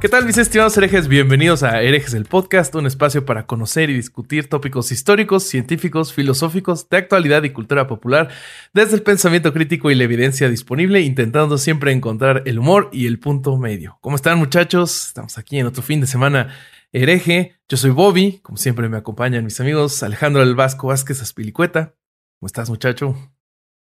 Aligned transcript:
¿Qué 0.00 0.08
tal 0.08 0.24
mis 0.24 0.38
estimados 0.38 0.74
herejes? 0.78 1.08
Bienvenidos 1.08 1.62
a 1.62 1.82
Herejes 1.82 2.14
el 2.14 2.24
Podcast, 2.24 2.74
un 2.74 2.86
espacio 2.86 3.26
para 3.26 3.44
conocer 3.44 3.90
y 3.90 3.94
discutir 3.94 4.48
tópicos 4.48 4.92
históricos, 4.92 5.42
científicos, 5.42 6.14
filosóficos, 6.14 6.88
de 6.88 6.96
actualidad 6.96 7.42
y 7.42 7.50
cultura 7.50 7.86
popular, 7.86 8.30
desde 8.72 8.96
el 8.96 9.02
pensamiento 9.02 9.52
crítico 9.52 9.90
y 9.90 9.94
la 9.94 10.04
evidencia 10.04 10.48
disponible, 10.48 11.02
intentando 11.02 11.58
siempre 11.58 11.92
encontrar 11.92 12.44
el 12.46 12.58
humor 12.58 12.88
y 12.94 13.06
el 13.06 13.18
punto 13.18 13.58
medio. 13.58 13.98
¿Cómo 14.00 14.16
están 14.16 14.38
muchachos? 14.38 15.08
Estamos 15.08 15.36
aquí 15.36 15.58
en 15.58 15.66
otro 15.66 15.82
fin 15.82 16.00
de 16.00 16.06
semana 16.06 16.56
hereje. 16.92 17.56
Yo 17.68 17.76
soy 17.76 17.90
Bobby, 17.90 18.38
como 18.38 18.56
siempre 18.56 18.88
me 18.88 18.96
acompañan 18.96 19.44
mis 19.44 19.60
amigos 19.60 20.02
Alejandro 20.02 20.40
del 20.40 20.54
Vasco 20.54 20.86
Vázquez 20.86 21.20
Aspilicueta. 21.20 21.94
¿Cómo 22.38 22.46
estás 22.46 22.70
muchacho? 22.70 23.16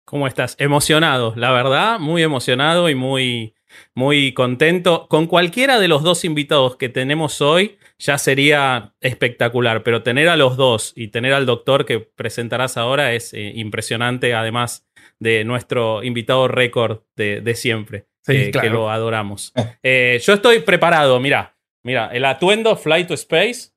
¿Cómo 0.03 0.27
estás? 0.27 0.57
Emocionado, 0.59 1.33
la 1.37 1.51
verdad, 1.51 1.99
muy 1.99 2.21
emocionado 2.21 2.89
y 2.89 2.95
muy 2.95 3.55
muy 3.95 4.33
contento. 4.33 5.07
Con 5.07 5.27
cualquiera 5.27 5.79
de 5.79 5.87
los 5.87 6.03
dos 6.03 6.25
invitados 6.25 6.75
que 6.77 6.89
tenemos 6.89 7.41
hoy 7.41 7.77
ya 7.97 8.17
sería 8.17 8.93
espectacular, 9.01 9.83
pero 9.83 10.03
tener 10.03 10.29
a 10.29 10.37
los 10.37 10.57
dos 10.57 10.93
y 10.95 11.09
tener 11.09 11.33
al 11.33 11.45
doctor 11.45 11.85
que 11.85 11.99
presentarás 11.99 12.77
ahora 12.77 13.13
es 13.13 13.33
eh, 13.33 13.51
impresionante, 13.55 14.33
además 14.33 14.87
de 15.19 15.43
nuestro 15.43 16.03
invitado 16.03 16.47
récord 16.47 17.01
de, 17.15 17.55
siempre, 17.55 18.07
que 18.25 18.69
lo 18.69 18.89
adoramos. 18.89 19.53
Eh, 19.83 20.19
yo 20.23 20.33
estoy 20.33 20.59
preparado, 20.59 21.19
mira, 21.19 21.55
mira, 21.83 22.09
el 22.11 22.25
atuendo 22.25 22.75
Fly 22.75 23.05
to 23.05 23.13
Space 23.13 23.71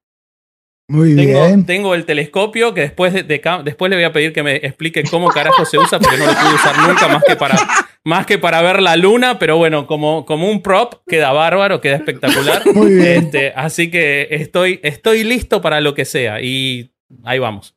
muy 0.86 1.16
tengo, 1.16 1.46
bien. 1.46 1.64
Tengo 1.64 1.94
el 1.94 2.04
telescopio 2.04 2.74
que 2.74 2.82
después, 2.82 3.12
de, 3.12 3.42
después 3.64 3.90
le 3.90 3.96
voy 3.96 4.04
a 4.04 4.12
pedir 4.12 4.32
que 4.32 4.42
me 4.42 4.56
explique 4.56 5.02
cómo 5.04 5.30
carajo 5.30 5.64
se 5.64 5.78
usa 5.78 5.98
porque 5.98 6.18
no 6.18 6.26
lo 6.26 6.32
pude 6.32 6.54
usar 6.54 6.78
nunca 6.86 7.08
más 7.08 7.24
que 7.24 7.36
para, 7.36 7.56
más 8.04 8.26
que 8.26 8.38
para 8.38 8.60
ver 8.60 8.82
la 8.82 8.96
luna, 8.96 9.38
pero 9.38 9.56
bueno, 9.56 9.86
como, 9.86 10.26
como 10.26 10.50
un 10.50 10.62
prop 10.62 10.94
queda 11.06 11.32
bárbaro, 11.32 11.80
queda 11.80 11.96
espectacular. 11.96 12.62
Muy 12.74 12.94
bien. 12.94 13.24
Este, 13.24 13.52
así 13.56 13.90
que 13.90 14.28
estoy, 14.30 14.80
estoy 14.82 15.24
listo 15.24 15.62
para 15.62 15.80
lo 15.80 15.94
que 15.94 16.04
sea 16.04 16.42
y 16.42 16.92
ahí 17.24 17.38
vamos. 17.38 17.74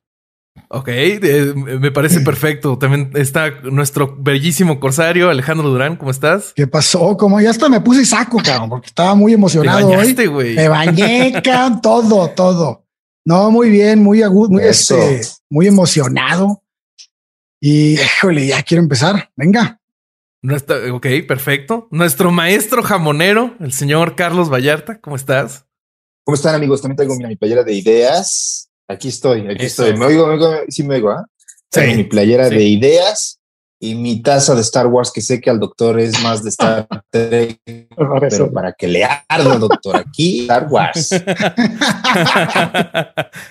Ok, 0.70 0.90
eh, 0.90 1.54
me 1.56 1.92
parece 1.92 2.20
perfecto. 2.22 2.78
También 2.78 3.12
está 3.14 3.52
nuestro 3.64 4.18
bellísimo 4.20 4.80
corsario 4.80 5.30
Alejandro 5.30 5.70
Durán. 5.70 5.96
¿Cómo 5.96 6.12
estás? 6.12 6.52
¿Qué 6.56 6.68
pasó? 6.68 7.16
Como 7.16 7.40
ya 7.40 7.52
hasta 7.52 7.70
me 7.70 7.80
puse 7.80 8.04
saco, 8.06 8.42
cabrón, 8.44 8.70
porque 8.70 8.88
estaba 8.88 9.16
muy 9.16 9.34
emocionado 9.34 9.78
Te 9.88 9.96
bañaste, 9.96 10.28
güey. 10.28 10.56
Me 10.56 10.68
bañé, 10.68 11.42
cabrón, 11.44 11.80
todo, 11.80 12.30
todo. 12.32 12.87
No, 13.28 13.52
muy 13.52 13.70
bien, 13.70 14.02
muy 14.02 14.24
agudo, 14.24 14.52
muy, 14.52 14.64
este, 14.64 15.20
muy 15.50 15.68
emocionado. 15.68 16.64
Y 17.60 18.00
híjole, 18.00 18.48
ya 18.48 18.64
quiero 18.64 18.82
empezar. 18.82 19.32
Venga. 19.36 19.82
ok, 20.94 21.08
perfecto. 21.28 21.90
Nuestro 21.92 22.32
maestro 22.32 22.82
jamonero, 22.84 23.54
el 23.60 23.74
señor 23.74 24.16
Carlos 24.16 24.50
Vallarta, 24.50 25.02
¿cómo 25.02 25.18
estás? 25.18 25.66
¿Cómo 26.24 26.36
están, 26.36 26.56
amigos? 26.56 26.82
También 26.82 26.96
traigo 26.96 27.18
mi 27.18 27.36
playera 27.36 27.66
de 27.66 27.74
ideas. 27.74 28.70
Aquí 28.88 29.10
estoy, 29.10 29.46
aquí 29.46 29.66
estoy. 29.66 29.98
¿Me 29.98 30.06
oigo? 30.06 30.26
¿Me 30.26 30.36
oigo? 30.36 30.50
Sí, 30.70 30.84
me 30.84 30.96
oigo, 30.96 31.12
¿ah? 31.12 31.26
Sí. 31.70 31.82
Mi 31.98 32.06
playera 32.06 32.48
de 32.48 32.64
ideas 32.64 33.42
y 33.80 33.96
mi 33.96 34.22
taza 34.22 34.56
de 34.56 34.62
Star 34.62 34.88
Wars, 34.88 35.12
que 35.14 35.22
sé 35.22 35.40
que 35.40 35.50
al 35.50 35.60
doctor 35.60 36.00
es 36.00 36.22
más 36.24 36.44
de 36.44 36.50
Star 36.50 36.88
Trek, 37.10 37.60
pero 38.20 38.52
para 38.52 38.74
que 38.74 38.88
le 38.88 39.04
arda, 39.04 39.58
doctor, 39.58 39.96
aquí 39.98 40.42
Star 40.42 40.68
Wars. 40.70 41.12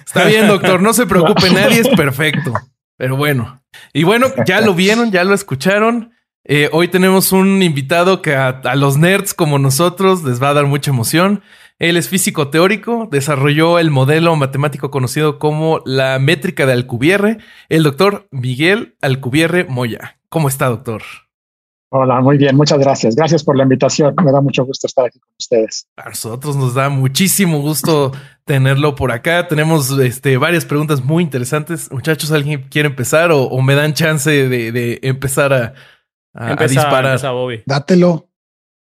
Está 0.07 0.25
bien, 0.27 0.49
doctor, 0.49 0.83
no 0.83 0.93
se 0.93 1.07
preocupe, 1.07 1.51
nadie 1.51 1.81
es 1.81 1.89
perfecto. 1.89 2.53
Pero 2.97 3.17
bueno, 3.17 3.63
y 3.93 4.05
bueno, 4.05 4.29
ya 4.47 4.61
lo 4.61 4.75
vieron, 4.75 5.13
ya 5.13 5.23
lo 5.25 5.35
escucharon. 5.35 6.13
Eh, 6.45 6.71
hoy 6.73 6.89
tenemos 6.89 7.33
un 7.33 7.63
invitado 7.63 8.23
que 8.23 8.35
a, 8.35 8.49
a, 8.49 8.75
los 8.77 8.97
nerds 8.97 9.35
como 9.35 9.59
nosotros 9.59 10.23
les 10.23 10.41
va 10.43 10.51
a 10.51 10.55
dar 10.55 10.67
mucha 10.67 10.91
emoción. 10.91 11.43
Él 11.79 11.99
es 11.99 12.09
físico 12.09 12.49
teórico, 12.49 13.07
desarrolló 13.11 13.79
el 13.79 13.91
modelo 13.91 14.35
matemático 14.35 14.91
conocido 14.91 15.39
como 15.39 15.83
la 15.85 16.19
métrica 16.19 16.65
de 16.65 16.73
Alcubierre, 16.73 17.39
el 17.69 17.83
doctor 17.83 18.29
Miguel 18.31 18.97
Alcubierre 19.03 19.65
Moya. 19.65 20.19
¿Cómo 20.31 20.49
está, 20.49 20.69
doctor? 20.69 21.03
Hola, 21.91 22.21
muy 22.21 22.39
bien, 22.39 22.57
muchas 22.57 22.79
gracias. 22.79 23.15
Gracias 23.15 23.45
por 23.45 23.57
la 23.57 23.63
invitación. 23.63 24.15
Me 24.25 24.33
da 24.33 24.41
mucho 24.41 24.65
gusto 24.65 24.87
estar 24.87 25.07
aquí 25.07 25.21
con 25.21 25.31
ustedes. 25.39 25.87
A 25.97 26.09
nosotros 26.09 26.57
nos 26.57 26.75
da 26.75 26.89
muchísimo 26.89 27.61
gusto 27.61 28.11
tenerlo 28.45 28.95
por 28.95 29.13
acá. 29.13 29.47
Tenemos 29.47 29.91
este, 29.99 30.39
varias 30.39 30.65
preguntas 30.65 31.05
muy 31.05 31.23
interesantes. 31.23 31.93
Muchachos, 31.93 32.33
¿alguien 32.33 32.69
quiere 32.71 32.89
empezar 32.89 33.31
o, 33.31 33.45
o 33.45 33.61
me 33.61 33.75
dan 33.75 33.93
chance 33.93 34.31
de, 34.31 34.73
de 34.73 34.99
empezar 35.03 35.53
a, 35.53 35.75
a, 36.35 36.53
empezar, 36.53 36.65
a 36.65 36.69
disparar? 36.69 37.13
Empezar, 37.13 37.33
Bobby. 37.33 37.63
Dátelo. 37.67 38.26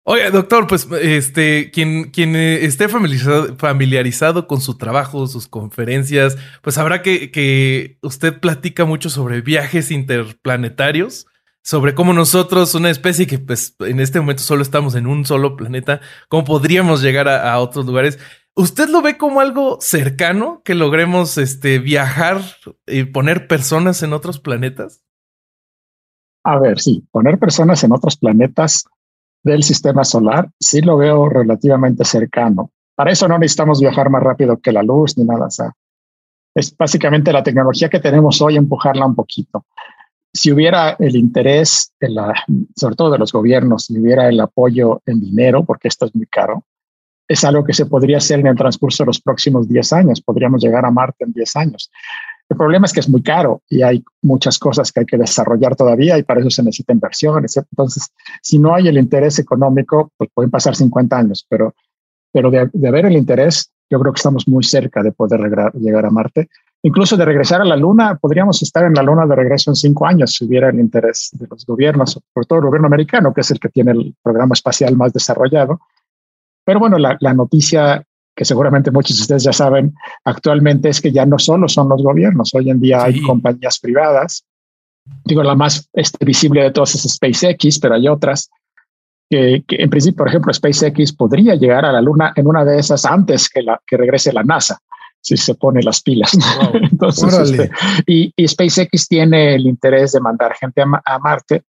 Oye, 0.08 0.30
doctor, 0.30 0.68
pues 0.68 0.88
este, 1.02 1.72
quien, 1.72 2.12
quien 2.12 2.36
esté 2.36 2.88
familiarizado, 2.88 3.56
familiarizado, 3.58 4.46
con 4.46 4.62
su 4.62 4.78
trabajo, 4.78 5.26
sus 5.26 5.48
conferencias, 5.48 6.38
pues 6.62 6.78
habrá 6.78 7.02
que, 7.02 7.32
que 7.32 7.98
usted 8.04 8.40
platica 8.40 8.86
mucho 8.86 9.10
sobre 9.10 9.42
viajes 9.42 9.90
interplanetarios, 9.90 11.26
sobre 11.64 11.96
cómo 11.96 12.14
nosotros, 12.14 12.76
una 12.76 12.92
especie 12.92 13.26
que 13.26 13.40
pues 13.40 13.76
en 13.80 14.00
este 14.00 14.20
momento 14.20 14.44
solo 14.44 14.62
estamos 14.62 14.94
en 14.94 15.08
un 15.08 15.26
solo 15.26 15.58
planeta, 15.58 16.02
cómo 16.30 16.46
podríamos 16.46 17.02
llegar 17.02 17.28
a, 17.28 17.52
a 17.52 17.58
otros 17.58 17.88
lugares. 17.88 18.20
¿Usted 18.54 18.90
lo 18.90 19.02
ve 19.02 19.18
como 19.18 19.42
algo 19.42 19.80
cercano 19.82 20.62
que 20.64 20.76
logremos 20.76 21.40
este, 21.40 21.80
viajar 21.80 22.42
y 22.86 23.06
poner 23.06 23.48
personas 23.48 24.04
en 24.04 24.14
otros 24.14 24.40
planetas? 24.40 25.04
A 26.44 26.60
ver, 26.60 26.80
sí, 26.80 27.04
poner 27.10 27.40
personas 27.40 27.84
en 27.84 27.92
otros 27.92 28.18
planetas 28.18 28.86
del 29.46 29.64
sistema 29.64 30.04
solar, 30.04 30.50
sí 30.60 30.82
lo 30.82 30.98
veo 30.98 31.30
relativamente 31.30 32.04
cercano. 32.04 32.72
Para 32.96 33.12
eso 33.12 33.28
no 33.28 33.38
necesitamos 33.38 33.80
viajar 33.80 34.10
más 34.10 34.24
rápido 34.24 34.58
que 34.58 34.72
la 34.72 34.82
luz 34.82 35.18
ni 35.18 35.24
nada. 35.24 35.46
O 35.46 35.52
sea, 35.52 35.72
es 36.56 36.76
básicamente 36.76 37.32
la 37.32 37.44
tecnología 37.44 37.90
que 37.90 38.00
tenemos 38.00 38.42
hoy 38.42 38.58
empujarla 38.58 39.06
un 39.06 39.16
poquito. 39.16 39.66
Si 40.34 40.52
hubiera 40.52 40.98
el 41.00 41.16
interés, 41.16 41.94
la, 42.00 42.34
sobre 42.76 42.96
todo 42.96 43.12
de 43.12 43.20
los 43.20 43.32
gobiernos, 43.32 43.86
si 43.86 44.00
hubiera 44.00 44.28
el 44.28 44.40
apoyo 44.40 45.02
en 45.06 45.22
dinero, 45.22 45.64
porque 45.64 45.88
esto 45.90 46.06
es 46.06 46.16
muy 46.16 46.26
caro, 46.26 46.64
es 47.28 47.44
algo 47.44 47.64
que 47.64 47.74
se 47.74 47.86
podría 47.86 48.18
hacer 48.18 48.40
en 48.40 48.48
el 48.48 48.56
transcurso 48.56 49.04
de 49.04 49.08
los 49.08 49.22
próximos 49.22 49.68
10 49.70 49.94
años. 49.94 50.22
Podríamos 50.22 50.64
llegar 50.64 50.86
a 50.86 50.92
Marte 50.92 51.24
en 51.24 51.34
10 51.34 51.56
años. 51.56 51.92
El 52.50 52.58
problema 52.58 52.86
es 52.86 52.94
que 52.94 53.00
es 53.00 53.10
muy 53.10 53.24
caro 53.24 53.62
y 53.70 53.82
hay 53.82 54.04
muchas 54.22 54.60
cosas 54.60 54.92
que 54.92 55.00
hay 55.00 55.06
que 55.06 55.18
desarrollar 55.18 55.76
todavía 55.76 56.18
y 56.18 56.24
para 56.24 56.42
eso 56.42 56.50
se 56.50 56.64
necesita 56.64 56.94
inversión. 56.94 57.44
Entonces, 57.44 58.12
si 58.42 58.60
no 58.60 58.76
hay 58.76 58.88
el 58.88 58.98
interés 58.98 59.40
económico, 59.40 60.12
pues 60.18 60.30
pueden 60.34 60.52
pasar 60.52 60.76
50 60.76 61.18
años, 61.18 61.46
pero, 61.50 61.74
pero 62.32 62.52
de, 62.52 62.70
de 62.72 62.88
haber 62.88 63.08
el 63.08 63.14
interés, 63.14 63.72
yo 63.90 64.00
creo 64.00 64.14
que 64.14 64.20
estamos 64.20 64.48
muy 64.48 64.64
cerca 64.64 65.02
de 65.02 65.12
poder 65.12 65.42
llegar 65.74 66.06
a 66.06 66.12
Marte. 66.12 66.50
Incluso 66.84 67.18
de 67.18 67.26
regresar 67.26 67.62
a 67.62 67.66
la 67.66 67.76
Luna, 67.76 68.16
podríamos 68.16 68.62
estar 68.62 68.86
en 68.86 68.94
la 68.94 69.02
Luna 69.02 69.26
de 69.26 69.36
regreso 69.36 69.72
en 69.72 69.76
cinco 69.76 70.06
años 70.06 70.34
si 70.34 70.46
hubiera 70.46 70.70
el 70.70 70.80
interés 70.80 71.32
de 71.34 71.48
los 71.48 71.66
gobiernos, 71.66 72.12
sobre 72.12 72.46
todo 72.48 72.60
el 72.60 72.66
gobierno 72.66 72.88
americano, 72.88 73.34
que 73.34 73.42
es 73.42 73.50
el 73.50 73.60
que 73.60 73.70
tiene 73.70 73.92
el 73.92 74.16
programa 74.22 74.54
espacial 74.54 74.96
más 74.96 75.12
desarrollado. 75.12 75.80
Pero 76.64 76.80
bueno, 76.80 77.00
la 77.00 77.34
noticia 77.34 78.06
que 78.36 78.46
seguramente 78.46 78.92
muchos 78.92 79.18
de 79.18 79.22
ustedes 79.22 79.44
ya 79.44 79.54
saben 79.54 79.96
actualmente 80.26 80.90
es 80.90 81.02
que 81.02 81.12
ya 81.12 81.26
no 81.26 81.40
solo 81.40 81.68
son 81.70 81.90
los 81.90 82.04
gobiernos, 82.04 82.54
hoy 82.54 82.70
en 82.70 82.82
día 82.82 83.00
sí. 83.00 83.06
hay 83.06 83.22
compañías 83.22 83.80
privadas. 83.80 84.46
Digo, 85.24 85.44
la 85.44 85.56
más 85.56 85.88
este, 85.94 86.26
visible 86.26 86.64
de 86.64 86.72
todas 86.72 86.96
es 86.96 87.14
SpaceX, 87.14 87.80
pero 87.80 87.96
hay 87.96 88.08
otras 88.08 88.50
que, 89.30 89.64
que, 89.68 89.78
en 89.78 89.90
principio, 89.90 90.18
por 90.18 90.28
ejemplo, 90.28 90.54
SpaceX 90.54 91.14
podría 91.14 91.56
llegar 91.56 91.86
a 91.86 91.92
la 91.92 92.02
Luna 92.02 92.34
en 92.36 92.48
una 92.48 92.66
de 92.66 92.80
esas 92.80 93.06
antes 93.06 93.50
que, 93.50 93.62
la, 93.62 93.80
que 93.86 93.98
regrese 93.98 94.34
la 94.34 94.44
NASA, 94.44 94.80
si 95.22 95.38
se 95.38 95.56
pone 95.56 95.82
las 95.82 96.02
pilas. 96.02 96.32
Wow. 96.60 96.82
Entonces, 96.92 97.52
este, 97.52 97.72
y, 98.08 98.34
y, 98.36 98.48
SpaceX 98.48 99.08
tiene 99.08 99.56
el 99.56 99.68
interés 99.68 100.12
de 100.12 100.22
mandar 100.22 100.56
gente 100.56 100.82
a, 100.82 100.86
a, 101.06 101.20
Marte. 101.20 101.64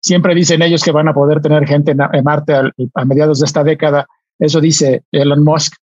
Siempre 0.00 0.34
dicen 0.34 0.62
ellos 0.62 0.84
que 0.84 0.92
van 0.92 1.08
a 1.08 1.14
poder 1.14 1.40
tener 1.40 1.66
gente 1.66 1.92
en, 1.92 2.00
en 2.12 2.24
Marte 2.24 2.54
a, 2.54 2.70
a 2.94 3.04
mediados 3.04 3.40
de 3.40 3.46
esta 3.46 3.64
década. 3.64 4.06
Eso 4.38 4.60
dice 4.60 5.04
Elon 5.10 5.42
Musk 5.42 5.74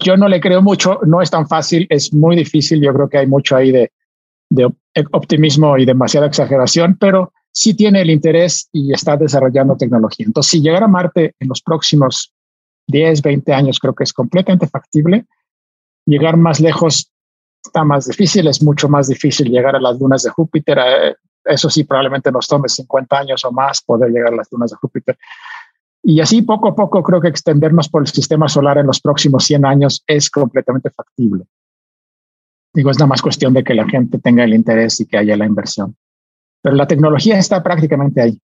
yo 0.00 0.16
no 0.16 0.28
le 0.28 0.40
creo 0.40 0.62
mucho, 0.62 1.00
no 1.06 1.20
es 1.20 1.30
tan 1.30 1.46
fácil, 1.46 1.86
es 1.90 2.12
muy 2.12 2.36
difícil, 2.36 2.82
yo 2.82 2.92
creo 2.92 3.08
que 3.08 3.18
hay 3.18 3.26
mucho 3.26 3.56
ahí 3.56 3.70
de, 3.70 3.92
de 4.50 4.72
optimismo 5.12 5.76
y 5.78 5.84
demasiada 5.84 6.26
exageración, 6.26 6.96
pero 6.98 7.32
sí 7.52 7.74
tiene 7.74 8.02
el 8.02 8.10
interés 8.10 8.68
y 8.72 8.92
está 8.92 9.16
desarrollando 9.16 9.76
tecnología. 9.76 10.26
Entonces, 10.26 10.50
si 10.50 10.60
llegara 10.60 10.86
a 10.86 10.88
Marte 10.88 11.34
en 11.38 11.48
los 11.48 11.62
próximos 11.62 12.32
10, 12.88 13.22
20 13.22 13.52
años, 13.52 13.78
creo 13.78 13.94
que 13.94 14.04
es 14.04 14.12
completamente 14.12 14.66
factible. 14.66 15.26
Llegar 16.06 16.36
más 16.36 16.60
lejos 16.60 17.12
está 17.64 17.84
más 17.84 18.06
difícil, 18.06 18.48
es 18.48 18.62
mucho 18.62 18.88
más 18.88 19.08
difícil 19.08 19.50
llegar 19.50 19.76
a 19.76 19.80
las 19.80 19.98
lunas 19.98 20.22
de 20.22 20.30
Júpiter. 20.30 20.78
Eh, 20.78 21.14
eso 21.44 21.70
sí, 21.70 21.84
probablemente 21.84 22.30
nos 22.30 22.46
tome 22.46 22.68
50 22.68 23.18
años 23.18 23.44
o 23.44 23.52
más 23.52 23.82
poder 23.82 24.10
llegar 24.10 24.32
a 24.32 24.36
las 24.36 24.50
lunas 24.52 24.70
de 24.70 24.76
Júpiter. 24.76 25.18
Y 26.02 26.20
así 26.20 26.42
poco 26.42 26.68
a 26.68 26.74
poco 26.74 27.02
creo 27.02 27.20
que 27.20 27.28
extendernos 27.28 27.88
por 27.88 28.02
el 28.02 28.08
sistema 28.08 28.48
solar 28.48 28.78
en 28.78 28.86
los 28.86 29.00
próximos 29.00 29.44
100 29.44 29.66
años 29.66 30.02
es 30.06 30.30
completamente 30.30 30.90
factible. 30.90 31.44
Digo, 32.72 32.90
es 32.90 32.98
nada 32.98 33.08
más 33.08 33.22
cuestión 33.22 33.52
de 33.52 33.64
que 33.64 33.74
la 33.74 33.88
gente 33.88 34.18
tenga 34.18 34.44
el 34.44 34.54
interés 34.54 35.00
y 35.00 35.06
que 35.06 35.18
haya 35.18 35.36
la 35.36 35.46
inversión. 35.46 35.96
Pero 36.62 36.76
la 36.76 36.86
tecnología 36.86 37.38
está 37.38 37.62
prácticamente 37.62 38.20
ahí. 38.22 38.40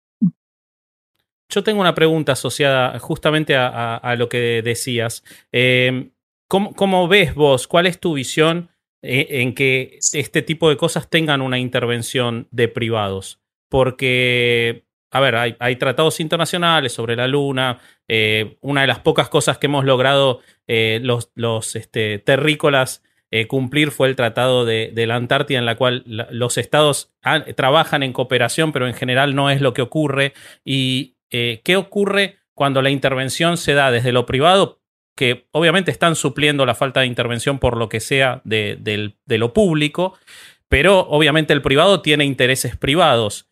Yo 1.49 1.62
tengo 1.62 1.81
una 1.81 1.94
pregunta 1.94 2.32
asociada 2.32 2.99
justamente 2.99 3.55
a, 3.56 4.14
lo 4.19 4.29
que 4.29 4.62
decías. 4.62 5.23
Eh, 5.53 6.11
¿cómo, 6.49 7.08
ves 7.08 7.35
vos? 7.35 7.69
¿Cuál 7.69 7.87
es 7.87 8.00
tu 8.00 8.14
visión 8.14 8.70
eh, 9.03 9.26
en 9.43 9.55
que 9.55 9.99
este 10.12 10.43
tipo 10.43 10.69
de 10.69 10.76
cosas 10.76 11.08
tengan 11.08 11.43
una 11.43 11.58
intervención 11.58 12.49
de 12.50 12.69
privados? 12.69 13.41
Porque 13.69 14.86
a 15.11 15.20
ver, 15.20 15.37
hay, 15.37 15.76
tratados 15.76 16.20
internacionales 16.20 16.93
sobre 16.93 17.17
la 17.17 17.29
Luna. 17.29 17.79
Eh, 18.08 18.58
una 18.61 18.82
de 18.82 18.87
las 18.87 18.99
pocas 18.99 19.29
cosas 19.29 19.58
que 19.58 19.67
hemos 19.67 19.85
logrado 19.85 20.41
eh, 20.67 21.00
los, 21.03 21.76
este, 21.76 22.19
terrícolas 22.19 23.03
eh, 23.31 23.47
cumplir 23.47 23.93
fue 23.93 24.08
el 24.08 24.17
tratado 24.17 24.64
de, 24.64 24.93
la 25.06 25.17
Antártida, 25.17 25.58
en 25.58 25.67
la 25.67 25.76
cual 25.76 26.03
los 26.06 26.58
estados 26.58 27.12
trabajan 27.56 28.03
en 28.03 28.12
cooperación, 28.12 28.73
pero 28.73 28.87
en 28.87 28.94
general 28.94 29.35
no 29.35 29.50
es 29.50 29.61
lo 29.61 29.75
que 29.75 29.82
ocurre. 29.82 30.32
¿Y 30.64 31.17
qué 31.31 31.76
ocurre 31.76 32.37
cuando 32.55 32.82
la 32.82 32.91
intervención 32.91 33.56
se 33.56 33.75
da 33.75 33.91
desde 33.91 34.12
lo 34.12 34.26
privado? 34.26 34.81
que 35.17 35.47
obviamente 35.53 35.91
están 35.91 36.14
supliendo 36.14 36.67
la 36.67 36.75
falta 36.75 37.00
de 37.00 37.06
intervención 37.06 37.58
por 37.58 37.79
lo 37.79 37.88
que 37.88 38.00
sea 38.00 38.43
de, 38.44 39.14
lo 39.26 39.55
público, 39.55 40.12
pero 40.69 41.00
obviamente 41.08 41.55
el 41.55 41.62
privado 41.62 42.03
tiene 42.03 42.26
intereses 42.26 42.76
privados. 42.76 43.49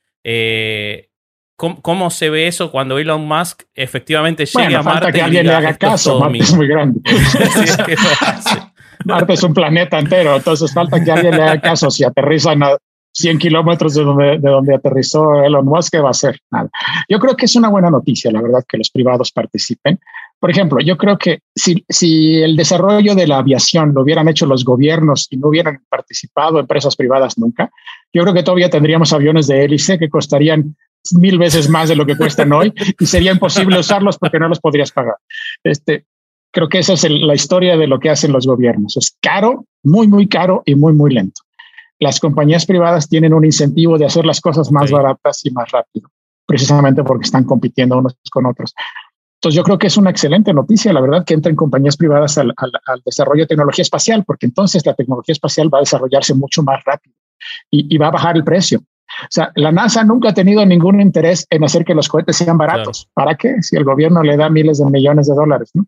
¿Cómo, 1.56 2.10
se 2.10 2.30
ve 2.30 2.48
eso 2.48 2.72
cuando 2.72 2.98
Elon 2.98 3.26
Musk 3.26 3.62
efectivamente 3.74 4.44
llegue 4.44 4.74
a 4.74 4.82
Marte? 4.82 5.00
Falta 5.00 5.12
que 5.12 5.22
alguien 5.22 5.46
le 5.46 5.54
haga 5.54 5.76
caso. 5.76 6.18
Marte 6.18 6.38
es 6.38 6.54
muy 6.54 6.66
grande. 6.66 7.00
Marte 9.04 9.34
es 9.34 9.42
un 9.42 9.54
planeta 9.54 9.98
entero, 9.98 10.36
entonces 10.36 10.72
falta 10.72 11.02
que 11.02 11.12
alguien 11.12 11.36
le 11.36 11.42
haga 11.42 11.60
caso. 11.60 11.90
Si 11.90 12.02
aterrizan 12.02 12.62
a 12.64 12.76
100 13.12 13.38
kilómetros 13.38 13.94
de 13.94 14.02
donde, 14.02 14.38
de 14.38 14.50
donde 14.50 14.74
aterrizó 14.74 15.44
Elon 15.44 15.64
Musk, 15.64 15.92
¿qué 15.92 16.00
va 16.00 16.08
a 16.08 16.10
hacer? 16.10 16.40
Nada. 16.50 16.68
Yo 17.08 17.20
creo 17.20 17.36
que 17.36 17.46
es 17.46 17.54
una 17.54 17.68
buena 17.68 17.88
noticia, 17.88 18.32
la 18.32 18.42
verdad, 18.42 18.64
que 18.68 18.76
los 18.76 18.90
privados 18.90 19.30
participen. 19.30 20.00
Por 20.40 20.50
ejemplo, 20.50 20.80
yo 20.80 20.98
creo 20.98 21.16
que 21.16 21.38
si, 21.54 21.84
si 21.88 22.42
el 22.42 22.56
desarrollo 22.56 23.14
de 23.14 23.28
la 23.28 23.38
aviación 23.38 23.94
lo 23.94 24.02
hubieran 24.02 24.28
hecho 24.28 24.46
los 24.46 24.64
gobiernos 24.64 25.28
y 25.30 25.36
no 25.36 25.48
hubieran 25.48 25.84
participado 25.88 26.58
empresas 26.58 26.96
privadas 26.96 27.38
nunca, 27.38 27.70
yo 28.12 28.22
creo 28.22 28.34
que 28.34 28.42
todavía 28.42 28.68
tendríamos 28.68 29.12
aviones 29.12 29.46
de 29.46 29.64
hélice 29.64 29.98
que 29.98 30.08
costarían 30.08 30.76
mil 31.12 31.38
veces 31.38 31.68
más 31.68 31.88
de 31.88 31.96
lo 31.96 32.06
que 32.06 32.16
cuestan 32.16 32.52
hoy 32.52 32.72
y 32.98 33.06
sería 33.06 33.32
imposible 33.32 33.78
usarlos 33.78 34.18
porque 34.18 34.38
no 34.38 34.48
los 34.48 34.60
podrías 34.60 34.90
pagar. 34.90 35.16
Este, 35.62 36.06
creo 36.50 36.68
que 36.68 36.78
esa 36.78 36.94
es 36.94 37.04
la 37.08 37.34
historia 37.34 37.76
de 37.76 37.86
lo 37.86 37.98
que 38.00 38.10
hacen 38.10 38.32
los 38.32 38.46
gobiernos. 38.46 38.96
Es 38.96 39.16
caro, 39.20 39.66
muy, 39.82 40.08
muy 40.08 40.28
caro 40.28 40.62
y 40.64 40.74
muy, 40.74 40.92
muy 40.92 41.12
lento. 41.12 41.42
Las 41.98 42.20
compañías 42.20 42.66
privadas 42.66 43.08
tienen 43.08 43.34
un 43.34 43.44
incentivo 43.44 43.98
de 43.98 44.06
hacer 44.06 44.24
las 44.24 44.40
cosas 44.40 44.70
más 44.72 44.90
baratas 44.90 45.44
y 45.44 45.50
más 45.50 45.70
rápido, 45.70 46.08
precisamente 46.46 47.02
porque 47.02 47.24
están 47.24 47.44
compitiendo 47.44 47.98
unos 47.98 48.16
con 48.30 48.46
otros. 48.46 48.74
Entonces 49.36 49.56
yo 49.56 49.62
creo 49.62 49.78
que 49.78 49.88
es 49.88 49.96
una 49.96 50.10
excelente 50.10 50.54
noticia, 50.54 50.92
la 50.92 51.00
verdad, 51.00 51.24
que 51.24 51.34
entren 51.34 51.54
compañías 51.54 51.96
privadas 51.96 52.38
al, 52.38 52.54
al, 52.56 53.02
desarrollo 53.04 53.42
de 53.42 53.48
tecnología 53.48 53.82
espacial, 53.82 54.24
porque 54.24 54.46
entonces 54.46 54.86
la 54.86 54.94
tecnología 54.94 55.34
espacial 55.34 55.72
va 55.72 55.78
a 55.78 55.82
desarrollarse 55.82 56.34
mucho 56.34 56.62
más 56.62 56.82
rápido 56.84 57.14
y, 57.70 57.94
y 57.94 57.98
va 57.98 58.06
a 58.08 58.12
bajar 58.12 58.36
el 58.36 58.44
precio. 58.44 58.80
O 59.22 59.26
sea, 59.30 59.52
la 59.54 59.72
NASA 59.72 60.04
nunca 60.04 60.30
ha 60.30 60.34
tenido 60.34 60.64
ningún 60.66 61.00
interés 61.00 61.46
en 61.50 61.64
hacer 61.64 61.84
que 61.84 61.94
los 61.94 62.08
cohetes 62.08 62.36
sean 62.36 62.58
baratos. 62.58 63.08
¿Para 63.14 63.34
qué? 63.36 63.62
Si 63.62 63.76
el 63.76 63.84
gobierno 63.84 64.22
le 64.22 64.36
da 64.36 64.48
miles 64.50 64.78
de 64.78 64.86
millones 64.86 65.28
de 65.28 65.34
dólares, 65.34 65.70
¿no? 65.74 65.86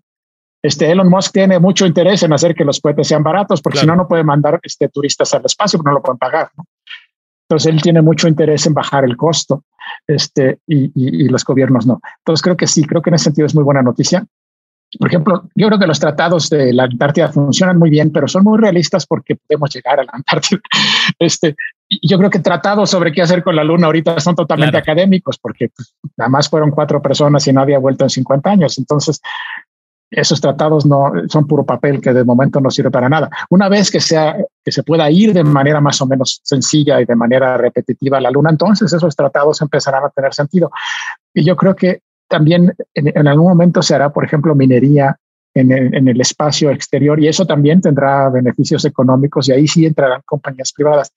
Este 0.63 0.91
Elon 0.91 1.09
Musk 1.09 1.33
tiene 1.33 1.61
mucho 1.61 1.87
interés 1.87 2.23
en 2.25 2.33
hacer 2.33 2.55
que 2.55 2.65
los 2.65 2.81
cohetes 2.81 3.07
sean 3.07 3.23
baratos, 3.23 3.63
porque 3.63 3.79
si 3.79 3.87
no, 3.87 3.95
no 3.95 4.09
puede 4.09 4.25
mandar 4.25 4.59
este, 4.63 4.89
turistas 4.89 5.33
al 5.35 5.45
espacio, 5.45 5.81
no 5.85 5.93
lo 5.93 6.03
pueden 6.03 6.19
pagar. 6.19 6.51
¿no? 6.57 6.65
Entonces, 7.49 7.73
él 7.73 7.81
tiene 7.81 8.03
mucho 8.03 8.27
interés 8.27 8.67
en 8.67 8.75
bajar 8.75 9.05
el 9.05 9.17
costo 9.17 9.65
este, 10.07 10.59
y, 10.67 10.91
y, 10.95 11.29
los 11.29 11.45
gobiernos 11.45 11.87
no. 11.87 12.01
Entonces, 12.19 12.43
creo 12.43 12.57
que 12.57 12.67
sí, 12.67 12.85
creo 12.85 13.01
que 13.01 13.11
en 13.11 13.15
ese 13.15 13.25
sentido 13.25 13.47
es 13.47 13.55
muy 13.55 13.63
buena 13.63 13.83
noticia. 13.83 14.27
Por 14.99 15.09
ejemplo, 15.09 15.49
yo 15.55 15.67
creo 15.69 15.79
que 15.79 15.87
los 15.87 16.01
tratados 16.01 16.49
de 16.49 16.73
la 16.73 16.85
Antártida 16.85 17.29
funcionan 17.29 17.79
muy 17.79 17.91
bien, 17.91 18.11
pero 18.11 18.27
son 18.27 18.43
muy 18.45 18.59
realistas 18.59 19.07
porque 19.07 19.37
podemos 19.37 19.73
llegar 19.73 20.01
a 20.01 20.05
la 20.05 20.13
Antártida. 20.13 20.61
Este, 21.19 21.55
yo 21.89 22.19
creo 22.19 22.31
que 22.31 22.41
tratados 22.41 22.91
sobre 22.91 23.13
qué 23.13 23.23
hacer 23.23 23.43
con 23.43 23.55
la 23.55 23.65
Luna 23.65 23.87
ahorita 23.87 24.19
son 24.21 24.35
totalmente 24.35 24.77
académicos 24.77 25.39
porque 25.39 25.71
pues, 25.75 25.95
nada 26.17 26.29
más 26.29 26.49
fueron 26.49 26.71
cuatro 26.71 27.01
personas 27.01 27.47
y 27.47 27.53
nadie 27.53 27.77
ha 27.77 27.79
vuelto 27.79 28.05
en 28.05 28.11
50 28.11 28.51
años. 28.51 28.79
Entonces, 28.79 29.21
esos 30.11 30.41
tratados 30.41 30.87
no 30.87 31.13
son 31.29 31.47
puro 31.47 31.65
papel 31.65 32.01
que 32.01 32.13
de 32.13 32.25
momento 32.25 32.61
no 32.61 32.71
sirve 32.71 32.91
para 32.91 33.09
nada. 33.09 33.29
Una 33.51 33.69
vez 33.69 33.91
que 33.91 34.01
sea 34.01 34.37
que 34.65 34.73
se 34.73 34.83
pueda 34.83 35.11
ir 35.11 35.33
de 35.33 35.45
manera 35.45 35.81
más 35.81 36.01
o 36.01 36.07
menos 36.07 36.41
sencilla 36.45 37.01
y 37.01 37.05
de 37.05 37.17
manera 37.17 37.57
repetitiva 37.57 38.19
a 38.19 38.21
la 38.21 38.31
Luna, 38.31 38.51
entonces 38.51 38.93
esos 38.93 39.15
tratados 39.17 39.61
empezarán 39.63 40.05
a 40.05 40.11
tener 40.11 40.33
sentido. 40.33 40.71
Y 41.35 41.45
yo 41.45 41.57
creo 41.57 41.75
que 41.75 42.01
también 42.29 42.75
en, 42.95 43.29
algún 43.29 43.49
momento 43.49 43.83
se 43.83 43.95
hará, 43.95 44.11
por 44.11 44.25
ejemplo, 44.25 44.55
minería 44.55 45.17
en 45.55 45.71
el, 45.73 45.95
en 45.95 46.09
el, 46.09 46.21
espacio 46.21 46.71
exterior 46.71 47.19
y 47.21 47.29
eso 47.29 47.47
también 47.47 47.81
tendrá 47.81 48.29
beneficios 48.29 48.85
económicos 48.85 49.49
y 49.49 49.53
ahí 49.53 49.67
sí 49.67 49.87
entrarán 49.87 50.21
compañías 50.27 50.73
privadas. 50.73 51.13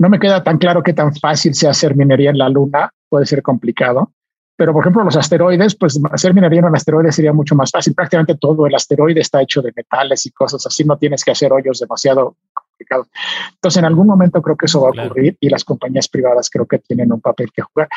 No 0.00 0.08
me 0.08 0.18
queda 0.18 0.42
tan 0.42 0.56
claro 0.56 0.82
qué 0.82 0.94
tan 0.94 1.14
fácil 1.14 1.54
sea 1.54 1.72
hacer 1.72 1.94
minería 1.94 2.30
en 2.30 2.38
la 2.38 2.48
Luna, 2.48 2.90
puede 3.10 3.26
ser 3.26 3.42
complicado, 3.42 4.14
pero 4.56 4.72
por 4.72 4.82
ejemplo 4.82 5.04
los 5.04 5.14
asteroides, 5.14 5.74
pues 5.74 6.00
hacer 6.10 6.32
minería 6.32 6.60
en 6.60 6.64
un 6.64 6.74
asteroide 6.74 7.12
sería 7.12 7.34
mucho 7.34 7.54
más 7.54 7.70
fácil. 7.70 7.94
Prácticamente 7.94 8.36
todo 8.36 8.66
el 8.66 8.74
asteroide 8.74 9.20
está 9.20 9.42
hecho 9.42 9.60
de 9.60 9.74
metales 9.76 10.24
y 10.24 10.30
cosas 10.30 10.66
así, 10.66 10.84
no 10.84 10.96
tienes 10.96 11.22
que 11.22 11.32
hacer 11.32 11.52
hoyos 11.52 11.80
demasiado 11.80 12.34
complicados. 12.54 13.08
Entonces 13.52 13.78
en 13.78 13.84
algún 13.84 14.06
momento 14.06 14.40
creo 14.40 14.56
que 14.56 14.64
eso 14.64 14.80
va 14.80 14.88
a 14.88 15.04
ocurrir 15.04 15.36
y 15.38 15.50
las 15.50 15.64
compañías 15.64 16.08
privadas 16.08 16.48
creo 16.48 16.64
que 16.64 16.78
tienen 16.78 17.12
un 17.12 17.20
papel 17.20 17.52
que 17.52 17.60
jugar. 17.60 17.90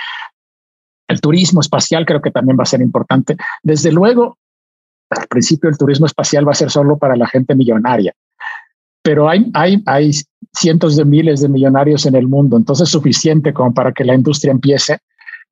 El 1.07 1.21
turismo 1.21 1.61
espacial 1.61 2.05
creo 2.05 2.21
que 2.21 2.31
también 2.31 2.57
va 2.59 2.63
a 2.63 2.65
ser 2.65 2.81
importante. 2.81 3.37
Desde 3.61 3.93
luego, 3.93 4.39
al 5.09 5.27
principio 5.27 5.69
el 5.69 5.77
turismo 5.77 6.05
espacial 6.05 6.45
va 6.45 6.51
a 6.51 6.55
ser 6.55 6.69
solo 6.69 6.97
para 6.97 7.15
la 7.15 7.27
gente 7.27 7.55
millonaria, 7.55 8.13
pero 9.03 9.29
hay, 9.29 9.45
hay, 9.53 9.83
hay 9.85 10.11
cientos 10.53 10.95
de 10.95 11.05
miles 11.05 11.41
de 11.41 11.49
millonarios 11.49 12.05
en 12.05 12.15
el 12.15 12.27
mundo, 12.27 12.57
entonces 12.57 12.87
es 12.87 12.91
suficiente 12.91 13.53
como 13.53 13.73
para 13.73 13.91
que 13.91 14.03
la 14.03 14.15
industria 14.15 14.51
empiece 14.51 14.97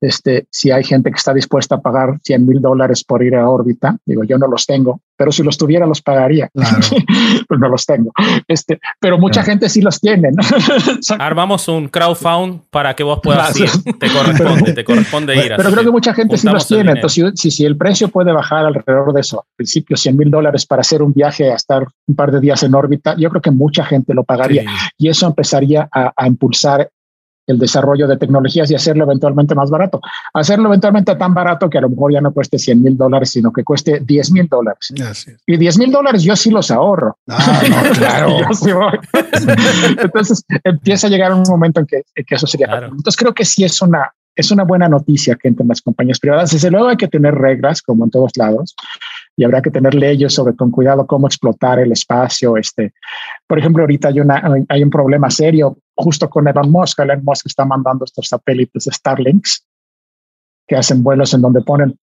este, 0.01 0.48
si 0.50 0.72
hay 0.72 0.84
gente 0.84 1.12
que 1.12 1.17
está 1.17 1.34
dispuesta 1.34 1.75
a 1.75 1.81
pagar 1.81 2.17
100 2.24 2.46
mil 2.46 2.60
dólares 2.60 3.03
por 3.03 3.24
ir 3.24 3.36
a 3.36 3.48
órbita, 3.48 3.98
digo, 4.05 4.24
yo 4.24 4.38
no 4.39 4.48
los 4.48 4.65
tengo, 4.65 5.01
pero 5.15 5.31
si 5.31 5.43
los 5.43 5.58
tuviera 5.58 5.86
los 5.86 6.01
pagaría, 6.01 6.50
pues 7.48 7.60
no 7.60 7.70
los 7.70 7.86
tengo. 7.86 8.12
Este, 8.48 8.79
pero 9.00 9.20
mucha 9.20 9.43
gente 9.43 9.70
sí 9.70 9.81
los 9.81 10.00
tiene. 10.00 10.29
Armamos 11.20 11.67
un 11.67 11.88
crowdfund 11.88 12.62
para 12.72 12.96
que 12.96 13.03
vos 13.03 13.20
puedas 13.22 13.55
ir, 13.60 13.70
te 14.00 14.12
corresponde, 14.12 14.74
te 14.74 14.84
corresponde 14.84 15.36
ir. 15.36 15.53
Pero 15.55 15.72
creo 15.72 15.84
que 15.84 15.91
mucha 15.91 16.13
gente 16.15 16.36
sí 16.38 16.48
los 16.48 16.67
tiene, 16.67 16.93
entonces 16.93 17.34
si, 17.36 17.51
si, 17.51 17.65
el 17.65 17.77
precio 17.77 18.08
puede 18.08 18.31
bajar 18.31 18.65
alrededor 18.65 19.13
de 19.13 19.22
eso, 19.22 19.41
al 19.41 19.55
principio 19.55 19.96
100 19.96 20.17
mil 20.17 20.31
dólares 20.31 20.65
para 20.65 20.81
hacer 20.81 21.03
un 21.03 21.13
viaje 21.13 21.51
a 21.51 21.55
estar 21.55 21.86
un 22.08 22.15
par 22.15 22.31
de 22.31 22.39
días 22.39 22.63
en 22.63 22.74
órbita, 22.74 23.15
yo 23.17 23.29
creo 23.29 23.41
que 23.41 23.51
mucha 23.51 23.86
gente 23.86 24.15
lo 24.15 24.24
pagaría. 24.24 24.65
Y 24.98 25.10
eso 25.10 25.27
empezaría 25.27 25.88
a, 25.91 26.12
a 26.15 26.27
impulsar 26.27 26.89
el 27.48 27.57
desarrollo 27.57 28.07
de 28.07 28.17
tecnologías 28.17 28.69
y 28.71 28.75
hacerlo 28.75 29.03
eventualmente 29.03 29.55
más 29.55 29.69
barato. 29.69 30.01
Hacerlo 30.33 30.67
eventualmente 30.67 31.15
tan 31.15 31.33
barato 31.33 31.69
que 31.69 31.77
a 31.77 31.81
lo 31.81 31.89
mejor 31.89 32.13
ya 32.13 32.21
no 32.21 32.31
cueste 32.33 32.57
100 32.57 32.81
mil 32.81 32.98
dólares, 32.98 33.31
sino 33.31 33.51
que 33.51 33.63
cueste 33.63 34.00
10 34.00 34.31
mil 34.31 34.48
dólares. 34.48 34.93
Y 35.45 35.57
10 35.57 35.77
mil 35.79 35.91
dólares 35.91 36.24
yo 36.24 36.36
sí 36.36 36.51
los 36.51 36.71
ahorro. 36.71 37.17
Ah, 37.27 37.62
claro. 37.98 38.38
Entonces 40.01 40.43
empieza 40.63 41.07
a 41.07 41.10
llegar 41.10 41.33
un 41.33 41.43
momento 41.48 41.79
en 41.79 41.88
que, 41.88 42.03
eso 42.29 42.48
sería. 42.48 42.67
Entonces 42.86 43.17
creo 43.17 43.33
que 43.33 43.45
sí 43.45 43.63
es 43.63 43.81
una, 43.81 44.13
es 44.36 44.51
una 44.51 44.63
buena 44.63 44.88
noticia 44.88 45.36
que 45.36 45.48
entren 45.48 45.67
las 45.67 45.81
compañías 45.81 46.19
privadas. 46.19 46.51
Desde 46.51 46.71
luego 46.71 46.88
hay 46.88 46.98
que 46.98 47.07
tener 47.07 47.36
reglas, 47.36 47.81
como 47.81 48.05
en 48.05 48.12
todos 48.12 48.31
lados, 48.38 48.75
y 49.36 49.43
habrá 49.43 49.62
que 49.62 49.71
tener 49.71 49.95
leyes 49.95 50.33
sobre 50.33 50.55
con 50.55 50.71
cuidado 50.71 51.05
cómo 51.07 51.27
explotar 51.27 51.79
el 51.79 51.91
espacio. 51.91 52.57
Este, 52.57 52.93
por 53.48 53.60
ejemplo, 53.60 53.83
ahorita 53.83 54.10
hay, 54.10 54.19
una, 54.19 54.41
hay 54.69 54.83
un 54.83 54.89
problema 54.89 55.29
serio 55.29 55.77
justo 56.01 56.29
con 56.29 56.48
Elon 56.48 56.72
Musk. 56.72 57.00
Elon 57.00 57.24
Musk 57.24 57.48
está 57.48 57.65
mandando 57.65 58.05
estos 58.05 58.27
satélites 58.27 58.89
Starlinks 58.91 59.65
que 60.67 60.75
hacen 60.75 61.03
vuelos 61.03 61.34
en 61.34 61.41
donde 61.41 61.62
ponen 61.62 61.98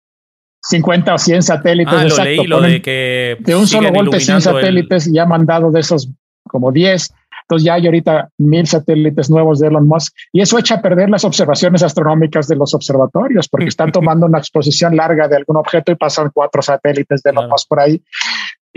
50 0.62 1.14
o 1.14 1.18
100 1.18 1.44
satélites. 1.44 1.94
Ah, 1.94 2.26
lo 2.46 2.62
de 2.62 2.82
que 2.82 3.38
de 3.40 3.56
un 3.56 3.68
solo 3.68 3.92
golpe 3.92 4.20
100 4.20 4.42
satélites 4.42 5.08
y 5.08 5.18
ha 5.20 5.26
mandado 5.26 5.72
de 5.72 5.80
esos 5.80 6.10
como 6.48 6.72
10 6.72 7.10
Entonces 7.44 7.66
ya 7.66 7.74
hay 7.76 7.86
ahorita 7.86 8.30
mil 8.38 8.66
satélites 8.68 9.30
nuevos 9.30 9.60
de 9.60 9.68
Elon 9.68 9.88
Musk 9.88 10.14
y 10.34 10.42
eso 10.42 10.58
echa 10.58 10.76
a 10.76 10.82
perder 10.82 11.10
las 11.10 11.24
observaciones 11.24 11.84
astronómicas 11.84 12.48
de 12.48 12.56
los 12.56 12.74
observatorios 12.74 13.48
porque 13.48 13.68
están 13.68 13.92
tomando 13.94 14.26
una 14.26 14.40
exposición 14.40 14.96
larga 14.96 15.28
de 15.28 15.38
algún 15.38 15.58
objeto 15.58 15.92
y 15.92 15.96
pasan 15.96 16.32
cuatro 16.34 16.62
satélites 16.62 17.22
de 17.24 17.32
Elon 17.32 17.50
Musk 17.50 17.68
por 17.68 17.80
ahí 17.80 18.02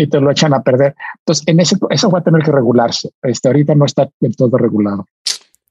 y 0.01 0.07
te 0.07 0.21
lo 0.21 0.31
echan 0.31 0.55
a 0.55 0.63
perder. 0.63 0.95
Entonces, 1.19 1.47
en 1.47 1.61
ese, 1.61 1.77
eso 1.91 2.11
va 2.11 2.21
a 2.21 2.23
tener 2.23 2.43
que 2.43 2.53
regularse. 2.53 3.11
Este, 3.23 3.49
ahorita 3.49 3.75
no 3.75 3.85
está 3.85 4.09
del 4.21 4.37
todo 4.37 4.57
regulado 4.57 5.07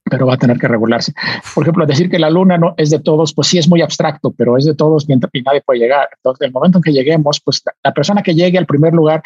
pero 0.10 0.26
va 0.26 0.34
a 0.34 0.38
tener 0.38 0.58
que 0.58 0.68
regularse. 0.68 1.14
Por 1.54 1.64
ejemplo, 1.64 1.86
decir 1.86 2.10
que 2.10 2.18
la 2.18 2.32
luna 2.32 2.58
no 2.58 2.74
es 2.78 2.90
de 2.90 2.98
todos, 2.98 3.32
pues 3.32 3.48
sí 3.48 3.60
es 3.60 3.70
muy 3.70 3.84
abstracto, 3.84 4.32
pero 4.32 4.58
es 4.58 4.66
de 4.66 4.74
todos 4.74 5.06
y 5.08 5.42
nadie 5.44 5.62
puede 5.62 5.82
llegar. 5.82 6.10
Entonces, 6.16 6.48
el 6.48 6.52
momento 6.52 6.80
en 6.80 6.82
que 6.82 6.92
lleguemos, 6.92 7.40
pues 7.46 7.62
la 7.84 7.94
persona 7.94 8.24
que 8.24 8.34
llegue 8.34 8.58
al 8.58 8.66
primer 8.66 8.94
lugar 8.94 9.22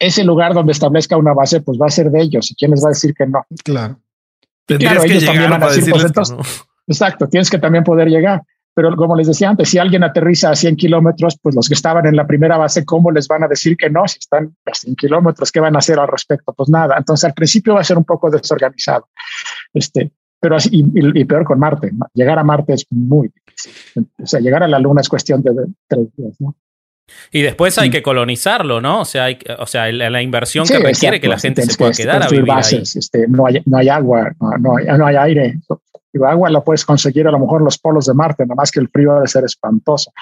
ese 0.00 0.24
lugar 0.24 0.54
donde 0.54 0.72
establezca 0.72 1.16
una 1.16 1.34
base, 1.34 1.60
pues 1.60 1.78
va 1.80 1.86
a 1.86 1.90
ser 1.90 2.10
de 2.10 2.22
ellos. 2.22 2.50
¿Y 2.50 2.54
quién 2.54 2.72
les 2.72 2.82
va 2.82 2.88
a 2.88 2.90
decir 2.90 3.14
que 3.14 3.26
no? 3.26 3.44
Claro. 3.62 4.00
Claro, 4.66 5.04
ellos 5.04 5.24
también 5.24 5.50
van 5.50 5.62
a 5.62 5.68
decir, 5.68 5.92
pues 5.92 6.04
entonces, 6.04 6.64
exacto, 6.86 7.28
tienes 7.28 7.50
que 7.50 7.58
también 7.58 7.84
poder 7.84 8.08
llegar. 8.08 8.42
Pero 8.74 8.94
como 8.96 9.16
les 9.16 9.26
decía 9.26 9.50
antes, 9.50 9.68
si 9.68 9.78
alguien 9.78 10.04
aterriza 10.04 10.50
a 10.50 10.54
100 10.54 10.76
kilómetros, 10.76 11.36
pues 11.42 11.54
los 11.54 11.68
que 11.68 11.74
estaban 11.74 12.06
en 12.06 12.16
la 12.16 12.26
primera 12.26 12.56
base, 12.56 12.84
¿cómo 12.84 13.10
les 13.10 13.26
van 13.26 13.42
a 13.42 13.48
decir 13.48 13.76
que 13.76 13.90
no? 13.90 14.06
Si 14.06 14.18
están 14.18 14.56
a 14.64 14.74
100 14.74 14.94
kilómetros, 14.96 15.50
¿qué 15.50 15.60
van 15.60 15.74
a 15.74 15.80
hacer 15.80 15.98
al 15.98 16.08
respecto? 16.08 16.52
Pues 16.52 16.68
nada. 16.68 16.96
Entonces 16.96 17.24
al 17.24 17.34
principio 17.34 17.74
va 17.74 17.80
a 17.80 17.84
ser 17.84 17.98
un 17.98 18.04
poco 18.04 18.30
desorganizado. 18.30 19.08
Este, 19.74 20.12
pero 20.40 20.56
así, 20.56 20.70
y, 20.72 21.24
peor 21.24 21.44
con 21.44 21.58
Marte. 21.58 21.90
Llegar 22.14 22.38
a 22.38 22.44
Marte 22.44 22.74
es 22.74 22.86
muy 22.90 23.28
difícil. 23.28 24.06
O 24.22 24.26
sea, 24.26 24.40
llegar 24.40 24.62
a 24.62 24.68
la 24.68 24.78
Luna 24.78 25.02
es 25.02 25.08
cuestión 25.08 25.42
de 25.42 25.52
tres 25.86 26.08
días, 26.16 26.40
¿no? 26.40 26.56
Y 27.32 27.42
después 27.42 27.76
hay 27.78 27.90
que 27.90 28.02
colonizarlo, 28.02 28.80
¿no? 28.80 29.00
O 29.00 29.04
sea, 29.04 29.24
hay, 29.24 29.38
o 29.58 29.66
sea 29.66 29.90
la, 29.90 30.22
inversión 30.22 30.66
que 30.66 30.78
requiere 30.78 31.20
que 31.20 31.28
la 31.28 31.38
gente 31.38 31.62
se 31.62 31.76
pueda 31.76 31.92
quedar 31.92 32.22
a 32.22 32.28
vivir 32.28 32.46
bases, 32.46 32.94
Este, 32.94 33.26
no, 33.28 33.46
hay, 33.46 33.60
no 33.66 33.78
hay 33.78 33.88
agua, 33.88 34.32
no, 34.60 34.76
hay, 34.76 34.86
no 34.86 35.06
hay 35.06 35.16
aire. 35.16 35.58
El 36.12 36.24
agua 36.24 36.50
la 36.50 36.62
puedes 36.62 36.84
conseguir 36.84 37.26
a 37.28 37.30
lo 37.30 37.38
mejor 37.38 37.60
en 37.60 37.66
los 37.66 37.78
polos 37.78 38.06
de 38.06 38.14
Marte, 38.14 38.44
nada 38.44 38.56
más 38.56 38.70
que 38.70 38.80
el 38.80 38.88
frío 38.88 39.14
debe 39.14 39.28
ser 39.28 39.44
espantoso 39.44 40.12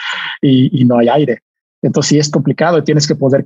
y, 0.41 0.81
y 0.81 0.85
no 0.85 0.99
hay 0.99 1.09
aire. 1.09 1.43
Entonces 1.81 2.09
sí 2.09 2.19
es 2.19 2.31
complicado, 2.31 2.83
tienes 2.83 3.07
que 3.07 3.15
poder 3.15 3.45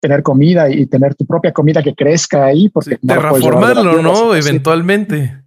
tener 0.00 0.22
comida 0.22 0.70
y 0.70 0.86
tener 0.86 1.14
tu 1.14 1.26
propia 1.26 1.52
comida 1.52 1.82
que 1.82 1.94
crezca 1.94 2.46
ahí. 2.46 2.68
Porque 2.70 2.96
terraformarlo, 2.96 4.00
¿no? 4.02 4.34
Eventualmente. 4.34 5.42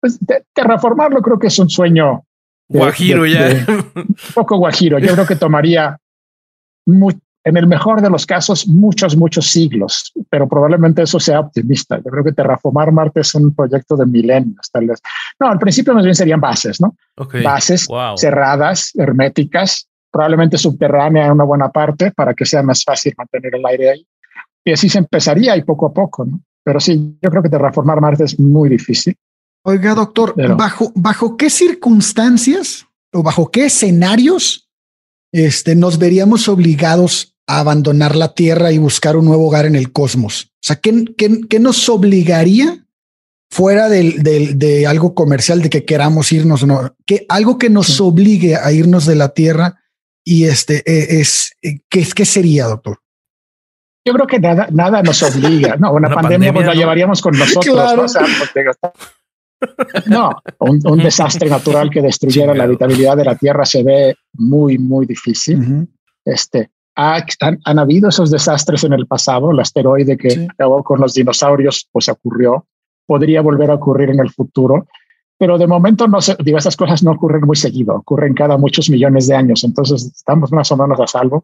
Pues 0.00 0.18
terraformarlo 0.52 1.20
creo 1.22 1.38
que 1.38 1.46
es 1.46 1.58
un 1.58 1.70
sueño. 1.70 2.24
guajiro 2.68 3.24
ya. 3.26 3.64
un 3.94 4.16
poco 4.34 4.56
guajiro. 4.56 4.98
Yo 4.98 5.12
creo 5.12 5.26
que 5.26 5.36
tomaría 5.36 5.96
en 7.44 7.56
el 7.56 7.66
mejor 7.66 8.02
de 8.02 8.10
los 8.10 8.26
casos, 8.26 8.66
muchos, 8.68 9.16
muchos 9.16 9.46
siglos, 9.46 10.12
pero 10.28 10.46
probablemente 10.48 11.02
eso 11.02 11.18
sea 11.18 11.40
optimista. 11.40 11.96
Yo 11.96 12.10
creo 12.10 12.24
que 12.24 12.32
terraformar 12.32 12.92
Marte 12.92 13.20
es 13.20 13.34
un 13.34 13.54
proyecto 13.54 13.96
de 13.96 14.06
milenios, 14.06 14.70
tal 14.70 14.86
vez. 14.86 15.00
No, 15.38 15.48
al 15.48 15.58
principio 15.58 15.94
más 15.94 16.04
bien 16.04 16.14
serían 16.14 16.40
bases, 16.40 16.80
¿no? 16.80 16.94
Bases 17.42 17.88
cerradas, 18.16 18.92
herméticas, 18.94 19.88
probablemente 20.10 20.58
subterránea 20.58 21.26
en 21.26 21.32
una 21.32 21.44
buena 21.44 21.70
parte 21.70 22.10
para 22.12 22.34
que 22.34 22.44
sea 22.44 22.62
más 22.62 22.84
fácil 22.84 23.14
mantener 23.16 23.54
el 23.54 23.64
aire 23.66 23.90
ahí. 23.90 24.06
Y 24.64 24.72
así 24.72 24.90
se 24.90 24.98
empezaría 24.98 25.56
y 25.56 25.62
poco 25.62 25.86
a 25.86 25.92
poco, 25.94 26.26
¿no? 26.26 26.40
Pero 26.62 26.78
sí, 26.78 27.18
yo 27.22 27.30
creo 27.30 27.42
que 27.42 27.48
terraformar 27.48 28.02
Marte 28.02 28.24
es 28.24 28.38
muy 28.38 28.68
difícil. 28.68 29.16
Oiga, 29.62 29.94
doctor, 29.94 30.34
¿bajo, 30.56 30.92
¿bajo 30.94 31.36
qué 31.38 31.48
circunstancias 31.48 32.86
o 33.12 33.22
bajo 33.22 33.50
qué 33.50 33.66
escenarios 33.66 34.70
este, 35.32 35.74
nos 35.74 35.98
veríamos 35.98 36.48
obligados 36.48 37.29
a 37.50 37.58
abandonar 37.58 38.14
la 38.14 38.32
Tierra 38.32 38.70
y 38.70 38.78
buscar 38.78 39.16
un 39.16 39.24
nuevo 39.24 39.48
hogar 39.48 39.66
en 39.66 39.74
el 39.74 39.92
cosmos. 39.92 40.52
O 40.54 40.62
sea, 40.62 40.76
¿qué, 40.76 41.04
qué, 41.16 41.58
nos 41.58 41.88
obligaría 41.88 42.86
fuera 43.50 43.88
del, 43.88 44.22
de 44.22 44.86
algo 44.86 45.14
comercial 45.14 45.60
de 45.60 45.68
que 45.68 45.84
queramos 45.84 46.30
irnos? 46.30 46.64
No, 46.64 46.94
que 47.06 47.26
algo 47.28 47.58
que 47.58 47.68
nos 47.68 48.00
obligue 48.00 48.54
a 48.54 48.70
irnos 48.72 49.04
de 49.04 49.16
la 49.16 49.30
Tierra 49.30 49.80
y 50.24 50.44
este 50.44 50.82
e, 50.86 51.20
es, 51.20 51.56
e, 51.60 51.80
¿qué, 51.88 52.06
qué 52.14 52.24
sería, 52.24 52.66
doctor? 52.66 53.00
Yo 54.06 54.14
creo 54.14 54.26
que 54.28 54.38
nada, 54.38 54.68
nada 54.70 55.02
nos 55.02 55.20
obliga. 55.24 55.76
No, 55.76 55.92
una, 55.92 56.08
pandemia, 56.08 56.52
pues 56.52 56.66
la 56.66 56.74
llevaríamos 56.74 57.20
con 57.20 57.36
nosotros. 57.36 58.16
¿no? 60.06 60.42
un, 60.60 60.98
desastre 60.98 61.50
natural 61.50 61.90
que 61.90 62.00
destruyera 62.00 62.54
la 62.54 62.64
habitabilidad 62.64 63.16
de 63.16 63.24
la 63.24 63.34
Tierra 63.34 63.66
se 63.66 63.82
ve 63.82 64.14
muy, 64.34 64.78
muy 64.78 65.04
difícil. 65.04 65.88
Este, 66.24 66.70
han, 67.00 67.78
habido 67.78 68.08
esos 68.08 68.30
desastres 68.30 68.84
en 68.84 68.92
el 68.92 69.06
pasado. 69.06 69.50
El 69.50 69.60
asteroide 69.60 70.16
que 70.16 70.46
acabó 70.50 70.84
con 70.84 71.00
los 71.00 71.14
dinosaurios, 71.14 71.88
pues 71.90 72.08
ocurrió. 72.08 72.66
Podría 73.06 73.40
volver 73.40 73.70
a 73.70 73.74
ocurrir 73.74 74.10
en 74.10 74.20
el 74.20 74.30
futuro. 74.30 74.86
Pero 75.38 75.56
de 75.56 75.66
momento 75.66 76.06
no 76.06 76.20
se, 76.20 76.36
digo, 76.44 76.58
esas 76.58 76.76
cosas 76.76 77.02
no 77.02 77.12
ocurren 77.12 77.42
muy 77.42 77.56
seguido, 77.56 77.94
ocurren 77.94 78.34
cada 78.34 78.58
muchos 78.58 78.90
millones 78.90 79.26
de 79.26 79.34
años. 79.34 79.64
Entonces 79.64 80.04
estamos 80.04 80.52
más 80.52 80.70
o 80.70 80.76
menos 80.76 81.00
a 81.00 81.06
salvo. 81.06 81.42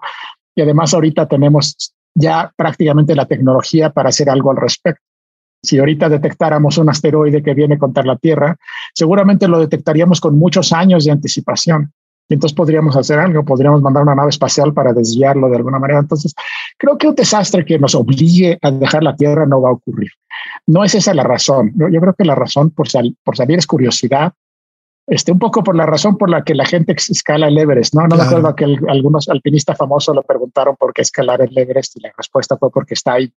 Y 0.54 0.60
además 0.60 0.92
ahorita 0.92 1.26
tenemos 1.26 1.94
ya 2.14 2.52
prácticamente 2.56 3.14
la 3.14 3.26
tecnología 3.26 3.90
para 3.90 4.10
hacer 4.10 4.28
algo 4.28 4.50
al 4.50 4.58
respecto. 4.58 5.02
Si 5.62 5.78
ahorita 5.78 6.08
detectáramos 6.08 6.78
un 6.78 6.90
asteroide 6.90 7.42
que 7.42 7.54
viene 7.54 7.78
contra 7.78 8.04
la 8.04 8.16
Tierra, 8.16 8.56
seguramente 8.94 9.48
lo 9.48 9.58
detectaríamos 9.58 10.20
con 10.20 10.38
muchos 10.38 10.72
años 10.72 11.04
de 11.04 11.12
anticipación. 11.12 11.92
Y 12.28 12.34
entonces 12.34 12.56
podríamos 12.56 12.96
hacer 12.96 13.18
algo, 13.18 13.44
podríamos 13.44 13.82
mandar 13.82 14.02
una 14.02 14.14
nave 14.14 14.30
espacial 14.30 14.72
para 14.74 14.92
desviarlo 14.92 15.48
de 15.48 15.56
alguna 15.56 15.78
manera. 15.78 16.00
Entonces, 16.00 16.34
creo 16.76 16.98
que 16.98 17.08
un 17.08 17.14
desastre 17.14 17.64
que 17.64 17.78
nos 17.78 17.94
obligue 17.94 18.58
a 18.62 18.70
dejar 18.70 19.02
la 19.02 19.14
Tierra 19.14 19.46
no 19.46 19.62
va 19.62 19.70
a 19.70 19.72
ocurrir. 19.72 20.10
No 20.66 20.82
es 20.82 20.94
esa 20.94 21.14
la 21.14 21.22
razón. 21.22 21.72
Yo 21.76 22.00
creo 22.00 22.14
que 22.14 22.24
la 22.24 22.34
razón 22.34 22.70
por, 22.70 22.88
por 23.22 23.36
salir 23.36 23.58
es 23.58 23.66
curiosidad, 23.66 24.32
este, 25.06 25.30
un 25.30 25.38
poco 25.38 25.62
por 25.62 25.76
la 25.76 25.86
razón 25.86 26.18
por 26.18 26.28
la 26.28 26.42
que 26.42 26.54
la 26.54 26.66
gente 26.66 26.92
escala 26.92 27.46
el 27.46 27.56
Everest, 27.56 27.94
¿no? 27.94 28.08
No 28.08 28.16
me 28.16 28.24
acuerdo 28.24 28.56
que 28.56 28.64
algunos 28.88 29.28
alpinistas 29.28 29.76
famosos 29.76 30.16
le 30.16 30.22
preguntaron 30.22 30.74
por 30.76 30.92
qué 30.92 31.02
escalar 31.02 31.42
el 31.42 31.56
Everest 31.56 31.96
y 31.96 32.00
la 32.00 32.12
respuesta 32.16 32.56
fue 32.56 32.70
porque 32.72 32.94
está 32.94 33.12
ahí. 33.12 33.32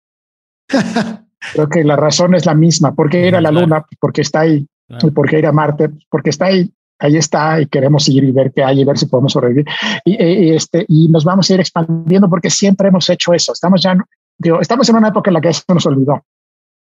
Creo 1.53 1.67
que 1.67 1.83
la 1.83 1.97
razón 1.97 2.35
es 2.35 2.45
la 2.45 2.53
misma. 2.53 2.95
¿Por 2.95 3.09
qué 3.09 3.27
ir 3.27 3.35
a 3.35 3.41
la 3.41 3.51
Luna? 3.51 3.85
Porque 3.99 4.21
está 4.21 4.41
ahí. 4.41 4.65
¿Y 5.03 5.11
por 5.11 5.29
qué 5.29 5.39
ir 5.39 5.45
a 5.45 5.51
Marte? 5.51 5.89
Porque 6.09 6.29
está 6.29 6.45
ahí. 6.45 6.71
Ahí 6.99 7.17
está 7.17 7.61
y 7.61 7.67
queremos 7.67 8.07
ir 8.09 8.23
y 8.23 8.31
ver 8.31 8.51
qué 8.51 8.63
hay 8.63 8.81
y 8.81 8.85
ver 8.85 8.97
si 8.97 9.05
podemos 9.05 9.33
sobrevivir. 9.33 9.65
Y, 10.03 10.51
este, 10.51 10.85
y 10.87 11.07
nos 11.09 11.23
vamos 11.23 11.49
a 11.49 11.53
ir 11.53 11.59
expandiendo 11.59 12.29
porque 12.29 12.49
siempre 12.49 12.87
hemos 12.87 13.09
hecho 13.09 13.33
eso. 13.33 13.53
Estamos 13.53 13.81
ya, 13.81 13.95
digo, 14.37 14.59
estamos 14.59 14.89
en 14.89 14.95
una 14.95 15.09
época 15.09 15.29
en 15.29 15.35
la 15.35 15.41
que 15.41 15.49
eso 15.49 15.63
nos 15.73 15.85
olvidó. 15.85 16.23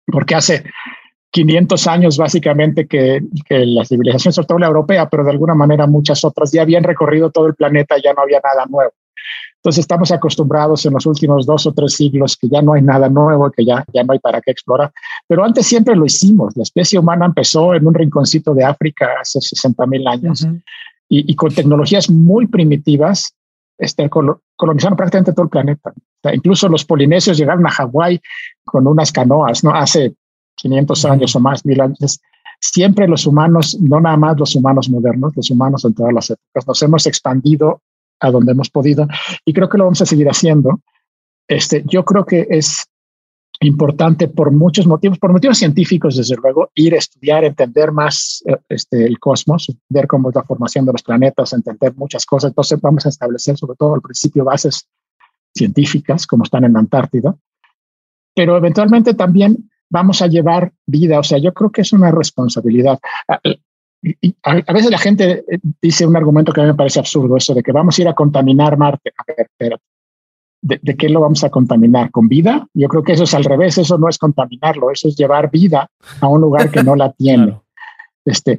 Porque 0.07 0.35
hace 0.35 0.65
500 1.31 1.87
años 1.87 2.17
básicamente 2.17 2.87
que, 2.87 3.21
que 3.47 3.67
la 3.67 3.85
civilización, 3.85 4.33
sobre 4.33 4.47
todo 4.47 4.59
la 4.59 4.69
europea, 4.69 5.09
pero 5.11 5.25
de 5.25 5.31
alguna 5.31 5.55
manera 5.55 5.87
muchas 5.87 6.25
otras, 6.25 6.53
ya 6.53 6.62
habían 6.62 6.85
recorrido 6.85 7.31
todo 7.31 7.47
el 7.47 7.55
planeta, 7.55 7.97
ya 8.03 8.15
no 8.15 8.23
había 8.23 8.41
nada 8.43 8.65
nuevo. 8.67 8.93
Entonces 9.56 9.80
estamos 9.80 10.12
acostumbrados 10.12 10.87
en 10.87 10.94
los 10.94 11.04
últimos 11.06 11.44
dos 11.44 11.66
o 11.66 11.72
tres 11.72 11.94
siglos 11.94 12.37
que 12.37 12.48
ya 12.48 12.62
no 12.62 12.75
hay 12.75 12.82
nada 12.82 13.08
nuevo, 13.08 13.50
que 13.50 13.64
ya, 13.64 13.84
ya 13.92 14.04
no 14.04 14.12
hay 14.12 14.18
para 14.18 14.40
qué 14.40 14.52
explorar. 14.52 14.92
Pero 15.26 15.44
antes 15.44 15.66
siempre 15.66 15.96
lo 15.96 16.06
hicimos. 16.06 16.56
La 16.56 16.62
especie 16.62 16.98
humana 16.98 17.26
empezó 17.26 17.75
en 17.75 17.87
un 17.87 17.94
rinconcito 17.94 18.54
de 18.54 18.64
África 18.64 19.08
hace 19.20 19.40
60 19.40 19.87
mil 19.87 20.06
años 20.06 20.46
y, 21.08 21.34
con 21.34 21.52
tecnologías 21.52 22.08
muy 22.08 22.46
primitivas 22.46 23.34
este, 23.78 24.10
colonizaron 24.56 24.96
prácticamente 24.96 25.32
todo 25.32 25.44
el 25.44 25.50
planeta. 25.50 25.92
incluso 26.32 26.68
los 26.68 26.84
polinesios 26.84 27.38
llegaron 27.38 27.66
a 27.66 27.70
Hawái 27.70 28.20
con 28.64 28.87
unas 28.87 29.12
canoas, 29.12 29.62
¿no? 29.62 29.75
Hace 29.75 30.14
500 30.56 31.04
años 31.04 31.37
o 31.37 31.40
más, 31.40 31.64
mil 31.64 31.80
años. 31.80 32.20
Siempre 32.60 33.06
los 33.06 33.26
humanos, 33.26 33.78
no 33.80 34.00
nada 34.00 34.16
más 34.16 34.38
los 34.38 34.56
humanos 34.56 34.90
modernos, 34.90 35.32
los 35.37 35.50
humanos 35.50 35.84
en 35.84 35.94
todas 35.94 36.12
las 36.12 36.30
épocas, 36.30 36.66
nos 36.66 36.82
hemos 36.82 37.06
expandido 37.06 37.82
a 38.20 38.30
donde 38.30 38.52
hemos 38.52 38.70
podido 38.70 39.06
y 39.44 39.52
creo 39.52 39.68
que 39.68 39.78
lo 39.78 39.84
vamos 39.84 40.02
a 40.02 40.06
seguir 40.06 40.28
haciendo. 40.28 40.80
Este, 41.46 41.82
yo 41.87 42.04
creo 42.04 42.25
que 42.25 42.46
es 42.50 42.84
importante 43.60 44.28
por 44.28 44.52
muchos 44.52 44.87
motivos, 44.87 45.18
por 45.18 45.32
motivos 45.32 45.58
científicos, 45.58 46.16
desde 46.16 46.37
luego, 46.37 46.70
ir 46.75 46.94
a 46.94 46.98
estudiar, 46.98 47.44
entender 47.44 47.90
más 47.90 48.42
eh, 48.46 48.56
este, 48.68 49.04
el 49.04 49.18
cosmos, 49.18 49.75
ver 49.88 50.06
cómo 50.06 50.28
es 50.28 50.37
la 50.37 50.44
formación 50.44 50.84
de 50.84 50.92
los 50.92 51.02
planetas, 51.02 51.52
entender 51.52 51.94
muchas 51.96 52.25
cosas. 52.25 52.50
Entonces 52.50 52.80
vamos 52.80 53.06
a 53.06 53.08
establecer 53.08 53.56
sobre 53.56 53.76
todo 53.76 53.94
al 53.94 54.02
principio 54.02 54.44
bases 54.44 54.88
científicas, 55.54 56.26
como 56.26 56.44
están 56.44 56.64
en 56.64 56.75
la 56.75 56.80
Antártida, 56.80 57.34
pero 58.34 58.56
eventualmente 58.56 59.14
también 59.14 59.70
vamos 59.90 60.22
a 60.22 60.28
llevar 60.28 60.72
vida. 60.87 61.18
O 61.18 61.25
sea, 61.25 61.38
yo 61.38 61.52
creo 61.52 61.70
que 61.70 61.80
es 61.80 61.92
una 61.92 62.12
responsabilidad. 62.12 63.00
A, 64.43 64.73
veces 64.73 64.90
la 64.90 64.99
gente 64.99 65.45
eh, 65.49 65.59
dice 65.83 66.07
un 66.07 66.17
argumento 66.17 66.52
que 66.52 66.61
a 66.61 66.64
mí 66.64 66.71
me 66.71 66.76
parece 66.76 67.00
absurdo, 67.00 67.37
eso 67.37 67.55
de 67.55 67.62
que 67.62 67.73
vamos 67.73 67.99
a 67.99 68.02
ir 68.02 68.09
a 68.09 68.14
contaminar 68.14 68.76
Marte. 68.76 69.12
A 69.17 69.25
ver, 69.26 69.49
pero 69.57 69.76
¿de, 70.62 70.97
qué 70.97 71.09
lo 71.09 71.21
vamos 71.21 71.43
a 71.45 71.50
contaminar? 71.50 72.11
¿Con 72.11 72.28
vida? 72.28 72.67
Yo 72.75 72.88
creo 72.88 73.02
que 73.02 73.12
eso 73.12 73.25
es 73.25 73.35
al 73.35 73.45
revés, 73.45 73.78
eso 73.78 73.99
no 73.99 74.09
es 74.09 74.19
contaminarlo, 74.19 74.90
eso 74.90 75.09
es 75.09 75.17
llevar 75.17 75.50
vida 75.50 75.90
a 76.21 76.28
un 76.28 76.40
lugar 76.40 76.71
que 76.71 76.83
no 76.83 76.95
la 76.95 77.12
tiene. 77.19 77.61
Este, 78.25 78.59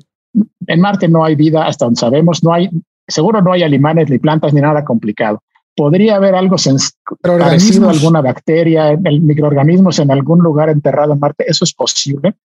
en 0.68 0.82
Marte 0.82 1.08
no 1.08 1.24
hay 1.24 1.36
vida 1.36 1.66
hasta 1.66 1.86
donde 1.86 2.00
sabemos, 2.00 2.44
no 2.44 2.54
hay, 2.54 2.70
seguro 3.08 3.42
no 3.42 3.54
hay 3.54 3.64
animales 3.64 4.10
ni 4.10 4.20
plantas 4.20 4.54
ni 4.54 4.62
nada 4.62 4.84
complicado. 4.84 5.42
podría 5.76 6.18
haber 6.18 6.36
algo 6.36 6.58
parecido 7.22 7.88
a 7.88 7.92
alguna 7.92 8.22
bacteria, 8.22 8.90
el 8.92 9.22
microorganismos 9.22 10.00
en 10.00 10.12
algún 10.12 10.40
lugar 10.40 10.70
enterrado 10.70 11.14
en 11.14 11.20
Marte. 11.20 11.46
Eso 11.48 11.64
es 11.64 11.74
posible. 11.74 12.36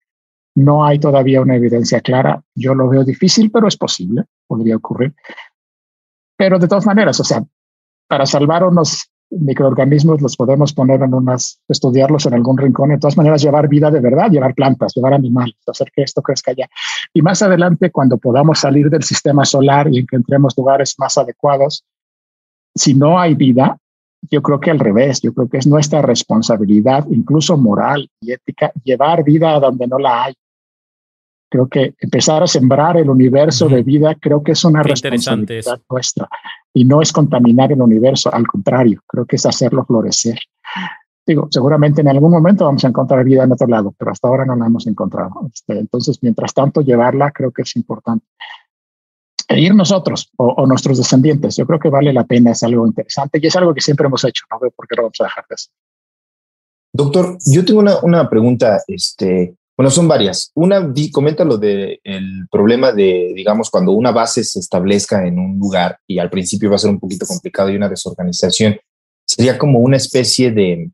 No 0.55 0.85
hay 0.85 0.99
todavía 0.99 1.41
una 1.41 1.55
evidencia 1.55 2.01
clara. 2.01 2.41
Yo 2.55 2.73
lo 2.73 2.87
veo 2.87 3.03
difícil, 3.03 3.51
pero 3.51 3.67
es 3.67 3.77
posible. 3.77 4.23
Podría 4.47 4.77
ocurrir. 4.77 5.13
Pero 6.37 6.59
de 6.59 6.67
todas 6.67 6.85
maneras, 6.85 7.19
o 7.19 7.23
sea, 7.23 7.43
para 8.07 8.25
salvar 8.25 8.63
unos 8.63 9.09
microorganismos 9.31 10.21
los 10.21 10.35
podemos 10.35 10.73
poner 10.73 11.01
en 11.01 11.13
unas, 11.13 11.59
estudiarlos 11.67 12.25
en 12.25 12.35
algún 12.35 12.57
rincón, 12.57 12.89
de 12.89 12.97
todas 12.97 13.17
maneras 13.17 13.41
llevar 13.41 13.67
vida 13.67 13.89
de 13.91 13.99
verdad, 13.99 14.29
llevar 14.29 14.53
plantas, 14.53 14.93
llevar 14.95 15.13
animales, 15.13 15.55
hacer 15.67 15.91
que 15.93 16.03
esto 16.03 16.21
crezca 16.21 16.51
allá. 16.51 16.67
Y 17.13 17.21
más 17.21 17.41
adelante, 17.41 17.91
cuando 17.91 18.17
podamos 18.17 18.59
salir 18.59 18.89
del 18.89 19.03
sistema 19.03 19.45
solar 19.45 19.87
y 19.91 19.99
encontremos 19.99 20.53
lugares 20.57 20.95
más 20.97 21.17
adecuados, 21.17 21.83
si 22.73 22.93
no 22.93 23.19
hay 23.19 23.35
vida, 23.35 23.77
yo 24.29 24.41
creo 24.41 24.59
que 24.59 24.71
al 24.71 24.79
revés, 24.79 25.21
yo 25.21 25.33
creo 25.33 25.47
que 25.47 25.57
es 25.57 25.67
nuestra 25.67 26.01
responsabilidad, 26.01 27.05
incluso 27.09 27.57
moral 27.57 28.09
y 28.19 28.31
ética, 28.31 28.71
llevar 28.83 29.23
vida 29.23 29.55
a 29.55 29.59
donde 29.59 29.87
no 29.87 29.99
la 29.99 30.25
hay. 30.25 30.33
Creo 31.49 31.67
que 31.67 31.93
empezar 31.99 32.43
a 32.43 32.47
sembrar 32.47 32.97
el 32.97 33.09
universo 33.09 33.69
de 33.69 33.83
vida, 33.83 34.15
creo 34.15 34.43
que 34.43 34.53
es 34.53 34.63
una 34.65 34.83
responsabilidad 34.83 35.79
nuestra. 35.89 36.27
Y 36.73 36.85
no 36.85 37.01
es 37.01 37.11
contaminar 37.11 37.71
el 37.71 37.81
universo, 37.81 38.33
al 38.33 38.47
contrario, 38.47 39.01
creo 39.07 39.25
que 39.25 39.35
es 39.37 39.45
hacerlo 39.45 39.85
florecer. 39.85 40.39
Digo, 41.25 41.47
seguramente 41.49 42.01
en 42.01 42.07
algún 42.07 42.31
momento 42.31 42.65
vamos 42.65 42.83
a 42.85 42.87
encontrar 42.87 43.23
vida 43.23 43.43
en 43.43 43.51
otro 43.51 43.67
lado, 43.67 43.93
pero 43.97 44.11
hasta 44.11 44.27
ahora 44.27 44.45
no 44.45 44.55
la 44.55 44.67
hemos 44.67 44.85
encontrado. 44.85 45.49
Este, 45.51 45.79
entonces, 45.79 46.19
mientras 46.21 46.53
tanto, 46.53 46.81
llevarla 46.81 47.31
creo 47.31 47.51
que 47.51 47.63
es 47.63 47.75
importante 47.75 48.25
e 49.47 49.59
ir 49.61 49.75
nosotros 49.75 50.31
o, 50.37 50.65
nuestros 50.65 50.97
descendientes. 50.97 51.55
Yo 51.55 51.65
creo 51.65 51.79
que 51.79 51.89
vale 51.89 52.11
la 52.13 52.25
pena, 52.25 52.51
es 52.51 52.63
algo 52.63 52.85
interesante 52.85 53.39
y 53.41 53.47
es 53.47 53.55
algo 53.55 53.73
que 53.73 53.81
siempre 53.81 54.07
hemos 54.07 54.23
hecho, 54.23 54.45
no 54.51 54.59
veo 54.59 54.71
por 54.71 54.87
qué 54.87 54.95
lo 54.95 55.03
vamos 55.03 55.21
a 55.21 55.25
dejar 55.25 55.45
de 55.47 55.53
hacer. 55.53 55.73
Doctor, 56.93 57.37
yo 57.45 57.65
tengo 57.65 57.79
una, 57.79 57.99
una 58.01 58.29
pregunta, 58.29 58.81
este, 58.87 59.55
bueno, 59.77 59.89
son 59.89 60.07
varias. 60.07 60.51
Una, 60.55 60.93
comenta 61.11 61.43
lo 61.43 61.57
del 61.57 61.99
el 62.03 62.47
problema 62.49 62.91
de, 62.91 63.33
digamos, 63.35 63.69
cuando 63.69 63.91
una 63.91 64.11
base 64.11 64.43
se 64.43 64.59
establezca 64.59 65.25
en 65.25 65.37
un 65.37 65.59
lugar 65.59 65.99
y 66.07 66.19
al 66.19 66.29
principio 66.29 66.69
va 66.69 66.75
a 66.75 66.79
ser 66.79 66.91
un 66.91 66.99
poquito 66.99 67.25
complicado 67.25 67.69
y 67.69 67.75
una 67.75 67.89
desorganización, 67.89 68.77
sería 69.25 69.57
como 69.57 69.79
una 69.79 69.97
especie 69.97 70.51
de 70.51 70.91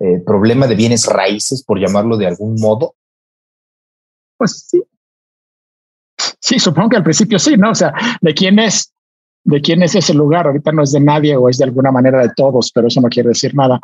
eh, 0.00 0.22
problema 0.26 0.66
de 0.66 0.74
bienes 0.74 1.06
raíces, 1.06 1.62
por 1.62 1.78
llamarlo 1.78 2.16
de 2.16 2.26
algún 2.26 2.56
modo. 2.60 2.94
Pues 4.36 4.66
sí, 4.68 4.82
Sí, 6.40 6.58
supongo 6.58 6.88
que 6.88 6.96
al 6.96 7.02
principio 7.02 7.38
sí, 7.38 7.56
¿no? 7.56 7.70
O 7.70 7.74
sea, 7.74 7.92
¿de 8.20 8.34
quién 8.34 8.58
es? 8.58 8.92
¿De 9.44 9.60
quién 9.60 9.82
es 9.82 9.94
ese 9.94 10.14
lugar? 10.14 10.46
Ahorita 10.46 10.72
no 10.72 10.82
es 10.82 10.92
de 10.92 11.00
nadie 11.00 11.36
o 11.36 11.48
es 11.48 11.58
de 11.58 11.64
alguna 11.64 11.92
manera 11.92 12.22
de 12.22 12.30
todos, 12.34 12.72
pero 12.74 12.88
eso 12.88 13.00
no 13.00 13.08
quiere 13.08 13.28
decir 13.28 13.54
nada. 13.54 13.80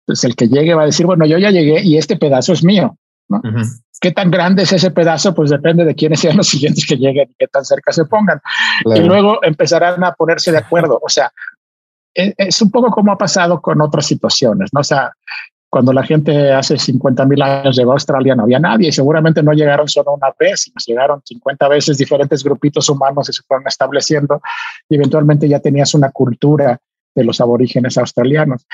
Entonces 0.00 0.24
el 0.24 0.36
que 0.36 0.48
llegue 0.48 0.74
va 0.74 0.82
a 0.82 0.86
decir, 0.86 1.06
bueno, 1.06 1.26
yo 1.26 1.38
ya 1.38 1.50
llegué 1.50 1.82
y 1.82 1.96
este 1.96 2.16
pedazo 2.16 2.52
es 2.52 2.62
mío. 2.62 2.96
¿No? 3.28 3.40
¿Qué 4.00 4.12
tan 4.12 4.30
grande 4.30 4.64
es 4.64 4.72
ese 4.72 4.90
pedazo? 4.90 5.34
Pues 5.34 5.50
depende 5.50 5.84
de 5.84 5.94
quiénes 5.94 6.20
sean 6.20 6.36
los 6.36 6.48
siguientes 6.54 6.86
que 6.86 6.96
lleguen 6.96 7.30
y 7.30 7.34
qué 7.38 7.46
tan 7.46 7.64
cerca 7.64 7.92
se 7.92 8.04
pongan. 8.04 8.40
Y 8.84 9.00
luego 9.00 9.42
empezarán 9.42 10.02
a 10.04 10.12
ponerse 10.12 10.52
de 10.52 10.58
acuerdo. 10.58 11.00
O 11.02 11.08
sea, 11.08 11.32
e, 12.14 12.34
es, 12.36 12.60
un 12.62 12.70
poco 12.70 12.90
como 12.90 13.12
ha 13.12 13.18
pasado 13.18 13.60
con 13.60 13.80
otras 13.80 14.06
situaciones, 14.06 14.70
¿no? 14.72 14.80
O 14.80 14.84
sea, 14.84 15.12
cuando 15.68 15.92
la 15.92 16.04
gente 16.04 16.52
hace 16.52 16.78
50 16.78 17.24
mil 17.24 17.42
años 17.42 17.76
llegó 17.76 17.90
a 17.90 17.94
Australia 17.94 18.36
no 18.36 18.44
había 18.44 18.60
nadie 18.60 18.88
y 18.88 18.92
seguramente 18.92 19.42
no 19.42 19.52
llegaron 19.52 19.88
solo 19.88 20.12
una 20.14 20.28
vez, 20.38 20.60
sino 20.60 20.76
llegaron 20.86 21.20
50 21.24 21.66
veces 21.66 21.98
diferentes 21.98 22.44
grupitos 22.44 22.88
humanos 22.88 23.28
y 23.28 23.32
se 23.32 23.42
fueron 23.42 23.66
estableciendo 23.66 24.40
y 24.88 24.94
eventualmente 24.94 25.48
ya 25.48 25.58
tenías 25.58 25.92
una 25.94 26.12
cultura 26.12 26.78
de 27.12 27.24
los 27.24 27.40
aborígenes 27.40 27.98
australianos. 27.98 28.66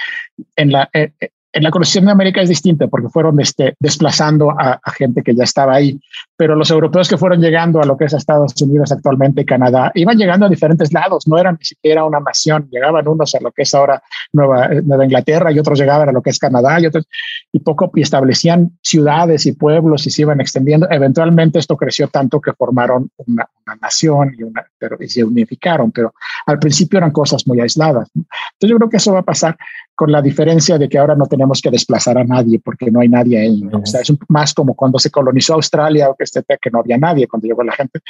En 0.56 0.72
la, 0.72 0.90
eh, 0.92 1.12
eh, 1.20 1.30
la 1.52 1.70
colonización 1.70 2.04
de 2.04 2.12
América 2.12 2.40
es 2.40 2.48
distinta 2.48 2.86
porque 2.86 3.08
fueron 3.08 3.40
este, 3.40 3.74
desplazando 3.80 4.50
a, 4.50 4.80
gente 4.92 5.22
que 5.22 5.34
ya 5.34 5.44
estaba 5.44 5.74
ahí, 5.74 6.00
pero 6.36 6.54
los 6.54 6.70
europeos 6.70 7.08
que 7.08 7.16
fueron 7.16 7.40
llegando 7.40 7.80
a 7.80 7.86
lo 7.86 7.96
que 7.96 8.04
es 8.04 8.12
Estados 8.12 8.60
Unidos 8.60 8.92
actualmente, 8.92 9.44
Canadá, 9.44 9.90
iban 9.94 10.16
llegando 10.16 10.46
a 10.46 10.48
diferentes 10.48 10.92
lados, 10.92 11.26
no 11.26 11.38
eran 11.38 11.56
ni 11.58 11.64
siquiera 11.64 12.04
una 12.04 12.20
nación, 12.20 12.68
llegaban 12.70 13.06
unos 13.08 13.34
a 13.34 13.40
lo 13.40 13.50
que 13.50 13.62
es 13.62 13.74
ahora 13.74 14.02
Nueva, 14.32 14.68
Nueva 14.84 15.04
Inglaterra 15.04 15.50
y 15.50 15.58
otros 15.58 15.78
llegaban 15.78 16.08
a 16.08 16.12
lo 16.12 16.22
que 16.22 16.30
es 16.30 16.38
Canadá 16.38 16.80
y 16.80 16.86
otros, 16.86 17.08
y 17.52 17.60
poco 17.60 17.90
y 17.94 18.02
establecían 18.02 18.78
ciudades 18.82 19.46
y 19.46 19.52
pueblos 19.52 20.06
y 20.06 20.10
se 20.10 20.22
iban 20.22 20.40
extendiendo. 20.40 20.86
Eventualmente 20.90 21.58
esto 21.58 21.76
creció 21.76 22.08
tanto 22.08 22.40
que 22.40 22.52
formaron 22.52 23.10
una, 23.26 23.48
nación 23.80 24.34
y, 24.36 24.42
una, 24.42 24.66
pero, 24.78 24.96
y 25.00 25.08
se 25.08 25.22
unificaron, 25.22 25.92
pero 25.92 26.12
al 26.46 26.58
principio 26.58 26.98
eran 26.98 27.12
cosas 27.12 27.46
muy 27.46 27.60
aisladas. 27.60 28.10
Entonces 28.14 28.70
yo 28.70 28.76
creo 28.76 28.90
que 28.90 28.96
eso 28.96 29.12
va 29.12 29.20
a 29.20 29.24
pasar 29.24 29.56
con 30.00 30.10
la 30.10 30.22
diferencia 30.22 30.78
de 30.78 30.88
que 30.88 30.96
ahora 30.96 31.14
no 31.14 31.26
tenemos 31.26 31.60
que 31.60 31.70
desplazar 31.70 32.16
a 32.16 32.24
nadie 32.24 32.58
porque 32.58 32.90
no 32.90 33.00
hay 33.00 33.10
nadie 33.10 33.38
ahí. 33.38 33.62
O 33.70 33.84
sea, 33.84 34.00
es 34.00 34.10
más 34.28 34.54
como 34.54 34.74
cuando 34.74 34.98
se 34.98 35.10
colonizó 35.10 35.52
Australia 35.52 36.08
o 36.08 36.16
que, 36.16 36.24
que 36.58 36.70
no 36.70 36.78
había 36.78 36.96
nadie 36.96 37.28
cuando 37.28 37.46
llegó 37.46 37.62
la 37.62 37.72
gente. 37.72 38.00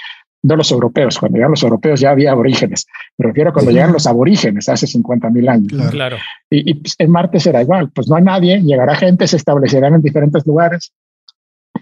No 0.45 0.55
los 0.55 0.71
europeos, 0.71 1.19
cuando 1.19 1.35
llegaron 1.35 1.51
los 1.51 1.65
europeos 1.65 1.99
ya 1.99 2.11
había 2.11 2.31
aborígenes. 2.31 2.87
Me 3.19 3.27
refiero 3.27 3.51
a 3.51 3.53
cuando 3.53 3.73
llegaron 3.73 3.95
los 3.95 4.07
aborígenes 4.07 4.69
hace 4.69 4.87
50 4.87 5.31
mil 5.31 5.49
años. 5.49 5.91
Claro. 5.91 6.17
Y, 6.49 6.71
y 6.71 6.75
pues, 6.75 6.95
en 6.97 7.11
Marte 7.11 7.41
será 7.41 7.61
igual. 7.61 7.91
Pues 7.93 8.07
no 8.07 8.15
hay 8.15 8.23
nadie, 8.23 8.63
llegará 8.63 8.95
gente, 8.95 9.27
se 9.27 9.37
establecerán 9.37 9.95
en 9.95 10.03
diferentes 10.03 10.47
lugares 10.47 10.93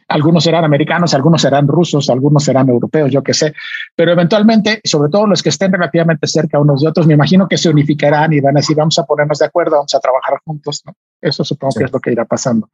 algunos 0.08 0.44
serán 0.44 0.64
americanos, 0.64 1.14
algunos 1.14 1.42
serán 1.42 1.68
rusos, 1.68 2.08
algunos 2.08 2.42
serán 2.42 2.68
europeos, 2.68 3.10
yo 3.10 3.22
qué 3.22 3.34
sé, 3.34 3.52
pero 3.94 4.12
eventualmente, 4.12 4.80
sobre 4.84 5.10
todo 5.10 5.26
los 5.26 5.42
que 5.42 5.50
estén 5.50 5.70
relativamente 5.70 6.26
cerca 6.26 6.58
unos 6.58 6.80
de 6.80 6.88
otros, 6.88 7.06
me 7.06 7.14
imagino 7.14 7.46
que 7.46 7.58
se 7.58 7.68
unificarán 7.68 8.32
y 8.32 8.40
van 8.40 8.56
a 8.56 8.60
decir, 8.60 8.76
vamos 8.76 8.98
a 8.98 9.04
ponernos 9.04 9.38
de 9.38 9.46
acuerdo, 9.46 9.76
vamos 9.76 9.94
a 9.94 10.00
trabajar 10.00 10.40
juntos, 10.44 10.82
¿no? 10.86 10.94
Eso 11.20 11.44
supongo 11.44 11.74
que 11.76 11.84
es 11.84 11.92
lo 11.92 11.98
que 11.98 12.12
irá 12.12 12.24
pasando. 12.24 12.70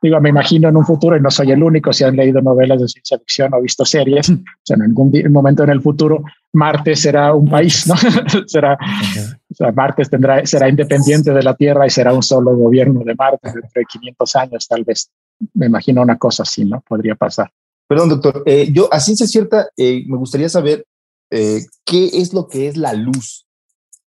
Digo, 0.00 0.20
me 0.20 0.28
imagino 0.28 0.68
en 0.68 0.76
un 0.76 0.86
futuro, 0.86 1.16
y 1.16 1.20
no 1.20 1.30
soy 1.30 1.50
el 1.50 1.62
único, 1.62 1.92
si 1.92 2.04
han 2.04 2.14
leído 2.14 2.40
novelas 2.40 2.80
de 2.80 2.88
ciencia 2.88 3.18
ficción 3.18 3.52
o 3.52 3.60
visto 3.60 3.84
series, 3.84 4.30
o 4.30 4.36
sea, 4.62 4.76
en 4.76 4.82
algún 4.82 5.12
momento 5.30 5.64
en 5.64 5.70
el 5.70 5.82
futuro, 5.82 6.22
Marte 6.52 6.94
será 6.96 7.34
un 7.34 7.48
país, 7.48 7.86
¿no? 7.86 7.94
será, 8.46 8.74
o 8.74 9.54
sea, 9.54 9.72
Marte 9.72 10.04
tendrá, 10.04 10.46
será 10.46 10.68
independiente 10.68 11.32
de 11.32 11.42
la 11.42 11.54
Tierra 11.54 11.86
y 11.86 11.90
será 11.90 12.12
un 12.12 12.22
solo 12.22 12.56
gobierno 12.56 13.00
de 13.04 13.14
Marte 13.14 13.50
dentro 13.52 13.70
de 13.74 13.84
500 13.84 14.36
años, 14.36 14.68
tal 14.68 14.84
vez 14.84 15.10
me 15.54 15.66
imagino 15.66 16.02
una 16.02 16.18
cosa 16.18 16.42
así, 16.42 16.64
¿no? 16.64 16.82
Podría 16.86 17.14
pasar. 17.14 17.52
Perdón, 17.86 18.08
doctor. 18.10 18.42
Eh, 18.46 18.70
yo, 18.72 18.92
a 18.92 19.00
ciencia 19.00 19.26
cierta, 19.26 19.68
eh, 19.76 20.04
me 20.06 20.16
gustaría 20.16 20.48
saber 20.48 20.86
eh, 21.30 21.64
qué 21.84 22.10
es 22.12 22.32
lo 22.32 22.48
que 22.48 22.68
es 22.68 22.76
la 22.76 22.92
luz, 22.92 23.46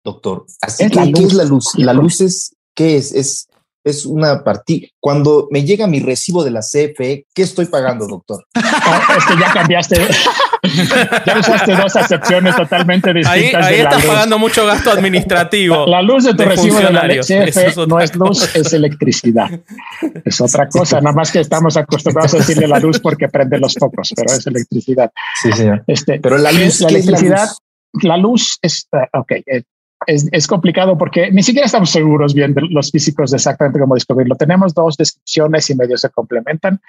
doctor. 0.05 0.47
Así 0.61 0.89
¿qué 0.89 1.23
es 1.23 1.35
la 1.35 1.45
luz? 1.45 1.75
La 1.77 1.93
luz 1.93 2.21
es, 2.21 2.55
¿qué 2.75 2.97
es? 2.97 3.13
Es 3.13 3.49
es 3.85 4.07
una 4.07 4.45
partida. 4.45 4.89
Cuando 5.01 5.49
me 5.51 5.65
llega 5.65 5.87
mi 5.87 6.01
recibo 6.01 6.45
de 6.45 6.51
la 6.51 6.61
CFE, 6.61 7.27
¿qué 7.35 7.43
estoy 7.43 7.67
pagando, 7.67 8.07
doctor? 8.07 8.45
Ah, 8.83 9.15
es 9.17 9.25
que 9.27 9.39
ya 9.39 9.53
cambiaste. 9.53 9.97
ya 11.27 11.39
usaste 11.39 11.77
dos 11.77 11.95
acepciones 11.95 12.57
totalmente 12.57 13.13
distintas. 13.13 13.67
Ahí, 13.67 13.75
ahí 13.75 13.81
estás 13.81 14.05
pagando 14.05 14.39
mucho 14.39 14.67
gasto 14.67 14.91
administrativo. 14.91 15.87
La, 15.87 16.03
luz 16.03 16.25
de 16.25 16.35
tu 16.35 16.43
recibo 16.43 16.79
de 16.79 16.91
la 16.91 17.03
CFE 17.03 17.87
no 17.87 18.01
es 18.01 18.17
luz, 18.17 18.57
es 18.57 18.73
electricidad. 18.73 19.49
Es 20.25 20.41
otra 20.41 20.69
cosa. 20.69 21.01
Nada 21.01 21.15
más 21.15 21.31
que 21.31 21.41
estamos 21.41 21.77
acostumbrados 21.77 22.35
a 22.35 22.39
decirle 22.39 22.67
la 22.67 22.81
luz 22.81 22.99
porque 22.99 23.29
prende 23.29 23.59
los 23.59 23.75
focos, 23.75 24.13
pero 24.17 24.33
es 24.33 24.47
electricidad. 24.47 25.13
Sí, 25.43 25.53
señor. 25.53 25.85
Este, 25.87 26.19
pero 26.21 26.39
la 26.39 26.51
luz, 26.51 26.81
la 26.81 26.89
electricidad. 26.89 27.49
La 28.03 28.17
luz 28.17 28.59
es, 28.63 28.89
uh, 28.93 29.19
ok, 29.19 29.33
eh, 30.07 30.17
es, 30.33 30.47
complicado 30.47 30.97
porque 30.97 31.31
ni 31.31 31.43
siquiera 31.43 31.67
estamos 31.67 31.91
seguros 31.91 32.35
bien 32.35 32.55
los 32.71 32.91
físicos 32.91 33.31
de 33.31 33.37
exactamente 33.37 33.79
cómo 33.79 33.95
descubrirlo. 33.95 34.37
Tenemos 34.37 34.75
dos 34.75 34.97
descripciones 34.97 35.69
y 35.71 35.75
medio 35.75 35.97
se 35.97 36.11
complementan. 36.11 36.81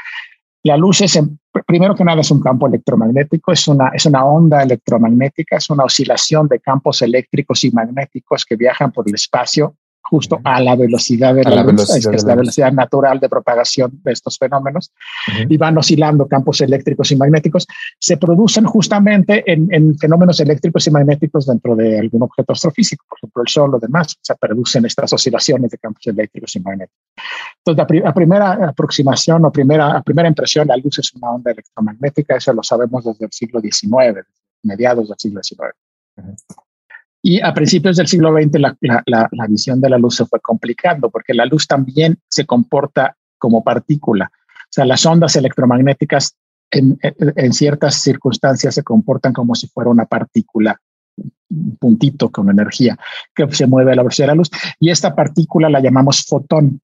La 0.63 0.77
luz 0.77 1.01
es, 1.01 1.19
primero 1.65 1.95
que 1.95 2.03
nada, 2.03 2.21
es 2.21 2.29
un 2.29 2.39
campo 2.39 2.67
electromagnético, 2.67 3.51
es 3.51 3.67
una, 3.67 3.89
es 3.89 4.05
una 4.05 4.23
onda 4.25 4.61
electromagnética, 4.61 5.57
es 5.57 5.69
una 5.71 5.85
oscilación 5.85 6.47
de 6.47 6.59
campos 6.59 7.01
eléctricos 7.01 7.63
y 7.63 7.71
magnéticos 7.71 8.45
que 8.45 8.55
viajan 8.55 8.91
por 8.91 9.07
el 9.07 9.15
espacio 9.15 9.75
justo 10.11 10.41
a 10.43 10.59
la 10.59 10.75
velocidad 10.75 11.33
de 11.33 11.43
la, 11.43 11.63
luz, 11.63 11.89
que 11.89 12.17
es 12.17 12.25
la 12.25 12.35
velocidad 12.35 12.73
natural 12.73 13.17
de 13.21 13.29
propagación 13.29 14.01
de 14.03 14.11
estos 14.11 14.37
fenómenos, 14.37 14.91
y 15.47 15.55
van 15.55 15.77
oscilando 15.77 16.27
campos 16.27 16.59
eléctricos 16.59 17.09
y 17.13 17.15
magnéticos, 17.15 17.65
se 17.97 18.17
producen 18.17 18.65
justamente 18.65 19.41
en, 19.47 19.97
fenómenos 19.97 20.37
eléctricos 20.41 20.85
y 20.85 20.91
magnéticos 20.91 21.45
dentro 21.45 21.77
de 21.77 21.97
algún 21.97 22.23
objeto 22.23 22.51
astrofísico, 22.51 23.05
por 23.07 23.19
ejemplo 23.19 23.41
el 23.43 23.47
Sol 23.47 23.73
o 23.73 23.79
demás, 23.79 24.17
se 24.19 24.35
producen 24.35 24.83
estas 24.83 25.13
oscilaciones 25.13 25.71
de 25.71 25.77
campos 25.77 26.05
eléctricos 26.05 26.53
y 26.57 26.59
magnéticos. 26.59 26.99
Entonces, 27.65 28.01
la, 28.03 28.13
primera 28.13 28.51
aproximación 28.67 29.45
o 29.45 29.51
primera, 29.51 30.01
primera 30.01 30.27
impresión, 30.27 30.67
la 30.67 30.75
luz 30.75 30.99
es 30.99 31.13
una 31.13 31.31
onda 31.31 31.51
electromagnética, 31.51 32.35
eso 32.35 32.51
lo 32.51 32.63
sabemos 32.63 33.05
desde 33.05 33.23
el 33.23 33.31
siglo 33.31 33.61
XIX, 33.61 34.27
mediados 34.63 35.07
del 35.07 35.17
siglo 35.17 35.41
XIX. 35.41 35.73
Y 37.21 37.39
a 37.41 37.53
principios 37.53 37.97
del 37.97 38.07
siglo 38.07 38.33
XX 38.33 38.59
la, 38.59 39.47
visión 39.47 39.79
de 39.79 39.89
la 39.89 39.97
luz 39.97 40.15
se 40.15 40.25
fue 40.25 40.39
complicando 40.39 41.09
porque 41.09 41.33
la 41.33 41.45
luz 41.45 41.67
también 41.67 42.17
se 42.27 42.45
comporta 42.45 43.15
como 43.37 43.63
partícula. 43.63 44.31
O 44.33 44.73
sea, 44.73 44.85
las 44.85 45.05
ondas 45.05 45.35
electromagnéticas 45.35 46.35
en, 46.71 46.97
en, 47.01 47.53
ciertas 47.53 47.95
circunstancias 48.01 48.73
se 48.73 48.83
comportan 48.83 49.33
como 49.33 49.53
si 49.55 49.67
fuera 49.67 49.89
una 49.89 50.05
partícula 50.05 50.79
puntito 51.79 52.31
con 52.31 52.49
energía 52.49 52.97
que 53.35 53.51
se 53.51 53.67
mueve 53.67 53.91
a 53.91 53.95
la 53.95 54.03
velocidad 54.03 54.27
de 54.27 54.31
la 54.31 54.35
luz. 54.35 54.49
Y 54.79 54.89
esta 54.89 55.13
partícula 55.13 55.69
la 55.69 55.81
llamamos 55.81 56.25
fotón. 56.25 56.81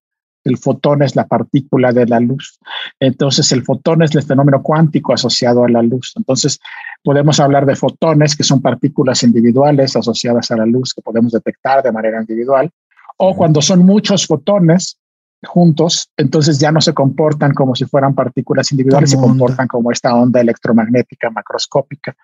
El 0.47 0.57
fotón 0.57 1.03
es 1.03 1.15
la 1.15 1.27
partícula 1.27 1.91
de 1.91 2.05
la 2.05 2.19
luz. 2.19 2.60
Entonces, 2.99 3.51
el 3.51 3.63
fotón 3.63 4.01
es 4.01 4.15
el 4.15 4.23
fenómeno 4.23 4.63
cuántico 4.63 5.13
asociado 5.13 5.65
a 5.65 5.69
la 5.69 5.81
luz. 5.81 6.13
Entonces, 6.15 6.60
podemos 7.03 7.39
hablar 7.39 7.65
de 7.65 7.75
fotones, 7.75 8.36
que 8.36 8.43
son 8.43 8.62
partículas 8.62 9.23
individuales 9.23 9.95
asociadas 9.95 10.49
a 10.51 10.57
la 10.57 10.65
luz 10.65 10.93
que 10.93 11.01
podemos 11.01 11.33
detectar 11.33 11.83
de 11.83 11.91
manera 11.91 12.19
individual. 12.21 12.69
O 13.17 13.36
cuando 13.36 13.62
son 13.62 13.86
muchos 13.86 14.25
fotones 14.25 14.97
juntos, 15.43 16.10
entonces 16.17 16.60
ya 16.60 16.71
no 16.71 16.81
se 16.81 16.93
comportan 16.93 17.53
como 17.53 17.75
si 17.75 17.86
fueran 17.86 18.15
partículas 18.15 18.71
individuales, 18.71 19.12
se 19.12 19.17
comportan 19.17 19.67
como 19.67 19.91
esta 19.91 20.15
onda 20.15 20.39
electromagnética 20.39 21.29
macroscópica. 21.29 22.15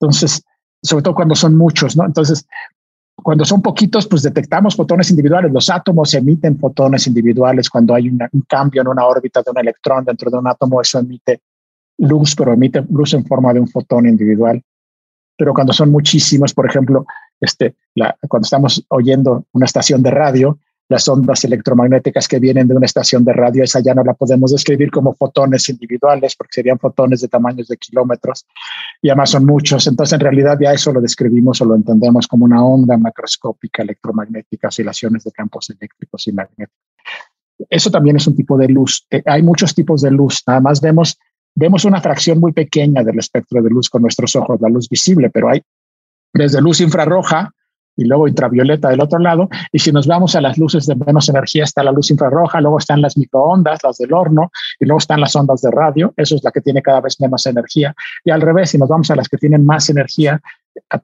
Entonces, 0.00 0.42
sobre 0.82 1.02
todo 1.02 1.14
cuando 1.14 1.34
son 1.34 1.56
muchos, 1.56 1.96
¿no? 1.96 2.04
Entonces, 2.04 2.46
cuando 3.22 3.44
son 3.44 3.62
poquitos, 3.62 4.06
pues 4.06 4.22
detectamos 4.22 4.76
fotones 4.76 5.10
individuales. 5.10 5.50
Los 5.52 5.70
átomos 5.70 6.12
emiten 6.14 6.58
fotones 6.58 7.06
individuales. 7.06 7.70
Cuando 7.70 7.94
hay 7.94 8.08
un 8.08 8.20
cambio 8.46 8.82
en 8.82 8.88
una 8.88 9.06
órbita 9.06 9.42
de 9.42 9.50
un 9.50 9.58
electrón 9.58 10.04
dentro 10.04 10.30
de 10.30 10.38
un 10.38 10.46
átomo, 10.46 10.80
eso 10.80 10.98
emite 10.98 11.40
luz, 11.98 12.34
pero 12.36 12.52
emite 12.52 12.84
luz 12.90 13.14
en 13.14 13.24
forma 13.24 13.52
de 13.52 13.60
un 13.60 13.68
fotón 13.68 14.06
individual. 14.06 14.62
Pero 15.36 15.54
cuando 15.54 15.72
son 15.72 15.90
muchísimos, 15.90 16.52
por 16.52 16.66
ejemplo, 16.66 17.06
este, 17.40 17.74
la, 17.94 18.16
cuando 18.28 18.44
estamos 18.44 18.84
oyendo 18.88 19.44
una 19.52 19.66
estación 19.66 20.02
de 20.02 20.10
radio, 20.10 20.58
las 20.88 21.08
ondas 21.08 21.44
electromagnéticas 21.44 22.28
que 22.28 22.38
vienen 22.38 22.68
de 22.68 22.76
una 22.76 22.86
estación 22.86 23.24
de 23.24 23.32
radio, 23.32 23.64
esa 23.64 23.80
ya 23.80 23.94
no 23.94 24.04
la 24.04 24.14
podemos 24.14 24.52
describir 24.52 24.90
como 24.90 25.14
fotones 25.14 25.68
individuales, 25.68 26.36
porque 26.36 26.54
serían 26.54 26.78
fotones 26.78 27.20
de 27.20 27.28
tamaños 27.28 27.68
de 27.68 27.76
kilómetros, 27.76 28.46
y 29.02 29.08
además 29.08 29.30
son 29.30 29.44
muchos. 29.44 29.86
Entonces, 29.86 30.14
en 30.14 30.20
realidad, 30.20 30.58
ya 30.60 30.72
eso 30.72 30.92
lo 30.92 31.00
describimos 31.00 31.60
o 31.60 31.64
lo 31.64 31.74
entendemos 31.74 32.28
como 32.28 32.44
una 32.44 32.64
onda 32.64 32.96
macroscópica 32.96 33.82
electromagnética, 33.82 34.68
oscilaciones 34.68 35.24
de 35.24 35.32
campos 35.32 35.70
eléctricos 35.70 36.26
y 36.28 36.32
magnéticos. 36.32 36.86
Eso 37.68 37.90
también 37.90 38.16
es 38.16 38.26
un 38.26 38.36
tipo 38.36 38.56
de 38.58 38.68
luz. 38.68 39.06
Eh, 39.10 39.22
hay 39.26 39.42
muchos 39.42 39.74
tipos 39.74 40.02
de 40.02 40.10
luz. 40.10 40.42
Nada 40.46 40.60
más 40.60 40.80
vemos, 40.80 41.18
vemos 41.54 41.84
una 41.84 42.00
fracción 42.00 42.38
muy 42.38 42.52
pequeña 42.52 43.02
del 43.02 43.18
espectro 43.18 43.62
de 43.62 43.70
luz 43.70 43.88
con 43.88 44.02
nuestros 44.02 44.36
ojos, 44.36 44.60
la 44.60 44.68
luz 44.68 44.88
visible, 44.88 45.30
pero 45.30 45.48
hay 45.48 45.62
desde 46.32 46.60
luz 46.60 46.80
infrarroja 46.80 47.50
y 47.96 48.04
luego 48.04 48.24
ultravioleta 48.24 48.88
del 48.88 49.00
otro 49.00 49.18
lado. 49.18 49.48
Y 49.72 49.78
si 49.78 49.92
nos 49.92 50.06
vamos 50.06 50.34
a 50.36 50.40
las 50.40 50.58
luces 50.58 50.86
de 50.86 50.94
menos 50.94 51.28
energía, 51.28 51.64
está 51.64 51.82
la 51.82 51.92
luz 51.92 52.10
infrarroja, 52.10 52.60
luego 52.60 52.78
están 52.78 53.00
las 53.00 53.16
microondas, 53.16 53.82
las 53.82 53.98
del 53.98 54.12
horno, 54.12 54.50
y 54.78 54.84
luego 54.84 54.98
están 54.98 55.20
las 55.20 55.34
ondas 55.34 55.62
de 55.62 55.70
radio. 55.70 56.12
Eso 56.16 56.36
es 56.36 56.44
la 56.44 56.50
que 56.50 56.60
tiene 56.60 56.82
cada 56.82 57.00
vez 57.00 57.20
menos 57.20 57.46
energía. 57.46 57.94
Y 58.24 58.30
al 58.30 58.40
revés, 58.40 58.70
si 58.70 58.78
nos 58.78 58.88
vamos 58.88 59.10
a 59.10 59.16
las 59.16 59.28
que 59.28 59.38
tienen 59.38 59.64
más 59.64 59.88
energía, 59.88 60.40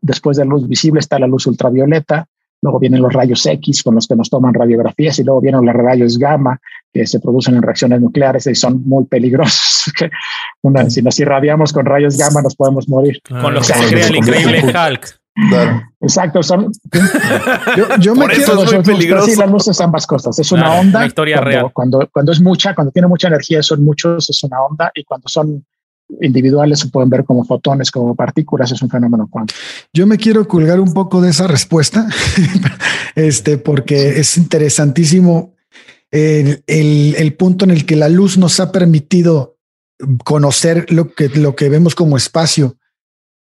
después 0.01 0.37
de 0.37 0.45
la 0.45 0.51
luz 0.51 0.69
visible 0.69 1.01
está 1.01 1.19
la 1.19 1.27
luz 1.27 1.47
ultravioleta, 1.47 2.27
luego 2.61 2.79
vienen 2.79 3.03
los 3.03 3.13
rayos 3.13 3.45
X 3.45 3.83
con 3.83 3.97
los 3.97 4.07
que 4.07 4.15
nos 4.15 4.31
toman 4.31 4.55
radiografías 4.55 5.19
y 5.19 5.25
luego 5.25 5.41
vienen 5.41 5.67
los 5.67 5.75
rayos 5.75 6.17
gamma 6.17 6.61
que 6.93 7.07
se 7.07 7.19
producen 7.19 7.57
en 7.57 7.63
reacciones 7.63 8.01
nucleares 8.01 8.47
y 8.47 8.55
son 8.55 8.83
muy 8.87 9.05
peligrosos. 9.07 9.93
si 10.89 11.03
nos 11.03 11.19
irradiamos 11.19 11.73
con 11.73 11.87
rayos 11.87 12.17
gamma 12.17 12.41
nos 12.43 12.55
podemos 12.55 12.89
morir. 12.89 13.21
Con 13.29 13.55
los 13.55 13.67
que 13.67 13.75
se 13.75 13.89
crea 13.89 14.07
el 14.07 14.17
increíble 14.17 14.63
Hulk. 14.65 15.22
Exacto, 16.01 16.43
son. 16.43 16.73
Yo, 18.01 18.15
me 18.15 18.27
quiero 18.27 18.63
es 18.63 18.73
muy 18.73 18.83
peligroso. 18.83 19.41
las 19.41 19.51
luces 19.51 19.81
ambas 19.81 20.07
cosas. 20.07 20.39
Es 20.39 20.53
una 20.53 20.75
onda. 20.75 20.99
Una 21.01 21.07
historia 21.07 21.37
cuando, 21.37 21.51
real. 21.51 21.71
Cuando, 21.73 22.09
cuando 22.13 22.33
es 22.33 22.41
mucha, 22.41 22.75
cuando 22.75 22.91
tiene 22.91 23.09
mucha 23.09 23.29
energía, 23.29 23.63
son 23.63 23.83
muchos, 23.83 24.29
es 24.29 24.43
una 24.45 24.63
onda. 24.63 24.91
Y 24.95 25.05
cuando 25.05 25.29
son 25.29 25.65
individuales, 26.21 26.81
se 26.81 26.89
pueden 26.89 27.09
ver 27.09 27.25
como 27.25 27.45
fotones, 27.45 27.91
como 27.91 28.15
partículas, 28.15 28.71
es 28.73 28.83
un 28.83 28.91
fenómeno 28.91 29.29
cuántico. 29.31 29.59
Yo 29.93 30.07
me 30.07 30.19
quiero 30.19 30.47
colgar 30.47 30.79
un 30.81 30.93
poco 30.93 31.23
de 31.23 31.31
esa 31.31 31.47
respuesta, 31.47 32.07
este, 33.15 33.57
porque 33.57 34.21
es 34.21 34.37
interesantísimo 34.37 35.55
el, 36.11 36.63
el, 36.67 37.15
el 37.17 37.35
punto 37.35 37.65
en 37.65 37.71
el 37.71 37.87
que 37.87 37.97
la 37.97 38.11
luz 38.11 38.37
nos 38.37 38.61
ha 38.61 38.71
permitido 38.71 39.57
conocer 40.25 40.93
lo 40.93 41.15
que, 41.15 41.29
lo 41.29 41.57
que 41.57 41.69
vemos 41.69 41.95
como 41.95 42.17
espacio 42.17 42.77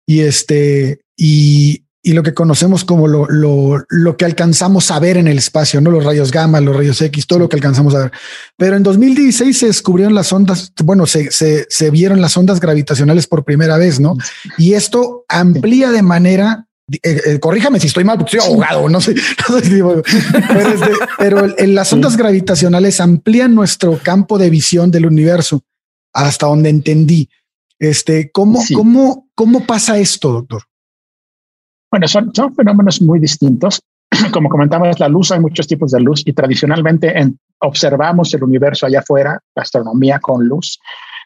y 0.06 0.22
este 0.22 1.01
y, 1.24 1.86
y 2.02 2.14
lo 2.14 2.24
que 2.24 2.34
conocemos 2.34 2.84
como 2.84 3.08
lo, 3.08 3.28
lo, 3.28 3.86
lo, 3.90 4.18
que 4.18 4.26
alcanzamos 4.26 4.90
a 4.90 4.98
ver 4.98 5.18
en 5.18 5.28
el 5.28 5.38
espacio, 5.38 5.80
no 5.80 5.92
los 5.92 6.04
rayos 6.04 6.32
gamma, 6.32 6.60
los 6.60 6.76
rayos 6.76 7.00
X, 7.00 7.28
todo 7.28 7.38
lo 7.38 7.48
que 7.48 7.58
alcanzamos 7.58 7.94
a 7.94 8.00
ver. 8.00 8.12
Pero 8.58 8.76
en 8.76 8.82
2016 8.82 9.56
se 9.56 9.68
descubrieron 9.68 10.16
las 10.16 10.34
ondas, 10.34 10.74
bueno, 10.84 11.06
se, 11.06 11.30
se, 11.30 11.68
se 11.70 11.92
vieron 11.92 12.22
las 12.22 12.36
ondas 12.38 12.60
gravitacionales 12.60 13.28
por 13.28 13.44
primera 13.44 13.78
vez, 13.78 14.00
¿no? 14.00 14.18
Y 14.58 14.74
esto 14.74 15.26
amplía 15.28 15.92
de 15.92 16.02
manera 16.02 16.66
eh, 17.04 17.22
eh, 17.26 17.40
corríjame 17.40 17.80
si 17.80 17.86
estoy 17.86 18.04
mal, 18.04 18.18
porque 18.18 18.40
soy 18.40 18.50
abogado, 18.50 18.90
no 18.90 19.00
sé, 19.00 19.14
no 19.50 19.60
sé 19.60 19.70
pero, 19.70 20.04
pero 21.20 21.60
en 21.60 21.76
las 21.76 21.94
ondas 21.94 22.18
gravitacionales 22.18 23.00
amplían 23.00 23.54
nuestro 23.54 24.00
campo 24.02 24.40
de 24.40 24.50
visión 24.50 24.90
del 24.90 25.06
universo 25.06 25.62
hasta 26.14 26.48
donde 26.48 26.70
entendí. 26.70 27.30
Este, 27.78 28.32
¿cómo, 28.32 28.64
sí. 28.64 28.74
cómo, 28.74 29.30
cómo 29.36 29.68
pasa 29.68 30.00
esto, 30.00 30.32
doctor? 30.32 30.64
Bueno, 31.92 32.08
son, 32.08 32.34
son 32.34 32.56
fenómenos 32.56 33.02
muy 33.02 33.20
distintos. 33.20 33.82
Como 34.34 34.50
comentamos, 34.50 34.98
la 35.00 35.10
luz, 35.10 35.32
hay 35.32 35.42
muchos 35.42 35.68
tipos 35.68 35.92
de 35.92 36.00
luz 36.00 36.24
y 36.26 36.32
tradicionalmente 36.32 37.20
en, 37.20 37.38
observamos 37.60 38.34
el 38.34 38.44
universo 38.44 38.86
allá 38.86 39.00
afuera, 39.00 39.40
la 39.56 39.62
astronomía 39.62 40.20
con 40.20 40.48
luz. 40.48 40.80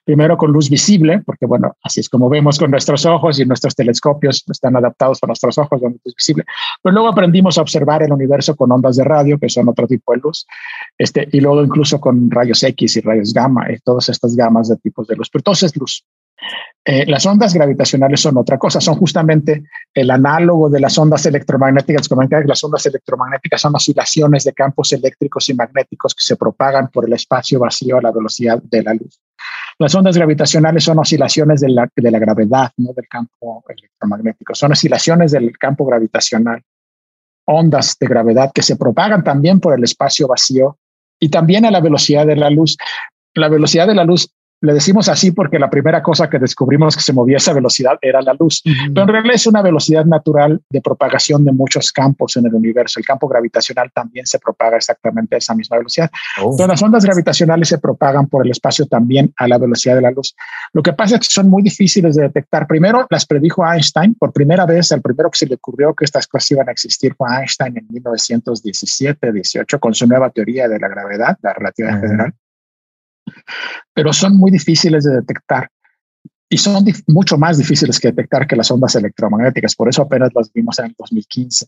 Primero 0.03 0.37
con 0.37 0.51
luz 0.51 0.69
visible, 0.69 1.23
porque 1.25 1.47
bueno, 1.47 1.75
así 1.81 1.99
es 1.99 2.09
como 2.09 2.29
vemos 2.29 2.59
con 2.59 2.69
nuestros 2.69 3.07
ojos 3.07 3.39
y 3.39 3.45
nuestros 3.45 3.75
telescopios 3.75 4.43
están 4.47 4.75
adaptados 4.75 5.19
para 5.19 5.31
nuestros 5.31 5.57
ojos 5.57 5.81
con 5.81 5.93
luz 5.93 6.15
visible. 6.15 6.45
Pero 6.83 6.93
luego 6.93 7.09
aprendimos 7.09 7.57
a 7.57 7.61
observar 7.61 8.03
el 8.03 8.13
universo 8.13 8.55
con 8.55 8.71
ondas 8.71 8.97
de 8.97 9.03
radio, 9.03 9.39
que 9.39 9.49
son 9.49 9.67
otro 9.67 9.87
tipo 9.87 10.13
de 10.13 10.19
luz, 10.19 10.45
este, 10.99 11.27
y 11.31 11.41
luego 11.41 11.63
incluso 11.63 11.99
con 11.99 12.29
rayos 12.29 12.61
X 12.61 12.97
y 12.97 13.01
rayos 13.01 13.33
gamma, 13.33 13.71
y 13.71 13.79
todas 13.79 14.09
estas 14.09 14.35
gamas 14.35 14.69
de 14.69 14.77
tipos 14.77 15.07
de 15.07 15.15
luz. 15.15 15.27
Pero 15.31 15.41
todo 15.41 15.53
es 15.53 15.75
luz. 15.75 16.05
Eh, 16.87 17.03
las 17.07 17.25
ondas 17.25 17.51
gravitacionales 17.53 18.21
son 18.21 18.37
otra 18.37 18.59
cosa, 18.59 18.79
son 18.79 18.95
justamente 18.95 19.63
el 19.91 20.11
análogo 20.11 20.69
de 20.69 20.79
las 20.79 20.95
ondas 20.99 21.25
electromagnéticas. 21.25 22.07
Las 22.45 22.63
ondas 22.63 22.85
electromagnéticas 22.85 23.59
son 23.59 23.75
oscilaciones 23.75 24.43
de 24.43 24.53
campos 24.53 24.93
eléctricos 24.93 25.49
y 25.49 25.55
magnéticos 25.55 26.13
que 26.13 26.23
se 26.23 26.35
propagan 26.35 26.89
por 26.89 27.07
el 27.07 27.13
espacio 27.13 27.59
vacío 27.59 27.97
a 27.97 28.01
la 28.01 28.11
velocidad 28.11 28.61
de 28.61 28.83
la 28.83 28.93
luz. 28.93 29.19
Las 29.79 29.95
ondas 29.95 30.15
gravitacionales 30.15 30.83
son 30.83 30.99
oscilaciones 30.99 31.61
de 31.61 31.69
la, 31.69 31.89
de 31.95 32.11
la 32.11 32.19
gravedad, 32.19 32.71
no 32.77 32.93
del 32.93 33.07
campo 33.07 33.63
electromagnético, 33.67 34.53
son 34.53 34.71
oscilaciones 34.71 35.31
del 35.31 35.57
campo 35.57 35.85
gravitacional, 35.85 36.61
ondas 37.45 37.97
de 37.99 38.07
gravedad 38.07 38.51
que 38.53 38.61
se 38.61 38.75
propagan 38.75 39.23
también 39.23 39.59
por 39.59 39.77
el 39.77 39.83
espacio 39.83 40.27
vacío 40.27 40.77
y 41.19 41.29
también 41.29 41.65
a 41.65 41.71
la 41.71 41.81
velocidad 41.81 42.27
de 42.27 42.35
la 42.35 42.49
luz. 42.49 42.77
La 43.33 43.49
velocidad 43.49 43.87
de 43.87 43.95
la 43.95 44.05
luz 44.05 44.29
le 44.61 44.73
decimos 44.73 45.09
así 45.09 45.31
porque 45.31 45.59
la 45.59 45.69
primera 45.69 46.01
cosa 46.01 46.29
que 46.29 46.39
descubrimos 46.39 46.95
que 46.95 47.01
se 47.01 47.13
movía 47.13 47.37
a 47.37 47.37
esa 47.37 47.53
velocidad 47.53 47.97
era 48.01 48.21
la 48.21 48.33
luz, 48.33 48.61
uh 48.65 48.69
-huh. 48.69 48.93
pero 48.93 49.01
en 49.03 49.07
realidad 49.09 49.35
es 49.35 49.47
una 49.47 49.61
velocidad 49.61 50.05
natural 50.05 50.61
de 50.69 50.81
propagación 50.81 51.45
de 51.45 51.51
muchos 51.51 51.91
campos 51.91 52.37
en 52.37 52.45
el 52.45 52.53
universo. 52.53 52.99
El 52.99 53.05
campo 53.05 53.27
gravitacional 53.27 53.91
también 53.93 54.25
se 54.25 54.39
propaga 54.39 54.77
exactamente 54.77 55.35
a 55.35 55.37
esa 55.37 55.53
misma 55.53 55.77
velocidad. 55.77 56.09
Oh. 56.37 56.51
Entonces, 56.51 56.67
las 56.67 56.83
ondas 56.83 57.05
gravitacionales 57.05 57.67
se 57.67 57.77
propagan 57.77 58.27
por 58.27 58.45
el 58.45 58.51
espacio 58.51 58.85
también 58.85 59.33
a 59.37 59.47
la 59.47 59.57
velocidad 59.57 59.95
de 59.95 60.01
la 60.01 60.11
luz. 60.11 60.35
Lo 60.73 60.81
que 60.81 60.93
pasa 60.93 61.15
es 61.15 61.27
que 61.27 61.33
son 61.33 61.49
muy 61.49 61.61
difíciles 61.61 62.15
de 62.15 62.23
detectar. 62.23 62.67
Primero, 62.67 63.05
las 63.09 63.25
predijo 63.25 63.63
Einstein 63.65 64.15
por 64.15 64.31
primera 64.31 64.65
vez. 64.65 64.91
El 64.91 65.01
primero 65.01 65.29
que 65.29 65.37
se 65.37 65.45
le 65.47 65.55
ocurrió 65.55 65.93
que 65.93 66.05
estas 66.05 66.27
cosas 66.27 66.51
iban 66.51 66.69
a 66.69 66.71
existir 66.71 67.13
fue 67.15 67.27
Einstein 67.29 67.77
en 67.77 67.87
1917, 67.89 69.31
18, 69.31 69.79
con 69.79 69.93
su 69.93 70.07
nueva 70.07 70.29
teoría 70.29 70.67
de 70.67 70.79
la 70.79 70.87
gravedad, 70.87 71.37
la 71.41 71.53
relatividad 71.53 71.95
uh 71.95 71.97
-huh. 71.97 72.01
general 72.01 72.33
pero 73.93 74.13
son 74.13 74.37
muy 74.37 74.51
difíciles 74.51 75.03
de 75.03 75.15
detectar 75.15 75.69
y 76.49 76.57
son 76.57 76.85
mucho 77.07 77.37
más 77.37 77.57
difíciles 77.57 77.99
que 77.99 78.09
detectar 78.09 78.47
que 78.47 78.55
las 78.55 78.69
ondas 78.69 78.95
electromagnéticas. 78.95 79.75
Por 79.75 79.89
eso 79.89 80.03
apenas 80.03 80.29
las 80.35 80.51
vimos 80.53 80.77
en 80.79 80.85
el 80.85 80.95
2015. 80.97 81.67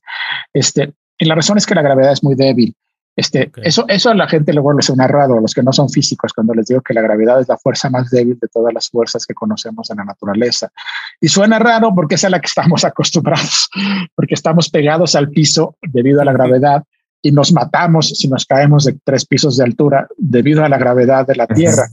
Este, 0.54 0.94
y 1.18 1.26
la 1.26 1.36
razón 1.36 1.58
es 1.58 1.66
que 1.66 1.76
la 1.76 1.82
gravedad 1.82 2.12
es 2.12 2.24
muy 2.24 2.36
débil. 2.36 2.76
Este, 3.16 3.48
okay. 3.48 3.64
eso, 3.66 3.86
eso 3.88 4.12
a 4.12 4.14
la 4.14 4.28
gente 4.28 4.54
luego 4.54 4.74
les 4.74 4.86
suena 4.86 5.08
raro, 5.08 5.40
a 5.40 5.42
los 5.42 5.56
que 5.56 5.64
no 5.64 5.74
son 5.74 5.90
físicos, 5.90 6.32
cuando 6.34 6.54
les 6.54 6.68
digo 6.68 6.82
que 6.82 6.94
la 6.94 7.02
gravedad 7.02 7.42
es 7.42 7.48
la 7.48 7.58
fuerza 7.58 7.90
más 7.90 8.12
débil 8.12 8.38
de 8.40 8.48
todas 8.48 8.72
las 8.72 8.90
fuerzas 8.90 9.26
que 9.26 9.34
conocemos 9.34 9.90
en 9.90 9.98
la 9.98 10.06
naturaleza. 10.06 10.70
Y 11.20 11.28
suena 11.28 11.58
raro 11.58 11.96
porque 11.96 12.14
es 12.14 12.24
a 12.26 12.30
la 12.30 12.40
que 12.40 12.46
estamos 12.46 12.84
acostumbrados, 12.86 13.70
porque 14.16 14.36
estamos 14.36 14.70
pegados 14.70 15.16
al 15.16 15.30
piso 15.32 15.76
debido 15.82 16.22
a 16.22 16.26
la 16.26 16.34
gravedad 16.34 16.84
y 17.22 17.32
nos 17.32 17.52
matamos 17.52 18.10
si 18.10 18.28
nos 18.28 18.46
caemos 18.46 18.86
de 18.86 18.98
tres 19.04 19.26
pisos 19.26 19.58
de 19.58 19.64
altura 19.64 20.08
debido 20.18 20.64
a 20.64 20.70
la 20.70 20.78
gravedad 20.78 21.26
de 21.26 21.36
la 21.36 21.48
Tierra. 21.48 21.88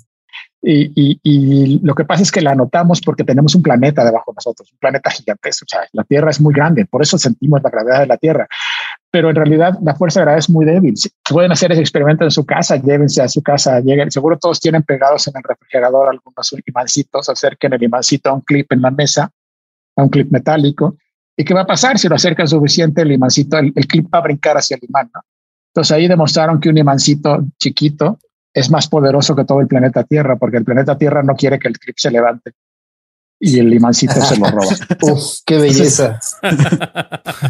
Y, 0.66 0.90
y, 0.94 1.20
y, 1.22 1.78
lo 1.80 1.94
que 1.94 2.06
pasa 2.06 2.22
es 2.22 2.32
que 2.32 2.40
la 2.40 2.54
notamos 2.54 3.02
porque 3.02 3.22
tenemos 3.22 3.54
un 3.54 3.62
planeta 3.62 4.02
debajo 4.02 4.32
de 4.32 4.36
nosotros, 4.36 4.72
un 4.72 4.78
planeta 4.78 5.10
gigantesco. 5.10 5.66
O 5.66 5.68
sea, 5.68 5.80
la 5.92 6.04
Tierra 6.04 6.30
es 6.30 6.40
muy 6.40 6.54
grande, 6.54 6.86
por 6.86 7.02
eso 7.02 7.18
sentimos 7.18 7.62
la 7.62 7.68
gravedad 7.68 8.00
de 8.00 8.06
la 8.06 8.16
Tierra. 8.16 8.48
Pero 9.10 9.28
en 9.28 9.36
realidad 9.36 9.78
la 9.82 9.94
fuerza 9.94 10.20
de 10.20 10.24
gravedad 10.24 10.38
es 10.38 10.48
muy 10.48 10.64
débil. 10.64 10.96
Si 10.96 11.10
pueden 11.28 11.52
hacer 11.52 11.70
ese 11.72 11.82
experimento 11.82 12.24
en 12.24 12.30
su 12.30 12.46
casa, 12.46 12.76
llévense 12.76 13.20
a 13.20 13.28
su 13.28 13.42
casa, 13.42 13.78
lleguen. 13.80 14.10
Seguro 14.10 14.38
todos 14.38 14.58
tienen 14.58 14.82
pegados 14.82 15.28
en 15.28 15.34
el 15.36 15.42
refrigerador 15.42 16.08
algunos 16.08 16.54
imancitos, 16.66 17.28
acerquen 17.28 17.74
el 17.74 17.82
imancito 17.82 18.30
a 18.30 18.32
un 18.32 18.40
clip 18.40 18.72
en 18.72 18.80
la 18.80 18.90
mesa, 18.90 19.30
a 19.96 20.02
un 20.02 20.08
clip 20.08 20.30
metálico, 20.30 20.96
¿Y 21.36 21.44
qué 21.44 21.54
va 21.54 21.62
a 21.62 21.66
pasar 21.66 21.98
si 21.98 22.08
lo 22.08 22.14
acerca 22.14 22.46
suficiente 22.46 23.02
el 23.02 23.12
imancito? 23.12 23.58
El, 23.58 23.72
clip 23.72 24.12
va 24.12 24.18
a 24.18 24.22
brincar 24.22 24.56
hacia 24.56 24.76
el 24.76 24.84
imán. 24.88 25.10
¿no? 25.14 25.20
Entonces 25.72 25.92
ahí 25.92 26.06
demostraron 26.06 26.60
que 26.60 26.68
un 26.68 26.78
imancito 26.78 27.44
chiquito 27.58 28.18
es 28.52 28.70
más 28.70 28.86
poderoso 28.86 29.34
que 29.34 29.44
todo 29.44 29.60
el 29.60 29.66
planeta 29.66 30.04
Tierra, 30.04 30.36
porque 30.36 30.58
el 30.58 30.64
planeta 30.64 30.96
Tierra 30.96 31.22
no 31.22 31.34
quiere 31.34 31.58
que 31.58 31.68
el 31.68 31.78
clip 31.78 31.96
se 31.98 32.10
levante 32.10 32.52
y 33.40 33.58
el 33.58 33.74
imancito 33.74 34.14
se 34.20 34.36
lo 34.36 34.46
roba. 34.46 34.74
Uf, 35.02 35.22
qué 35.44 35.58
belleza. 35.58 36.20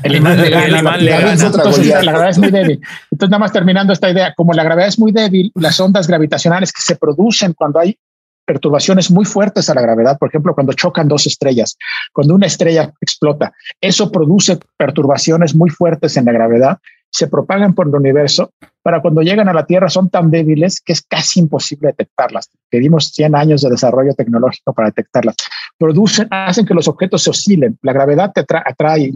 el 0.02 0.16
imán 0.16 0.40
le 0.40 0.50
gana. 0.50 0.82
la 0.82 2.12
gravedad 2.12 2.30
es 2.30 2.38
muy 2.38 2.50
débil. 2.50 2.80
Entonces, 3.10 3.30
nada 3.30 3.38
más 3.38 3.52
terminando 3.52 3.92
esta 3.92 4.10
idea, 4.10 4.34
como 4.34 4.52
la 4.52 4.64
gravedad 4.64 4.88
es 4.88 4.98
muy 4.98 5.12
débil, 5.12 5.52
las 5.54 5.78
ondas 5.78 6.08
gravitacionales 6.08 6.72
que 6.72 6.82
se 6.82 6.96
producen 6.96 7.52
cuando 7.52 7.78
hay 7.78 7.96
perturbaciones 8.44 9.10
muy 9.10 9.24
fuertes 9.24 9.70
a 9.70 9.74
la 9.74 9.82
gravedad, 9.82 10.18
por 10.18 10.28
ejemplo, 10.28 10.54
cuando 10.54 10.72
chocan 10.72 11.08
dos 11.08 11.26
estrellas, 11.26 11.76
cuando 12.12 12.34
una 12.34 12.46
estrella 12.46 12.92
explota, 13.00 13.52
eso 13.80 14.10
produce 14.10 14.58
perturbaciones 14.76 15.54
muy 15.54 15.70
fuertes 15.70 16.16
en 16.16 16.26
la 16.26 16.32
gravedad, 16.32 16.78
se 17.10 17.28
propagan 17.28 17.74
por 17.74 17.86
el 17.86 17.94
universo, 17.94 18.50
para 18.82 19.00
cuando 19.00 19.22
llegan 19.22 19.48
a 19.48 19.52
la 19.52 19.66
Tierra 19.66 19.88
son 19.88 20.10
tan 20.10 20.32
débiles 20.32 20.80
que 20.80 20.92
es 20.92 21.02
casi 21.02 21.38
imposible 21.38 21.88
detectarlas. 21.88 22.50
Pedimos 22.68 23.12
100 23.12 23.36
años 23.36 23.62
de 23.62 23.70
desarrollo 23.70 24.14
tecnológico 24.14 24.72
para 24.74 24.88
detectarlas. 24.88 25.36
Producen, 25.78 26.26
hacen 26.30 26.66
que 26.66 26.74
los 26.74 26.88
objetos 26.88 27.22
se 27.22 27.30
oscilen, 27.30 27.78
la 27.82 27.92
gravedad 27.92 28.32
te 28.32 28.40
atrae, 28.40 29.12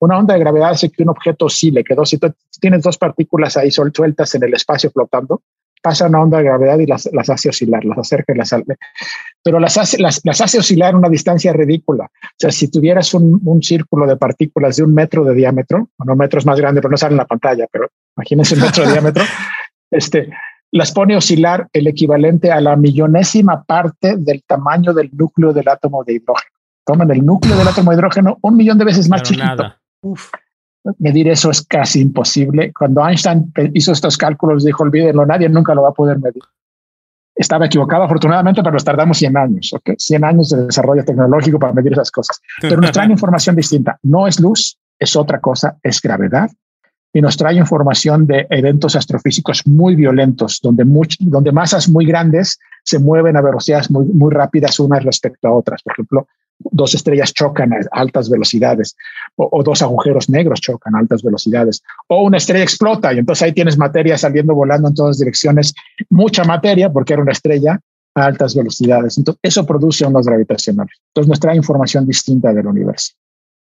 una 0.00 0.18
onda 0.18 0.34
de 0.34 0.40
gravedad 0.40 0.70
hace 0.70 0.88
que 0.88 1.02
un 1.02 1.10
objeto 1.10 1.46
oscile, 1.46 1.84
que 1.84 1.94
dos, 1.94 2.08
si 2.08 2.18
tú 2.18 2.32
tienes 2.60 2.82
dos 2.82 2.96
partículas 2.96 3.56
ahí 3.56 3.70
sueltas 3.70 4.34
en 4.34 4.44
el 4.44 4.54
espacio 4.54 4.90
flotando, 4.90 5.42
pasa 5.80 6.06
una 6.06 6.20
onda 6.20 6.38
de 6.38 6.44
gravedad 6.44 6.78
y 6.78 6.86
las, 6.86 7.08
las 7.12 7.30
hace 7.30 7.48
oscilar, 7.48 7.84
las 7.84 7.98
acerca 7.98 8.32
y 8.32 8.36
las 8.36 8.54
pero 9.42 9.58
las 9.58 9.76
hace, 9.78 9.98
las, 9.98 10.20
las 10.24 10.40
hace 10.40 10.58
oscilar 10.58 10.94
a 10.94 10.98
una 10.98 11.08
distancia 11.08 11.52
ridícula. 11.52 12.04
O 12.04 12.36
sea, 12.36 12.50
si 12.50 12.68
tuvieras 12.68 13.14
un, 13.14 13.40
un, 13.44 13.62
círculo 13.62 14.06
de 14.06 14.16
partículas 14.16 14.76
de 14.76 14.82
un 14.82 14.94
metro 14.94 15.24
de 15.24 15.34
diámetro, 15.34 15.88
bueno, 15.96 16.16
metros 16.16 16.44
más 16.44 16.58
grande, 16.58 16.80
pero 16.80 16.90
no 16.90 16.96
sale 16.96 17.12
en 17.12 17.18
la 17.18 17.26
pantalla, 17.26 17.66
pero 17.70 17.88
imagínense 18.16 18.54
un 18.54 18.60
metro 18.60 18.84
de 18.84 18.92
diámetro, 18.92 19.24
este, 19.90 20.30
las 20.72 20.92
pone 20.92 21.14
a 21.14 21.18
oscilar 21.18 21.68
el 21.72 21.86
equivalente 21.86 22.52
a 22.52 22.60
la 22.60 22.76
millonésima 22.76 23.64
parte 23.64 24.16
del 24.16 24.42
tamaño 24.44 24.92
del 24.92 25.10
núcleo 25.12 25.52
del 25.52 25.68
átomo 25.68 26.04
de 26.04 26.14
hidrógeno. 26.14 26.56
Toman 26.84 27.10
el 27.10 27.24
núcleo 27.24 27.56
del 27.56 27.68
átomo 27.68 27.90
de 27.90 27.96
hidrógeno 27.96 28.38
un 28.42 28.56
millón 28.56 28.78
de 28.78 28.84
veces 28.84 29.08
más 29.08 29.22
chiquito. 29.22 29.74
Uf 30.02 30.30
medir 30.98 31.28
eso 31.28 31.50
es 31.50 31.62
casi 31.66 32.00
imposible. 32.00 32.72
Cuando 32.72 33.06
Einstein 33.06 33.52
hizo 33.74 33.92
estos 33.92 34.16
cálculos, 34.16 34.64
dijo, 34.64 34.82
olvídenlo, 34.82 35.26
nadie 35.26 35.48
nunca 35.48 35.74
lo 35.74 35.82
va 35.82 35.90
a 35.90 35.94
poder 35.94 36.18
medir. 36.18 36.42
Estaba 37.34 37.66
equivocado, 37.66 38.02
afortunadamente, 38.02 38.62
pero 38.62 38.72
nos 38.72 38.84
tardamos 38.84 39.18
100 39.18 39.36
años, 39.36 39.72
¿ok? 39.72 39.90
100 39.96 40.24
años 40.24 40.50
de 40.50 40.66
desarrollo 40.66 41.04
tecnológico 41.04 41.58
para 41.58 41.72
medir 41.72 41.92
esas 41.92 42.10
cosas. 42.10 42.40
Pero 42.60 42.80
nos 42.80 42.92
traen 42.92 43.10
información 43.10 43.56
distinta. 43.56 43.98
No 44.02 44.26
es 44.26 44.40
luz, 44.40 44.78
es 44.98 45.16
otra 45.16 45.40
cosa, 45.40 45.76
es 45.82 46.00
gravedad. 46.00 46.50
Y 47.12 47.20
nos 47.20 47.36
trae 47.36 47.56
información 47.56 48.26
de 48.26 48.46
eventos 48.50 48.94
astrofísicos 48.94 49.66
muy 49.66 49.96
violentos, 49.96 50.60
donde, 50.62 50.84
donde 51.18 51.50
masas 51.50 51.88
muy 51.88 52.06
grandes 52.06 52.58
se 52.84 52.98
mueven 52.98 53.36
a 53.36 53.40
velocidades 53.40 53.90
muy, 53.90 54.06
muy 54.06 54.32
rápidas 54.32 54.78
unas 54.78 55.02
respecto 55.02 55.48
a 55.48 55.52
otras. 55.52 55.82
Por 55.82 55.94
ejemplo, 55.94 56.28
dos 56.70 56.94
estrellas 56.94 57.32
chocan 57.32 57.72
a 57.72 57.78
altas 57.92 58.30
velocidades, 58.30 58.96
o, 59.36 59.62
dos 59.62 59.82
agujeros 59.82 60.28
negros 60.28 60.60
chocan 60.60 60.94
a 60.94 60.98
altas 60.98 61.22
velocidades, 61.22 61.82
o 62.08 62.22
una 62.22 62.36
estrella 62.36 62.64
explota 62.64 63.12
y 63.12 63.18
entonces 63.18 63.42
ahí 63.42 63.52
tienes 63.52 63.78
materia 63.78 64.16
saliendo 64.18 64.54
volando 64.54 64.88
en 64.88 64.94
todas 64.94 65.18
direcciones, 65.18 65.74
mucha 66.08 66.44
materia 66.44 66.90
porque 66.90 67.14
era 67.14 67.22
una 67.22 67.32
estrella 67.32 67.80
a 68.14 68.24
altas 68.24 68.54
velocidades. 68.54 69.18
Entonces, 69.18 69.40
eso 69.42 69.64
produce 69.66 70.04
ondas 70.04 70.26
gravitacionales. 70.26 70.96
Entonces, 71.10 71.28
nos 71.28 71.40
trae 71.40 71.56
información 71.56 72.06
distinta 72.06 72.52
del 72.52 72.66
universo. 72.66 73.12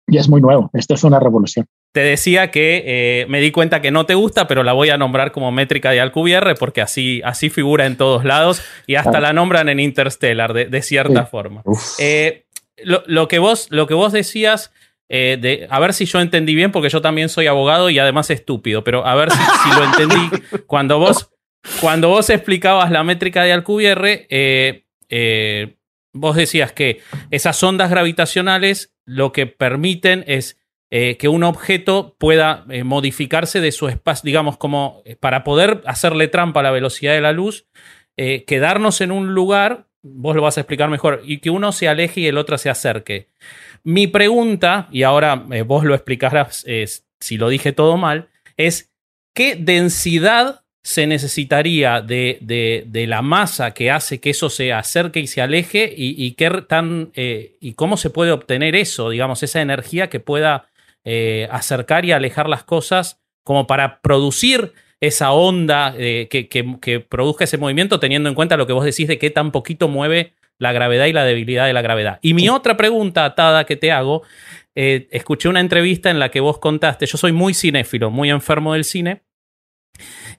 Y 0.07 0.17
es 0.17 0.27
muy 0.27 0.41
nuevo. 0.41 0.69
Esto 0.73 0.93
es 0.93 1.03
una 1.03 1.19
revolución. 1.19 1.65
Te 1.93 2.01
decía 2.01 2.51
que 2.51 2.83
eh, 2.85 3.25
me 3.27 3.41
di 3.41 3.51
cuenta 3.51 3.81
que 3.81 3.91
no 3.91 4.05
te 4.05 4.13
gusta, 4.13 4.47
pero 4.47 4.63
la 4.63 4.73
voy 4.73 4.89
a 4.89 4.97
nombrar 4.97 5.31
como 5.31 5.51
métrica 5.51 5.91
de 5.91 5.99
Alcubierre 5.99 6.55
porque 6.55 6.81
así, 6.81 7.21
así 7.23 7.49
figura 7.49 7.85
en 7.85 7.97
todos 7.97 8.23
lados 8.23 8.61
y 8.87 8.95
hasta 8.95 9.19
la 9.19 9.33
nombran 9.33 9.67
en 9.67 9.79
Interstellar 9.79 10.53
de, 10.53 10.81
cierta 10.81 11.25
forma. 11.25 11.63
Eh, 11.99 12.45
lo, 12.83 13.27
que 13.27 13.39
vos, 13.39 13.67
lo 13.69 13.87
que 13.87 13.93
vos 13.93 14.11
decías, 14.11 14.71
eh, 15.09 15.37
de, 15.39 15.67
a 15.69 15.79
ver 15.79 15.93
si 15.93 16.05
yo 16.05 16.19
entendí 16.19 16.55
bien, 16.55 16.71
porque 16.71 16.89
yo 16.89 17.01
también 17.01 17.29
soy 17.29 17.47
abogado 17.47 17.89
y 17.89 17.99
además 17.99 18.29
estúpido, 18.29 18.83
pero 18.83 19.05
a 19.05 19.15
ver 19.15 19.29
si, 19.31 19.69
lo 19.75 19.83
entendí. 19.83 20.45
Cuando 20.67 20.99
vos, 20.99 21.29
cuando 21.79 22.07
vos 22.07 22.29
explicabas 22.29 22.91
la 22.91 23.03
métrica 23.03 23.43
de 23.43 23.53
Alcubierre, 23.53 24.25
eh, 24.29 24.85
eh, 25.09 25.75
vos 26.13 26.35
decías 26.35 26.71
que 26.71 27.01
esas 27.29 27.61
ondas 27.61 27.89
gravitacionales 27.89 28.95
lo 29.05 29.31
que 29.31 29.47
permiten 29.47 30.23
es 30.27 30.57
que 30.89 31.29
un 31.29 31.45
objeto 31.45 32.17
pueda 32.19 32.65
modificarse 32.83 33.61
de 33.61 33.71
su 33.71 33.87
espacio, 33.87 34.25
digamos, 34.25 34.57
como 34.57 35.03
para 35.21 35.45
poder 35.45 35.81
hacerle 35.85 36.27
trampa 36.27 36.59
a 36.59 36.63
la 36.63 36.71
velocidad 36.71 37.13
de 37.13 37.21
la 37.21 37.31
luz, 37.31 37.65
quedarnos 38.17 38.99
en 38.99 39.13
un 39.13 39.33
lugar 39.33 39.87
vos 40.03 40.35
lo 40.35 40.41
vas 40.41 40.57
a 40.57 40.61
explicar 40.61 40.89
mejor, 40.89 41.21
y 41.25 41.39
que 41.39 41.49
uno 41.49 41.71
se 41.71 41.87
aleje 41.87 42.21
y 42.21 42.27
el 42.27 42.37
otro 42.37 42.57
se 42.57 42.69
acerque. 42.69 43.27
Mi 43.83 44.07
pregunta, 44.07 44.87
y 44.91 45.03
ahora 45.03 45.45
eh, 45.51 45.61
vos 45.63 45.83
lo 45.83 45.95
explicarás 45.95 46.65
si 47.19 47.37
lo 47.37 47.49
dije 47.49 47.71
todo 47.71 47.97
mal, 47.97 48.29
es 48.57 48.91
¿qué 49.33 49.55
densidad 49.55 50.61
se 50.83 51.05
necesitaría 51.05 52.01
de, 52.01 52.39
de, 52.41 53.07
la 53.07 53.21
masa 53.21 53.71
que 53.71 53.91
hace 53.91 54.19
que 54.19 54.31
eso 54.31 54.49
se 54.49 54.73
acerque 54.73 55.19
y 55.19 55.27
se 55.27 55.41
aleje 55.41 55.93
y, 55.95 56.31
qué 56.31 56.49
tan, 56.67 57.11
eh, 57.13 57.55
y 57.59 57.73
cómo 57.73 57.97
se 57.97 58.09
puede 58.09 58.31
obtener 58.31 58.75
eso, 58.75 59.11
digamos, 59.11 59.43
esa 59.43 59.61
energía 59.61 60.09
que 60.09 60.19
pueda 60.19 60.69
eh, 61.03 61.47
acercar 61.51 62.05
y 62.05 62.13
alejar 62.13 62.49
las 62.49 62.63
cosas 62.63 63.19
como 63.43 63.67
para 63.67 64.01
producir 64.01 64.73
esa 65.01 65.31
onda 65.31 65.95
eh, 65.97 66.29
que, 66.29 66.99
produzca 66.99 67.43
ese 67.43 67.57
movimiento, 67.57 67.99
teniendo 67.99 68.29
en 68.29 68.35
cuenta 68.35 68.55
lo 68.55 68.67
que 68.67 68.73
vos 68.73 68.85
decís 68.85 69.07
de 69.07 69.17
qué 69.17 69.31
tan 69.31 69.51
poquito 69.51 69.87
mueve 69.87 70.33
la 70.59 70.71
gravedad 70.71 71.07
y 71.07 71.13
la 71.13 71.25
debilidad 71.25 71.65
de 71.65 71.73
la 71.73 71.81
gravedad. 71.81 72.19
Y 72.21 72.35
mi 72.35 72.47
otra 72.49 72.77
pregunta 72.77 73.25
atada 73.25 73.65
que 73.65 73.75
te 73.75 73.91
hago, 73.91 74.21
eh, 74.75 75.07
escuché 75.11 75.49
una 75.49 75.59
entrevista 75.59 76.11
en 76.11 76.19
la 76.19 76.29
que 76.29 76.39
vos 76.39 76.59
contaste, 76.59 77.07
yo 77.07 77.17
soy 77.17 77.31
muy 77.31 77.55
cinéfilo, 77.55 78.11
muy 78.11 78.29
enfermo 78.29 78.73
del 78.73 78.83
cine, 78.83 79.23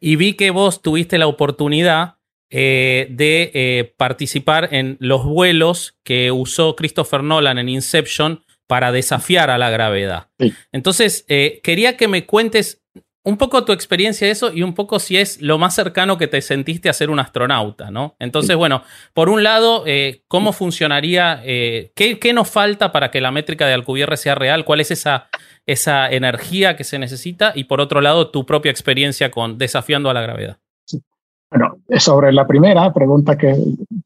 y 0.00 0.14
vi 0.14 0.34
que 0.34 0.50
vos 0.50 0.80
tuviste 0.80 1.18
la 1.18 1.26
oportunidad 1.26 2.18
eh, 2.48 3.08
de 3.10 3.94
participar 3.96 4.68
en 4.72 4.96
los 5.00 5.24
vuelos 5.24 5.98
que 6.04 6.30
usó 6.30 6.76
Christopher 6.76 7.24
Nolan 7.24 7.58
en 7.58 7.68
Inception 7.68 8.44
para 8.68 8.92
desafiar 8.92 9.50
a 9.50 9.58
la 9.58 9.70
gravedad. 9.70 10.28
Entonces, 10.70 11.26
quería 11.62 11.96
que 11.96 12.08
me 12.08 12.26
cuentes 12.26 12.81
un 13.24 13.36
poco 13.36 13.64
tu 13.64 13.72
experiencia 13.72 14.26
de 14.26 14.32
eso 14.32 14.52
y 14.52 14.62
un 14.62 14.74
poco 14.74 14.98
si 14.98 15.16
es 15.16 15.40
lo 15.40 15.58
más 15.58 15.74
cercano 15.74 16.18
que 16.18 16.26
te 16.26 16.40
sentiste 16.42 16.88
a 16.88 16.92
ser 16.92 17.10
un 17.10 17.20
astronauta, 17.20 17.90
¿no? 17.90 18.16
Entonces, 18.18 18.56
bueno, 18.56 18.82
por 19.14 19.28
un 19.28 19.42
lado, 19.42 19.84
eh, 19.86 20.22
¿cómo 20.28 20.52
funcionaría? 20.52 21.40
Eh, 21.44 21.92
¿qué, 21.94 22.32
nos 22.32 22.50
falta 22.50 22.90
para 22.90 23.10
que 23.10 23.20
la 23.20 23.30
métrica 23.30 23.66
de 23.66 23.74
Alcubierre 23.74 24.16
sea 24.16 24.34
real? 24.34 24.64
¿Cuál 24.64 24.80
es 24.80 24.90
esa, 24.90 25.28
esa 25.66 26.10
energía 26.10 26.76
que 26.76 26.84
se 26.84 26.98
necesita? 26.98 27.52
Y 27.54 27.64
por 27.64 27.80
otro 27.80 28.00
lado, 28.00 28.30
tu 28.30 28.44
propia 28.44 28.70
experiencia 28.70 29.30
con 29.30 29.56
desafiando 29.56 30.10
a 30.10 30.14
la 30.14 30.22
gravedad. 30.22 30.61
Bueno, 31.52 31.76
sobre 31.98 32.32
la 32.32 32.46
primera 32.46 32.90
pregunta 32.94 33.36
que 33.36 33.54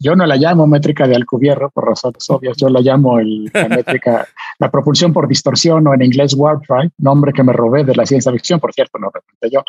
yo 0.00 0.16
no 0.16 0.26
la 0.26 0.34
llamo 0.34 0.66
métrica 0.66 1.06
de 1.06 1.14
Alcubierre 1.14 1.68
por 1.72 1.86
razones 1.86 2.28
obvias, 2.28 2.56
yo 2.56 2.68
la 2.68 2.80
llamo 2.80 3.20
la 3.20 3.68
métrica, 3.68 4.26
la 4.58 4.68
propulsión 4.68 5.12
por 5.12 5.28
distorsión 5.28 5.86
o 5.86 5.94
en 5.94 6.02
inglés 6.02 6.34
warp 6.34 6.64
drive, 6.68 6.90
nombre 6.98 7.32
que 7.32 7.44
me 7.44 7.52
robé 7.52 7.84
de 7.84 7.94
la 7.94 8.04
ciencia 8.04 8.32
ficción, 8.32 8.58
por 8.58 8.72
cierto, 8.72 8.98
no 8.98 9.10
repente 9.14 9.48
yo. 9.48 9.62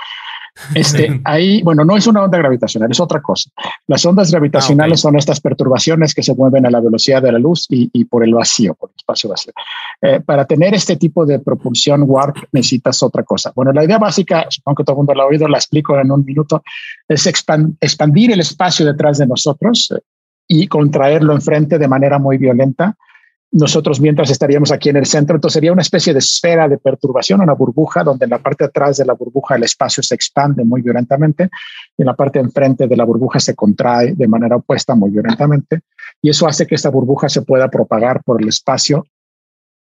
Este, 0.73 1.21
ahí, 1.25 1.61
bueno, 1.61 1.83
no 1.83 1.95
es 1.95 2.07
una 2.07 2.23
onda 2.23 2.37
gravitacional, 2.37 2.91
es 2.91 2.99
otra 2.99 3.21
cosa. 3.21 3.49
Las 3.87 4.05
ondas 4.05 4.31
gravitacionales 4.31 4.99
ah, 4.99 5.03
son 5.03 5.17
estas 5.17 5.39
perturbaciones 5.39 6.13
que 6.13 6.23
se 6.23 6.35
mueven 6.35 6.65
a 6.65 6.71
la 6.71 6.79
velocidad 6.79 7.21
de 7.21 7.31
la 7.31 7.39
luz 7.39 7.67
y, 7.69 8.05
por 8.05 8.23
el 8.23 8.33
vacío, 8.33 8.75
por 8.75 8.89
el 8.89 8.95
espacio 8.97 9.29
vacío. 9.29 9.53
Eh, 10.01 10.19
para 10.19 10.45
tener 10.45 10.73
este 10.73 10.95
tipo 10.95 11.25
de 11.25 11.39
propulsión 11.39 12.03
warp 12.05 12.37
necesitas 12.51 13.01
otra 13.03 13.23
cosa. 13.23 13.51
Bueno, 13.55 13.71
la 13.71 13.83
idea 13.83 13.97
básica, 13.97 14.45
supongo 14.49 14.77
que 14.77 14.83
todo 14.83 14.93
el 14.93 14.97
mundo 14.97 15.13
la 15.13 15.23
ha 15.23 15.27
oído, 15.27 15.47
la 15.47 15.57
explico 15.57 15.99
en 15.99 16.11
un 16.11 16.23
minuto, 16.23 16.63
es 17.07 17.25
expandir 17.25 18.31
el 18.31 18.39
espacio 18.39 18.85
detrás 18.85 19.17
de 19.17 19.27
nosotros 19.27 19.91
eh, 19.95 20.01
y 20.47 20.67
contraerlo 20.67 21.33
enfrente 21.33 21.77
de 21.77 21.87
manera 21.87 22.19
muy 22.19 22.37
violenta 22.37 22.95
nosotros 23.51 24.01
mientras 24.01 24.29
estaríamos 24.29 24.71
aquí 24.71 24.89
en 24.89 24.97
el 24.97 25.05
centro, 25.05 25.35
entonces 25.35 25.53
sería 25.53 25.71
una 25.71 25.81
especie 25.81 26.13
de 26.13 26.19
esfera 26.19 26.67
de 26.67 26.77
perturbación, 26.77 27.41
una 27.41 27.53
burbuja, 27.53 28.03
donde 28.03 28.25
en 28.25 28.31
la 28.31 28.39
parte 28.39 28.65
atrás 28.65 28.97
de 28.97 29.05
la 29.05 29.13
burbuja 29.13 29.55
el 29.55 29.63
espacio 29.63 30.03
se 30.03 30.15
expande 30.15 30.63
muy 30.63 30.81
violentamente 30.81 31.49
y 31.97 32.01
en 32.01 32.07
la 32.07 32.13
parte 32.13 32.39
enfrente 32.39 32.87
de 32.87 32.97
la 32.97 33.05
burbuja 33.05 33.39
se 33.39 33.55
contrae 33.55 34.13
de 34.13 34.27
manera 34.27 34.57
opuesta 34.57 34.95
muy 34.95 35.11
violentamente. 35.11 35.81
Y 36.21 36.29
eso 36.29 36.47
hace 36.47 36.67
que 36.67 36.75
esta 36.75 36.89
burbuja 36.89 37.29
se 37.29 37.41
pueda 37.41 37.69
propagar 37.69 38.21
por 38.23 38.41
el 38.41 38.49
espacio 38.49 39.05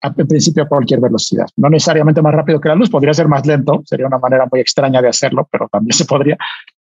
en 0.02 0.28
principio 0.28 0.62
a 0.62 0.68
cualquier 0.68 1.00
velocidad. 1.00 1.46
No 1.56 1.68
necesariamente 1.70 2.22
más 2.22 2.34
rápido 2.34 2.60
que 2.60 2.68
la 2.68 2.74
luz, 2.74 2.90
podría 2.90 3.14
ser 3.14 3.28
más 3.28 3.44
lento, 3.46 3.82
sería 3.84 4.06
una 4.06 4.18
manera 4.18 4.46
muy 4.50 4.60
extraña 4.60 5.02
de 5.02 5.08
hacerlo, 5.08 5.48
pero 5.50 5.68
también 5.68 5.92
se 5.92 6.04
podría, 6.04 6.36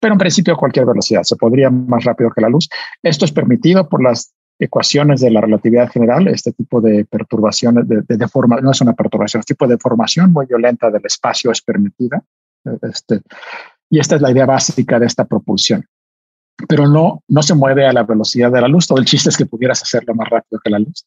pero 0.01 0.15
en 0.15 0.19
principio 0.19 0.55
a 0.55 0.57
cualquier 0.57 0.87
velocidad, 0.87 1.23
se 1.23 1.37
podría 1.37 1.71
más 1.71 2.05
rápido 2.05 2.31
que 2.31 2.41
la 2.41 2.49
luz. 2.49 2.69
Esto 3.03 3.25
es 3.25 3.33
permitido 3.33 3.89
por 3.89 4.03
las 4.03 4.35
ecuaciones 4.59 5.21
de 5.21 5.31
la 5.31 5.41
relatividad 5.41 5.91
general, 5.91 6.29
este 6.29 6.53
tipo 6.53 6.81
de 6.81 7.05
perturbaciones, 7.05 7.87
de, 7.89 8.03
de, 8.03 8.27
no 8.63 8.71
es 8.71 8.81
una 8.81 8.95
perturbación, 8.95 9.41
es 9.41 9.47
tipo 9.47 9.67
de 9.67 9.75
deformación 9.75 10.33
muy 10.33 10.47
violenta 10.47 10.91
del 10.91 11.05
espacio 11.05 11.51
es 11.51 11.61
permitida. 11.61 12.23
Este, 12.83 13.21
y 13.91 13.99
esta 13.99 14.17
es 14.17 14.23
la 14.23 14.31
idea 14.31 14.47
básica 14.47 14.99
de 14.99 15.07
esta 15.07 15.25
propulsión. 15.25 15.85
Pero 16.69 16.89
no, 16.89 17.23
no 17.29 17.43
se 17.43 17.55
mueve 17.55 17.87
a 17.87 17.93
la 17.93 18.03
velocidad 18.03 18.51
de 18.51 18.63
la 18.63 18.67
luz. 18.67 18.87
Todo 18.87 18.99
el 18.99 19.05
chiste 19.05 19.29
es 19.29 19.37
que 19.37 19.45
pudieras 19.45 19.83
hacerlo 19.83 20.15
más 20.15 20.29
rápido 20.31 20.59
que 20.65 20.71
la 20.71 20.79
luz. 20.79 21.05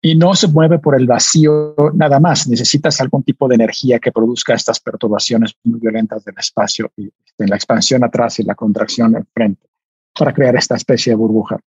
Y 0.00 0.14
no 0.14 0.34
se 0.34 0.46
mueve 0.46 0.78
por 0.78 0.94
el 0.94 1.08
vacío 1.08 1.74
nada 1.94 2.20
más. 2.20 2.46
Necesitas 2.46 3.00
algún 3.00 3.24
tipo 3.24 3.48
de 3.48 3.56
energía 3.56 3.98
que 3.98 4.12
produzca 4.12 4.54
estas 4.54 4.78
perturbaciones 4.78 5.56
muy 5.64 5.80
violentas 5.80 6.24
del 6.24 6.36
espacio 6.38 6.92
y 6.96 7.10
en 7.38 7.50
la 7.50 7.56
expansión 7.56 8.04
atrás 8.04 8.38
y 8.38 8.44
la 8.44 8.54
contracción 8.54 9.16
enfrente 9.16 9.66
para 10.16 10.32
crear 10.32 10.54
esta 10.54 10.76
especie 10.76 11.10
de 11.10 11.16
burbuja 11.16 11.58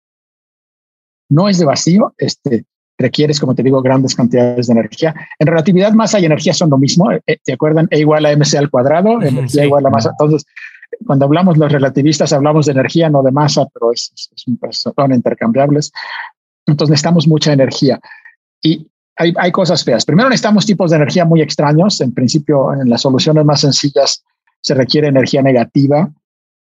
no 1.29 1.49
es 1.49 1.57
de 1.57 1.65
vacío, 1.65 2.13
este, 2.17 2.65
requieres, 2.97 3.39
como 3.39 3.55
te 3.55 3.63
digo, 3.63 3.81
grandes 3.81 4.15
cantidades 4.15 4.67
de 4.67 4.73
energía. 4.73 5.15
En 5.39 5.47
relatividad, 5.47 5.93
masa 5.93 6.19
y 6.19 6.25
energía 6.25 6.53
son 6.53 6.69
lo 6.69 6.77
mismo. 6.77 7.09
¿Te 7.25 7.33
eh, 7.33 7.53
acuerdan? 7.53 7.87
E 7.91 7.99
igual 7.99 8.25
a 8.25 8.31
mc 8.35 8.55
al 8.57 8.69
cuadrado, 8.69 9.21
energía 9.21 9.65
igual 9.65 9.85
a 9.85 9.89
masa. 9.89 10.11
Entonces, 10.11 10.45
cuando 11.05 11.25
hablamos 11.25 11.57
los 11.57 11.71
relativistas, 11.71 12.33
hablamos 12.33 12.65
de 12.65 12.71
energía, 12.71 13.09
no 13.09 13.21
de 13.21 13.31
masa, 13.31 13.65
pero 13.73 13.91
es, 13.91 14.11
son 14.71 15.13
intercambiables. 15.13 15.91
Entonces, 16.65 16.91
necesitamos 16.91 17.27
mucha 17.27 17.53
energía. 17.53 17.99
Y 18.61 18.87
hay, 19.15 19.33
hay 19.37 19.51
cosas 19.51 19.83
feas. 19.83 20.05
Primero, 20.05 20.29
necesitamos 20.29 20.65
tipos 20.65 20.91
de 20.91 20.97
energía 20.97 21.25
muy 21.25 21.41
extraños. 21.41 22.01
En 22.01 22.13
principio, 22.13 22.73
en 22.73 22.89
las 22.89 23.01
soluciones 23.01 23.45
más 23.45 23.61
sencillas 23.61 24.23
se 24.61 24.73
requiere 24.73 25.07
energía 25.07 25.41
negativa 25.41 26.11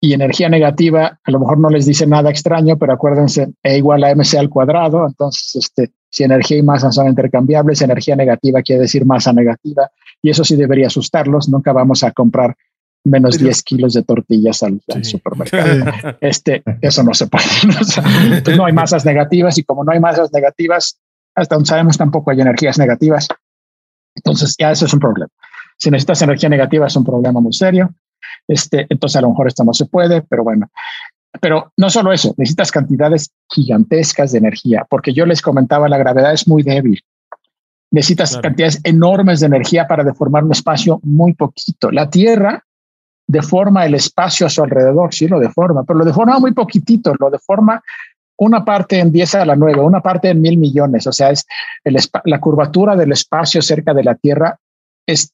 y 0.01 0.13
energía 0.13 0.49
negativa, 0.49 1.19
a 1.23 1.31
lo 1.31 1.41
mejor 1.41 1.59
no 1.59 1.71
les 1.71 1.87
dice 1.87 2.07
nada 2.07 2.31
extraño, 2.31 2.77
pero 2.79 2.93
acuérdense, 2.93 3.49
E 3.63 3.79
igual 3.79 4.05
a 4.05 4.15
mc 4.15 4.39
al 4.39 4.49
cuadrado, 4.49 5.07
entonces 5.07 5.57
este, 5.57 5.91
si 6.09 6.25
energía 6.25 6.59
y 6.59 6.63
masa 6.63 6.93
son 6.93 7.09
intercambiables, 7.09 7.83
energía 7.83 8.15
negativa 8.15 8.63
quiere 8.63 8.83
decir 8.83 9.05
masa 9.05 9.33
negativa, 9.33 9.91
y 10.23 10.31
eso 10.31 10.45
sí 10.45 10.57
debería 10.57 10.87
asustarlos, 10.87 11.49
nunca 11.49 11.73
vamos 11.73 12.05
a 12.05 12.13
comprar 12.13 12.57
menos 13.05 13.39
10 13.39 13.63
kilos 13.63 13.95
de 13.95 14.03
tortillas 14.03 14.63
al, 14.63 14.81
supermercado. 15.03 15.85
Este, 16.21 16.63
eso 16.81 17.03
no 17.03 17.15
se 17.15 17.27
puede. 17.27 17.45
Pues 18.45 18.57
no 18.57 18.67
hay 18.67 18.73
masas 18.73 19.05
negativas 19.05 19.59
y 19.59 19.63
como 19.63 19.85
no 19.85 19.93
hay 19.93 20.01
masas 20.01 20.33
negativas, 20.33 20.99
hasta 21.35 21.55
donde 21.55 21.69
sabemos 21.69 21.97
tampoco 21.97 22.31
hay 22.31 22.41
energías 22.41 22.79
negativas. 22.79 23.29
Entonces 24.15 24.55
ya 24.59 24.71
eso 24.73 24.87
es 24.87 24.93
un 24.93 25.01
problema. 25.01 25.31
Si 25.77 25.91
necesitas 25.91 26.23
energía 26.23 26.49
negativa 26.49 26.87
es 26.87 26.97
un 26.97 27.05
problema 27.05 27.41
muy 27.41 27.53
serio. 27.53 27.95
Este, 28.47 28.87
entonces 28.89 29.17
a 29.17 29.23
lo 29.23 29.31
mejor 29.31 29.49
esto 29.49 29.65
no 29.65 29.75
se 29.75 29.87
puede, 29.87 30.23
pero 30.23 30.45
bueno. 30.45 30.71
Pero 31.41 31.73
no 31.77 31.91
solo 31.91 32.13
eso, 32.13 32.35
necesitas 32.37 32.73
cantidades 32.73 33.31
gigantescas 33.51 34.33
de 34.33 34.39
energía, 34.39 34.87
porque 34.89 35.13
yo 35.13 35.27
les 35.27 35.43
comentaba, 35.43 35.89
la 35.89 35.99
gravedad 35.99 36.33
es 36.33 36.49
muy 36.49 36.63
débil. 36.63 37.03
Necesitas 37.91 38.37
cantidades 38.39 38.81
enormes 38.85 39.41
de 39.41 39.47
energía 39.47 39.87
para 39.87 40.05
deformar 40.05 40.45
un 40.45 40.53
espacio 40.53 41.01
muy 41.03 41.35
poquito. 41.35 41.91
La 41.91 42.11
Tierra 42.11 42.65
deforma 43.27 43.87
el 43.87 43.95
espacio 43.95 44.47
a 44.47 44.51
su 44.51 44.63
alrededor, 44.63 45.15
sí 45.15 45.29
lo 45.29 45.39
deforma, 45.39 45.85
pero 45.85 45.99
lo 45.99 46.05
deforma 46.05 46.39
muy 46.39 46.53
poquitito, 46.53 47.15
lo 47.19 47.31
deforma 47.31 47.83
una 48.39 48.65
parte 48.65 48.99
en 48.99 49.13
10 49.13 49.35
a 49.37 49.45
la 49.45 49.57
9, 49.57 49.81
una 49.81 50.01
parte 50.01 50.31
en 50.31 50.41
mil 50.41 50.59
millones, 50.59 51.07
o 51.07 51.13
sea, 51.13 51.31
es 51.31 51.47
la 52.25 52.41
curvatura 52.41 52.95
del 52.97 53.13
espacio 53.13 53.61
cerca 53.61 53.93
de 53.93 54.05
la 54.05 54.15
Tierra 54.15 54.59
es 55.09 55.33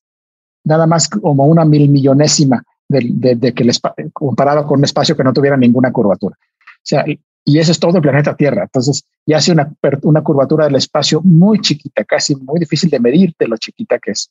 nada 0.64 0.86
más 0.86 1.08
como 1.08 1.46
una 1.46 1.64
mil 1.64 1.90
millonésima 1.90 2.62
de, 2.88 3.54
que 3.54 3.62
el 3.62 4.12
comparado 4.12 4.66
con 4.66 4.78
un 4.78 4.84
espacio 4.84 5.16
que 5.16 5.24
no 5.24 5.32
tuviera 5.32 5.56
ninguna 5.56 5.92
curvatura. 5.92 6.36
O 6.40 6.86
sea, 6.86 7.04
y 7.44 7.58
ese 7.58 7.72
es 7.72 7.78
todo 7.78 7.96
el 7.96 8.02
planeta 8.02 8.36
Tierra. 8.36 8.62
Entonces, 8.62 9.04
ya 9.26 9.36
hace 9.36 9.52
una, 9.52 9.72
una 10.02 10.22
curvatura 10.22 10.64
del 10.64 10.76
espacio 10.76 11.20
muy 11.22 11.60
chiquita, 11.60 12.04
casi 12.04 12.34
muy 12.36 12.58
difícil 12.60 12.90
de 12.90 13.00
medir 13.00 13.34
de 13.38 13.48
lo 13.48 13.56
chiquita 13.56 13.98
que 13.98 14.12
es. 14.12 14.30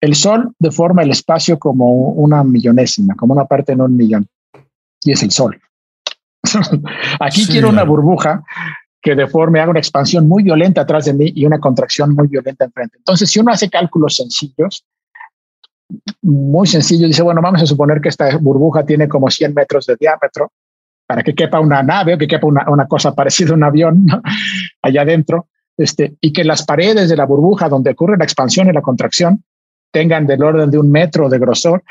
El 0.00 0.14
Sol 0.14 0.54
deforma 0.58 1.02
el 1.02 1.10
espacio 1.10 1.58
como 1.58 1.90
una 2.12 2.42
millonésima, 2.42 3.14
como 3.14 3.34
una 3.34 3.44
parte 3.44 3.72
en 3.72 3.82
un 3.82 3.96
millón. 3.96 4.26
Y 5.02 5.12
es 5.12 5.22
el 5.22 5.30
Sol. 5.30 5.60
Aquí 7.20 7.46
quiero 7.46 7.68
una 7.68 7.84
burbuja 7.84 8.42
que 9.02 9.14
deforme, 9.14 9.60
haga 9.60 9.70
una 9.70 9.80
expansión 9.80 10.26
muy 10.26 10.42
violenta 10.42 10.82
atrás 10.82 11.06
de 11.06 11.14
mí 11.14 11.32
y 11.34 11.44
una 11.44 11.58
contracción 11.58 12.14
muy 12.14 12.28
violenta 12.28 12.64
enfrente. 12.64 12.98
Entonces, 12.98 13.30
si 13.30 13.40
uno 13.40 13.52
hace 13.52 13.68
cálculos 13.68 14.16
sencillos, 14.16 14.84
muy 16.22 16.66
sencillo. 16.66 17.06
Dice, 17.06 17.22
bueno, 17.22 17.40
vamos 17.42 17.62
a 17.62 17.66
suponer 17.66 18.00
que 18.00 18.08
esta 18.08 18.36
burbuja 18.38 18.84
tiene 18.84 19.08
como 19.08 19.30
100 19.30 19.54
metros 19.54 19.86
de 19.86 19.96
diámetro 19.98 20.52
para 21.06 21.22
que 21.22 21.34
quepa 21.34 21.60
una 21.60 21.82
nave 21.82 22.14
o 22.14 22.18
que 22.18 22.28
quepa 22.28 22.46
una, 22.46 22.70
una 22.70 22.86
cosa 22.86 23.14
parecida 23.14 23.50
a 23.50 23.54
un 23.54 23.64
avión 23.64 24.06
allá 24.82 25.02
adentro, 25.02 25.48
este, 25.76 26.16
y 26.20 26.32
que 26.32 26.44
las 26.44 26.64
paredes 26.64 27.08
de 27.08 27.16
la 27.16 27.26
burbuja 27.26 27.68
donde 27.68 27.90
ocurre 27.90 28.16
la 28.16 28.24
expansión 28.24 28.68
y 28.68 28.72
la 28.72 28.82
contracción 28.82 29.42
tengan 29.90 30.26
del 30.26 30.42
orden 30.42 30.70
de 30.70 30.78
un 30.78 30.90
metro 30.90 31.28
de 31.28 31.38
grosor, 31.38 31.82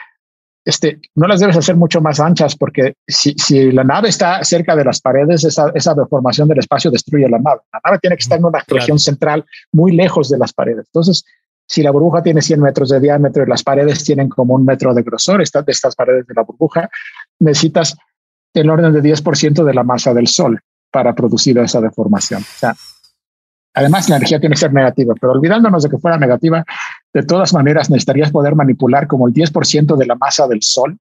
este, 0.64 1.00
no 1.16 1.28
las 1.28 1.40
debes 1.40 1.58
hacer 1.58 1.76
mucho 1.76 2.00
más 2.00 2.20
anchas 2.20 2.56
porque 2.56 2.94
si, 3.08 3.34
si 3.34 3.72
la 3.72 3.84
nave 3.84 4.10
está 4.10 4.44
cerca 4.44 4.76
de 4.76 4.86
las 4.86 5.02
paredes, 5.02 5.44
esa, 5.44 5.72
esa, 5.74 5.94
deformación 5.94 6.48
del 6.48 6.60
espacio 6.60 6.92
destruye 6.92 7.28
la 7.28 7.40
nave. 7.40 7.62
La 7.74 7.82
nave 7.84 8.00
tiene 8.00 8.16
que 8.16 8.22
estar 8.22 8.38
en 8.38 8.46
una 8.46 8.64
región 8.68 9.00
central 9.00 9.46
muy 9.72 9.94
lejos 9.94 10.30
de 10.30 10.38
las 10.38 10.54
paredes. 10.54 10.86
Entonces, 10.88 11.26
si 11.70 11.84
la 11.84 11.92
burbuja 11.92 12.24
tiene 12.24 12.42
100 12.42 12.62
metros 12.62 12.90
de 12.90 13.00
diámetro 13.00 13.44
y 13.44 13.48
las 13.48 13.62
paredes 13.62 14.04
tienen 14.04 14.28
como 14.28 14.56
un 14.56 14.66
metro 14.66 14.92
de 14.92 15.04
grosor, 15.04 15.40
estas, 15.40 15.64
estas 15.68 15.96
paredes 15.96 16.26
de 16.26 16.34
la 16.34 16.42
burbuja, 16.42 16.90
necesitas 17.38 17.96
el 18.56 18.72
orden 18.72 18.92
de 18.92 19.04
10% 19.04 19.64
de 19.64 19.74
la 19.76 19.84
masa 19.84 20.12
del 20.16 20.28
Sol 20.28 20.60
para 20.90 21.14
producir 21.14 21.60
esa 21.60 21.80
deformación. 21.80 22.44
Además, 23.76 24.10
la 24.10 24.16
energía 24.16 24.40
tiene 24.40 24.56
que 24.56 24.62
ser 24.62 24.74
negativa, 24.74 25.14
pero 25.22 25.34
olvidándonos 25.34 25.84
de 25.84 25.90
que 25.92 26.00
fuera 26.00 26.18
negativa, 26.18 26.66
de 27.14 27.22
todas 27.22 27.54
maneras 27.54 27.92
necesitarías 27.92 28.32
poder 28.32 28.56
manipular 28.56 29.06
como 29.06 29.28
el 29.28 29.34
10% 29.36 29.96
de 29.96 30.06
la 30.08 30.16
masa 30.16 30.48
del 30.48 30.64
Sol 30.64 30.98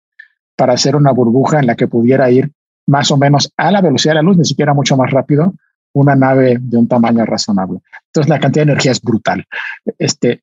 para 0.54 0.74
hacer 0.74 0.96
una 0.96 1.12
burbuja 1.12 1.60
en 1.60 1.66
la 1.66 1.76
que 1.76 1.88
pudiera 1.88 2.30
ir 2.30 2.52
más 2.86 3.10
o 3.10 3.16
menos 3.16 3.50
a 3.56 3.70
la 3.70 3.80
velocidad 3.80 4.12
de 4.12 4.16
la 4.16 4.22
luz, 4.22 4.36
ni 4.36 4.44
siquiera 4.44 4.74
mucho 4.74 4.98
más 4.98 5.10
rápido, 5.10 5.54
una 5.94 6.14
nave 6.14 6.58
de 6.60 6.76
un 6.76 6.86
tamaño 6.86 7.24
razonable. 7.24 7.78
Entonces 8.08 8.28
la 8.28 8.38
cantidad 8.38 8.66
de 8.66 8.72
energía 8.72 8.92
es 8.92 9.00
brutal. 9.00 9.46
Este, 9.98 10.42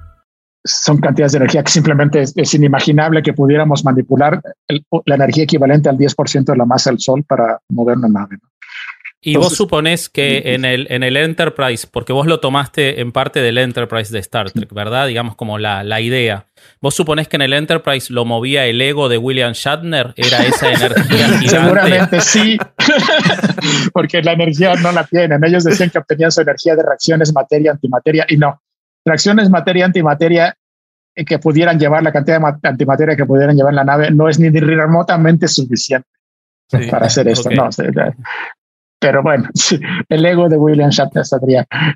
Son 0.63 0.97
cantidades 0.99 1.31
de 1.33 1.37
energía 1.39 1.63
que 1.63 1.71
simplemente 1.71 2.21
es, 2.21 2.53
inimaginable 2.53 3.23
que 3.23 3.33
pudiéramos 3.33 3.83
manipular 3.83 4.41
la 5.05 5.15
energía 5.15 5.43
equivalente 5.43 5.89
al 5.89 5.97
10% 5.97 6.45
de 6.45 6.57
la 6.57 6.65
masa 6.65 6.91
del 6.91 6.99
Sol 6.99 7.23
para 7.23 7.59
mover 7.69 7.97
una 7.97 8.09
nave. 8.09 8.37
Y 9.23 9.35
vos 9.35 9.55
suponés 9.55 10.09
que 10.09 10.55
en 10.55 10.65
el, 10.65 10.87
en 10.89 11.03
el 11.03 11.15
Enterprise, 11.15 11.87
porque 11.89 12.11
vos 12.11 12.25
lo 12.25 12.39
tomaste 12.39 13.01
en 13.01 13.11
parte 13.11 13.39
del 13.39 13.59
Enterprise 13.59 14.11
de 14.11 14.17
Star 14.17 14.49
Trek, 14.49 14.73
¿verdad? 14.73 15.05
Digamos 15.05 15.35
como 15.35 15.59
la, 15.59 15.83
la 15.83 16.01
idea. 16.01 16.47
¿Vos 16.79 16.95
suponés 16.95 17.27
que 17.27 17.35
en 17.35 17.43
el 17.43 17.53
Enterprise 17.53 18.11
lo 18.11 18.25
movía 18.25 18.65
el 18.65 18.81
ego 18.81 19.09
de 19.09 19.19
William 19.19 19.53
Shatner? 19.53 20.13
¿Era 20.15 20.43
esa 20.43 20.71
energía 20.73 21.27
gigante? 21.37 21.49
Seguramente 21.49 22.21
sí, 22.21 22.57
porque 23.93 24.23
la 24.23 24.31
energía 24.31 24.73
no 24.75 24.91
la 24.91 25.03
tienen. 25.03 25.43
Ellos 25.43 25.65
decían 25.65 25.91
que 25.91 25.99
obtenían 25.99 26.31
su 26.31 26.41
energía 26.41 26.75
de 26.75 26.81
reacciones 26.81 27.31
materia-antimateria 27.31 28.25
y 28.27 28.37
no 28.37 28.59
reacciones 29.05 29.49
materia-antimateria 29.49 30.55
eh, 31.15 31.25
que 31.25 31.39
pudieran 31.39 31.79
llevar 31.79 32.03
la 32.03 32.11
cantidad 32.11 32.39
de 32.39 32.69
antimateria 32.69 33.15
que 33.15 33.25
pudieran 33.25 33.55
llevar 33.55 33.71
en 33.71 33.77
la 33.77 33.83
nave 33.83 34.11
no 34.11 34.29
es 34.29 34.39
ni 34.39 34.49
remotamente 34.49 35.47
suficiente 35.47 36.07
para 36.89 37.07
hacer 37.07 37.27
esto. 37.27 37.49
No, 37.49 37.69
pero 39.01 39.23
bueno, 39.23 39.49
el 40.09 40.25
ego 40.25 40.47
de 40.47 40.57
William 40.57 40.91
Shatner 40.91 41.25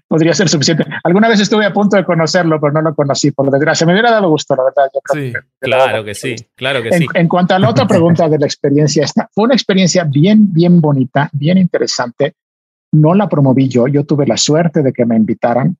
podría 0.07 0.33
ser 0.33 0.49
suficiente. 0.49 0.85
Alguna 1.03 1.29
vez 1.29 1.39
estuve 1.39 1.63
a 1.63 1.71
punto 1.71 1.97
de 1.97 2.03
conocerlo, 2.03 2.59
pero 2.59 2.73
no 2.73 2.81
lo 2.81 2.95
conocí, 2.95 3.29
por 3.29 3.51
desgracia. 3.51 3.85
Me 3.85 3.93
hubiera 3.93 4.09
dado 4.09 4.27
gusto, 4.27 4.55
la 4.55 4.63
verdad. 4.63 4.89
sí, 5.13 5.33
claro 5.59 6.03
que 6.03 6.15
sí, 6.15 6.35
claro 6.55 6.81
que 6.81 6.89
en, 6.89 6.99
sí. 6.99 7.05
En 7.13 7.27
cuanto 7.27 7.53
a 7.53 7.59
la 7.59 7.69
otra 7.69 7.85
pregunta 7.87 8.27
de 8.27 8.39
la 8.39 8.47
experiencia, 8.47 9.03
esta 9.03 9.29
fue 9.31 9.43
una 9.43 9.53
experiencia 9.53 10.03
bien, 10.03 10.51
bien 10.51 10.81
bonita, 10.81 11.29
bien 11.31 11.59
interesante. 11.59 12.33
No 12.91 13.13
la 13.13 13.29
promoví 13.29 13.67
yo, 13.67 13.87
yo 13.87 14.03
tuve 14.03 14.25
la 14.25 14.37
suerte 14.37 14.81
de 14.81 14.91
que 14.91 15.05
me 15.05 15.15
invitaran 15.15 15.77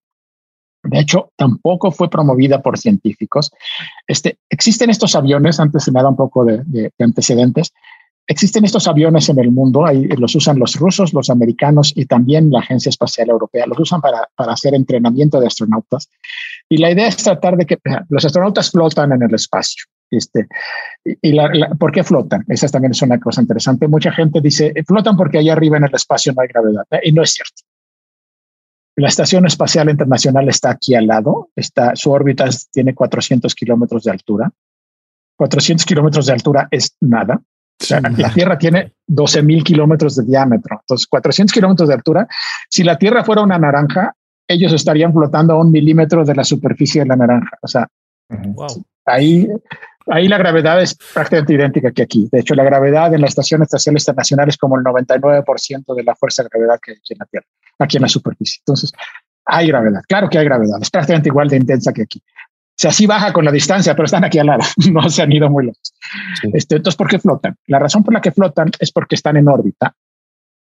de 0.85 0.99
hecho, 0.99 1.31
tampoco 1.35 1.91
fue 1.91 2.09
promovida 2.09 2.61
por 2.61 2.77
científicos. 2.77 3.51
Este, 4.07 4.37
existen 4.49 4.89
estos 4.89 5.15
aviones, 5.15 5.59
antes 5.59 5.83
se 5.83 5.91
me 5.91 6.01
da 6.01 6.09
un 6.09 6.15
poco 6.15 6.45
de, 6.45 6.91
antecedentes, 6.99 7.73
existen 8.27 8.65
estos 8.65 8.87
aviones 8.87 9.29
en 9.29 9.39
el 9.39 9.51
mundo, 9.51 9.85
ahí 9.85 10.07
los 10.07 10.35
usan 10.35 10.57
los 10.57 10.75
rusos, 10.75 11.13
los 11.13 11.29
americanos 11.29 11.93
y 11.95 12.05
también 12.05 12.49
la 12.51 12.59
Agencia 12.59 12.89
Espacial 12.89 13.29
Europea, 13.29 13.65
los 13.67 13.79
usan 13.79 14.01
para, 14.01 14.29
hacer 14.37 14.73
entrenamiento 14.73 15.39
de 15.39 15.47
astronautas. 15.47 16.09
Y 16.69 16.77
la 16.77 16.91
idea 16.91 17.07
es 17.07 17.17
tratar 17.17 17.57
de 17.57 17.65
que 17.65 17.77
los 18.09 18.25
astronautas 18.25 18.71
flotan 18.71 19.11
en 19.11 19.23
el 19.23 19.33
espacio. 19.33 19.85
Este, 20.11 20.47
y 21.03 21.35
¿Por 21.79 21.91
qué 21.91 22.03
flotan? 22.03 22.45
Esa 22.47 22.67
también 22.69 22.91
es 22.91 23.01
una 23.01 23.19
cosa 23.19 23.41
interesante. 23.41 23.87
Mucha 23.87 24.11
gente 24.11 24.39
dice, 24.39 24.73
flotan 24.87 25.17
porque 25.17 25.39
allá 25.39 25.53
arriba 25.53 25.77
en 25.77 25.85
el 25.85 25.93
espacio 25.93 26.31
no 26.33 26.41
hay 26.41 26.47
gravedad. 26.47 26.83
Y 27.03 27.11
no 27.11 27.23
es 27.23 27.31
cierto. 27.31 27.63
La 28.97 29.09
Estación 29.09 29.45
Espacial 29.45 29.89
Internacional 29.89 30.47
está 30.47 30.71
aquí 30.71 30.95
al 30.95 31.07
lado. 31.07 31.49
Está, 31.55 31.95
su 31.95 32.11
órbita 32.11 32.45
tiene 32.71 32.93
400 32.93 33.53
kilómetros 33.53 34.03
de 34.03 34.11
altura. 34.11 34.51
400 35.37 35.85
kilómetros 35.85 36.25
de 36.27 36.33
altura 36.33 36.67
es 36.71 36.95
nada. 37.01 37.41
la 37.89 38.33
Tierra 38.33 38.57
tiene 38.57 38.93
12 39.07 39.43
mil 39.43 39.63
kilómetros 39.63 40.15
de 40.15 40.23
diámetro. 40.23 40.79
Entonces, 40.81 41.07
400 41.07 41.53
kilómetros 41.53 41.89
de 41.89 41.95
altura. 41.95 42.27
Si 42.69 42.83
la 42.83 42.97
Tierra 42.97 43.23
fuera 43.25 43.41
una 43.41 43.59
naranja, 43.59 44.15
ellos 44.47 44.71
estarían 44.71 45.11
flotando 45.11 45.53
a 45.53 45.59
un 45.59 45.71
milímetro 45.71 46.23
de 46.23 46.35
la 46.35 46.43
superficie 46.43 47.01
de 47.01 47.07
la 47.07 47.17
naranja. 47.17 47.57
O 47.61 47.67
sea, 47.67 47.87
ahí, 49.05 49.47
ahí 50.07 50.27
la 50.27 50.37
gravedad 50.37 50.81
es 50.81 50.95
prácticamente 51.13 51.53
idéntica 51.53 51.91
que 51.91 52.03
aquí. 52.03 52.29
De 52.31 52.39
hecho, 52.39 52.55
la 52.55 52.63
gravedad 52.63 53.13
en 53.13 53.21
la 53.21 53.27
Estación 53.27 53.61
Espacial 53.61 53.95
Internacional 53.97 54.49
es 54.49 54.57
como 54.57 54.77
el 54.77 54.83
99% 54.83 55.95
de 55.95 56.03
la 56.03 56.15
fuerza 56.15 56.43
de 56.43 56.49
gravedad 56.51 56.79
que 56.81 56.91
hay 56.91 56.97
en 57.09 57.17
la 57.19 57.25
Tierra, 57.25 57.47
aquí 57.79 57.97
en 57.97 58.01
la 58.03 58.09
superficie. 58.09 58.59
Entonces, 58.61 58.91
hay 59.45 59.67
gravedad. 59.67 60.01
Claro 60.07 60.29
que 60.29 60.37
hay 60.37 60.45
gravedad. 60.45 60.77
Es 60.81 60.89
prácticamente 60.89 61.29
igual 61.29 61.47
de 61.47 61.57
intensa 61.57 61.93
que 61.93 62.03
aquí. 62.03 62.21
O 62.75 62.77
sea, 62.77 62.91
sí 62.91 63.05
baja 63.05 63.31
con 63.31 63.45
la 63.45 63.51
distancia, 63.51 63.93
pero 63.95 64.05
están 64.05 64.25
aquí 64.25 64.37
al 64.37 64.47
lado, 64.47 64.63
no 64.91 65.09
se 65.09 65.21
han 65.21 65.31
ido 65.31 65.49
muy 65.49 65.65
lejos. 65.65 65.93
Este, 66.51 66.75
entonces, 66.75 66.97
¿por 66.97 67.07
qué 67.07 67.19
flotan? 67.19 67.55
La 67.67 67.79
razón 67.79 68.03
por 68.03 68.13
la 68.13 68.21
que 68.21 68.31
flotan 68.31 68.69
es 68.79 68.91
porque 68.91 69.15
están 69.15 69.37
en 69.37 69.47
órbita. 69.47 69.95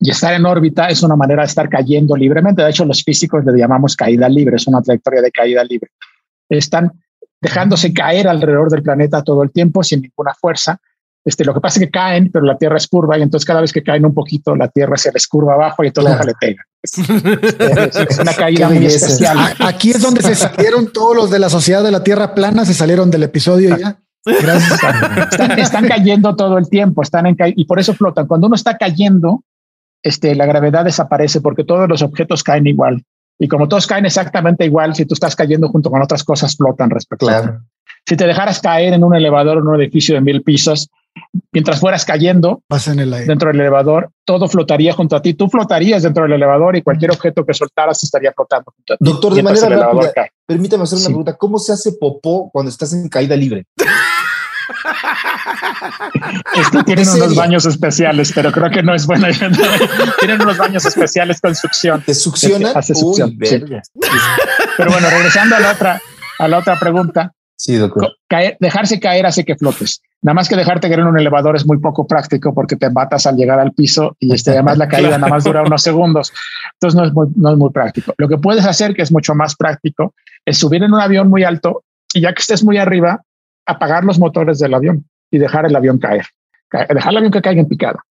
Y 0.00 0.10
estar 0.10 0.34
en 0.34 0.44
órbita 0.44 0.88
es 0.88 1.04
una 1.04 1.14
manera 1.14 1.42
de 1.42 1.46
estar 1.46 1.68
cayendo 1.68 2.16
libremente. 2.16 2.60
De 2.60 2.70
hecho, 2.70 2.84
los 2.84 3.04
físicos 3.04 3.44
le 3.44 3.56
llamamos 3.56 3.94
caída 3.94 4.28
libre, 4.28 4.56
es 4.56 4.66
una 4.66 4.82
trayectoria 4.82 5.22
de 5.22 5.30
caída 5.30 5.62
libre. 5.62 5.90
Están 6.48 6.90
dejándose 7.42 7.92
caer 7.92 8.28
alrededor 8.28 8.70
del 8.70 8.82
planeta 8.82 9.22
todo 9.22 9.42
el 9.42 9.50
tiempo 9.50 9.82
sin 9.82 10.00
ninguna 10.00 10.32
fuerza. 10.32 10.80
Este, 11.24 11.44
lo 11.44 11.52
que 11.54 11.60
pasa 11.60 11.78
es 11.78 11.86
que 11.86 11.90
caen, 11.90 12.30
pero 12.32 12.44
la 12.44 12.56
Tierra 12.56 12.76
es 12.76 12.88
curva 12.88 13.18
y 13.18 13.22
entonces 13.22 13.44
cada 13.44 13.60
vez 13.60 13.72
que 13.72 13.82
caen 13.82 14.06
un 14.06 14.14
poquito, 14.14 14.56
la 14.56 14.68
Tierra 14.68 14.96
se 14.96 15.12
les 15.12 15.26
curva 15.26 15.54
abajo 15.54 15.84
y 15.84 15.88
entonces 15.88 16.16
la 16.16 16.24
le 16.24 16.34
pega. 16.40 16.62
Es, 16.82 18.18
una 18.18 18.32
caída 18.32 18.68
muy 18.68 18.86
especial. 18.86 19.38
Aquí 19.60 19.90
es 19.90 20.00
donde 20.00 20.22
se 20.22 20.34
salieron 20.34 20.92
todos 20.92 21.14
los 21.14 21.30
de 21.30 21.38
la 21.38 21.48
Sociedad 21.48 21.82
de 21.84 21.92
la 21.92 22.02
Tierra 22.02 22.34
Plana, 22.34 22.64
se 22.64 22.74
salieron 22.74 23.10
del 23.10 23.22
episodio 23.24 23.76
ya. 23.76 23.98
Gracias. 24.24 24.80
Están, 25.58 25.86
cayendo 25.86 26.34
todo 26.34 26.58
el 26.58 26.68
tiempo, 26.68 27.02
están 27.02 27.26
en 27.26 27.36
y 27.56 27.64
por 27.66 27.78
eso 27.78 27.94
flotan. 27.94 28.26
Cuando 28.26 28.46
uno 28.48 28.56
está 28.56 28.76
cayendo, 28.76 29.44
este, 30.02 30.34
la 30.34 30.46
gravedad 30.46 30.84
desaparece 30.84 31.40
porque 31.40 31.64
todos 31.64 31.88
los 31.88 32.02
objetos 32.02 32.42
caen 32.42 32.66
igual. 32.66 33.04
Y 33.42 33.48
como 33.48 33.66
todos 33.66 33.88
caen 33.88 34.06
exactamente 34.06 34.64
igual, 34.64 34.94
si 34.94 35.04
tú 35.04 35.14
estás 35.14 35.34
cayendo 35.34 35.68
junto 35.68 35.90
con 35.90 36.00
otras 36.00 36.22
cosas, 36.22 36.54
flotan 36.54 36.90
respecto 36.90 37.28
a 37.28 37.60
Si 38.06 38.16
te 38.16 38.24
dejaras 38.24 38.60
caer 38.60 38.92
en 38.92 39.02
un 39.02 39.16
elevador 39.16 39.58
en 39.58 39.66
un 39.66 39.80
edificio 39.80 40.14
de 40.14 40.20
mil 40.20 40.42
pisos, 40.44 40.88
mientras 41.50 41.80
fueras 41.80 42.04
cayendo 42.04 42.62
en 42.86 43.00
el 43.00 43.12
aire. 43.12 43.26
dentro 43.26 43.48
del 43.48 43.58
elevador, 43.58 44.10
todo 44.24 44.46
flotaría 44.46 44.92
junto 44.92 45.16
a 45.16 45.22
ti. 45.22 45.34
Tú 45.34 45.48
flotarías 45.48 46.04
dentro 46.04 46.22
del 46.22 46.34
elevador 46.34 46.76
y 46.76 46.82
cualquier 46.82 47.10
objeto 47.10 47.44
que 47.44 47.52
soltaras 47.52 48.00
estaría 48.04 48.32
flotando 48.32 48.72
junto 48.76 48.94
a 48.94 48.96
ti. 48.96 49.04
Doctor, 49.04 49.34
de 49.34 49.42
manera 49.42 49.68
rápida, 49.70 50.12
permítame 50.46 50.84
hacer 50.84 50.98
una 50.98 51.06
pregunta. 51.06 51.36
¿Cómo 51.36 51.58
se 51.58 51.72
hace 51.72 51.94
popó 51.94 52.48
cuando 52.52 52.68
estás 52.70 52.92
en 52.92 53.08
caída 53.08 53.34
libre? 53.34 53.66
Tienen 56.86 57.08
unos 57.08 57.34
baños 57.34 57.66
especiales, 57.66 58.32
pero 58.34 58.52
creo 58.52 58.70
que 58.70 58.82
no 58.82 58.94
es 58.94 59.06
buena 59.06 59.28
tienen 60.20 60.40
unos 60.40 60.56
baños 60.56 60.84
especiales 60.84 61.40
con 61.40 61.54
succión. 61.54 62.02
¿Te 62.02 62.14
succiona? 62.14 62.72
Hace 62.74 62.94
succión. 62.94 63.36
Pero 63.38 64.90
bueno, 64.90 65.10
regresando 65.10 65.56
a 65.56 65.60
la 65.60 65.72
otra, 65.72 66.00
a 66.38 66.48
la 66.48 66.58
otra 66.58 66.78
pregunta. 66.78 67.32
Sí, 67.56 67.76
doctor. 67.76 68.12
dejarse 68.58 68.98
caer 68.98 69.26
hace 69.26 69.44
que 69.44 69.56
flotes. 69.56 70.02
Nada 70.22 70.34
más 70.34 70.48
que 70.48 70.56
dejarte 70.56 70.88
caer 70.88 71.00
en 71.00 71.06
un 71.06 71.18
elevador 71.18 71.54
es 71.56 71.66
muy 71.66 71.78
poco 71.78 72.06
práctico 72.06 72.54
porque 72.54 72.76
te 72.76 72.90
matas 72.90 73.26
al 73.26 73.36
llegar 73.36 73.60
al 73.60 73.72
piso 73.72 74.16
y 74.18 74.34
este, 74.34 74.50
además 74.50 74.78
la 74.78 74.88
caída 74.90 75.18
nada 75.18 75.28
más 75.28 75.44
dura 75.44 75.62
unos 75.62 75.82
segundos. 75.82 76.32
Entonces 76.74 76.98
no 76.98 77.04
es, 77.06 77.12
muy, 77.12 77.28
no 77.36 77.52
es 77.52 77.56
muy 77.56 77.70
práctico. 77.70 78.14
Lo 78.18 78.28
que 78.28 78.38
puedes 78.38 78.64
hacer, 78.66 78.94
que 78.94 79.02
es 79.02 79.12
mucho 79.12 79.34
más 79.34 79.54
práctico, 79.54 80.14
es 80.44 80.58
subir 80.58 80.82
en 80.82 80.92
un 80.92 81.00
avión 81.00 81.28
muy 81.28 81.44
alto 81.44 81.84
y 82.14 82.20
ya 82.20 82.32
que 82.32 82.40
estés 82.40 82.64
muy 82.64 82.78
arriba, 82.78 83.22
apagar 83.66 84.04
los 84.04 84.18
motores 84.18 84.58
del 84.58 84.74
avión 84.74 85.04
y 85.30 85.38
dejar 85.38 85.66
el 85.66 85.76
avión 85.76 85.98
caer. 85.98 86.26
Dejar 86.70 87.12
el 87.12 87.16
avión 87.18 87.32
que 87.32 87.42
caiga 87.42 87.60
en 87.60 87.68
picada. 87.68 88.02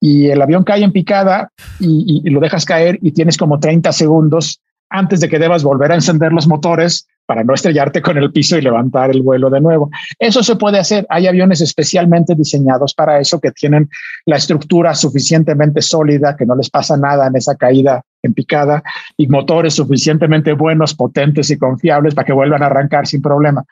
Y 0.00 0.30
el 0.30 0.42
avión 0.42 0.64
cae 0.64 0.82
en 0.82 0.90
picada 0.90 1.50
y, 1.78 2.28
lo 2.28 2.40
dejas 2.40 2.64
caer 2.64 2.98
y 3.02 3.12
tienes 3.12 3.36
como 3.36 3.60
30 3.60 3.92
segundos 3.92 4.60
antes 4.90 5.20
de 5.20 5.28
que 5.28 5.38
debas 5.38 5.62
volver 5.62 5.92
a 5.92 5.94
encender 5.94 6.32
los 6.32 6.48
motores 6.48 7.06
para 7.24 7.44
no 7.44 7.54
estrellarte 7.54 8.02
con 8.02 8.18
el 8.18 8.32
piso 8.32 8.58
y 8.58 8.62
levantar 8.62 9.10
el 9.10 9.22
vuelo 9.22 9.48
de 9.48 9.60
nuevo. 9.60 9.90
Eso 10.18 10.42
se 10.42 10.56
puede 10.56 10.80
hacer. 10.80 11.06
Hay 11.08 11.28
aviones 11.28 11.60
especialmente 11.60 12.34
diseñados 12.34 12.94
para 12.94 13.20
eso 13.20 13.40
que 13.40 13.52
tienen 13.52 13.88
la 14.26 14.36
estructura 14.36 14.92
suficientemente 14.94 15.80
sólida, 15.80 16.36
que 16.36 16.46
no 16.46 16.56
les 16.56 16.68
pasa 16.68 16.96
nada 16.96 17.28
en 17.28 17.36
esa 17.36 17.54
caída 17.54 18.02
en 18.22 18.34
picada 18.34 18.82
y 19.16 19.28
motores 19.28 19.74
suficientemente 19.74 20.52
buenos, 20.52 20.94
potentes 20.94 21.50
y 21.50 21.58
confiables 21.58 22.14
para 22.14 22.26
que 22.26 22.32
vuelvan 22.32 22.62
a 22.64 22.66
arrancar 22.66 23.06
sin 23.06 23.22
problema. 23.22 23.64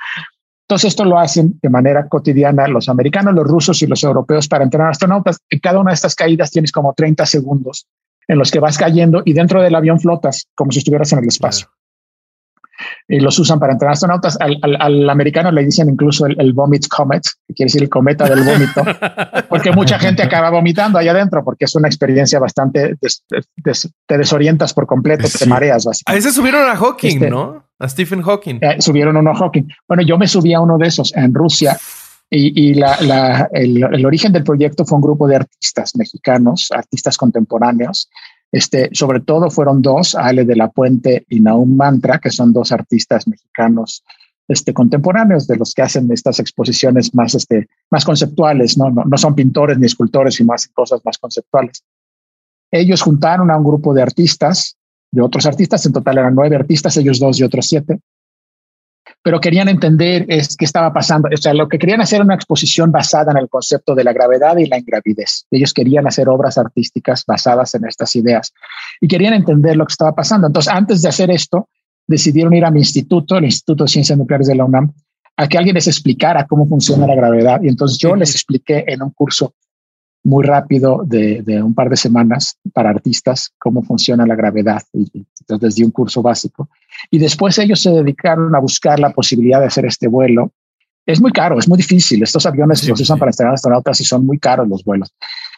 Entonces, 0.70 0.90
esto 0.90 1.04
lo 1.04 1.18
hacen 1.18 1.58
de 1.60 1.68
manera 1.68 2.06
cotidiana 2.06 2.68
los 2.68 2.88
americanos, 2.88 3.34
los 3.34 3.44
rusos 3.44 3.82
y 3.82 3.88
los 3.88 4.04
europeos 4.04 4.46
para 4.46 4.62
entrenar 4.62 4.90
astronautas. 4.90 5.40
En 5.50 5.58
cada 5.58 5.80
una 5.80 5.90
de 5.90 5.96
estas 5.96 6.14
caídas 6.14 6.52
tienes 6.52 6.70
como 6.70 6.94
30 6.94 7.26
segundos 7.26 7.88
en 8.28 8.38
los 8.38 8.52
que 8.52 8.60
vas 8.60 8.78
cayendo 8.78 9.22
y 9.24 9.32
dentro 9.32 9.60
del 9.60 9.74
avión 9.74 9.98
flotas 9.98 10.46
como 10.54 10.70
si 10.70 10.78
estuvieras 10.78 11.12
en 11.12 11.18
el 11.18 11.26
espacio 11.26 11.66
y 13.08 13.18
los 13.18 13.36
usan 13.40 13.58
para 13.58 13.72
entrenar 13.72 13.94
astronautas. 13.94 14.38
Al, 14.40 14.60
al, 14.62 15.10
americano 15.10 15.50
le 15.50 15.64
dicen 15.64 15.90
incluso 15.90 16.26
el, 16.26 16.52
vomit 16.52 16.86
comet, 16.86 17.24
que 17.48 17.54
quiere 17.54 17.66
decir 17.66 17.82
el 17.82 17.88
cometa 17.88 18.28
del 18.28 18.44
vómito, 18.44 18.84
porque 19.48 19.72
mucha 19.72 19.98
gente 19.98 20.22
acaba 20.22 20.50
vomitando 20.50 20.98
allá 20.98 21.10
adentro, 21.10 21.42
porque 21.42 21.64
es 21.64 21.74
una 21.74 21.88
experiencia 21.88 22.38
bastante, 22.38 22.94
te 22.96 24.16
desorientas 24.16 24.72
por 24.72 24.86
completo, 24.86 25.26
te 25.36 25.46
mareas. 25.46 25.84
A 26.06 26.14
ese 26.14 26.30
subieron 26.30 26.62
a 26.70 26.76
Hawking, 26.76 27.14
este, 27.14 27.28
¿no? 27.28 27.69
A 27.80 27.88
Stephen 27.88 28.22
Hawking. 28.22 28.58
Eh, 28.60 28.76
subieron 28.80 29.16
uno 29.16 29.30
a 29.30 29.34
Hawking. 29.34 29.64
Bueno, 29.88 30.02
yo 30.02 30.18
me 30.18 30.28
subí 30.28 30.54
a 30.54 30.60
uno 30.60 30.78
de 30.78 30.86
esos 30.86 31.14
en 31.16 31.34
Rusia. 31.34 31.76
Y, 32.32 32.68
y 32.68 32.74
la, 32.74 32.96
la, 33.00 33.48
el, 33.52 34.06
origen 34.06 34.32
del 34.32 34.44
proyecto 34.44 34.84
fue 34.84 34.96
un 34.96 35.02
grupo 35.02 35.26
de 35.26 35.36
artistas 35.36 35.96
mexicanos, 35.96 36.70
artistas 36.70 37.16
contemporáneos, 37.16 38.08
este, 38.52 38.88
sobre 38.92 39.20
todo 39.20 39.50
fueron 39.50 39.82
dos, 39.82 40.14
Ale 40.14 40.44
de 40.44 40.54
la 40.54 40.70
Puente 40.70 41.24
y 41.28 41.40
Naum 41.40 41.76
Mantra, 41.76 42.18
que 42.18 42.30
son 42.30 42.52
dos 42.52 42.70
artistas 42.70 43.26
mexicanos 43.26 44.04
este, 44.48 44.74
contemporáneos 44.74 45.46
de 45.46 45.56
los 45.56 45.74
que 45.74 45.82
hacen 45.82 46.10
estas 46.12 46.40
exposiciones 46.40 47.14
más, 47.14 47.34
este, 47.34 47.68
más 47.90 48.04
conceptuales, 48.04 48.76
¿no? 48.76 48.90
No, 48.90 49.16
son 49.16 49.34
pintores 49.34 49.78
ni 49.78 49.86
escultores, 49.86 50.34
sino 50.34 50.52
hacen 50.52 50.72
cosas 50.72 51.00
más 51.04 51.18
conceptuales. 51.18 51.84
Ellos 52.72 53.02
juntaron 53.02 53.50
a 53.50 53.56
un 53.56 53.64
grupo 53.64 53.94
de 53.94 54.02
artistas, 54.02 54.76
de 55.10 55.22
otros 55.22 55.46
artistas, 55.46 55.84
en 55.86 55.92
total 55.92 56.18
eran 56.18 56.34
nueve 56.34 56.56
artistas, 56.56 56.96
ellos 56.96 57.18
dos 57.18 57.38
y 57.40 57.44
otros 57.44 57.66
siete, 57.66 57.98
pero 59.22 59.40
querían 59.40 59.68
entender 59.68 60.24
es 60.28 60.56
qué 60.56 60.64
estaba 60.64 60.92
pasando. 60.92 61.28
O 61.32 61.36
sea, 61.36 61.52
lo 61.52 61.68
que 61.68 61.78
querían 61.78 62.00
hacer 62.00 62.16
era 62.16 62.24
una 62.24 62.34
exposición 62.34 62.90
basada 62.90 63.32
en 63.32 63.38
el 63.38 63.48
concepto 63.48 63.94
de 63.94 64.04
la 64.04 64.12
gravedad 64.12 64.56
y 64.56 64.66
la 64.66 64.78
ingravidez. 64.78 65.46
Ellos 65.50 65.74
querían 65.74 66.06
hacer 66.06 66.28
obras 66.28 66.56
artísticas 66.56 67.24
basadas 67.26 67.74
en 67.74 67.84
estas 67.86 68.16
ideas 68.16 68.52
y 69.00 69.08
querían 69.08 69.34
entender 69.34 69.76
lo 69.76 69.84
que 69.84 69.92
estaba 69.92 70.14
pasando. 70.14 70.46
Entonces, 70.46 70.72
antes 70.72 71.02
de 71.02 71.08
hacer 71.08 71.30
esto, 71.30 71.68
decidieron 72.06 72.54
ir 72.54 72.64
a 72.64 72.70
mi 72.70 72.80
instituto, 72.80 73.36
el 73.36 73.44
Instituto 73.44 73.84
de 73.84 73.90
Ciencias 73.90 74.18
Nucleares 74.18 74.46
de 74.46 74.54
la 74.54 74.64
UNAM, 74.64 74.92
a 75.36 75.48
que 75.48 75.58
alguien 75.58 75.74
les 75.74 75.86
explicara 75.86 76.46
cómo 76.46 76.66
funciona 76.66 77.06
la 77.06 77.14
gravedad. 77.14 77.60
Y 77.62 77.68
entonces 77.68 77.98
yo 77.98 78.16
les 78.16 78.34
expliqué 78.34 78.84
en 78.86 79.02
un 79.02 79.10
curso 79.10 79.54
muy 80.22 80.44
rápido 80.44 81.02
de, 81.04 81.42
de, 81.42 81.62
un 81.62 81.74
par 81.74 81.88
de 81.88 81.96
semanas 81.96 82.58
para 82.72 82.90
artistas 82.90 83.52
cómo 83.58 83.82
funciona 83.82 84.26
la 84.26 84.34
gravedad, 84.34 84.82
y, 84.92 85.10
entonces 85.40 85.74
desde 85.74 85.84
un 85.84 85.90
curso 85.90 86.22
básico. 86.22 86.68
Y 87.10 87.18
después 87.18 87.58
ellos 87.58 87.80
se 87.80 87.90
dedicaron 87.90 88.54
a 88.54 88.58
buscar 88.58 89.00
la 89.00 89.10
posibilidad 89.10 89.60
de 89.60 89.66
hacer 89.66 89.86
este 89.86 90.08
vuelo. 90.08 90.52
Es 91.06 91.20
muy 91.20 91.32
caro, 91.32 91.58
es 91.58 91.68
muy 91.68 91.78
difícil. 91.78 92.22
Estos 92.22 92.44
aviones 92.46 92.86
los 92.86 93.00
usan 93.00 93.18
para 93.18 93.30
estrenar 93.30 93.54
astronautas 93.54 94.00
y 94.00 94.04
son 94.04 94.26
muy 94.26 94.38
caros 94.38 94.68
los 94.68 94.84
vuelos. 94.84 95.12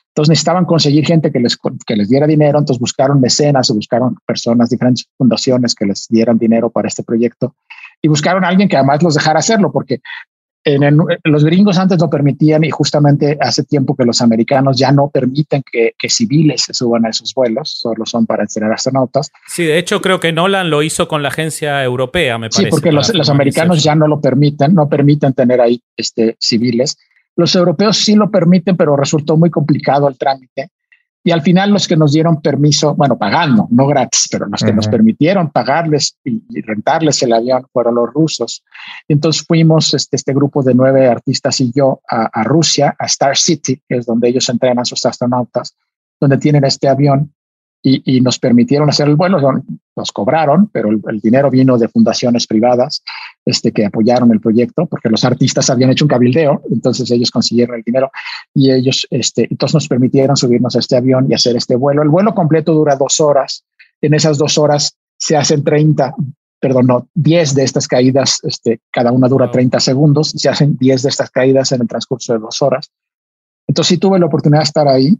Entonces 0.08 0.28
necesitaban 0.28 0.66
conseguir 0.66 1.06
gente 1.06 1.32
que 1.32 1.40
les, 1.40 1.56
que 1.86 1.96
les 1.96 2.08
diera 2.08 2.26
dinero, 2.26 2.58
entonces 2.58 2.78
buscaron 2.78 3.20
mecenas 3.20 3.70
o 3.70 3.74
buscaron 3.74 4.16
personas, 4.26 4.68
diferentes 4.68 5.08
fundaciones 5.16 5.74
que 5.74 5.86
les 5.86 6.06
dieran 6.08 6.38
dinero 6.38 6.70
para 6.70 6.88
este 6.88 7.02
proyecto 7.02 7.54
y 8.02 8.08
buscaron 8.08 8.44
a 8.44 8.48
alguien 8.48 8.68
que 8.68 8.76
además 8.76 9.02
los 9.02 9.14
dejara 9.14 9.38
hacerlo, 9.38 9.70
porque 9.72 10.00
en 10.64 10.96
los 11.24 11.44
gringos 11.44 11.78
antes 11.78 12.00
lo 12.00 12.08
permitían 12.08 12.62
y 12.62 12.70
justamente 12.70 13.36
hace 13.40 13.64
tiempo 13.64 13.96
que 13.96 14.04
los 14.04 14.20
americanos 14.20 14.78
ya 14.78 14.92
no 14.92 15.08
permiten 15.08 15.62
que, 15.70 15.94
civiles 16.08 16.62
se 16.62 16.74
suban 16.74 17.06
a 17.06 17.10
esos 17.10 17.32
vuelos, 17.34 17.70
solo 17.70 18.06
son 18.06 18.26
para 18.26 18.42
entrenar 18.42 18.72
astronautas. 18.72 19.32
Sí, 19.46 19.64
de 19.64 19.78
hecho 19.78 20.00
creo 20.00 20.20
que 20.20 20.32
Nolan 20.32 20.70
lo 20.70 20.82
hizo 20.82 21.08
con 21.08 21.22
la 21.22 21.28
agencia 21.28 21.82
europea, 21.82 22.38
me 22.38 22.48
parece. 22.48 22.64
Sí, 22.64 22.70
porque 22.70 22.92
los, 22.92 23.10
americanos 23.28 23.82
ya 23.82 23.94
no 23.94 24.06
lo 24.06 24.20
permiten, 24.20 24.74
no 24.74 24.88
permiten 24.88 25.32
tener 25.32 25.60
ahí 25.60 25.82
este, 25.96 26.36
civiles. 26.38 26.98
Los 27.34 27.54
europeos 27.54 27.96
sí 27.96 28.14
lo 28.14 28.30
permiten, 28.30 28.76
pero 28.76 28.96
resultó 28.96 29.36
muy 29.36 29.50
complicado 29.50 30.06
el 30.06 30.18
trámite. 30.18 30.68
Y 31.24 31.30
al 31.30 31.42
final 31.42 31.70
los 31.70 31.86
que 31.86 31.96
nos 31.96 32.12
dieron 32.12 32.40
permiso, 32.40 32.94
bueno, 32.94 33.16
pagando, 33.16 33.68
no 33.70 33.86
gratis, 33.86 34.28
pero 34.30 34.46
los 34.46 34.62
que 34.62 34.72
nos 34.72 34.88
permitieron 34.88 35.50
pagarles 35.50 36.16
y, 36.24 36.42
rentarles 36.62 37.22
el 37.22 37.32
avión 37.32 37.66
fueron 37.72 37.94
los 37.94 38.12
rusos. 38.12 38.64
Entonces 39.06 39.44
fuimos 39.46 39.94
este, 39.94 40.16
este 40.16 40.34
grupo 40.34 40.62
de 40.62 40.74
nueve 40.74 41.06
artistas 41.06 41.60
y 41.60 41.70
yo 41.72 42.00
a, 42.08 42.28
a 42.32 42.42
Rusia, 42.42 42.96
a 42.98 43.06
Star 43.06 43.36
City, 43.36 43.80
que 43.88 43.98
es 43.98 44.06
donde 44.06 44.28
ellos 44.28 44.48
entrenan 44.48 44.80
a 44.80 44.84
sus 44.84 45.06
astronautas, 45.06 45.76
donde 46.20 46.38
tienen 46.38 46.64
este 46.64 46.88
avión 46.88 47.32
y, 47.82 48.20
nos 48.20 48.38
permitieron 48.38 48.88
hacer 48.88 49.08
el 49.08 49.16
vuelo, 49.16 49.40
nos 49.96 50.12
cobraron, 50.12 50.68
pero 50.68 50.90
el, 50.90 51.20
dinero 51.20 51.50
vino 51.50 51.76
de 51.76 51.88
fundaciones 51.88 52.46
privadas 52.46 53.02
este, 53.44 53.72
que 53.72 53.86
apoyaron 53.86 54.30
el 54.32 54.40
proyecto, 54.40 54.86
porque 54.86 55.08
los 55.08 55.24
artistas 55.24 55.68
habían 55.70 55.90
hecho 55.90 56.04
un 56.04 56.08
cabildeo, 56.08 56.62
entonces 56.70 57.10
ellos 57.10 57.30
consiguieron 57.30 57.76
el 57.76 57.82
dinero 57.82 58.10
y 58.54 58.70
ellos, 58.70 59.06
este, 59.10 59.48
entonces 59.50 59.74
nos 59.74 59.88
permitieron 59.88 60.36
subirnos 60.36 60.76
a 60.76 60.78
este 60.78 60.96
avión 60.96 61.26
y 61.28 61.34
hacer 61.34 61.56
este 61.56 61.76
vuelo. 61.76 62.02
El 62.02 62.08
vuelo 62.08 62.34
completo 62.34 62.72
dura 62.72 62.96
dos 62.96 63.20
horas, 63.20 63.64
en 64.00 64.14
esas 64.14 64.38
dos 64.38 64.58
horas 64.58 64.96
se 65.16 65.36
hacen 65.36 65.62
30, 65.64 66.14
perdón, 66.60 66.86
no, 66.86 67.08
10 67.14 67.54
de 67.54 67.64
estas 67.64 67.88
caídas, 67.88 68.38
este, 68.42 68.80
cada 68.90 69.12
una 69.12 69.28
dura 69.28 69.50
30 69.50 69.80
segundos, 69.80 70.30
se 70.30 70.48
hacen 70.48 70.76
10 70.76 71.02
de 71.02 71.08
estas 71.08 71.30
caídas 71.30 71.72
en 71.72 71.82
el 71.82 71.88
transcurso 71.88 72.32
de 72.32 72.38
dos 72.38 72.62
horas. 72.62 72.90
Entonces 73.66 73.88
sí 73.88 73.98
tuve 73.98 74.18
la 74.18 74.26
oportunidad 74.26 74.60
de 74.60 74.64
estar 74.64 74.88
ahí 74.88 75.16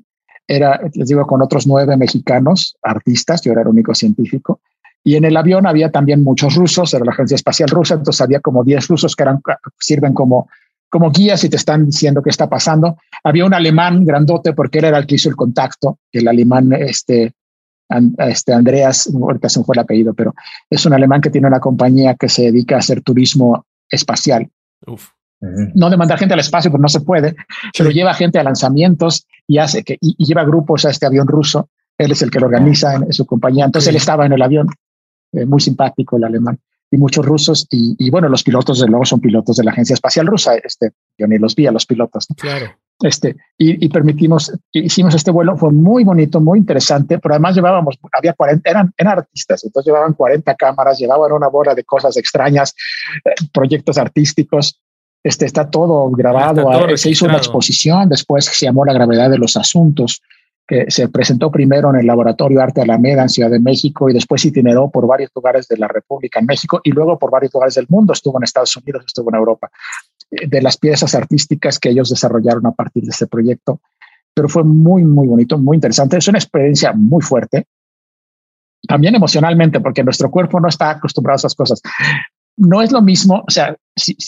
era, 0.47 0.81
les 0.95 1.09
digo, 1.09 1.27
con 1.27 1.43
otros 1.43 1.67
nueve 1.67 1.97
mexicanos, 1.97 2.77
artistas, 2.83 3.43
yo 3.43 3.53
era 3.53 3.63
el 3.63 3.69
único 3.69 3.95
científico, 3.95 4.61
y 5.05 5.17
en 5.17 5.25
el 5.25 5.37
avión 5.37 5.67
había 5.67 5.91
también 5.91 6.23
muchos 6.23 6.55
rusos, 6.55 6.93
era 6.95 7.05
la 7.05 7.13
Agencia 7.13 7.35
Espacial 7.35 7.69
Rusa, 7.69 7.95
entonces 7.95 8.21
había 8.21 8.41
como 8.41 8.65
10 8.65 8.89
rusos 8.89 9.17
que 9.17 9.23
eran, 9.23 9.41
sirven 9.79 10.15
como, 10.15 10.49
como 10.89 11.11
guías 11.11 11.43
y 11.45 11.49
te 11.49 11.57
están 11.57 11.87
diciendo 11.87 12.23
qué 12.23 12.31
está 12.31 12.49
pasando. 12.49 12.99
Había 13.25 13.45
un 13.45 13.55
alemán 13.55 14.05
grandote 14.05 14.53
porque 14.53 14.79
él 14.79 14.87
era 14.87 14.99
el 14.99 15.07
que 15.07 15.17
hizo 15.17 15.29
el 15.29 15.37
contacto, 15.37 15.99
el 16.13 16.29
alemán, 16.29 16.73
este, 16.73 17.33
este 18.19 18.53
Andreas, 18.53 19.11
ahorita 19.13 19.49
se 19.49 19.59
me 19.59 19.65
fue 19.65 19.75
el 19.75 19.81
apellido, 19.81 20.15
pero 20.15 20.35
es 20.71 20.87
un 20.87 20.93
alemán 20.93 21.21
que 21.21 21.31
tiene 21.31 21.49
una 21.49 21.61
compañía 21.61 22.15
que 22.15 22.29
se 22.29 22.43
dedica 22.43 22.77
a 22.77 22.79
hacer 22.79 23.03
turismo 23.03 23.67
espacial. 23.91 24.49
Uf 24.87 25.09
no 25.43 25.91
de 25.91 25.97
mandar 25.97 26.19
gente 26.19 26.35
al 26.35 26.41
espacio, 26.41 26.71
pues 26.71 26.81
no 26.81 26.89
se 26.89 27.01
puede, 27.01 27.35
pero 27.77 27.91
lleva 27.91 28.15
gente 28.15 28.39
a 28.39 28.45
lanzamientos 28.45 29.27
y 29.47 29.59
hace 29.59 29.83
que 29.83 29.99
y, 30.01 30.15
lleva 30.25 30.45
grupos 30.45 30.85
a 30.85 30.91
este 30.91 31.07
avión 31.07 31.27
ruso. 31.27 31.69
Él 31.99 32.13
es 32.13 32.23
el 32.23 32.31
que 32.31 32.39
lo 32.41 32.47
organiza 32.47 32.95
en, 32.95 33.13
su 33.13 33.27
compañía. 33.27 33.65
Entonces 33.65 33.89
él 33.89 33.97
estaba 33.97 34.25
en 34.25 34.33
el 34.33 34.43
avión, 34.43 34.69
eh, 35.33 35.47
muy 35.47 35.61
simpático 35.61 36.17
el 36.17 36.25
alemán, 36.25 36.59
y 36.91 36.99
muchos 36.99 37.25
rusos. 37.25 37.67
Y, 37.71 38.11
bueno, 38.11 38.29
los 38.29 38.43
pilotos 38.43 38.81
de 38.81 38.87
luego 38.87 39.05
son 39.05 39.21
pilotos 39.21 39.57
de 39.57 39.65
la 39.65 39.73
Agencia 39.73 39.95
Espacial 39.95 40.27
Rusa. 40.27 40.57
Este, 40.57 40.93
yo 41.19 41.27
ni 41.27 41.39
los 41.39 41.55
vi 41.57 41.67
a 41.67 41.73
los 41.73 41.87
pilotos. 41.87 42.27
Claro. 42.37 42.67
Este, 43.01 43.35
y, 43.59 43.89
permitimos, 43.89 44.53
hicimos 44.71 45.15
este 45.15 45.33
vuelo, 45.33 45.57
fue 45.57 45.73
muy 45.73 46.05
bonito, 46.05 46.41
muy 46.41 46.59
interesante, 46.61 47.19
pero 47.19 47.35
además 47.35 47.57
llevábamos, 47.57 47.99
había 48.13 48.33
40, 48.33 48.71
eran, 48.71 48.93
eran 48.97 49.19
artistas, 49.19 49.65
entonces 49.65 49.89
llevaban 49.89 50.13
40 50.13 50.55
cámaras, 50.55 50.99
llevaban 50.99 51.33
una 51.33 51.49
bola 51.49 51.75
de 51.75 51.83
cosas 51.83 52.17
extrañas, 52.17 52.75
eh, 53.25 53.31
proyectos 53.53 53.99
artísticos, 53.99 54.81
este, 55.25 55.47
está 55.47 55.69
todo 55.69 56.11
grabado. 56.11 56.71
Ah, 56.71 56.87
se 56.97 57.11
hizo 57.11 57.25
una 57.25 57.39
exposición, 57.39 58.09
después 58.09 58.45
se 58.45 58.67
llamó 58.67 58.85
La 58.85 58.93
gravedad 58.93 59.31
de 59.31 59.39
los 59.39 59.57
asuntos, 59.57 60.23
que 60.67 60.87
se 60.89 61.09
presentó 61.09 61.51
primero 61.51 61.91
en 61.91 61.97
el 61.97 62.07
Laboratorio 62.07 62.61
Arte 62.61 62.83
Alameda 62.83 63.23
en 63.23 63.29
Ciudad 63.29 63.51
de 63.51 63.59
México 63.59 64.09
y 64.09 64.15
después 64.15 64.45
itineró 64.45 64.91
por 64.91 65.07
varios 65.07 65.31
lugares 65.35 65.67
de 65.69 65.77
la 65.77 65.89
República 65.89 66.41
en 66.41 66.47
México 66.47 66.81
y 66.85 66.93
luego 66.93 67.19
por 67.19 67.31
varios 67.31 67.53
lugares 67.53 67.75
del 67.75 67.87
mundo. 67.89 68.13
Estuvo 68.13 68.39
en 68.39 68.45
Estados 68.45 68.77
Unidos, 68.77 69.05
estuvo 69.07 69.31
en 69.31 69.37
Europa. 69.37 69.71
Eh, 70.31 70.47
de 70.47 70.63
las 70.63 70.77
piezas 70.77 71.15
artísticas 71.15 71.79
que 71.79 71.91
ellos 71.91 72.11
desarrollaron 72.11 72.67
a 72.67 72.73
partir 72.73 73.03
de 73.05 73.11
este 73.11 73.27
proyecto. 73.27 73.81
Pero 74.35 74.49
fue 74.49 74.65
muy, 74.65 75.05
muy 75.05 75.29
bonito, 75.29 75.59
muy 75.59 75.77
interesante. 75.77 76.17
Es 76.17 76.29
una 76.29 76.39
experiencia 76.39 76.93
muy 76.93 77.23
fuerte. 77.23 77.67
También 78.89 79.15
emocionalmente, 79.15 79.81
porque 79.81 80.03
nuestro 80.03 80.31
cuerpo 80.31 80.59
no 80.59 80.69
está 80.69 80.91
acostumbrado 80.91 81.37
a 81.37 81.37
esas 81.37 81.55
cosas 81.55 81.83
no 82.57 82.83
es 82.83 82.93
lo 82.93 83.01
mismo, 83.01 83.45
o 83.47 83.51
sea, 83.51 83.75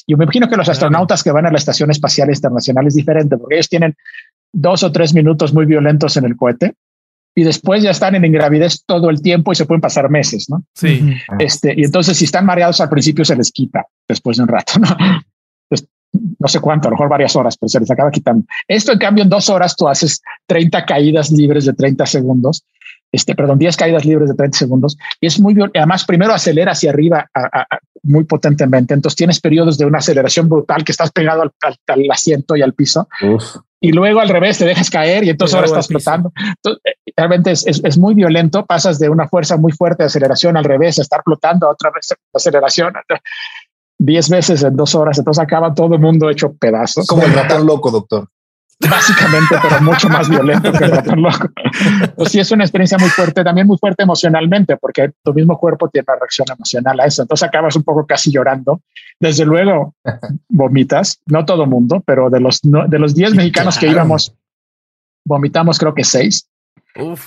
yo 0.07 0.17
me 0.17 0.25
imagino 0.25 0.49
que 0.49 0.57
los 0.57 0.69
astronautas 0.69 1.23
que 1.23 1.31
van 1.31 1.47
a 1.47 1.51
la 1.51 1.59
Estación 1.59 1.91
Espacial 1.91 2.29
Internacional 2.31 2.87
es 2.87 2.95
diferente, 2.95 3.37
porque 3.37 3.57
ellos 3.57 3.69
tienen 3.69 3.95
dos 4.55 4.83
o 4.83 4.93
tres 4.93 5.13
minutos 5.15 5.53
muy 5.53 5.67
violentos 5.67 6.17
en 6.17 6.25
el 6.25 6.37
cohete 6.37 6.75
y 7.35 7.43
después 7.43 7.83
ya 7.83 7.91
están 7.91 8.15
en 8.15 8.25
ingravidez 8.25 8.85
todo 8.87 9.11
el 9.11 9.21
tiempo 9.21 9.53
y 9.53 9.57
se 9.57 9.67
pueden 9.67 9.81
pasar 9.81 10.09
meses, 10.09 10.49
¿no? 10.49 10.65
Sí. 10.75 11.17
Este, 11.39 11.75
y 11.77 11.85
entonces 11.85 12.17
si 12.17 12.25
están 12.25 12.47
mareados 12.47 12.81
al 12.81 12.89
principio 12.89 13.25
se 13.25 13.37
les 13.37 13.51
quita 13.51 13.85
después 14.09 14.37
de 14.37 14.45
un 14.45 14.49
rato, 14.49 14.79
¿no? 14.79 14.89
Pues, 15.69 15.87
no 16.39 16.47
sé 16.47 16.61
cuánto, 16.61 16.87
a 16.87 16.91
lo 16.91 16.97
mejor 16.97 17.09
varias 17.09 17.35
horas, 17.35 17.57
pero 17.57 17.69
se 17.69 17.81
les 17.81 17.91
acaba 17.91 18.11
quitando. 18.11 18.47
Esto 18.69 18.93
en 18.93 18.99
cambio 18.99 19.25
en 19.25 19.31
dos 19.31 19.49
horas 19.49 19.75
tú 19.75 19.89
haces 19.89 20.23
30 20.47 20.85
caídas 20.85 21.33
libres 21.33 21.65
de 21.65 21.73
30 21.73 22.07
segundos 22.07 22.65
este, 23.15 23.37
perdón, 23.37 23.59
10 23.59 23.77
caídas 23.77 24.05
libres 24.05 24.29
de 24.29 24.35
30 24.35 24.59
segundos. 24.59 24.99
Y 25.21 25.29
es 25.29 25.39
muy, 25.39 25.57
además, 25.75 26.05
primero 26.05 26.35
acelera 26.35 26.73
hacia 26.73 26.91
arriba 26.91 27.31
muy 28.03 28.25
potentemente. 28.25 28.93
Entonces 28.93 29.17
tienes 29.17 29.41
periodos 29.41 29.79
de 29.79 29.87
una 29.87 29.99
aceleración 29.99 30.49
brutal 30.49 30.83
que 30.83 30.91
estás 30.91 31.13
pegado 31.13 31.43
al, 31.43 32.11
asiento 32.11 32.57
y 32.57 32.63
al 32.63 32.75
piso. 32.75 33.09
Y 33.81 33.93
luego 33.93 34.19
al 34.19 34.29
revés 34.29 34.59
te 34.59 34.65
dejas 34.65 34.91
caer 34.91 35.23
y 35.23 35.31
entonces 35.31 35.55
ahora 35.55 35.67
estás 35.67 35.87
flotando. 35.87 36.33
Eh, 36.65 36.95
realmente 37.17 37.53
es, 37.53 37.65
es, 37.67 37.99
muy 37.99 38.15
violento. 38.15 38.67
Pasas 38.67 38.99
de 38.99 39.09
una 39.09 39.29
fuerza 39.29 39.57
muy 39.59 39.71
fuerte 39.71 40.03
de 40.03 40.07
aceleración 40.09 40.57
al 40.57 40.65
revés, 40.65 40.99
a 40.99 41.03
estar 41.03 41.23
flotando 41.23 41.69
a 41.69 41.71
otra 41.71 41.93
vez 41.95 42.09
aceleración. 42.33 42.95
10 43.99 44.29
veces 44.29 44.63
en 44.65 44.75
dos 44.75 44.97
horas. 44.97 45.19
Entonces 45.19 45.41
acaba 45.41 45.73
todo 45.73 45.95
el 45.95 46.01
mundo 46.01 46.31
hecho 46.31 46.53
pedazos. 46.55 47.07
Como 47.07 47.23
el 47.23 47.33
ratón 47.33 47.65
loco, 47.65 47.93
doctor 47.93 48.29
básicamente, 48.91 49.57
pero 49.63 49.81
mucho 49.83 50.09
más 50.09 50.29
violento 50.29 50.73
que 50.73 50.85
el 50.85 50.91
ratón 50.93 51.23
loco. 51.23 51.49
Pues 52.17 52.33
sí, 52.33 52.41
es 52.41 52.51
una 52.51 52.65
experiencia 52.65 52.99
muy 52.99 53.09
fuerte, 53.09 53.45
también 53.45 53.67
muy 53.67 53.79
fuerte 53.79 54.03
emocionalmente, 54.03 54.77
porque 54.77 55.13
tu 55.23 55.35
mismo 55.35 55.59
cuerpo 55.59 55.89
tiene 55.89 56.05
una 56.09 56.19
reacción 56.19 56.47
emocional 56.55 57.01
a 57.01 57.07
eso. 57.07 57.23
Entonces 57.23 57.49
acabas 57.49 57.77
un 57.77 57.83
poco 57.83 58.07
casi 58.07 58.31
llorando. 58.31 58.81
Desde 59.21 59.45
luego, 59.45 59.95
vomitas, 60.49 61.21
no 61.27 61.45
todo 61.45 61.67
mundo, 61.67 62.03
pero 62.07 62.31
de 62.31 62.41
los, 62.41 62.61
de 62.63 62.99
los 62.99 63.15
10 63.15 63.35
mexicanos 63.35 63.79
que 63.79 63.89
íbamos, 63.89 64.35
vomitamos 65.25 65.79
creo 65.79 65.95
que 65.95 66.05
6. 66.05 66.49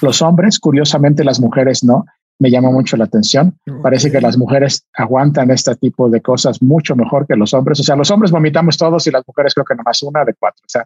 Los 0.01 0.21
hombres, 0.21 0.59
curiosamente, 0.59 1.23
las 1.23 1.39
mujeres 1.39 1.83
no. 1.83 2.05
Me 2.39 2.51
llama 2.51 2.69
mucho 2.69 2.95
la 2.97 3.05
atención. 3.05 3.57
Parece 3.81 4.11
que 4.11 4.21
las 4.21 4.37
mujeres 4.37 4.85
aguantan 4.93 5.49
este 5.49 5.75
tipo 5.75 6.07
de 6.07 6.21
cosas 6.21 6.61
mucho 6.61 6.95
mejor 6.95 7.25
que 7.25 7.35
los 7.35 7.51
hombres. 7.53 7.79
O 7.79 7.83
sea, 7.83 7.95
los 7.95 8.11
hombres 8.11 8.31
vomitamos 8.31 8.77
todos 8.77 9.07
y 9.07 9.11
las 9.11 9.23
mujeres 9.25 9.55
creo 9.55 9.65
que 9.65 9.73
nomás 9.73 10.03
una 10.03 10.23
de 10.23 10.35
cuatro. 10.35 10.61
O 10.63 10.69
sea, 10.69 10.85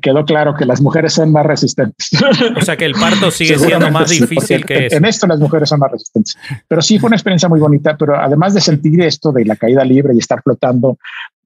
quedó 0.00 0.24
claro 0.24 0.54
que 0.54 0.64
las 0.64 0.80
mujeres 0.80 1.12
son 1.14 1.32
más 1.32 1.46
resistentes. 1.46 2.10
O 2.56 2.60
sea 2.60 2.76
que 2.76 2.84
el 2.84 2.92
parto 2.92 3.30
sigue 3.30 3.58
siendo 3.58 3.90
más 3.90 4.10
difícil 4.10 4.64
que 4.64 4.86
eso. 4.86 4.96
En 4.96 5.04
esto 5.04 5.26
las 5.26 5.38
mujeres 5.38 5.68
son 5.68 5.80
más 5.80 5.90
resistentes. 5.90 6.36
Pero 6.68 6.82
sí 6.82 6.98
fue 6.98 7.08
una 7.08 7.16
experiencia 7.16 7.48
muy 7.48 7.60
bonita, 7.60 7.96
pero 7.96 8.16
además 8.16 8.54
de 8.54 8.60
sentir 8.60 9.00
esto 9.02 9.32
de 9.32 9.44
la 9.44 9.56
caída 9.56 9.84
libre 9.84 10.14
y 10.14 10.18
estar 10.18 10.42
flotando, 10.42 10.98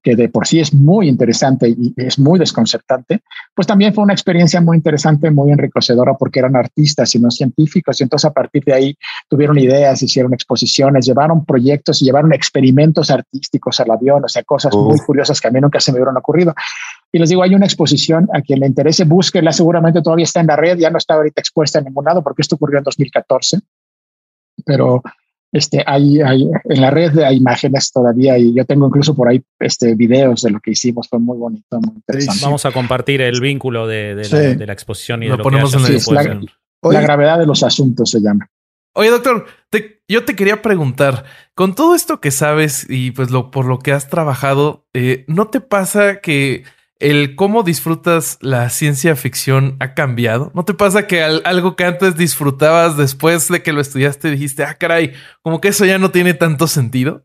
que 0.07 0.15
de 0.15 0.29
por 0.29 0.47
sí 0.47 0.61
es 0.61 0.73
muy 0.73 1.09
interesante 1.09 1.67
y 1.67 1.93
es 1.97 2.17
muy 2.17 2.39
desconcertante, 2.39 3.23
pues 3.53 3.67
también 3.67 3.93
fue 3.93 4.05
una 4.05 4.13
experiencia 4.13 4.61
muy 4.61 4.77
interesante, 4.77 5.29
muy 5.29 5.51
enriquecedora 5.51 6.13
porque 6.13 6.39
eran 6.39 6.55
artistas 6.55 7.13
y 7.13 7.19
no 7.19 7.29
científicos. 7.29 7.99
Y 7.99 8.03
entonces 8.03 8.23
a 8.23 8.31
partir 8.31 8.63
de 8.63 8.73
ahí 8.73 8.97
tuvieron 9.27 9.57
ideas, 9.57 10.01
hicieron 10.01 10.33
exposiciones, 10.33 11.05
llevaron 11.05 11.43
proyectos 11.43 12.01
y 12.01 12.05
llevaron 12.05 12.31
experimentos 12.31 13.11
artísticos 13.11 13.81
al 13.81 13.91
avión, 13.91 14.23
o 14.23 14.29
sea, 14.29 14.43
cosas 14.43 14.73
muy 14.73 14.97
curiosas 14.99 15.41
que 15.41 15.49
a 15.49 15.51
mí 15.51 15.59
nunca 15.59 15.81
se 15.81 15.91
me 15.91 15.97
hubieran 15.97 16.15
ocurrido. 16.15 16.55
Y 17.11 17.19
les 17.19 17.27
digo, 17.27 17.43
hay 17.43 17.53
una 17.53 17.65
exposición 17.65 18.29
a 18.33 18.41
quien 18.41 18.61
le 18.61 18.67
interese, 18.67 19.03
búsquela, 19.03 19.51
seguramente 19.51 20.01
todavía 20.01 20.23
está 20.23 20.39
en 20.39 20.47
la 20.47 20.55
red, 20.55 20.77
ya 20.77 20.89
no 20.89 20.99
está 20.99 21.15
ahorita 21.15 21.41
expuesta 21.41 21.79
en 21.79 21.85
ningún 21.85 22.05
lado 22.05 22.23
porque 22.23 22.43
esto 22.43 22.55
ocurrió 22.55 22.77
en 22.77 22.85
2014, 22.85 23.59
pero 24.63 25.03
este, 25.51 25.83
hay, 25.85 26.21
hay, 26.21 26.49
en 26.65 26.81
la 26.81 26.91
red 26.91 27.17
hay 27.19 27.37
imágenes 27.37 27.91
todavía 27.91 28.37
y 28.37 28.53
yo 28.53 28.65
tengo 28.65 28.87
incluso 28.87 29.15
por 29.15 29.29
ahí 29.29 29.41
este, 29.59 29.95
videos 29.95 30.41
de 30.41 30.51
lo 30.51 30.59
que 30.59 30.71
hicimos, 30.71 31.07
fue 31.07 31.19
muy 31.19 31.37
bonito, 31.37 31.79
muy 31.79 31.95
interesante. 31.95 32.41
Vamos 32.43 32.65
a 32.65 32.71
compartir 32.71 33.21
el 33.21 33.39
vínculo 33.39 33.87
de, 33.87 34.15
de, 34.15 34.65
la, 34.65 34.73
exposición 34.73 35.23
y 35.23 35.27
de 35.27 35.37
lo, 35.37 35.43
ponemos 35.43 35.71
que 35.75 35.77
en 35.77 36.15
la, 36.15 36.91
la 36.91 37.01
gravedad 37.01 37.39
de 37.39 37.45
los 37.45 37.63
asuntos 37.63 38.09
se 38.09 38.19
llama. 38.19 38.49
Oye, 38.93 39.11
doctor, 39.11 39.45
yo 40.07 40.25
te 40.25 40.35
quería 40.35 40.63
preguntar, 40.63 41.23
con 41.53 41.75
todo 41.75 41.93
esto 41.93 42.19
que 42.19 42.31
sabes 42.31 42.87
y 42.89 43.11
pues 43.11 43.29
lo, 43.29 43.51
por 43.51 43.65
lo 43.65 43.77
que 43.77 43.91
has 43.91 44.09
trabajado, 44.09 44.87
eh, 44.93 45.23
¿no 45.27 45.49
te 45.49 45.61
pasa 45.61 46.19
que 46.19 46.63
el 46.99 47.35
cómo 47.35 47.63
disfrutas 47.63 48.37
la 48.41 48.69
ciencia 48.69 49.15
ficción 49.15 49.75
ha 49.79 49.93
cambiado. 49.93 50.51
¿No 50.53 50.65
te 50.65 50.73
pasa 50.73 51.07
que 51.07 51.21
algo 51.23 51.75
que 51.75 51.83
antes 51.83 52.15
disfrutabas 52.17 52.97
después 52.97 53.47
de 53.49 53.61
que 53.61 53.73
lo 53.73 53.81
estudiaste 53.81 54.31
dijiste, 54.31 54.63
ah, 54.63 54.75
caray, 54.75 55.13
como 55.41 55.61
que 55.61 55.69
eso 55.69 55.85
ya 55.85 55.97
no 55.97 56.11
tiene 56.11 56.33
tanto 56.33 56.67
sentido? 56.67 57.23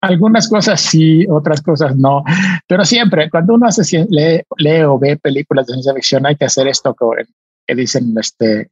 Algunas 0.00 0.48
cosas 0.48 0.80
sí, 0.80 1.26
otras 1.28 1.60
cosas 1.60 1.94
no. 1.96 2.24
Pero 2.66 2.84
siempre, 2.84 3.28
cuando 3.28 3.54
uno 3.54 3.66
hace, 3.66 4.06
lee, 4.08 4.42
lee 4.56 4.82
o 4.82 4.98
ve 4.98 5.18
películas 5.18 5.66
de 5.66 5.74
ciencia 5.74 5.94
ficción, 5.94 6.26
hay 6.26 6.36
que 6.36 6.46
hacer 6.46 6.66
esto 6.68 6.94
que, 6.94 7.74
dicen, 7.74 8.14
este, 8.18 8.68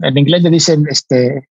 en 0.00 0.18
inglés 0.18 0.42
le 0.42 0.50
dicen 0.50 0.84
este, 0.90 1.48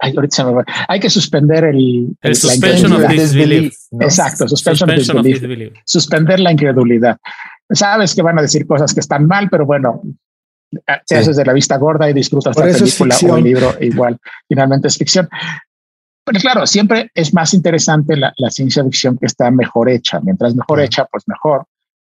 Ay, 0.00 0.12
ahorita 0.16 0.36
se 0.36 0.44
me 0.44 0.52
va. 0.52 0.64
Hay 0.88 1.00
que 1.00 1.10
suspender 1.10 1.64
el, 1.64 2.16
suspension 2.34 2.92
of 2.92 3.08
disbelief. 3.08 3.74
¿no? 3.90 4.04
Exacto, 4.06 4.46
suspension, 4.48 4.88
Suspension 4.88 5.16
of 5.16 5.20
of 5.20 5.26
disbelief. 5.26 5.58
disbelief. 5.58 5.82
Suspender 5.84 6.40
la 6.40 6.52
incredulidad. 6.52 7.16
Sabes 7.70 8.14
que 8.14 8.22
van 8.22 8.38
a 8.38 8.42
decir 8.42 8.66
cosas 8.66 8.94
que 8.94 9.00
están 9.00 9.26
mal, 9.26 9.48
pero 9.50 9.66
bueno, 9.66 10.00
te 10.70 10.92
Sí. 11.06 11.14
haces 11.16 11.36
de 11.36 11.44
la 11.44 11.52
vista 11.52 11.76
gorda 11.78 12.08
y 12.08 12.12
disfrutas 12.12 12.54
Por 12.54 12.66
la 12.66 12.72
película 12.78 13.16
o 13.28 13.36
el 13.38 13.44
libro 13.44 13.74
igual. 13.80 14.18
Finalmente 14.48 14.88
es 14.88 14.96
ficción. 14.96 15.28
Pero 16.24 16.40
claro, 16.40 16.66
siempre 16.66 17.10
es 17.14 17.32
más 17.34 17.54
interesante 17.54 18.16
la, 18.16 18.32
la 18.36 18.50
ciencia 18.50 18.84
ficción 18.84 19.16
que 19.18 19.26
está 19.26 19.50
mejor 19.50 19.88
hecha. 19.90 20.20
Mientras 20.20 20.54
mejor 20.54 20.80
hecha, 20.80 21.06
pues 21.06 21.24
mejor. 21.26 21.64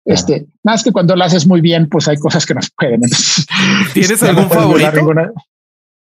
Este, 0.06 0.48
más 0.64 0.84
que 0.84 0.92
cuando 0.92 1.16
la 1.16 1.26
haces 1.26 1.46
muy 1.46 1.62
bien, 1.62 1.88
pues 1.88 2.08
hay 2.08 2.18
cosas 2.18 2.46
que 2.46 2.56
no 2.56 2.62
se 2.62 2.70
pueden. 2.76 2.96
Entonces, 3.04 3.46
¿Tienes 3.94 4.22
no 4.24 4.30
algún 4.30 4.50
favorito? 4.50 4.92
ninguna- 4.94 5.32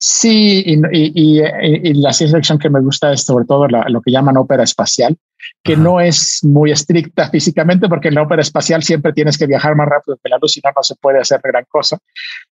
Sí, 0.02 0.64
y, 0.66 0.74
y- 0.76 1.12
y- 1.14 1.39
y- 1.41 1.89
y 1.89 1.93
la 1.95 2.14
ciencia 2.14 2.38
ficción 2.38 2.58
que 2.58 2.70
me 2.70 2.80
gusta 2.80 3.12
es 3.12 3.24
sobre 3.24 3.45
todo 3.45 3.68
la- 3.68 3.86
lo 3.89 4.02
que 4.02 4.12
llaman 4.12 4.38
ópera 4.38 4.64
espacial, 4.64 5.18
que 5.64 5.74
Ajá. 5.74 5.82
no 5.82 6.00
es 6.00 6.39
muy 6.43 6.72
estricta 6.72 7.30
físicamente, 7.32 7.89
porque 7.89 8.08
en 8.08 8.16
la 8.16 8.22
ópera 8.22 8.41
espacial 8.41 8.82
siempre 8.82 9.12
tienes 9.12 9.38
que 9.38 9.45
viajar 9.45 9.76
más 9.76 9.88
rápido 9.89 10.18
que 10.24 10.30
la 10.30 10.38
luz, 10.41 10.54
si 10.54 10.62
no, 10.64 10.72
no 10.76 10.84
se 10.84 10.95
puede 10.95 11.20
hacer 11.20 11.41
gran 11.43 11.66
cosa. 11.68 11.97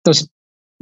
Entonces, 0.04 0.28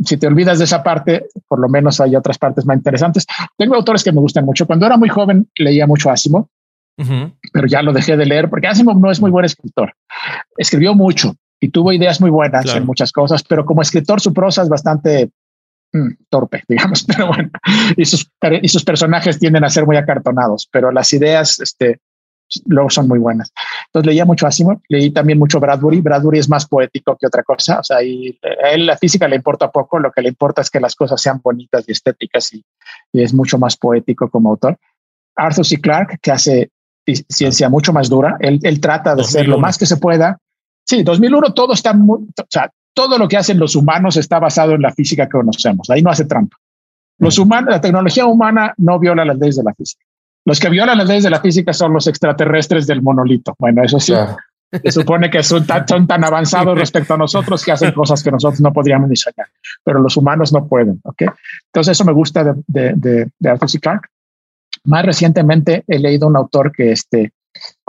si 0.03 0.15
te 0.17 0.25
olvidas 0.27 0.57
de 0.59 0.65
esa 0.65 0.81
parte, 0.81 1.27
por 1.47 1.59
lo 1.59 1.67
menos 1.67 1.99
hay 1.99 2.15
otras 2.15 2.37
partes 2.37 2.65
más 2.65 2.77
interesantes. 2.77 3.25
Tengo 3.57 3.75
autores 3.75 4.03
que 4.03 4.11
me 4.13 4.21
gustan 4.21 4.45
mucho. 4.45 4.65
Cuando 4.65 4.85
era 4.85 4.97
muy 4.97 5.09
joven 5.09 5.47
leía 5.57 5.85
mucho 5.85 6.09
Asimov, 6.09 6.47
Ujú. 6.97 7.31
pero 7.51 7.67
ya 7.67 7.81
lo 7.81 7.91
dejé 7.91 8.15
de 8.17 8.25
leer 8.25 8.49
porque 8.49 8.67
Asimov 8.67 8.99
no 8.99 9.11
es 9.11 9.19
muy 9.19 9.29
buen 9.31 9.45
escritor. 9.45 9.93
Escribió 10.57 10.95
mucho 10.95 11.35
y 11.59 11.69
tuvo 11.69 11.91
ideas 11.91 12.21
muy 12.21 12.29
buenas 12.29 12.63
Claro. 12.63 12.79
en 12.79 12.85
muchas 12.85 13.11
cosas, 13.11 13.43
pero 13.43 13.65
como 13.65 13.81
escritor 13.81 14.21
su 14.21 14.33
prosa 14.33 14.63
es 14.63 14.69
bastante 14.69 15.29
mm, 15.93 16.09
torpe, 16.29 16.63
digamos, 16.67 17.03
pero 17.05 17.27
bueno, 17.27 17.49
y 17.95 18.05
sus, 18.05 18.29
y 18.61 18.67
sus 18.67 18.83
personajes 18.83 19.39
tienden 19.39 19.63
a 19.63 19.69
ser 19.69 19.85
muy 19.85 19.95
acartonados, 19.97 20.67
pero 20.71 20.91
las 20.91 21.13
ideas 21.13 21.59
este, 21.59 21.99
luego 22.65 22.89
son 22.89 23.07
muy 23.07 23.19
buenas. 23.19 23.51
Entonces 23.87 24.07
leía 24.07 24.25
mucho 24.25 24.45
Asimov, 24.47 24.79
leí 24.89 25.11
también 25.11 25.39
mucho 25.39 25.59
Bradbury. 25.59 26.01
Bradbury 26.01 26.39
es 26.39 26.49
más 26.49 26.67
poético 26.67 27.15
que 27.19 27.27
otra 27.27 27.43
cosa, 27.43 27.79
o 27.79 27.83
sea, 27.83 28.03
y 28.03 28.37
a 28.63 28.71
él 28.71 28.85
la 28.85 28.97
física 28.97 29.27
le 29.27 29.35
importa 29.37 29.71
poco, 29.71 29.99
lo 29.99 30.11
que 30.11 30.21
le 30.21 30.29
importa 30.29 30.61
es 30.61 30.69
que 30.69 30.79
las 30.79 30.95
cosas 30.95 31.21
sean 31.21 31.39
bonitas 31.43 31.85
y 31.87 31.91
estéticas 31.93 32.53
y, 32.53 32.63
y 33.11 33.23
es 33.23 33.33
mucho 33.33 33.57
más 33.57 33.77
poético 33.77 34.29
como 34.29 34.49
autor. 34.49 34.77
Arthur 35.35 35.65
C. 35.65 35.81
Clarke, 35.81 36.17
que 36.21 36.31
hace 36.31 36.69
ci- 37.07 37.25
ciencia 37.27 37.69
mucho 37.69 37.91
más 37.93 38.07
dura. 38.09 38.37
Él, 38.39 38.59
él 38.61 38.79
trata 38.79 39.15
de 39.15 39.21
hacer 39.21 39.47
lo 39.47 39.55
2001. 39.55 39.57
más 39.61 39.77
que 39.79 39.85
se 39.87 39.97
pueda. 39.97 40.37
Sí, 40.85 41.01
2001 41.01 41.53
todo 41.53 41.73
está 41.73 41.93
muy, 41.93 42.19
o 42.19 42.45
sea, 42.49 42.69
todo 42.93 43.17
lo 43.17 43.27
que 43.27 43.37
hacen 43.37 43.59
los 43.59 43.75
humanos 43.75 44.17
está 44.17 44.39
basado 44.39 44.73
en 44.73 44.81
la 44.81 44.91
física 44.91 45.25
que 45.25 45.31
conocemos. 45.31 45.89
Ahí 45.89 46.01
no 46.01 46.09
hace 46.09 46.25
trampa. 46.25 46.57
Los 47.19 47.37
humanos, 47.37 47.69
la 47.71 47.81
tecnología 47.81 48.25
humana 48.25 48.73
no 48.77 48.99
viola 48.99 49.25
las 49.25 49.37
leyes 49.37 49.55
de 49.55 49.63
la 49.63 49.73
física. 49.73 50.03
Los 50.45 50.59
que 50.59 50.69
violan 50.69 50.97
las 50.97 51.07
leyes 51.07 51.23
de 51.23 51.29
la 51.29 51.39
física 51.39 51.73
son 51.73 51.93
los 51.93 52.07
extraterrestres 52.07 52.85
del 52.85 53.01
monolito. 53.01 53.55
Bueno, 53.57 53.83
eso 53.83 53.99
sí, 53.99 54.13
se 54.71 54.91
supone 54.91 55.29
que 55.29 55.41
son 55.43 55.65
tan, 55.65 55.87
son 55.87 56.07
tan 56.07 56.23
avanzados 56.23 56.77
respecto 56.77 57.13
a 57.13 57.17
nosotros 57.17 57.63
que 57.63 57.71
hacen 57.71 57.91
cosas 57.93 58.23
que 58.23 58.31
nosotros 58.31 58.59
no 58.59 58.73
podríamos 58.73 59.09
ni 59.09 59.15
soñar, 59.15 59.47
pero 59.83 59.99
los 59.99 60.17
humanos 60.17 60.51
no 60.51 60.67
pueden. 60.67 60.99
¿ok? 61.03 61.23
Entonces, 61.67 61.91
eso 61.91 62.03
me 62.03 62.11
gusta 62.11 62.43
de, 62.43 62.53
de, 62.67 62.93
de, 62.95 63.29
de 63.37 63.49
Arthur 63.49 63.69
C. 63.69 63.79
Clarke. 63.79 64.09
Más 64.85 65.05
recientemente 65.05 65.83
he 65.87 65.99
leído 65.99 66.27
un 66.27 66.35
autor 66.35 66.71
que, 66.71 66.91
este, 66.91 67.31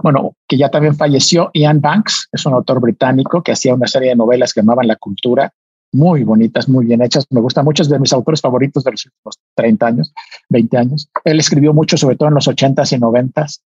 bueno, 0.02 0.36
que 0.48 0.56
ya 0.56 0.68
también 0.68 0.96
falleció, 0.96 1.50
Ian 1.54 1.80
Banks, 1.80 2.28
es 2.32 2.44
un 2.46 2.54
autor 2.54 2.80
británico 2.80 3.42
que 3.42 3.52
hacía 3.52 3.74
una 3.74 3.86
serie 3.86 4.10
de 4.10 4.16
novelas 4.16 4.52
que 4.52 4.60
llamaban 4.60 4.86
La 4.86 4.96
Cultura, 4.96 5.52
muy 5.92 6.24
bonitas, 6.24 6.68
muy 6.68 6.86
bien 6.86 7.02
hechas. 7.02 7.24
Me 7.30 7.40
gustan 7.40 7.64
muchos 7.64 7.88
de 7.88 7.98
mis 7.98 8.12
autores 8.12 8.40
favoritos 8.40 8.82
de 8.82 8.90
los 8.90 9.06
últimos 9.06 9.38
30 9.54 9.86
años, 9.86 10.12
20 10.48 10.76
años. 10.76 11.08
Él 11.24 11.38
escribió 11.38 11.72
mucho, 11.72 11.96
sobre 11.96 12.16
todo 12.16 12.28
en 12.28 12.34
los 12.34 12.48
80s 12.48 12.96
y 12.96 13.00
90s. 13.00 13.60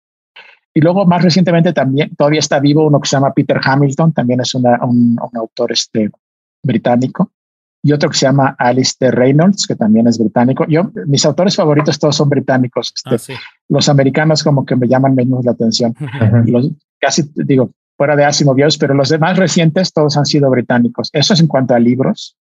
Y 0.73 0.81
luego, 0.81 1.05
más 1.05 1.23
recientemente, 1.23 1.71
también 1.71 2.13
todavía 2.15 2.39
está 2.39 2.59
vivo 2.59 2.85
uno 2.85 2.99
que 2.99 3.07
se 3.07 3.15
llama 3.15 3.33
Peter 3.33 3.59
Hamilton, 3.63 4.11
también 4.11 4.41
es 4.41 4.53
un, 4.55 4.65
un 4.65 5.37
autor 5.37 5.71
este, 5.71 6.09
británico. 6.63 7.31
Y 7.85 7.93
otro 7.93 8.09
que 8.09 8.17
se 8.17 8.25
llama 8.25 8.55
Alistair 8.57 9.13
Reynolds, 9.13 9.67
que 9.67 9.75
también 9.75 10.07
es 10.07 10.17
británico. 10.17 10.65
Yo, 10.67 10.89
mis 11.05 11.23
autores 11.23 11.55
favoritos 11.55 11.99
todos 11.99 12.15
son 12.15 12.29
británicos. 12.29 12.91
Este, 12.95 13.13
Ah, 13.13 13.17
sí. 13.19 13.33
Los 13.69 13.87
americanos 13.89 14.43
como 14.43 14.65
que 14.65 14.75
me 14.75 14.87
llaman 14.87 15.13
menos 15.13 15.45
la 15.45 15.51
atención. 15.51 15.93
Ujú. 16.01 16.51
Los, 16.51 16.71
casi 16.99 17.29
digo, 17.35 17.69
fuera 17.95 18.15
de 18.15 18.25
Asimov, 18.25 18.57
pero 18.79 18.95
los 18.95 19.09
demás 19.09 19.37
recientes 19.37 19.93
todos 19.93 20.17
han 20.17 20.25
sido 20.25 20.49
británicos. 20.49 21.11
Eso 21.13 21.35
es 21.35 21.39
en 21.39 21.45
cuanto 21.45 21.75
a 21.75 21.79
libros. 21.79 22.35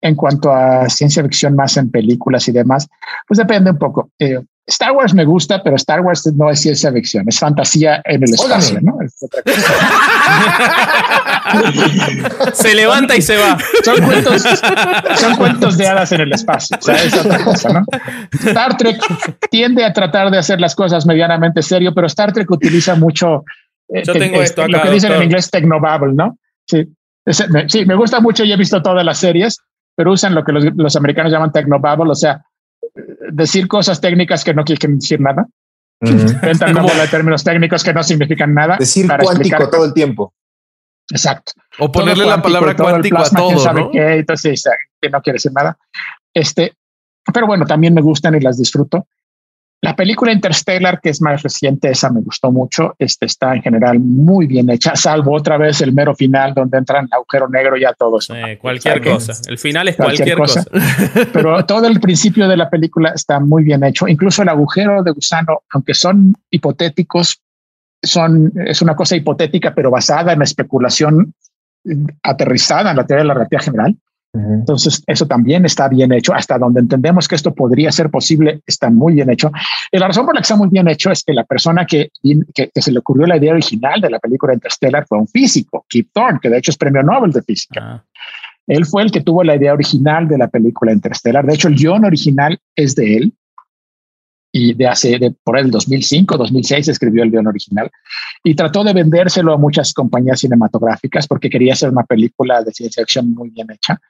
En 0.00 0.16
cuanto 0.16 0.50
a 0.50 0.88
ciencia 0.88 1.22
ficción 1.22 1.54
más 1.54 1.76
en 1.76 1.88
películas 1.88 2.48
y 2.48 2.52
demás, 2.52 2.88
pues 3.28 3.38
depende 3.38 3.70
un 3.70 3.78
poco. 3.78 4.10
Eh, 4.18 4.42
Star 4.68 4.92
Wars 4.92 5.14
me 5.14 5.24
gusta, 5.24 5.62
pero 5.62 5.76
Star 5.76 6.00
Wars 6.00 6.26
no 6.34 6.50
es 6.50 6.60
ciencia 6.60 6.92
ficción, 6.92 7.24
es 7.28 7.38
fantasía 7.38 8.02
en 8.04 8.22
el 8.24 8.34
espacio, 8.34 8.80
¿no? 8.82 8.96
Es 9.00 9.14
otra 9.22 9.42
cosa. 9.42 9.72
Se 12.54 12.74
levanta 12.74 13.16
y 13.16 13.22
se 13.22 13.36
va. 13.36 13.56
Son 13.84 14.02
cuentos, 14.04 14.42
son 15.16 15.36
cuentos 15.36 15.76
de 15.78 15.86
hadas 15.86 16.10
en 16.12 16.20
el 16.22 16.32
espacio. 16.32 16.76
O 16.78 16.82
sea, 16.82 16.94
es 16.96 17.14
otra 17.16 17.42
cosa, 17.44 17.68
¿no? 17.72 17.84
Star 18.32 18.76
Trek 18.76 19.00
tiende 19.50 19.84
a 19.84 19.92
tratar 19.92 20.30
de 20.30 20.38
hacer 20.38 20.60
las 20.60 20.74
cosas 20.74 21.06
medianamente 21.06 21.62
serio, 21.62 21.92
pero 21.94 22.06
Star 22.08 22.32
Trek 22.32 22.50
utiliza 22.50 22.94
mucho 22.96 23.44
eh, 23.88 24.02
Yo 24.04 24.12
te- 24.14 24.18
tengo 24.18 24.36
es- 24.42 24.50
esto 24.50 24.66
lo 24.66 24.82
que 24.82 24.90
dicen 24.90 25.12
en 25.12 25.22
inglés 25.22 25.50
technobabble, 25.50 26.12
¿no? 26.14 26.38
Sí. 26.66 26.84
Me- 27.50 27.68
sí, 27.68 27.84
me 27.86 27.94
gusta 27.94 28.20
mucho 28.20 28.44
y 28.44 28.52
he 28.52 28.56
visto 28.56 28.82
todas 28.82 29.04
las 29.04 29.18
series, 29.18 29.58
pero 29.94 30.12
usan 30.12 30.34
lo 30.34 30.44
que 30.44 30.52
los, 30.52 30.64
los 30.76 30.96
americanos 30.96 31.30
llaman 31.32 31.52
technobabble, 31.52 32.10
o 32.10 32.14
sea, 32.16 32.42
decir 33.36 33.68
cosas 33.68 34.00
técnicas 34.00 34.44
que 34.44 34.54
no 34.54 34.64
quieren 34.64 34.98
decir 34.98 35.20
nada. 35.20 35.46
Inventan 36.00 36.70
una 36.70 36.82
bola 36.82 37.02
de 37.02 37.08
términos 37.08 37.42
técnicos 37.44 37.82
que 37.82 37.92
no 37.94 38.02
significan 38.02 38.52
nada. 38.54 38.76
Decir 38.78 39.06
para 39.06 39.24
cuántico 39.24 39.56
explicar- 39.56 39.70
todo 39.70 39.84
el 39.84 39.94
tiempo. 39.94 40.34
Exacto. 41.10 41.52
O 41.78 41.90
ponerle 41.92 42.24
todo 42.24 42.36
la 42.36 42.42
palabra 42.42 42.74
todo 42.74 42.88
cuántico 42.88 43.16
a 43.16 43.20
plasma, 43.20 43.38
quién 43.40 43.54
todo, 43.54 43.64
sabe 43.64 43.80
¿no? 43.82 43.90
qué, 43.92 44.14
entonces 44.16 44.64
que 45.00 45.08
no 45.08 45.22
quiere 45.22 45.36
decir 45.36 45.52
nada. 45.52 45.78
Este, 46.34 46.74
pero 47.32 47.46
bueno, 47.46 47.64
también 47.64 47.94
me 47.94 48.00
gustan 48.00 48.34
y 48.34 48.40
las 48.40 48.58
disfruto. 48.58 49.06
La 49.86 49.94
película 49.94 50.32
Interstellar, 50.32 51.00
que 51.00 51.10
es 51.10 51.22
más 51.22 51.44
reciente, 51.44 51.88
esa 51.88 52.10
me 52.10 52.20
gustó 52.20 52.50
mucho. 52.50 52.96
Este 52.98 53.26
está 53.26 53.54
en 53.54 53.62
general 53.62 54.00
muy 54.00 54.48
bien 54.48 54.68
hecha, 54.68 54.96
salvo 54.96 55.32
otra 55.36 55.58
vez 55.58 55.80
el 55.80 55.92
mero 55.92 56.12
final 56.12 56.54
donde 56.54 56.76
entran 56.76 57.04
el 57.04 57.12
agujero 57.12 57.48
negro 57.48 57.76
ya 57.76 57.92
todo 57.92 58.18
eso. 58.18 58.34
Eh, 58.34 58.58
cualquier 58.58 59.00
cosa. 59.00 59.34
El 59.48 59.58
final 59.58 59.86
es 59.86 59.94
Cualquier 59.94 60.36
cualquier, 60.36 60.64
cosa. 60.64 60.64
cosa. 60.64 61.28
Pero 61.32 61.64
todo 61.66 61.86
el 61.86 62.00
principio 62.00 62.48
de 62.48 62.56
la 62.56 62.68
película 62.68 63.12
está 63.14 63.38
muy 63.38 63.62
bien 63.62 63.84
hecho. 63.84 64.08
Incluso 64.08 64.42
el 64.42 64.48
agujero 64.48 65.04
de 65.04 65.12
gusano, 65.12 65.62
aunque 65.70 65.94
son 65.94 66.34
hipotéticos, 66.50 67.40
son, 68.02 68.52
es 68.66 68.82
una 68.82 68.96
cosa 68.96 69.14
hipotética, 69.14 69.72
pero 69.72 69.92
basada 69.92 70.32
en 70.32 70.40
la 70.40 70.44
especulación 70.44 71.32
eh, 71.84 71.94
aterrizada 72.24 72.90
en 72.90 72.96
la 72.96 73.06
teoría 73.06 73.22
de 73.22 73.28
la 73.28 73.34
relatividad 73.34 73.62
general. 73.62 73.96
Entonces, 74.36 75.02
eso 75.06 75.26
también 75.26 75.64
está 75.64 75.88
bien 75.88 76.12
hecho. 76.12 76.34
Hasta 76.34 76.58
donde 76.58 76.80
entendemos 76.80 77.26
que 77.28 77.34
esto 77.34 77.54
podría 77.54 77.90
ser 77.92 78.10
posible, 78.10 78.60
está 78.66 78.90
muy 78.90 79.14
bien 79.14 79.30
hecho. 79.30 79.50
Y 79.90 79.98
la 79.98 80.08
razón 80.08 80.26
por 80.26 80.34
la 80.34 80.40
que 80.40 80.44
está 80.44 80.56
muy 80.56 80.68
bien 80.68 80.88
hecho 80.88 81.10
es 81.10 81.22
que 81.24 81.32
la 81.32 81.44
persona 81.44 81.86
que, 81.86 82.10
que, 82.54 82.70
que 82.70 82.82
se 82.82 82.92
le 82.92 82.98
ocurrió 82.98 83.26
la 83.26 83.36
idea 83.36 83.52
original 83.52 84.00
de 84.00 84.10
la 84.10 84.18
película 84.18 84.54
Interstellar 84.54 85.06
fue 85.06 85.18
un 85.18 85.28
físico, 85.28 85.84
Kip 85.88 86.10
Thorne, 86.12 86.38
que 86.40 86.50
de 86.50 86.58
hecho 86.58 86.70
es 86.70 86.76
premio 86.76 87.02
Nobel 87.02 87.32
de 87.32 87.42
física. 87.42 87.80
Ah, 87.82 88.04
Él 88.66 88.84
fue 88.84 89.02
el 89.02 89.10
que 89.10 89.20
tuvo 89.20 89.44
la 89.44 89.56
idea 89.56 89.72
original 89.72 90.28
de 90.28 90.38
la 90.38 90.48
película 90.48 90.92
Interstellar. 90.92 91.46
De 91.46 91.54
hecho, 91.54 91.68
el 91.68 91.76
guion 91.76 92.04
original 92.04 92.58
es 92.74 92.94
de 92.94 93.16
él. 93.16 93.32
Y 94.52 94.72
de 94.72 94.86
hace, 94.86 95.18
de, 95.18 95.34
por 95.44 95.58
el 95.58 95.70
2005, 95.70 96.38
2006 96.38 96.88
escribió 96.88 97.22
el 97.22 97.30
guion 97.30 97.46
original. 97.46 97.90
Y 98.42 98.54
trató 98.54 98.84
de 98.84 98.94
vendérselo 98.94 99.52
a 99.52 99.58
muchas 99.58 99.92
compañías 99.92 100.40
cinematográficas 100.40 101.26
porque 101.26 101.50
quería 101.50 101.74
hacer 101.74 101.90
una 101.90 102.04
película 102.04 102.62
de 102.62 102.72
ciencia 102.72 103.02
ficción 103.02 103.34
muy 103.34 103.50
bien 103.50 103.70
hecha. 103.70 104.00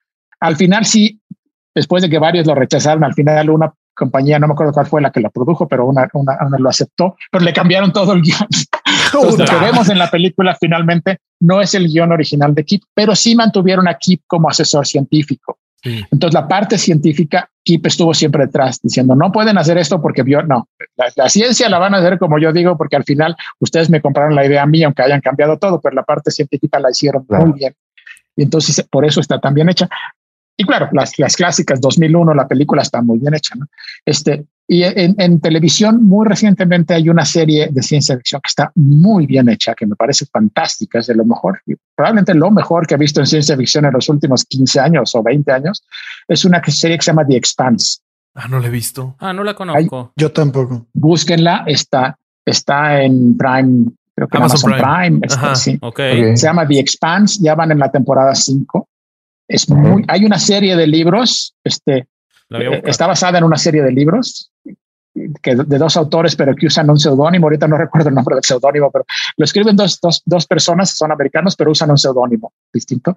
Al 0.40 0.56
final 0.56 0.84
sí, 0.84 1.20
después 1.74 2.02
de 2.02 2.10
que 2.10 2.18
varios 2.18 2.46
lo 2.46 2.54
rechazaron, 2.54 3.04
al 3.04 3.14
final 3.14 3.50
una 3.50 3.72
compañía, 3.96 4.38
no 4.38 4.46
me 4.46 4.52
acuerdo 4.52 4.72
cuál 4.72 4.86
fue 4.86 5.00
la 5.00 5.10
que 5.10 5.20
lo 5.20 5.30
produjo, 5.30 5.66
pero 5.66 5.86
una, 5.86 6.08
una, 6.12 6.36
una 6.46 6.58
lo 6.58 6.68
aceptó, 6.68 7.16
pero 7.32 7.44
le 7.44 7.52
cambiaron 7.52 7.92
todo 7.92 8.12
el 8.12 8.22
guion. 8.22 8.46
Entonces, 9.06 9.38
lo 9.38 9.44
que 9.46 9.64
vemos 9.64 9.88
en 9.88 9.98
la 9.98 10.10
película 10.10 10.56
finalmente 10.60 11.18
no 11.40 11.60
es 11.60 11.74
el 11.74 11.86
guion 11.86 12.12
original 12.12 12.54
de 12.54 12.64
Kip, 12.64 12.82
pero 12.94 13.16
sí 13.16 13.34
mantuvieron 13.34 13.88
a 13.88 13.94
Kip 13.94 14.22
como 14.26 14.48
asesor 14.48 14.86
científico. 14.86 15.58
Sí. 15.82 16.04
Entonces, 16.10 16.34
la 16.34 16.46
parte 16.46 16.78
científica, 16.78 17.48
Kip 17.62 17.86
estuvo 17.86 18.12
siempre 18.12 18.46
detrás 18.46 18.80
diciendo, 18.82 19.14
no 19.14 19.32
pueden 19.32 19.56
hacer 19.56 19.78
esto 19.78 20.00
porque 20.00 20.22
vio, 20.22 20.42
no, 20.42 20.68
la, 20.96 21.06
la, 21.16 21.28
ciencia 21.28 21.68
la 21.68 21.78
van 21.78 21.94
a 21.94 21.98
hacer 21.98 22.18
como 22.18 22.38
yo 22.38 22.52
digo, 22.52 22.76
porque 22.76 22.96
al 22.96 23.04
final 23.04 23.36
ustedes 23.60 23.88
me 23.88 24.00
compraron 24.00 24.34
la 24.34 24.44
idea 24.44 24.62
a 24.62 24.66
mí, 24.66 24.82
aunque 24.82 25.02
hayan 25.02 25.20
cambiado 25.20 25.58
todo, 25.58 25.80
pero 25.80 25.94
la 25.94 26.02
parte 26.02 26.30
científica 26.30 26.78
la 26.80 26.90
hicieron 26.90 27.24
claro. 27.24 27.46
muy 27.46 27.58
bien. 27.58 27.74
Y 28.36 28.42
entonces, 28.42 28.84
por 28.90 29.06
eso 29.06 29.20
está 29.20 29.40
tan 29.40 29.54
bien 29.54 29.68
hecha. 29.68 29.88
Y 30.56 30.64
claro, 30.64 30.88
las, 30.92 31.18
las 31.18 31.36
clásicas 31.36 31.80
2001, 31.80 32.34
la 32.34 32.48
película 32.48 32.82
está 32.82 33.02
muy 33.02 33.18
bien 33.18 33.34
hecha. 33.34 33.54
¿no? 33.56 33.66
Este, 34.04 34.46
y 34.68 34.82
en, 34.82 35.14
en, 35.18 35.40
televisión, 35.40 36.02
muy 36.02 36.26
recientemente 36.26 36.94
hay 36.94 37.08
una 37.08 37.24
serie 37.24 37.68
de 37.70 37.82
ciencia 37.82 38.16
ficción 38.16 38.40
que 38.40 38.48
está 38.48 38.72
muy 38.74 39.26
bien 39.26 39.48
hecha, 39.48 39.74
que 39.74 39.86
me 39.86 39.94
parece 39.94 40.26
fantástica, 40.26 40.98
es 40.98 41.06
de 41.06 41.14
lo 41.14 41.24
mejor, 41.24 41.60
probablemente 41.94 42.34
lo 42.34 42.50
mejor 42.50 42.86
que 42.86 42.94
he 42.94 42.98
visto 42.98 43.20
en 43.20 43.26
ciencia 43.26 43.56
ficción 43.56 43.84
en 43.84 43.92
los 43.92 44.08
últimos 44.08 44.44
15 44.44 44.80
años 44.80 45.14
o 45.14 45.22
20 45.22 45.52
años. 45.52 45.84
Es 46.26 46.44
una 46.44 46.62
serie 46.64 46.96
que 46.96 47.02
se 47.02 47.10
llama 47.12 47.26
The 47.26 47.36
Expanse. 47.36 48.00
Ah, 48.34 48.48
no 48.48 48.58
la 48.58 48.66
he 48.66 48.70
visto. 48.70 49.14
Ah, 49.20 49.32
no 49.32 49.44
la 49.44 49.54
conozco. 49.54 50.12
Yo 50.16 50.32
tampoco. 50.32 50.86
Búsquenla, 50.92 51.64
está, 51.66 52.18
está 52.44 53.02
en 53.02 53.36
Prime, 53.36 53.86
creo 54.16 54.26
que 54.26 54.36
Amazon 54.36 54.72
Amazon 54.72 54.92
Prime. 55.08 55.20
está, 55.22 55.40
Ajá. 55.40 55.54
sí. 55.54 55.78
Ok. 55.80 56.00
Ok. 56.00 56.36
Se 56.36 56.46
llama 56.46 56.66
The 56.66 56.80
Expanse, 56.80 57.38
ya 57.40 57.54
van 57.54 57.70
en 57.70 57.78
la 57.78 57.90
temporada 57.90 58.34
5. 58.34 58.88
Es 59.48 59.68
muy, 59.68 60.04
hay 60.08 60.24
una 60.24 60.38
serie 60.38 60.76
de 60.76 60.86
libros, 60.86 61.54
este, 61.62 62.08
eh, 62.50 62.82
está 62.84 63.06
basada 63.06 63.38
en 63.38 63.44
una 63.44 63.56
serie 63.56 63.82
de 63.82 63.92
libros 63.92 64.50
que 65.42 65.56
de 65.56 65.78
dos 65.78 65.96
autores, 65.96 66.36
pero 66.36 66.54
que 66.54 66.66
usan 66.66 66.90
un 66.90 66.98
seudónimo. 66.98 67.46
Ahorita 67.46 67.66
no 67.66 67.78
recuerdo 67.78 68.08
el 68.08 68.14
nombre 68.14 68.34
del 68.34 68.44
seudónimo, 68.44 68.90
pero 68.90 69.04
lo 69.36 69.44
escriben 69.44 69.76
dos, 69.76 69.98
dos, 70.00 70.22
dos 70.24 70.46
personas, 70.46 70.90
son 70.90 71.12
americanos, 71.12 71.56
pero 71.56 71.70
usan 71.70 71.90
un 71.90 71.98
seudónimo 71.98 72.52
distinto. 72.72 73.16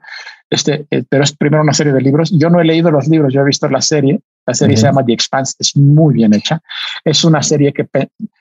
Este, 0.50 0.86
eh, 0.90 1.04
pero 1.08 1.24
es 1.24 1.36
primero 1.36 1.64
una 1.64 1.74
serie 1.74 1.94
de 1.94 2.02
libros. 2.02 2.32
Yo 2.32 2.50
no 2.50 2.62
he 2.62 2.66
leído 2.66 2.92
los 2.92 3.08
libros, 3.08 3.34
yo 3.34 3.42
he 3.42 3.46
visto 3.46 3.68
la 3.68 3.82
serie. 3.82 4.20
La 4.46 4.54
serie 4.54 4.78
se 4.78 4.84
llama 4.84 5.06
The 5.06 5.14
Expanse, 5.14 5.54
es 5.60 5.78
muy 5.78 6.16
bien 6.16 6.34
hecha. 6.34 6.60
Es 7.04 7.24
una 7.24 7.44
serie 7.44 7.72
que 7.72 7.88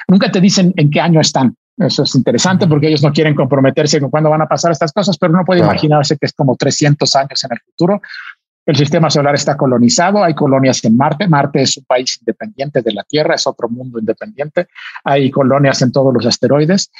nunca 0.06 0.30
te 0.30 0.40
dicen 0.40 0.72
en 0.76 0.90
qué 0.90 1.00
año 1.00 1.20
están. 1.20 1.54
Eso 1.78 2.02
es 2.02 2.14
interesante 2.14 2.66
porque 2.66 2.88
ellos 2.88 3.02
no 3.02 3.12
quieren 3.12 3.34
comprometerse 3.34 4.00
con 4.00 4.10
cuándo 4.10 4.30
van 4.30 4.42
a 4.42 4.46
pasar 4.46 4.72
estas 4.72 4.92
cosas, 4.92 5.16
pero 5.18 5.32
uno 5.32 5.44
puede 5.44 5.60
Claro. 5.60 5.72
imaginarse 5.74 6.16
que 6.18 6.26
es 6.26 6.32
como 6.32 6.56
300 6.56 7.14
años 7.16 7.44
en 7.44 7.50
el 7.52 7.60
futuro. 7.60 8.00
El 8.66 8.76
sistema 8.76 9.08
solar 9.08 9.34
está 9.34 9.56
colonizado, 9.56 10.22
hay 10.22 10.34
colonias 10.34 10.84
en 10.84 10.96
Marte. 10.96 11.26
Marte 11.28 11.62
es 11.62 11.76
un 11.78 11.84
país 11.84 12.18
independiente 12.20 12.82
de 12.82 12.92
la 12.92 13.02
Tierra, 13.04 13.34
es 13.34 13.46
otro 13.46 13.68
mundo 13.68 13.98
independiente. 13.98 14.66
Hay 15.04 15.30
colonias 15.30 15.80
en 15.82 15.92
todos 15.92 16.12
los 16.12 16.26
asteroides 16.26 16.90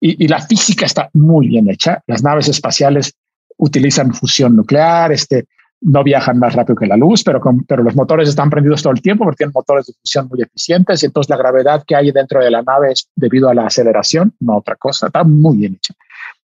y, 0.00 0.24
y 0.24 0.28
la 0.28 0.40
física 0.40 0.86
está 0.86 1.10
muy 1.12 1.48
bien 1.48 1.68
hecha. 1.68 2.00
Las 2.06 2.22
naves 2.22 2.48
espaciales 2.48 3.12
utilizan 3.58 4.14
fusión 4.14 4.56
nuclear, 4.56 5.12
este, 5.12 5.46
no 5.80 6.02
viajan 6.02 6.38
más 6.38 6.54
rápido 6.54 6.76
que 6.76 6.86
la 6.86 6.96
luz, 6.96 7.22
pero, 7.24 7.40
con- 7.40 7.64
pero 7.64 7.82
los 7.82 7.94
motores 7.94 8.28
están 8.28 8.50
prendidos 8.50 8.82
todo 8.82 8.92
el 8.92 9.00
tiempo 9.02 9.24
porque 9.24 9.36
tienen 9.38 9.52
motores 9.54 9.86
de 9.86 9.92
fusión 10.00 10.28
muy 10.28 10.42
eficientes 10.42 11.02
y 11.02 11.06
entonces 11.06 11.30
la 11.30 11.36
gravedad 11.36 11.84
que 11.86 11.94
hay 11.96 12.10
dentro 12.10 12.40
de 12.42 12.50
la 12.50 12.62
nave 12.62 12.92
es 12.92 13.08
debido 13.14 13.48
a 13.48 13.54
la 13.54 13.66
aceleración, 13.66 14.34
no 14.40 14.56
otra 14.58 14.76
cosa. 14.76 15.06
Está 15.06 15.24
muy 15.24 15.56
bien 15.58 15.74
hecha 15.76 15.94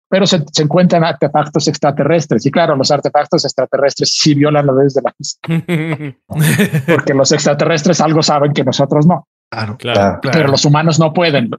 pero 0.08 0.26
se, 0.26 0.44
se 0.52 0.62
encuentran 0.64 1.02
artefactos 1.04 1.68
extraterrestres. 1.68 2.44
Y 2.44 2.50
claro, 2.50 2.76
los 2.76 2.90
artefactos 2.90 3.46
extraterrestres 3.46 4.10
sí 4.20 4.34
violan 4.34 4.66
las 4.66 4.76
leyes 4.76 4.92
de 4.92 5.00
la 5.00 5.14
física, 5.14 5.48
porque 6.86 7.14
los 7.14 7.32
extraterrestres 7.32 7.98
algo 8.02 8.22
saben 8.22 8.52
que 8.52 8.62
nosotros 8.62 9.06
no, 9.06 9.26
Claro. 9.50 9.76
claro. 9.78 10.18
Claro. 10.20 10.20
pero 10.38 10.48
los 10.48 10.66
humanos 10.66 10.98
no 11.00 11.14
pueden. 11.14 11.50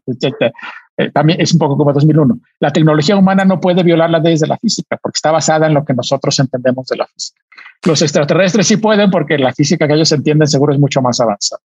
Eh, 0.97 1.11
También 1.11 1.41
es 1.41 1.51
un 1.53 1.59
poco 1.59 1.77
como 1.77 1.93
2001. 1.93 2.37
La 2.59 2.71
tecnología 2.71 3.15
humana 3.17 3.43
no 3.45 3.59
puede 3.59 3.81
violar 3.83 4.09
las 4.11 4.21
leyes 4.23 4.41
de 4.41 4.47
la 4.47 4.57
física 4.57 4.97
porque 5.01 5.15
está 5.17 5.31
basada 5.31 5.65
en 5.67 5.73
lo 5.73 5.83
que 5.83 5.93
nosotros 5.95 6.37
entendemos 6.39 6.85
de 6.87 6.97
la 6.97 7.07
física. 7.07 7.41
Los 7.85 8.01
extraterrestres 8.01 8.67
sí 8.67 8.77
pueden 8.77 9.09
porque 9.11 9.37
la 9.37 9.53
física 9.53 9.87
que 9.87 9.93
ellos 9.93 10.11
entienden 10.11 10.47
seguro 10.47 10.73
es 10.73 10.79
mucho 10.79 11.01
más 11.01 11.19
avanzada 11.19 11.61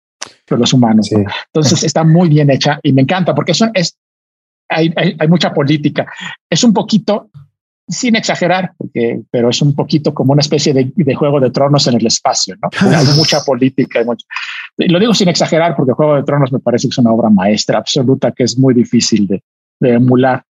que 0.45 0.55
los 0.57 0.73
humanos. 0.73 1.07
Sí. 1.07 1.15
Entonces 1.47 1.83
está 1.83 2.03
muy 2.03 2.29
bien 2.29 2.49
hecha 2.49 2.79
y 2.83 2.93
me 2.93 3.01
encanta 3.01 3.33
porque 3.33 3.51
eso 3.53 3.67
es, 3.73 3.97
hay, 4.69 4.91
hay, 4.95 5.15
hay 5.19 5.27
mucha 5.27 5.53
política. 5.53 6.05
Es 6.49 6.63
un 6.63 6.73
poquito, 6.73 7.29
sin 7.87 8.15
exagerar, 8.15 8.73
porque, 8.77 9.21
pero 9.31 9.49
es 9.49 9.61
un 9.61 9.75
poquito 9.75 10.13
como 10.13 10.33
una 10.33 10.41
especie 10.41 10.73
de, 10.73 10.91
de 10.95 11.15
juego 11.15 11.39
de 11.39 11.49
tronos 11.51 11.87
en 11.87 11.95
el 11.95 12.05
espacio, 12.05 12.55
¿no? 12.61 12.69
Hay 12.97 13.05
mucha 13.15 13.41
política. 13.41 14.01
y 14.01 14.05
mucho- 14.05 14.25
lo 14.77 14.99
digo 14.99 15.13
sin 15.13 15.29
exagerar 15.29 15.75
porque 15.75 15.91
Juego 15.93 16.15
de 16.15 16.23
Tronos 16.23 16.51
me 16.51 16.59
parece 16.59 16.87
que 16.87 16.91
es 16.91 16.97
una 16.97 17.11
obra 17.11 17.29
maestra 17.29 17.77
absoluta 17.77 18.31
que 18.31 18.43
es 18.43 18.57
muy 18.57 18.73
difícil 18.73 19.27
de, 19.27 19.43
de 19.79 19.93
emular. 19.93 20.43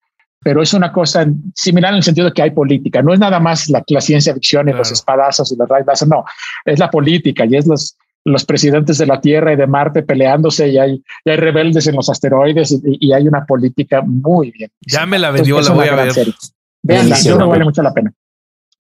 Pero 0.44 0.62
es 0.62 0.74
una 0.74 0.92
cosa 0.92 1.26
similar 1.56 1.92
en 1.92 1.98
el 1.98 2.04
sentido 2.04 2.28
de 2.28 2.34
que 2.34 2.42
hay 2.42 2.52
política. 2.52 3.02
No 3.02 3.14
es 3.14 3.20
nada 3.20 3.40
más 3.40 3.70
la, 3.70 3.84
la 3.88 4.02
ciencia 4.02 4.34
ficción 4.34 4.68
y 4.68 4.72
Claro. 4.72 4.80
los 4.80 4.92
espadazos 4.92 5.52
y 5.52 5.56
los 5.56 5.68
rayos 5.70 5.88
láser, 5.88 6.08
No, 6.08 6.26
es 6.66 6.80
la 6.80 6.90
política 6.90 7.46
y 7.46 7.56
es 7.56 7.68
los, 7.68 7.98
los 8.26 8.46
presidentes 8.46 8.98
de 8.98 9.06
la 9.06 9.20
Tierra 9.22 9.54
y 9.54 9.56
de 9.56 9.68
Marte 9.68 10.04
peleándose 10.04 10.70
y 10.70 10.78
hay, 10.78 11.04
y 11.26 11.30
hay 11.30 11.38
rebeldes 11.38 11.88
en 11.88 11.96
los 11.96 12.10
asteroides 12.10 12.72
y, 12.72 12.80
y 13.08 13.14
hay 13.14 13.28
una 13.28 13.46
política 13.46 14.02
muy 14.02 14.52
bien. 14.52 14.70
Ya 14.82 15.06
me 15.06 15.20
la 15.20 15.32
vendió, 15.32 15.62
la 15.62 15.72
voy 15.72 15.88
a 15.88 15.96
ver. 15.96 16.14
serie. 16.14 16.34
Veanla, 16.82 17.20
yo 17.22 17.38
que 17.38 17.44
vale 17.46 17.64
mucho 17.64 17.82
la 17.82 17.94
pena. 17.94 18.14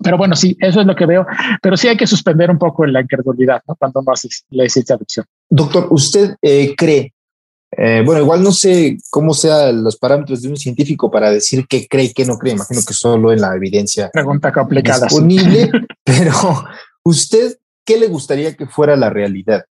Pero 0.03 0.17
bueno, 0.17 0.35
sí, 0.35 0.57
eso 0.59 0.81
es 0.81 0.85
lo 0.87 0.95
que 0.95 1.05
veo. 1.05 1.25
Pero 1.61 1.77
sí 1.77 1.87
hay 1.87 1.95
que 1.95 2.07
suspender 2.07 2.51
un 2.51 2.57
poco 2.57 2.85
la 2.85 2.99
incredulidad 3.01 3.61
¿no? 3.67 3.75
cuando 3.75 4.01
no 4.01 4.11
haces 4.11 4.43
la 4.49 4.67
ciencia 4.67 4.97
ficción. 4.97 5.25
Doctor, 5.49 5.87
¿usted 5.91 6.35
eh, 6.41 6.73
cree? 6.75 7.13
Eh, 7.77 8.03
bueno, 8.05 8.21
igual 8.21 8.43
no 8.43 8.51
sé 8.51 8.97
cómo 9.09 9.33
sean 9.33 9.83
los 9.83 9.97
parámetros 9.97 10.41
de 10.41 10.49
un 10.49 10.57
científico 10.57 11.09
para 11.09 11.31
decir 11.31 11.65
qué 11.67 11.87
cree 11.87 12.05
y 12.05 12.13
qué 12.13 12.25
no 12.25 12.37
cree. 12.37 12.53
Imagino 12.53 12.81
que 12.85 12.93
solo 12.93 13.31
en 13.31 13.41
la 13.41 13.55
evidencia 13.55 14.09
Pregunta 14.11 14.51
complicada. 14.51 15.07
disponible, 15.07 15.69
pero 16.03 16.33
usted, 17.03 17.57
¿qué 17.85 17.97
le 17.97 18.07
gustaría 18.07 18.55
que 18.55 18.67
fuera 18.67 18.95
la 18.95 19.09
realidad? 19.09 19.65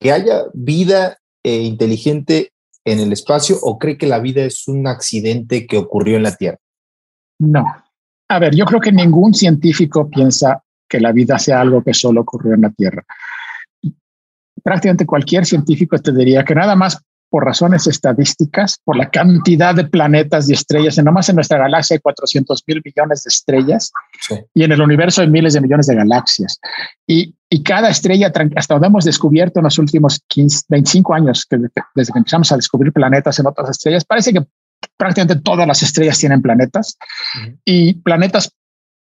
¿Que 0.00 0.12
haya 0.12 0.44
vida 0.52 1.18
eh, 1.42 1.62
inteligente 1.62 2.52
en 2.84 3.00
el 3.00 3.12
espacio 3.12 3.58
o 3.62 3.78
cree 3.78 3.96
que 3.96 4.06
la 4.06 4.18
vida 4.18 4.44
es 4.44 4.66
un 4.68 4.86
accidente 4.86 5.66
que 5.66 5.78
ocurrió 5.78 6.16
en 6.16 6.24
la 6.24 6.34
Tierra? 6.34 6.58
No. 7.38 7.64
A 8.28 8.38
ver, 8.38 8.54
yo 8.54 8.64
creo 8.64 8.80
que 8.80 8.92
ningún 8.92 9.34
científico 9.34 10.08
piensa 10.08 10.62
que 10.88 11.00
la 11.00 11.12
vida 11.12 11.38
sea 11.38 11.60
algo 11.60 11.82
que 11.82 11.94
solo 11.94 12.22
ocurrió 12.22 12.54
en 12.54 12.62
la 12.62 12.70
Tierra. 12.70 13.04
Prácticamente 14.62 15.06
cualquier 15.06 15.44
científico 15.44 15.98
te 15.98 16.12
diría 16.12 16.44
que 16.44 16.54
nada 16.54 16.74
más 16.74 17.02
por 17.34 17.44
razones 17.44 17.88
estadísticas, 17.88 18.78
por 18.84 18.94
la 18.94 19.10
cantidad 19.10 19.74
de 19.74 19.82
planetas 19.82 20.48
y 20.48 20.52
estrellas, 20.52 20.96
nada 20.98 21.10
más 21.10 21.28
en 21.28 21.34
nuestra 21.34 21.58
galaxia 21.58 21.94
hay 21.96 21.98
400 22.00 22.62
mil 22.64 22.80
millones 22.84 23.24
de 23.24 23.28
estrellas 23.28 23.90
Sí. 24.20 24.36
y 24.54 24.62
en 24.62 24.70
el 24.70 24.80
universo 24.80 25.20
hay 25.20 25.28
miles 25.28 25.52
de 25.54 25.60
millones 25.60 25.88
de 25.88 25.96
galaxias. 25.96 26.60
Y, 27.08 27.34
y 27.50 27.64
cada 27.64 27.88
estrella, 27.88 28.30
hasta 28.54 28.74
donde 28.74 28.86
hemos 28.86 29.04
descubierto 29.04 29.58
en 29.58 29.64
los 29.64 29.76
últimos 29.80 30.22
15, 30.28 30.66
25 30.68 31.12
años, 31.12 31.44
que 31.50 31.56
desde, 31.56 31.70
que- 31.74 31.82
desde 31.96 32.12
que 32.12 32.18
empezamos 32.20 32.52
a 32.52 32.56
descubrir 32.56 32.92
planetas 32.92 33.36
en 33.40 33.48
otras 33.48 33.68
estrellas, 33.70 34.04
parece 34.04 34.32
que 34.32 34.46
prácticamente 34.96 35.42
todas 35.42 35.66
las 35.66 35.82
estrellas 35.82 36.16
tienen 36.20 36.40
planetas 36.40 36.96
y 37.64 37.94
planetas 37.94 38.52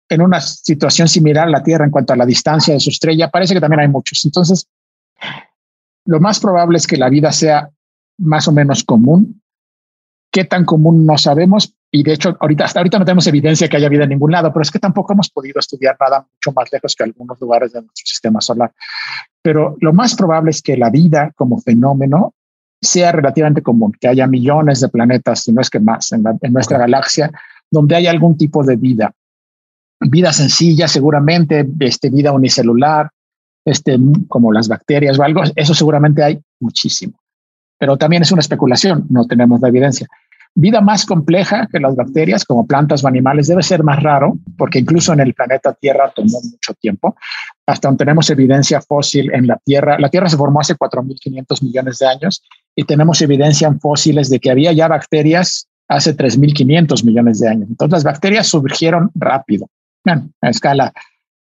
en 0.10 0.22
una 0.24 0.42
situación 0.42 1.08
similar 1.08 1.50
a 1.50 1.52
la 1.52 1.62
Tierra 1.62 1.86
en 1.86 1.92
cuanto 1.92 2.14
a 2.14 2.16
la 2.16 2.26
distancia 2.26 2.74
de 2.74 2.80
su 2.80 2.90
estrella, 2.90 3.30
parece 3.30 3.54
que 3.54 3.62
también 3.62 3.82
hay 3.82 3.90
muchos. 3.90 4.26
Entonces, 4.26 4.68
lo 6.06 6.20
más 6.20 6.40
probable 6.40 6.78
es 6.80 6.88
que 6.88 6.98
la 6.98 7.10
vida 7.10 7.32
sea 7.32 7.70
más 8.18 8.48
o 8.48 8.52
menos 8.52 8.84
común. 8.84 9.42
¿Qué 10.32 10.46
tan 10.46 10.66
común 10.66 11.06
no 11.06 11.18
sabemos? 11.18 11.76
Y 11.92 12.02
de 12.04 12.14
hecho, 12.14 12.36
ahorita, 12.40 12.66
hasta 12.66 12.80
ahorita 12.80 12.98
no 12.98 13.06
tenemos 13.06 13.28
evidencia 13.28 13.68
que 13.70 13.78
haya 13.78 13.88
vida 13.90 14.04
en 14.04 14.10
ningún 14.10 14.32
lado, 14.32 14.52
pero 14.52 14.64
es 14.64 14.72
que 14.72 14.80
tampoco 14.80 15.14
hemos 15.14 15.30
podido 15.30 15.60
estudiar 15.60 15.96
nada 16.00 16.26
mucho 16.32 16.52
más 16.56 16.72
lejos 16.72 16.96
que 16.96 17.04
algunos 17.04 17.40
lugares 17.40 17.72
de 17.72 17.82
nuestro 17.82 18.06
sistema 18.06 18.42
solar. 18.42 18.74
Pero 19.44 19.78
lo 19.80 19.94
más 19.94 20.16
probable 20.16 20.50
es 20.50 20.62
que 20.64 20.76
la 20.76 20.90
vida 20.90 21.32
como 21.36 21.60
fenómeno 21.60 22.34
sea 22.82 23.12
relativamente 23.12 23.62
común, 23.62 23.94
que 24.00 24.08
haya 24.08 24.26
millones 24.26 24.82
de 24.82 24.90
planetas, 24.90 25.42
si 25.42 25.54
no 25.54 25.62
es 25.62 25.70
que 25.70 25.80
más, 25.80 26.12
en, 26.12 26.24
la- 26.24 26.36
en 26.42 26.52
nuestra 26.52 26.80
galaxia, 26.80 27.32
donde 27.70 27.96
hay 27.96 28.08
algún 28.08 28.38
tipo 28.38 28.64
de 28.64 28.76
vida. 28.76 29.14
Vida 30.02 30.34
sencilla, 30.34 30.88
seguramente, 30.88 31.66
este, 31.80 32.10
vida 32.10 32.32
unicelular, 32.34 33.10
este, 33.64 33.98
como 34.28 34.52
las 34.52 34.68
bacterias 34.68 35.18
o 35.20 35.24
algo, 35.24 35.44
eso 35.56 35.74
seguramente 35.76 36.24
hay 36.24 36.42
muchísimo. 36.60 37.14
Pero 37.84 37.98
también 37.98 38.22
es 38.22 38.32
una 38.32 38.40
especulación, 38.40 39.08
no 39.10 39.26
tenemos 39.26 39.60
la 39.60 39.68
evidencia. 39.68 40.08
Vida 40.56 40.80
más 40.80 41.06
compleja 41.06 41.68
que 41.70 41.82
las 41.82 41.98
bacterias, 41.98 42.46
como 42.46 42.66
plantas 42.66 43.04
o 43.04 43.10
animales, 43.10 43.48
debe 43.48 43.62
ser 43.62 43.84
más 43.84 44.02
raro, 44.02 44.38
porque 44.58 44.80
incluso 44.80 45.12
en 45.12 45.20
el 45.20 45.34
planeta 45.34 45.74
Tierra 45.74 46.10
tomó 46.16 46.40
mucho 46.42 46.74
tiempo. 46.76 47.18
Hasta 47.66 47.90
donde 47.90 48.06
tenemos 48.06 48.30
evidencia 48.30 48.80
fósil 48.80 49.34
en 49.34 49.48
la 49.48 49.58
Tierra, 49.66 50.00
la 50.00 50.08
Tierra 50.08 50.30
se 50.30 50.38
formó 50.38 50.62
hace 50.62 50.76
4.500 50.76 51.62
millones 51.62 52.00
de 52.00 52.08
años 52.08 52.42
y 52.74 52.86
tenemos 52.86 53.22
evidencia 53.22 53.68
en 53.68 53.82
fósiles 53.82 54.30
de 54.30 54.40
que 54.40 54.50
había 54.50 54.72
ya 54.72 54.88
bacterias 54.88 55.68
hace 55.90 56.16
3.500 56.16 57.04
millones 57.04 57.42
de 57.42 57.50
años. 57.50 57.68
Entonces 57.70 57.92
las 57.96 58.04
bacterias 58.06 58.48
surgieron 58.48 59.12
rápido, 59.14 59.68
bueno, 60.06 60.30
a 60.40 60.50
escala 60.52 60.94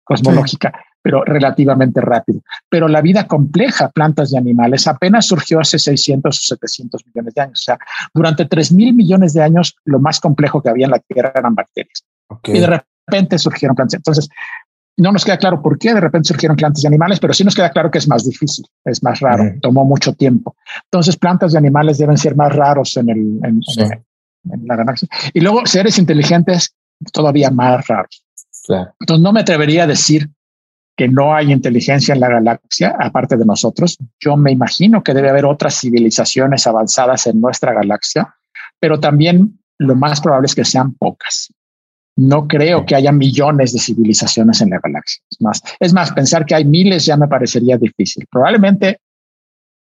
cosmológica, 0.04 0.72
pero 1.02 1.24
relativamente 1.24 2.00
rápido. 2.00 2.40
Pero 2.68 2.88
la 2.88 3.00
vida 3.00 3.26
compleja, 3.26 3.88
plantas 3.90 4.32
y 4.32 4.36
animales, 4.36 4.86
apenas 4.86 5.26
surgió 5.26 5.60
hace 5.60 5.78
600 5.78 6.36
o 6.38 6.40
700 6.40 7.06
millones 7.06 7.34
de 7.34 7.40
años. 7.40 7.60
O 7.60 7.64
sea, 7.64 7.78
durante 8.12 8.44
3.000 8.46 8.94
millones 8.94 9.32
de 9.32 9.42
años, 9.42 9.76
lo 9.84 9.98
más 9.98 10.20
complejo 10.20 10.62
que 10.62 10.68
había 10.68 10.86
en 10.86 10.92
la 10.92 10.98
Tierra 10.98 11.32
eran 11.34 11.54
bacterias. 11.54 12.04
Ok. 12.28 12.48
Y 12.50 12.60
de 12.60 12.66
repente 13.06 13.38
surgieron 13.38 13.74
plantas. 13.74 13.94
Entonces, 13.94 14.28
no 14.96 15.12
nos 15.12 15.24
queda 15.24 15.38
claro 15.38 15.62
por 15.62 15.78
qué 15.78 15.94
de 15.94 16.00
repente 16.00 16.28
surgieron 16.28 16.56
plantas 16.56 16.84
y 16.84 16.86
animales, 16.86 17.18
pero 17.20 17.32
sí 17.32 17.42
nos 17.44 17.54
queda 17.54 17.70
claro 17.70 17.90
que 17.90 17.96
es 17.98 18.06
más 18.06 18.24
difícil, 18.28 18.66
es 18.84 19.02
más 19.02 19.20
raro, 19.20 19.44
Ujú. 19.44 19.60
tomó 19.60 19.84
mucho 19.86 20.12
tiempo. 20.12 20.56
Entonces, 20.84 21.16
plantas 21.16 21.54
y 21.54 21.56
animales 21.56 21.96
deben 21.96 22.18
ser 22.18 22.36
más 22.36 22.54
raros 22.54 22.94
en, 22.98 23.08
el, 23.08 23.18
en, 23.42 23.62
Sí. 23.62 23.80
en- 23.80 24.04
en 24.52 24.66
la 24.66 24.76
galaxia. 24.76 25.08
Y 25.32 25.40
luego, 25.40 25.64
seres 25.64 25.98
inteligentes 25.98 26.74
todavía 27.12 27.50
más 27.50 27.86
raros. 27.88 28.22
Claro. 28.66 28.92
Entonces, 29.00 29.22
no 29.22 29.32
me 29.32 29.40
atrevería 29.40 29.84
a 29.84 29.86
decir 29.86 30.28
que 31.00 31.08
no 31.08 31.34
hay 31.34 31.50
inteligencia 31.50 32.12
en 32.12 32.20
la 32.20 32.28
galaxia, 32.28 32.94
aparte 33.00 33.38
de 33.38 33.46
nosotros. 33.46 33.96
Yo 34.20 34.36
me 34.36 34.52
imagino 34.52 35.02
que 35.02 35.14
debe 35.14 35.30
haber 35.30 35.46
otras 35.46 35.80
civilizaciones 35.80 36.66
avanzadas 36.66 37.26
en 37.26 37.40
nuestra 37.40 37.72
galaxia, 37.72 38.34
pero 38.78 39.00
también 39.00 39.58
lo 39.78 39.96
más 39.96 40.20
probable 40.20 40.44
es 40.44 40.54
que 40.54 40.66
sean 40.66 40.92
pocas. 40.92 41.54
No 42.16 42.46
creo 42.46 42.84
que 42.84 42.96
haya 42.96 43.12
millones 43.12 43.72
de 43.72 43.78
civilizaciones 43.78 44.60
en 44.60 44.68
la 44.68 44.78
galaxia. 44.78 45.22
Es 45.30 45.40
más, 45.40 45.62
es 45.80 45.94
más, 45.94 46.12
pensar 46.12 46.44
que 46.44 46.54
hay 46.54 46.66
miles 46.66 47.06
ya 47.06 47.16
me 47.16 47.28
parecería 47.28 47.78
difícil. 47.78 48.26
Probablemente 48.30 48.98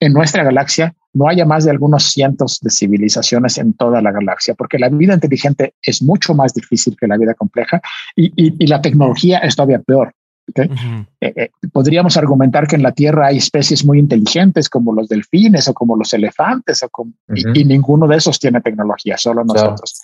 en 0.00 0.14
nuestra 0.14 0.42
galaxia 0.42 0.94
no 1.12 1.28
haya 1.28 1.44
más 1.44 1.66
de 1.66 1.70
algunos 1.70 2.04
cientos 2.04 2.60
de 2.62 2.70
civilizaciones 2.70 3.58
en 3.58 3.74
toda 3.74 4.00
la 4.00 4.10
galaxia, 4.10 4.54
porque 4.54 4.78
la 4.78 4.88
vida 4.88 5.12
inteligente 5.12 5.74
es 5.82 6.02
mucho 6.02 6.32
más 6.32 6.54
difícil 6.54 6.96
que 6.98 7.06
la 7.06 7.18
vida 7.18 7.34
compleja 7.34 7.82
y, 8.16 8.66
la 8.66 8.80
tecnología 8.80 9.40
es 9.40 9.54
todavía 9.54 9.80
peor. 9.80 10.14
Eh, 10.56 11.32
eh, 11.36 11.50
podríamos 11.72 12.16
argumentar 12.16 12.66
que 12.66 12.76
en 12.76 12.82
la 12.82 12.92
Tierra 12.92 13.28
hay 13.28 13.38
especies 13.38 13.84
muy 13.84 13.98
inteligentes 13.98 14.68
como 14.68 14.92
los 14.92 15.08
delfines 15.08 15.68
o 15.68 15.74
como 15.74 15.96
los 15.96 16.12
elefantes 16.12 16.82
o 16.82 16.90
y, 17.34 17.64
ninguno 17.64 18.06
de 18.06 18.16
esos 18.16 18.38
tiene 18.38 18.60
tecnología, 18.60 19.16
solo 19.16 19.44
nosotros. 19.44 20.00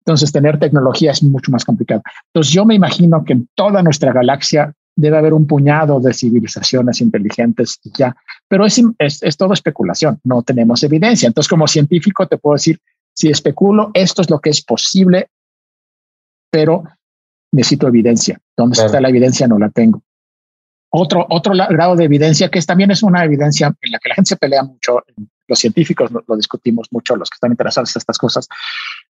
Entonces, 0.00 0.32
tener 0.32 0.58
tecnología 0.58 1.12
es 1.12 1.22
mucho 1.22 1.50
más 1.50 1.64
complicado. 1.64 2.02
Entonces, 2.32 2.52
yo 2.52 2.64
me 2.64 2.74
imagino 2.74 3.24
que 3.24 3.34
en 3.34 3.48
toda 3.54 3.82
nuestra 3.82 4.12
galaxia 4.12 4.72
debe 4.96 5.18
haber 5.18 5.34
un 5.34 5.46
puñado 5.46 6.00
de 6.00 6.14
civilizaciones 6.14 7.00
inteligentes 7.00 7.78
ya, 7.96 8.16
pero 8.48 8.64
es, 8.64 8.80
es, 8.98 9.36
todo 9.36 9.52
especulación, 9.52 10.18
no 10.24 10.42
tenemos 10.42 10.82
evidencia. 10.82 11.26
Entonces, 11.26 11.48
como 11.48 11.66
científico, 11.66 12.26
te 12.26 12.38
puedo 12.38 12.54
decir, 12.54 12.80
si 13.14 13.28
especulo, 13.28 13.90
esto 13.94 14.22
es 14.22 14.30
lo 14.30 14.40
que 14.40 14.50
es 14.50 14.62
posible, 14.62 15.28
pero 16.50 16.84
necesito 17.52 17.88
evidencia. 17.88 18.38
¿Dónde 18.56 18.80
está 18.80 19.00
la 19.00 19.08
evidencia? 19.08 19.46
No 19.46 19.58
la 19.58 19.70
tengo. 19.70 20.02
Otro, 20.90 21.26
otro 21.28 21.52
grado 21.54 21.96
de 21.96 22.04
evidencia, 22.04 22.48
que 22.48 22.58
es, 22.58 22.66
también 22.66 22.90
es 22.90 23.02
una 23.02 23.24
evidencia 23.24 23.66
en 23.66 23.92
la 23.92 23.98
que 23.98 24.08
la 24.08 24.14
gente 24.14 24.28
se 24.28 24.36
pelea 24.36 24.62
mucho, 24.62 25.02
los 25.48 25.58
científicos 25.58 26.10
lo, 26.10 26.24
lo 26.26 26.36
discutimos 26.36 26.88
mucho, 26.90 27.16
los 27.16 27.28
que 27.28 27.34
están 27.34 27.50
interesados 27.50 27.94
en 27.94 28.00
estas 28.00 28.18
cosas, 28.18 28.48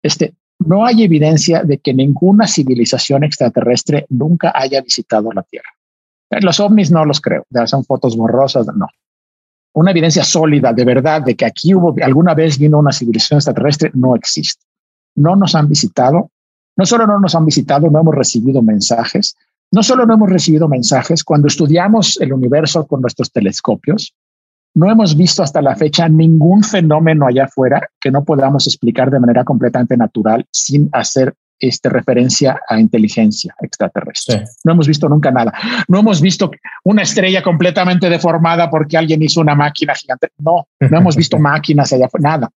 este, 0.02 0.34
no 0.60 0.86
hay 0.86 1.02
evidencia 1.02 1.62
de 1.62 1.78
que 1.78 1.92
ninguna 1.92 2.46
civilización 2.46 3.24
extraterrestre 3.24 4.06
nunca 4.08 4.52
haya 4.54 4.80
visitado 4.80 5.32
la 5.32 5.42
Tierra. 5.42 5.68
Los 6.30 6.58
ovnis 6.60 6.90
no 6.90 7.04
los 7.04 7.20
creo, 7.20 7.46
son 7.66 7.84
fotos 7.84 8.16
borrosas, 8.16 8.66
no. 8.74 8.86
Una 9.74 9.90
evidencia 9.90 10.24
sólida 10.24 10.72
de 10.72 10.84
verdad 10.84 11.22
de 11.22 11.34
que 11.34 11.44
aquí 11.44 11.74
hubo 11.74 11.94
alguna 12.02 12.34
vez 12.34 12.58
vino 12.58 12.78
una 12.78 12.92
civilización 12.92 13.38
extraterrestre 13.38 13.90
no 13.94 14.14
existe. 14.14 14.64
No 15.16 15.36
nos 15.36 15.54
han 15.54 15.68
visitado, 15.68 16.30
no 16.76 16.86
solo 16.86 17.06
no 17.06 17.18
nos 17.20 17.34
han 17.34 17.46
visitado, 17.46 17.90
no 17.90 18.00
hemos 18.00 18.14
recibido 18.14 18.62
mensajes, 18.62 19.36
no 19.70 19.82
solo 19.82 20.06
no 20.06 20.14
hemos 20.14 20.30
recibido 20.30 20.68
mensajes, 20.68 21.24
cuando 21.24 21.48
estudiamos 21.48 22.18
el 22.20 22.32
universo 22.32 22.86
con 22.86 23.00
nuestros 23.00 23.32
telescopios, 23.32 24.14
no 24.74 24.90
hemos 24.90 25.16
visto 25.16 25.42
hasta 25.42 25.62
la 25.62 25.76
fecha 25.76 26.08
ningún 26.08 26.64
fenómeno 26.64 27.26
allá 27.26 27.44
afuera 27.44 27.88
que 28.00 28.10
no 28.10 28.24
podamos 28.24 28.66
explicar 28.66 29.10
de 29.10 29.20
manera 29.20 29.44
completamente 29.44 29.96
natural 29.96 30.46
sin 30.50 30.88
hacer 30.92 31.34
este, 31.60 31.88
referencia 31.88 32.60
a 32.68 32.80
inteligencia 32.80 33.54
extraterrestre. 33.60 34.44
No 34.64 34.72
hemos 34.72 34.88
visto 34.88 35.08
nunca 35.08 35.30
nada. 35.30 35.52
No 35.86 36.00
hemos 36.00 36.20
visto 36.20 36.50
una 36.82 37.02
estrella 37.02 37.42
completamente 37.42 38.10
deformada 38.10 38.68
porque 38.68 38.96
alguien 38.96 39.22
hizo 39.22 39.40
una 39.40 39.54
máquina 39.54 39.94
gigante. 39.94 40.28
No, 40.38 40.66
no 40.80 40.98
hemos 40.98 41.16
visto 41.16 41.38
máquinas 41.40 41.92
allá 41.92 42.06
afuera, 42.06 42.30
nada. 42.30 42.50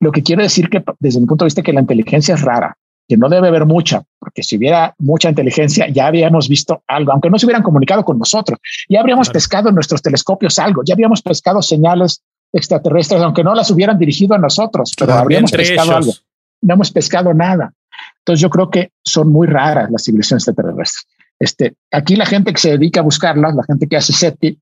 Lo 0.00 0.12
que 0.12 0.22
quiero 0.22 0.42
decir 0.42 0.68
que 0.68 0.84
desde 1.00 1.20
mi 1.20 1.26
punto 1.26 1.44
de 1.44 1.48
vista 1.48 1.62
que 1.62 1.72
la 1.72 1.80
inteligencia 1.80 2.36
es 2.36 2.42
rara 2.42 2.76
que 3.08 3.16
no 3.16 3.28
debe 3.28 3.48
haber 3.48 3.64
mucha, 3.64 4.02
porque 4.18 4.42
si 4.42 4.56
hubiera 4.56 4.94
mucha 4.98 5.30
inteligencia 5.30 5.88
ya 5.88 6.06
habíamos 6.06 6.48
visto 6.48 6.82
algo, 6.86 7.12
aunque 7.12 7.30
no 7.30 7.38
se 7.38 7.46
hubieran 7.46 7.62
comunicado 7.62 8.04
con 8.04 8.18
nosotros, 8.18 8.58
ya 8.88 9.00
habríamos 9.00 9.30
pescado 9.30 9.70
en 9.70 9.74
nuestros 9.74 10.02
telescopios 10.02 10.58
algo, 10.58 10.82
ya 10.84 10.94
habíamos 10.94 11.22
pescado 11.22 11.62
señales 11.62 12.22
extraterrestres, 12.52 13.22
aunque 13.22 13.42
no 13.42 13.54
las 13.54 13.70
hubieran 13.70 13.98
dirigido 13.98 14.34
a 14.34 14.38
nosotros, 14.38 14.92
pero 14.98 15.14
habríamos 15.14 15.50
pescado 15.50 15.96
algo. 15.96 16.12
No 16.60 16.74
hemos 16.74 16.90
pescado 16.90 17.32
nada. 17.32 17.72
Entonces 18.18 18.42
yo 18.42 18.50
creo 18.50 18.70
que 18.70 18.92
son 19.02 19.32
muy 19.32 19.46
raras 19.46 19.90
las 19.90 20.04
civilizaciones 20.04 20.46
extraterrestres. 20.46 21.06
Este, 21.38 21.76
aquí 21.90 22.16
la 22.16 22.26
gente 22.26 22.52
que 22.52 22.60
se 22.60 22.70
dedica 22.70 23.00
a 23.00 23.04
buscarlas, 23.04 23.54
la 23.54 23.62
gente 23.62 23.86
que 23.86 23.96
hace 23.96 24.12
SETI, 24.12 24.58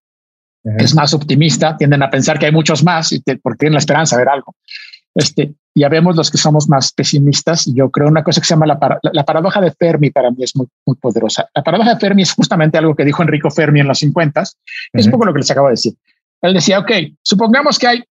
es 0.78 0.94
más 0.94 1.14
optimista, 1.14 1.76
tienden 1.76 2.03
a 2.03 2.11
pensar 2.11 2.38
que 2.38 2.47
hay 2.47 2.53
muchos 2.53 2.82
más 2.82 3.12
y 3.12 3.20
porque 3.20 3.59
tienen 3.59 3.74
la 3.74 3.78
esperanza 3.78 4.16
de 4.16 4.22
ver 4.22 4.28
algo. 4.28 4.55
Este, 5.14 5.55
ya 5.77 5.91
vemos 5.91 6.16
los 6.16 6.31
que 6.31 6.39
somos 6.39 6.70
más 6.70 6.91
pesimistas. 6.93 7.66
Yo 7.66 7.91
creo 7.91 8.09
una 8.09 8.24
cosa 8.24 8.41
que 8.41 8.47
se 8.47 8.55
llama 8.55 8.66
la, 8.66 9.24
paradoja 9.24 9.61
de 9.61 9.70
Fermi 9.72 10.11
para 10.11 10.31
mí 10.31 10.43
es 10.43 10.57
muy, 10.57 10.66
muy 10.87 10.97
poderosa. 10.97 11.51
La 11.55 11.62
paradoja 11.62 11.95
de 11.95 12.01
Fermi 12.01 12.22
es 12.22 12.33
justamente 12.33 12.79
algo 12.79 12.95
que 12.95 13.05
dijo 13.05 13.22
Enrico 13.22 13.51
Fermi 13.51 13.81
en 13.81 13.89
los 13.89 13.99
50. 13.99 14.43
Es 14.95 15.05
un 15.05 15.12
poco 15.12 15.27
lo 15.27 15.35
que 15.35 15.41
les 15.41 15.51
acabo 15.51 15.66
de 15.66 15.72
decir. 15.72 15.95
Él 16.41 16.55
decía, 16.55 16.79
ok, 16.79 16.91
supongamos 17.22 17.79
que 17.79 17.89
hay 17.89 18.05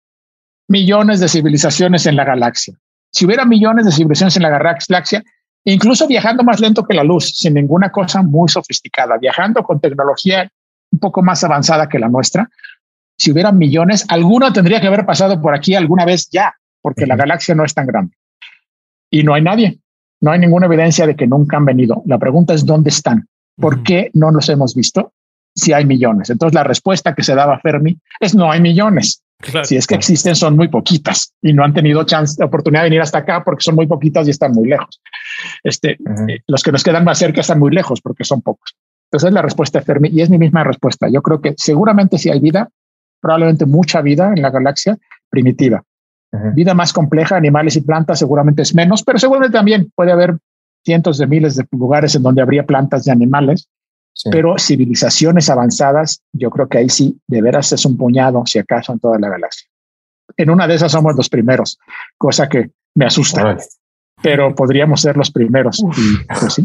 millones 0.69 1.21
de 1.21 1.29
civilizaciones 1.29 2.05
en 2.05 2.17
la 2.17 2.25
galaxia. 2.25 2.75
Si 3.11 3.25
hubiera 3.25 3.47
millones 3.47 3.87
de 3.87 3.93
civilizaciones 3.93 4.37
en 4.37 4.43
la 4.43 4.51
galaxia, 4.51 5.23
incluso 5.65 6.07
viajando 6.07 6.45
más 6.45 6.61
lento 6.61 6.85
que 6.85 6.93
la 6.93 7.05
luz, 7.05 7.31
sin 7.39 7.55
ninguna 7.55 7.91
cosa 7.91 8.23
muy 8.23 8.51
sofisticada, 8.51 9.17
viajando 9.17 9.63
con 9.63 9.81
tecnología 9.81 10.51
un 10.93 10.99
poco 10.99 11.23
más 11.23 11.43
avanzada 11.43 11.89
que 11.89 11.99
la 11.99 12.09
nuestra, 12.09 12.47
si 13.17 13.33
hubiera 13.33 13.53
millones, 13.53 14.05
alguno 14.09 14.53
tendría 14.53 14.83
que 14.83 14.89
haber 14.89 15.07
pasado 15.07 15.41
por 15.41 15.55
aquí 15.55 15.75
alguna 15.75 16.05
vez 16.05 16.29
ya 16.31 16.55
porque 16.85 17.07
la 17.07 17.17
galaxia 17.17 17.55
no 17.55 17.65
es 17.65 17.73
tan 17.73 17.87
grande. 17.87 18.15
Y 19.11 19.23
no 19.23 19.33
hay 19.33 19.41
nadie, 19.41 19.79
no 20.21 20.33
hay 20.33 20.39
ninguna 20.39 20.67
evidencia 20.67 21.07
de 21.07 21.17
que 21.17 21.27
nunca 21.27 21.57
han 21.57 21.65
venido. 21.65 22.03
La 22.05 22.19
pregunta 22.19 22.53
es 22.53 22.67
dónde 22.67 22.91
están, 22.91 23.27
por 23.57 23.83
qué 23.83 24.11
no 24.13 24.31
los 24.31 24.51
hemos 24.51 24.75
visto 24.75 25.15
si 25.55 25.73
hay 25.73 25.87
millones. 25.87 26.29
Entonces 26.29 26.55
la 26.55 26.63
respuesta 26.63 27.15
que 27.15 27.23
se 27.23 27.35
daba 27.35 27.59
Fermi 27.61 27.99
es 28.21 28.35
no 28.35 28.53
hay 28.53 28.61
millones. 28.61 29.23
Si 29.65 29.77
es 29.77 29.87
que 29.87 29.95
existen, 29.95 30.35
son 30.35 30.57
muy 30.57 30.69
poquitas 30.69 31.33
y 31.41 31.55
no 31.55 31.65
han 31.65 31.73
tenido 31.73 32.05
chance, 32.05 32.43
oportunidad 32.45 32.83
de 32.83 32.91
venir 32.91 33.01
hasta 33.01 33.19
acá 33.19 33.43
porque 33.43 33.63
son 33.63 33.77
muy 33.77 33.87
poquitas 33.87 34.27
y 34.27 34.31
están 34.31 34.53
muy 34.53 34.69
lejos. 34.69 35.01
Este, 35.63 35.93
eh, 35.93 36.41
los 36.47 36.63
que 36.63 36.73
nos 36.73 36.83
quedan 36.83 37.05
más 37.05 37.19
cerca 37.19 37.41
están 37.41 37.59
muy 37.59 37.71
lejos 37.71 38.03
porque 38.03 38.25
son 38.25 38.43
pocos. 38.43 38.77
Entonces 39.07 39.29
es 39.29 39.35
la 39.35 39.43
respuesta 39.43 39.79
de 39.79 39.87
Fermi 39.87 40.11
y 40.11 40.21
es 40.21 40.29
mi 40.29 40.37
misma 40.37 40.65
respuesta. 40.65 41.09
Yo 41.11 41.23
creo 41.23 41.41
que 41.41 41.55
seguramente 41.57 42.19
si 42.19 42.31
hay 42.31 42.41
vida, 42.41 42.69
probablemente 43.23 43.65
mucha 43.65 44.03
vida 44.03 44.33
en 44.35 44.43
la 44.43 44.51
galaxia 44.51 44.99
primitiva. 45.31 45.83
Vida 46.55 46.75
más 46.75 46.93
compleja, 46.93 47.37
animales 47.37 47.77
y 47.77 47.81
plantas 47.81 48.19
seguramente 48.19 48.63
es 48.63 48.75
menos, 48.75 49.03
pero 49.03 49.19
seguramente 49.19 49.57
también 49.57 49.93
puede 49.95 50.11
haber 50.11 50.39
cientos 50.85 51.19
de 51.19 51.27
miles 51.27 51.57
de 51.57 51.65
lugares 51.71 52.15
en 52.15 52.23
donde 52.23 52.43
habría 52.43 52.67
plantas 52.67 53.07
y 53.07 53.11
animales, 53.11 53.69
pero 54.31 54.57
civilizaciones 54.59 55.49
avanzadas, 55.51 56.23
yo 56.33 56.51
creo 56.51 56.69
que 56.69 56.79
ahí 56.79 56.89
sí, 56.89 57.19
de 57.27 57.43
veras 57.43 57.73
es 57.73 57.85
un 57.85 57.97
puñado, 57.97 58.43
si 58.47 58.59
acaso, 58.59 58.93
en 58.93 59.01
toda 59.01 59.19
la 59.19 59.29
galaxia. 59.29 59.69
En 60.37 60.51
una 60.51 60.67
de 60.67 60.75
esas 60.75 60.93
somos 60.93 61.15
los 61.17 61.29
primeros, 61.29 61.79
cosa 62.17 62.49
que 62.49 62.71
me 62.95 63.07
asusta. 63.07 63.57
Pero 64.23 64.55
podríamos 64.55 65.01
ser 65.01 65.17
los 65.17 65.31
primeros. 65.31 65.85
Pues 66.41 66.63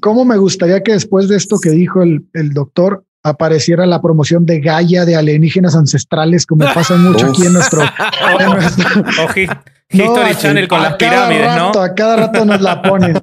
¿Cómo, 0.00 0.24
me 0.24 0.36
gustaría 0.36 0.82
que 0.82 0.92
después 0.92 1.28
de 1.28 1.36
esto 1.36 1.58
que 1.62 1.70
dijo 1.70 2.02
el, 2.02 2.26
el 2.32 2.52
doctor, 2.52 3.04
apareciera 3.22 3.86
la 3.86 4.02
promoción 4.02 4.44
de 4.44 4.60
Gaia 4.60 5.04
de 5.04 5.16
alienígenas 5.16 5.76
ancestrales, 5.76 6.44
como 6.46 6.64
pasa 6.74 6.96
mucho 6.96 7.26
aquí 7.26 7.46
en 7.46 7.52
nuestro. 7.52 7.82
History 9.92 10.34
Channel 10.36 10.68
con 10.68 10.82
las 10.82 10.94
pirámides, 10.94 11.56
¿no? 11.56 11.68
A 11.80 11.94
cada 11.94 12.16
rato 12.16 12.44
nos 12.44 12.60
la 12.60 12.80
ponen. 12.82 13.14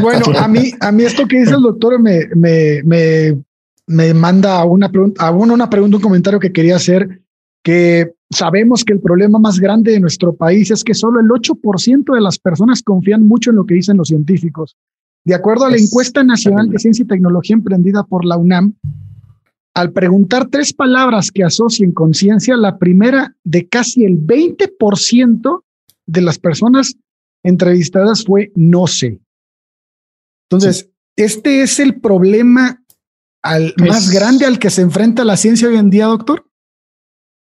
bueno, 0.00 0.26
a 0.38 0.46
mí, 0.48 0.72
a 0.80 0.92
mí 0.92 1.02
esto 1.02 1.26
que 1.26 1.40
dice 1.40 1.54
el 1.54 1.62
doctor 1.62 2.00
me, 2.00 2.28
me, 2.34 2.82
me, 2.84 3.36
me 3.86 4.14
manda 4.14 4.60
a 4.60 4.64
una 4.64 4.88
pregunta, 4.88 5.26
a 5.26 5.30
una, 5.32 5.54
una 5.54 5.68
pregunta, 5.68 5.96
un 5.96 6.02
comentario 6.02 6.38
que 6.38 6.52
quería 6.52 6.76
hacer, 6.76 7.22
que 7.62 8.12
sabemos 8.30 8.84
que 8.84 8.92
el 8.92 9.00
problema 9.00 9.38
más 9.38 9.58
grande 9.58 9.92
de 9.92 10.00
nuestro 10.00 10.34
país 10.34 10.70
es 10.70 10.84
que 10.84 10.94
solo 10.94 11.20
el 11.20 11.26
8% 11.26 12.14
de 12.14 12.20
las 12.20 12.38
personas 12.38 12.82
confían 12.82 13.26
mucho 13.26 13.50
en 13.50 13.56
lo 13.56 13.66
que 13.66 13.74
dicen 13.74 13.96
los 13.96 14.08
científicos. 14.08 14.76
De 15.24 15.34
acuerdo 15.34 15.64
a 15.64 15.70
la 15.70 15.76
encuesta 15.76 16.22
nacional 16.22 16.68
de 16.70 16.78
ciencia 16.78 17.02
y 17.02 17.06
tecnología 17.06 17.54
emprendida 17.54 18.04
por 18.04 18.24
la 18.24 18.36
UNAM, 18.36 18.74
al 19.76 19.92
preguntar 19.92 20.48
tres 20.48 20.72
palabras 20.72 21.30
que 21.30 21.44
asocien 21.44 21.92
conciencia, 21.92 22.56
la 22.56 22.78
primera 22.78 23.36
de 23.44 23.68
casi 23.68 24.06
el 24.06 24.18
20% 24.18 25.62
de 26.06 26.20
las 26.22 26.38
personas 26.38 26.94
entrevistadas 27.42 28.24
fue 28.24 28.52
no 28.54 28.86
sé. 28.86 29.20
Entonces, 30.48 30.88
este 31.14 31.60
es 31.60 31.78
el 31.78 32.00
problema 32.00 32.82
al, 33.42 33.74
más 33.76 34.10
grande 34.10 34.46
al 34.46 34.58
que 34.58 34.70
se 34.70 34.80
enfrenta 34.80 35.26
la 35.26 35.36
ciencia 35.36 35.68
hoy 35.68 35.76
en 35.76 35.90
día, 35.90 36.06
doctor. 36.06 36.46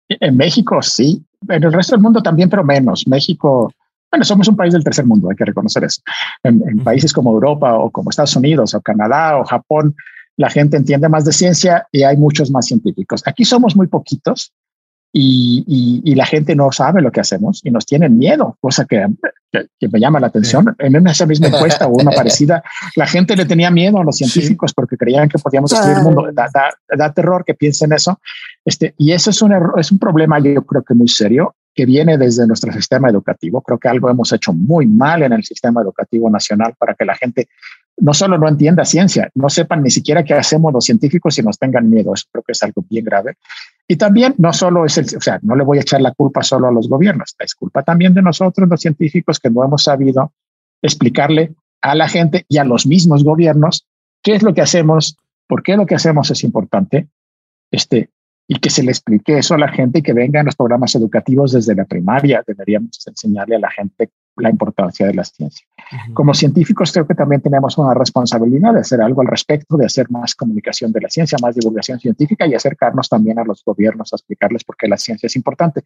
En 0.08 0.36
México, 0.36 0.82
sí. 0.82 1.24
En 1.48 1.62
el 1.62 1.72
resto 1.72 1.94
del 1.94 2.02
mundo 2.02 2.20
también, 2.20 2.50
pero 2.50 2.64
menos. 2.64 3.06
México, 3.06 3.72
bueno, 4.10 4.24
somos 4.24 4.48
un 4.48 4.56
país 4.56 4.72
del 4.72 4.82
tercer 4.82 5.06
mundo, 5.06 5.30
hay 5.30 5.36
que 5.36 5.44
reconocer 5.44 5.84
eso. 5.84 6.02
en 6.42 6.82
países 6.82 7.12
como 7.12 7.30
Europa 7.30 7.78
o 7.78 7.92
como 7.92 8.10
Estados 8.10 8.34
Unidos 8.34 8.74
o 8.74 8.80
Canadá 8.80 9.38
o 9.38 9.44
Japón, 9.44 9.94
la 10.36 10.50
gente 10.50 10.76
entiende 10.76 11.08
más 11.08 11.24
de 11.24 11.32
ciencia 11.32 11.86
y 11.92 12.02
hay 12.02 12.16
muchos 12.16 12.50
más 12.50 12.66
científicos. 12.66 13.22
Aquí 13.26 13.44
somos 13.44 13.76
muy 13.76 13.86
poquitos 13.86 14.52
y, 15.16 16.14
la 16.16 16.26
gente 16.26 16.56
no 16.56 16.72
sabe 16.72 17.00
lo 17.00 17.12
que 17.12 17.20
hacemos 17.20 17.60
y 17.64 17.70
nos 17.70 17.86
tienen 17.86 18.18
miedo, 18.18 18.56
cosa 18.60 18.84
que, 18.84 19.06
me 19.52 20.00
llama 20.00 20.18
la 20.18 20.26
atención. 20.26 20.74
En 20.78 21.06
esa 21.06 21.26
misma 21.26 21.48
encuesta 21.48 21.86
o 21.86 21.90
una 21.90 22.10
parecida, 22.16 22.62
la 22.96 23.06
gente 23.06 23.36
le 23.36 23.44
tenía 23.44 23.70
miedo 23.70 23.98
a 23.98 24.04
los 24.04 24.16
científicos 24.16 24.72
porque 24.74 24.96
creían 24.96 25.28
que 25.28 25.38
podíamos 25.38 25.70
destruir 25.70 25.98
el 25.98 26.02
mundo. 26.02 26.28
Da, 26.32 27.12
terror 27.12 27.44
que 27.44 27.54
piensen 27.54 27.92
eso. 27.92 28.20
Este, 28.64 28.94
y 28.98 29.12
eso 29.12 29.30
es 29.30 29.40
un, 29.40 29.52
es 29.76 29.92
un 29.92 29.98
problema, 30.00 30.40
yo 30.40 30.64
creo 30.66 30.82
que 30.82 30.94
muy 30.94 31.08
serio 31.08 31.54
que 31.74 31.86
viene 31.86 32.16
desde 32.16 32.46
nuestro 32.46 32.72
sistema 32.72 33.08
educativo. 33.08 33.60
Creo 33.60 33.78
que 33.78 33.88
algo 33.88 34.08
hemos 34.08 34.32
hecho 34.32 34.52
muy 34.52 34.86
mal 34.86 35.22
en 35.22 35.32
el 35.32 35.44
sistema 35.44 35.82
educativo 35.82 36.30
nacional 36.30 36.74
para 36.78 36.94
que 36.94 37.04
la 37.04 37.16
gente 37.16 37.48
no 37.96 38.12
solo 38.14 38.38
no 38.38 38.48
entienda 38.48 38.84
ciencia, 38.84 39.30
no 39.34 39.48
sepan 39.48 39.82
ni 39.82 39.90
siquiera 39.90 40.24
qué 40.24 40.34
hacemos 40.34 40.72
los 40.72 40.84
científicos 40.84 41.38
y 41.38 41.42
nos 41.42 41.58
tengan 41.58 41.88
miedo. 41.88 42.12
Eso 42.14 42.26
creo 42.30 42.42
que 42.42 42.52
es 42.52 42.62
algo 42.62 42.84
bien 42.88 43.04
grave. 43.04 43.36
Y 43.86 43.96
también 43.96 44.34
no 44.38 44.52
solo 44.52 44.84
es 44.84 44.98
el, 44.98 45.04
o 45.16 45.20
sea, 45.20 45.38
no 45.42 45.54
le 45.54 45.64
voy 45.64 45.78
a 45.78 45.82
echar 45.82 46.00
la 46.00 46.12
culpa 46.12 46.42
solo 46.42 46.68
a 46.68 46.72
los 46.72 46.88
gobiernos, 46.88 47.34
es 47.38 47.54
culpa 47.54 47.82
también 47.82 48.14
de 48.14 48.22
nosotros, 48.22 48.68
los 48.68 48.80
científicos, 48.80 49.38
que 49.38 49.50
no 49.50 49.64
hemos 49.64 49.84
sabido 49.84 50.32
explicarle 50.82 51.54
a 51.80 51.94
la 51.94 52.08
gente 52.08 52.46
y 52.48 52.58
a 52.58 52.64
los 52.64 52.86
mismos 52.86 53.24
gobiernos 53.24 53.86
qué 54.22 54.34
es 54.34 54.42
lo 54.42 54.54
que 54.54 54.62
hacemos, 54.62 55.16
por 55.46 55.62
qué 55.62 55.76
lo 55.76 55.86
que 55.86 55.94
hacemos 55.94 56.30
es 56.30 56.42
importante, 56.44 57.08
este, 57.70 58.10
y 58.48 58.58
que 58.58 58.70
se 58.70 58.82
le 58.82 58.90
explique 58.90 59.38
eso 59.38 59.54
a 59.54 59.58
la 59.58 59.68
gente 59.68 59.98
y 59.98 60.02
que 60.02 60.12
vengan 60.12 60.46
los 60.46 60.56
programas 60.56 60.94
educativos 60.94 61.52
desde 61.52 61.74
la 61.74 61.84
primaria. 61.84 62.42
Deberíamos 62.46 63.06
enseñarle 63.06 63.56
a 63.56 63.60
la 63.60 63.70
gente 63.70 64.10
la 64.36 64.50
importancia 64.50 65.06
de 65.06 65.14
la 65.14 65.24
ciencia. 65.24 65.66
Como 66.12 66.34
científicos 66.34 66.92
creo 66.92 67.06
que 67.06 67.14
también 67.14 67.40
tenemos 67.40 67.78
una 67.78 67.94
responsabilidad 67.94 68.74
de 68.74 68.80
hacer 68.80 69.00
algo 69.00 69.22
al 69.22 69.28
respecto, 69.28 69.76
de 69.76 69.86
hacer 69.86 70.10
más 70.10 70.34
comunicación 70.34 70.92
de 70.92 71.00
la 71.00 71.08
ciencia, 71.08 71.38
más 71.40 71.54
divulgación 71.54 72.00
científica 72.00 72.46
y 72.46 72.54
acercarnos 72.54 73.08
también 73.08 73.38
a 73.38 73.44
los 73.44 73.64
gobiernos 73.64 74.12
a 74.12 74.16
explicarles 74.16 74.64
por 74.64 74.76
qué 74.76 74.88
la 74.88 74.96
ciencia 74.96 75.26
es 75.26 75.36
importante. 75.36 75.82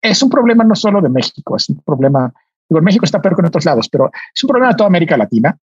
Es 0.00 0.22
un 0.22 0.30
problema 0.30 0.64
no 0.64 0.74
solo 0.74 1.00
de 1.00 1.08
México, 1.08 1.56
es 1.56 1.68
un 1.68 1.80
problema, 1.80 2.32
digo, 2.68 2.80
México 2.82 3.04
está 3.04 3.20
peor 3.20 3.34
que 3.34 3.42
en 3.42 3.46
otros 3.46 3.64
lados, 3.64 3.88
pero 3.88 4.10
es 4.34 4.44
un 4.44 4.48
problema 4.48 4.70
de 4.70 4.76
toda 4.76 4.88
América 4.88 5.16
Latina. 5.16 5.58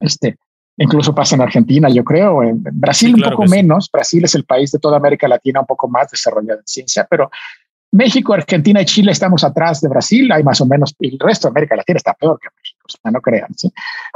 Este, 0.00 0.38
incluso 0.78 1.14
pasa 1.14 1.36
en 1.36 1.42
Argentina, 1.42 1.88
yo 1.90 2.02
creo, 2.02 2.42
en 2.42 2.62
Brasil 2.62 3.14
un 3.14 3.30
poco 3.30 3.44
menos, 3.44 3.90
Brasil 3.92 4.24
es 4.24 4.34
el 4.34 4.44
país 4.44 4.72
de 4.72 4.78
toda 4.78 4.96
América 4.96 5.28
Latina 5.28 5.60
un 5.60 5.66
poco 5.66 5.88
más 5.88 6.10
desarrollado 6.10 6.60
en 6.60 6.66
ciencia, 6.66 7.06
pero 7.08 7.30
México, 7.96 8.34
Argentina 8.34 8.82
y 8.82 8.84
Chile 8.84 9.12
estamos 9.12 9.42
atrás 9.42 9.80
de 9.80 9.88
Brasil, 9.88 10.30
hay 10.30 10.42
más 10.42 10.60
o 10.60 10.66
menos, 10.66 10.94
y 11.00 11.14
el 11.14 11.18
resto 11.18 11.48
de 11.48 11.52
América 11.52 11.76
Latina 11.76 11.96
está 11.96 12.12
peor 12.12 12.38
que 12.38 12.48
México, 12.54 13.10
no 13.10 13.20
crean, 13.20 13.48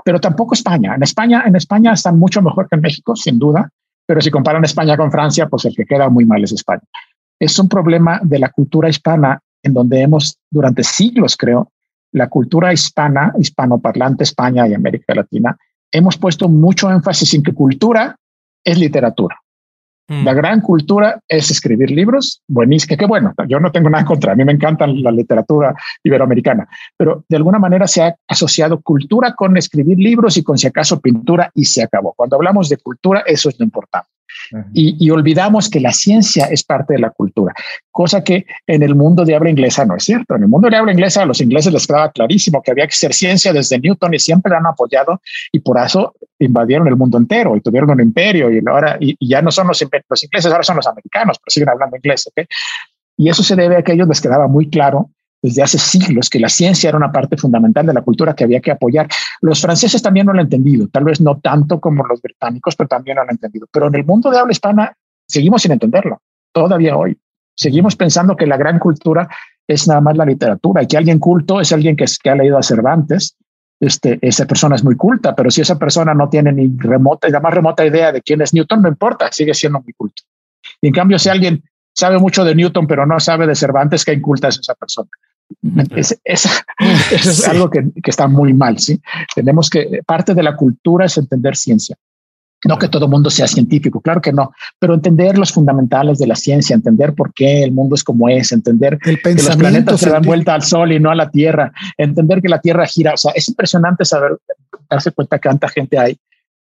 pero 0.04 0.20
tampoco 0.20 0.54
España. 0.54 0.94
En 0.94 1.02
España, 1.02 1.44
en 1.46 1.56
España 1.56 1.92
están 1.94 2.18
mucho 2.18 2.42
mejor 2.42 2.68
que 2.68 2.76
en 2.76 2.82
México, 2.82 3.16
sin 3.16 3.38
duda, 3.38 3.70
pero 4.06 4.20
si 4.20 4.30
comparan 4.30 4.64
España 4.64 4.96
con 4.96 5.10
Francia, 5.10 5.48
pues 5.48 5.64
el 5.64 5.74
que 5.74 5.86
queda 5.86 6.10
muy 6.10 6.26
mal 6.26 6.44
es 6.44 6.52
España. 6.52 6.82
Es 7.38 7.58
un 7.58 7.68
problema 7.68 8.20
de 8.22 8.38
la 8.38 8.50
cultura 8.50 8.88
hispana 8.88 9.40
en 9.62 9.72
donde 9.72 10.02
hemos, 10.02 10.36
durante 10.50 10.84
siglos, 10.84 11.36
creo, 11.36 11.70
la 12.12 12.28
cultura 12.28 12.72
hispana, 12.72 13.32
hispanoparlante 13.38 14.24
España 14.24 14.68
y 14.68 14.74
América 14.74 15.14
Latina, 15.14 15.56
hemos 15.90 16.18
puesto 16.18 16.48
mucho 16.48 16.90
énfasis 16.90 17.32
en 17.34 17.42
que 17.42 17.54
cultura 17.54 18.16
es 18.62 18.78
literatura. 18.78 19.39
Mm. 20.10 20.24
La 20.24 20.34
gran 20.34 20.60
cultura 20.60 21.20
es 21.28 21.52
escribir 21.52 21.92
libros, 21.92 22.42
buenísimo, 22.48 22.96
que 22.96 23.06
bueno, 23.06 23.32
yo 23.46 23.60
no 23.60 23.70
tengo 23.70 23.88
nada 23.88 24.04
contra, 24.04 24.32
a 24.32 24.34
mí 24.34 24.44
me 24.44 24.50
encanta 24.50 24.84
la 24.88 25.12
literatura 25.12 25.72
iberoamericana, 26.02 26.68
pero 26.96 27.24
de 27.28 27.36
alguna 27.36 27.60
manera 27.60 27.86
se 27.86 28.02
ha 28.02 28.16
asociado 28.26 28.80
cultura 28.80 29.36
con 29.36 29.56
escribir 29.56 29.98
libros 29.98 30.36
y 30.36 30.42
con 30.42 30.58
si 30.58 30.66
acaso 30.66 31.00
pintura 31.00 31.52
y 31.54 31.64
se 31.64 31.84
acabó. 31.84 32.12
Cuando 32.14 32.34
hablamos 32.34 32.68
de 32.68 32.78
cultura, 32.78 33.22
eso 33.24 33.50
es 33.50 33.58
lo 33.60 33.64
importante 33.64 34.08
y, 34.72 35.10
olvidamos 35.10 35.68
que 35.68 35.80
la 35.80 35.92
ciencia 35.92 36.46
es 36.46 36.62
parte 36.64 36.94
de 36.94 37.00
la 37.00 37.10
cultura, 37.10 37.54
cosa 37.90 38.22
que 38.22 38.46
en 38.66 38.82
el 38.82 38.94
mundo 38.94 39.24
de 39.24 39.34
habla 39.34 39.50
inglesa 39.50 39.84
no 39.84 39.96
es 39.96 40.04
cierto. 40.04 40.36
En 40.36 40.42
el 40.42 40.48
mundo 40.48 40.68
de 40.68 40.76
habla 40.76 40.92
inglesa 40.92 41.22
a 41.22 41.26
los 41.26 41.40
ingleses 41.40 41.72
les 41.72 41.86
quedaba 41.86 42.10
clarísimo 42.10 42.62
que 42.62 42.70
había 42.70 42.86
que 42.86 42.92
ser 42.92 43.12
ciencia 43.12 43.52
desde 43.52 43.78
Newton 43.78 44.14
y 44.14 44.18
siempre 44.18 44.54
han 44.54 44.66
apoyado 44.66 45.20
y 45.52 45.60
por 45.60 45.78
eso 45.78 46.14
invadieron 46.38 46.88
el 46.88 46.96
mundo 46.96 47.18
entero 47.18 47.56
y 47.56 47.60
tuvieron 47.60 47.90
un 47.90 48.00
imperio 48.00 48.50
y 48.50 48.60
ahora 48.66 48.96
y, 49.00 49.16
ya 49.26 49.42
no 49.42 49.50
son 49.50 49.68
los, 49.68 49.80
los, 50.08 50.24
ingleses, 50.24 50.52
ahora 50.52 50.64
son 50.64 50.76
los 50.76 50.86
americanos, 50.86 51.38
pero 51.38 51.50
siguen 51.50 51.68
hablando 51.68 51.96
inglés. 51.96 52.30
Y 53.16 53.28
eso 53.28 53.42
se 53.42 53.56
debe 53.56 53.76
a 53.76 53.82
que 53.82 53.92
a 53.92 53.94
ellos 53.94 54.08
les 54.08 54.20
quedaba 54.20 54.48
muy 54.48 54.70
claro 54.70 55.10
desde 55.42 55.62
hace 55.62 55.78
siglos 55.78 56.28
que 56.28 56.38
la 56.38 56.48
ciencia 56.48 56.88
era 56.88 56.98
una 56.98 57.12
parte 57.12 57.36
fundamental 57.36 57.86
de 57.86 57.94
la 57.94 58.02
cultura 58.02 58.34
que 58.34 58.44
había 58.44 58.60
que 58.60 58.70
apoyar. 58.70 59.08
Los 59.40 59.60
franceses 59.60 60.02
también 60.02 60.26
lo 60.26 60.32
han 60.32 60.40
entendido, 60.40 60.88
tal 60.88 61.04
vez 61.04 61.20
no 61.20 61.38
tanto 61.38 61.80
como 61.80 62.06
los 62.06 62.20
británicos, 62.20 62.76
pero 62.76 62.88
también 62.88 63.16
lo 63.16 63.22
han 63.22 63.30
entendido. 63.30 63.66
Pero 63.72 63.88
en 63.88 63.94
el 63.94 64.04
mundo 64.04 64.30
de 64.30 64.38
habla 64.38 64.52
hispana 64.52 64.96
seguimos 65.26 65.62
sin 65.62 65.72
entenderlo, 65.72 66.20
todavía 66.52 66.96
hoy. 66.96 67.18
Seguimos 67.54 67.96
pensando 67.96 68.36
que 68.36 68.46
la 68.46 68.56
gran 68.56 68.78
cultura 68.78 69.28
es 69.66 69.86
nada 69.86 70.00
más 70.00 70.16
la 70.16 70.24
literatura 70.24 70.82
y 70.82 70.86
que 70.86 70.96
alguien 70.96 71.18
culto 71.18 71.60
es 71.60 71.72
alguien 71.72 71.96
que, 71.96 72.04
que 72.22 72.30
ha 72.30 72.34
leído 72.34 72.58
a 72.58 72.62
Cervantes. 72.62 73.36
Este, 73.78 74.18
esa 74.20 74.44
persona 74.46 74.76
es 74.76 74.84
muy 74.84 74.96
culta, 74.96 75.34
pero 75.34 75.50
si 75.50 75.62
esa 75.62 75.78
persona 75.78 76.12
no 76.12 76.28
tiene 76.28 76.52
ni 76.52 76.70
remota, 76.76 77.28
la 77.30 77.40
más 77.40 77.54
remota 77.54 77.84
idea 77.84 78.12
de 78.12 78.20
quién 78.20 78.42
es 78.42 78.52
Newton, 78.52 78.82
no 78.82 78.88
importa, 78.88 79.32
sigue 79.32 79.54
siendo 79.54 79.80
muy 79.80 79.94
culto. 79.94 80.22
Y 80.82 80.88
en 80.88 80.92
cambio, 80.92 81.18
si 81.18 81.30
alguien 81.30 81.62
sabe 81.94 82.18
mucho 82.18 82.44
de 82.44 82.54
Newton, 82.54 82.86
pero 82.86 83.06
no 83.06 83.18
sabe 83.20 83.46
de 83.46 83.54
Cervantes, 83.54 84.04
¿qué 84.04 84.12
inculta 84.12 84.48
es 84.48 84.58
esa 84.58 84.74
persona? 84.74 85.08
Es, 85.96 86.18
es 86.24 86.48
algo 87.48 87.70
que, 87.70 87.84
que, 88.02 88.10
está 88.10 88.28
muy 88.28 88.54
mal. 88.54 88.78
¿sí? 88.78 89.00
Tenemos 89.34 89.68
que, 89.68 90.00
parte 90.06 90.34
de 90.34 90.42
la 90.42 90.56
cultura 90.56 91.06
es 91.06 91.18
entender 91.18 91.56
ciencia. 91.56 91.96
No 92.66 92.78
que 92.78 92.88
todo 92.88 93.08
mundo 93.08 93.30
sea 93.30 93.46
científico, 93.46 94.02
claro 94.02 94.20
que 94.20 94.34
no, 94.34 94.52
pero 94.78 94.92
entender 94.92 95.38
los 95.38 95.50
fundamentales 95.50 96.18
de 96.18 96.26
la 96.26 96.36
ciencia, 96.36 96.76
entender 96.76 97.14
por 97.14 97.32
qué 97.32 97.62
el 97.62 97.72
mundo 97.72 97.94
es 97.94 98.04
como 98.04 98.28
es, 98.28 98.52
entender 98.52 98.98
que 98.98 99.18
los 99.32 99.56
planetas 99.56 99.98
se 99.98 100.10
dan 100.10 100.22
vuelta 100.22 100.52
al 100.52 100.62
Sol 100.62 100.92
y 100.92 101.00
no 101.00 101.10
a 101.10 101.14
la 101.14 101.30
Tierra, 101.30 101.72
entender 101.96 102.42
que 102.42 102.50
la 102.50 102.60
Tierra 102.60 102.86
gira. 102.86 103.14
O 103.14 103.16
sea, 103.16 103.32
es 103.34 103.48
impresionante 103.48 104.04
saber, 104.04 104.36
darse 104.90 105.10
cuenta 105.12 105.38
que 105.38 105.48
tanta 105.48 105.68
gente 105.70 105.98
hay 105.98 106.18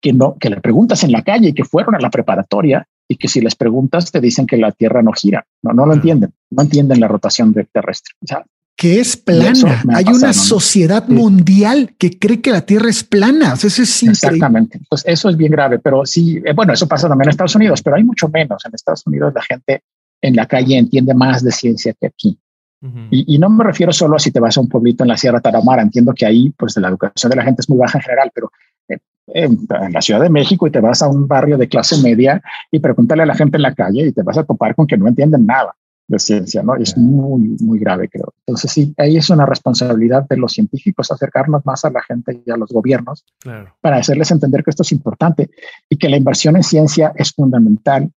que 0.01 0.13
no, 0.13 0.37
que 0.39 0.51
le 0.51 0.61
preguntas 0.61 1.05
en 1.05 1.13
la 1.13 1.23
calle 1.23 1.51
y 1.51 1.53
que 1.55 1.65
fueron 1.65 1.95
a 1.95 2.01
la 2.01 2.11
preparatoria 2.11 2.87
y 3.09 3.17
que 3.17 3.29
si 3.29 3.41
les 3.41 3.55
preguntas 3.55 4.11
te 4.11 4.21
dicen 4.21 4.47
que 4.47 4.57
la 4.57 4.73
Tierra 4.73 5.03
no 5.03 5.13
gira. 5.13 5.47
No, 5.63 5.73
no 5.73 5.87
lo 5.87 5.95
entienden, 5.95 6.33
no 6.51 6.63
entienden 6.63 6.99
la 6.99 7.07
rotación 7.07 7.55
terrestre. 7.73 8.15
O 8.25 8.27
sea, 8.27 8.45
que 8.77 9.01
es 9.01 9.17
plana. 9.17 9.83
Hay 9.95 10.05
una 10.05 10.35
sociedad 10.35 11.09
mundial 11.09 11.95
que 11.99 12.19
cree 12.19 12.43
que 12.43 12.51
la 12.51 12.61
Tierra 12.61 12.91
es 12.91 13.03
plana. 13.03 13.55
eso 13.55 13.67
es 13.67 14.03
Exactamente. 14.03 14.81
Pues 14.89 15.03
eso 15.07 15.31
es 15.31 15.37
bien 15.37 15.51
grave, 15.51 15.79
pero 15.79 16.05
sí, 16.05 16.43
eh, 16.45 16.53
bueno, 16.53 16.75
eso 16.75 16.87
pasa 16.87 17.09
también 17.09 17.29
en 17.29 17.31
Estados 17.31 17.55
Unidos, 17.55 17.83
pero 17.83 17.97
hay 17.97 18.05
mucho 18.05 18.29
menos. 18.29 18.65
En 18.67 18.75
Estados 18.75 19.07
Unidos 19.07 19.33
la 19.35 19.43
gente 19.43 19.83
en 20.21 20.37
la 20.37 20.47
calle 20.47 20.77
entiende 20.77 21.15
más 21.15 21.43
de 21.43 21.53
ciencia 21.53 21.95
que 21.99 22.07
aquí. 22.07 22.39
y, 23.11 23.39
no 23.39 23.49
me 23.49 23.65
refiero 23.65 23.93
solo 23.93 24.17
a 24.17 24.19
si 24.19 24.31
te 24.31 24.39
vas 24.39 24.57
a 24.57 24.61
un 24.61 24.69
pueblito 24.69 25.03
en 25.03 25.09
la 25.09 25.17
Sierra 25.17 25.41
Tarahumara. 25.41 25.83
Entiendo 25.83 26.13
que 26.15 26.27
ahí, 26.27 26.53
pues, 26.57 26.77
la 26.77 26.89
educación 26.89 27.31
de 27.31 27.37
la 27.37 27.45
gente 27.45 27.63
es 27.63 27.71
muy 27.71 27.79
baja 27.79 27.99
en 27.99 28.03
general, 28.03 28.31
pero 28.35 28.53
eh, 28.89 28.99
en, 29.29 29.67
la 29.93 30.03
Ciudad 30.03 30.21
de 30.21 30.29
México 30.29 30.67
y 30.67 30.71
te 30.71 30.81
vas 30.81 31.01
a 31.01 31.09
un 31.09 31.27
barrio 31.27 31.57
de 31.57 31.67
clase 31.67 31.97
media 32.03 32.43
y 32.71 32.79
pregúntale 32.79 33.23
a 33.23 33.27
la 33.27 33.35
gente 33.35 33.57
en 33.57 33.63
la 33.63 33.75
calle 33.75 34.07
y 34.07 34.13
te 34.13 34.23
vas 34.23 34.37
a 34.37 34.45
topar 34.45 34.75
con 34.75 34.87
que 34.87 34.99
no 34.99 35.09
entienden 35.09 35.47
nada 35.47 35.75
de 36.09 36.19
ciencia, 36.19 36.63
¿no? 36.63 36.77
es 36.77 36.97
muy, 36.97 37.57
muy 37.61 37.79
grave, 37.79 38.09
creo. 38.09 38.33
Entonces, 38.47 38.71
sí, 38.71 38.95
ahí 38.97 39.17
es 39.17 39.29
una 39.31 39.45
responsabilidad 39.45 40.27
de 40.29 40.37
los 40.37 40.53
científicos 40.53 41.11
acercarnos 41.11 41.67
más 41.67 41.85
a 41.85 41.91
la 41.91 42.03
gente 42.03 42.41
y 42.45 42.51
a 42.51 42.57
los 42.57 42.71
gobiernos 42.71 43.25
para 43.81 43.97
hacerles 43.97 44.31
entender 44.31 44.63
que 44.63 44.71
esto 44.71 44.83
es 44.83 44.93
importante 44.93 45.51
y 45.89 45.97
que 45.97 46.09
la 46.09 46.17
inversión 46.17 46.57
en 46.57 46.63
ciencia 46.63 47.13
es 47.17 47.33
fundamental. 47.33 48.11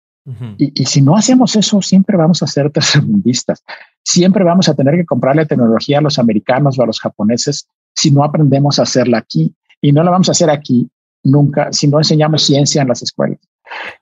y, 0.59 0.83
y, 0.83 0.87
si 0.87 1.03
no 1.03 1.17
hacemos 1.17 1.55
eso, 1.55 1.81
siempre 1.81 2.17
vamos 2.17 2.43
a 2.43 2.49
ser 2.49 2.71
tercermundistas. 2.73 3.63
Siempre 4.03 4.43
vamos 4.43 4.69
a 4.69 4.75
tener 4.75 4.97
que 4.97 5.07
comprarle 5.07 5.47
tecnología 5.47 5.99
a 5.99 6.03
los 6.03 6.19
americanos 6.19 6.79
o 6.79 6.83
a 6.83 6.87
los 6.87 6.99
japoneses 6.99 7.69
si 7.95 8.11
no 8.11 8.25
aprendemos 8.25 8.79
a 8.79 8.83
hacerla 8.83 9.19
aquí. 9.19 9.55
Y 9.81 9.93
no 9.93 10.03
la 10.03 10.11
vamos 10.11 10.29
a 10.29 10.33
hacer 10.33 10.51
aquí 10.51 10.91
nunca 11.23 11.73
si 11.73 11.87
no 11.87 11.99
enseñamos 11.99 12.43
ciencia 12.43 12.83
en 12.83 12.89
las 12.89 13.03
escuelas. 13.03 13.39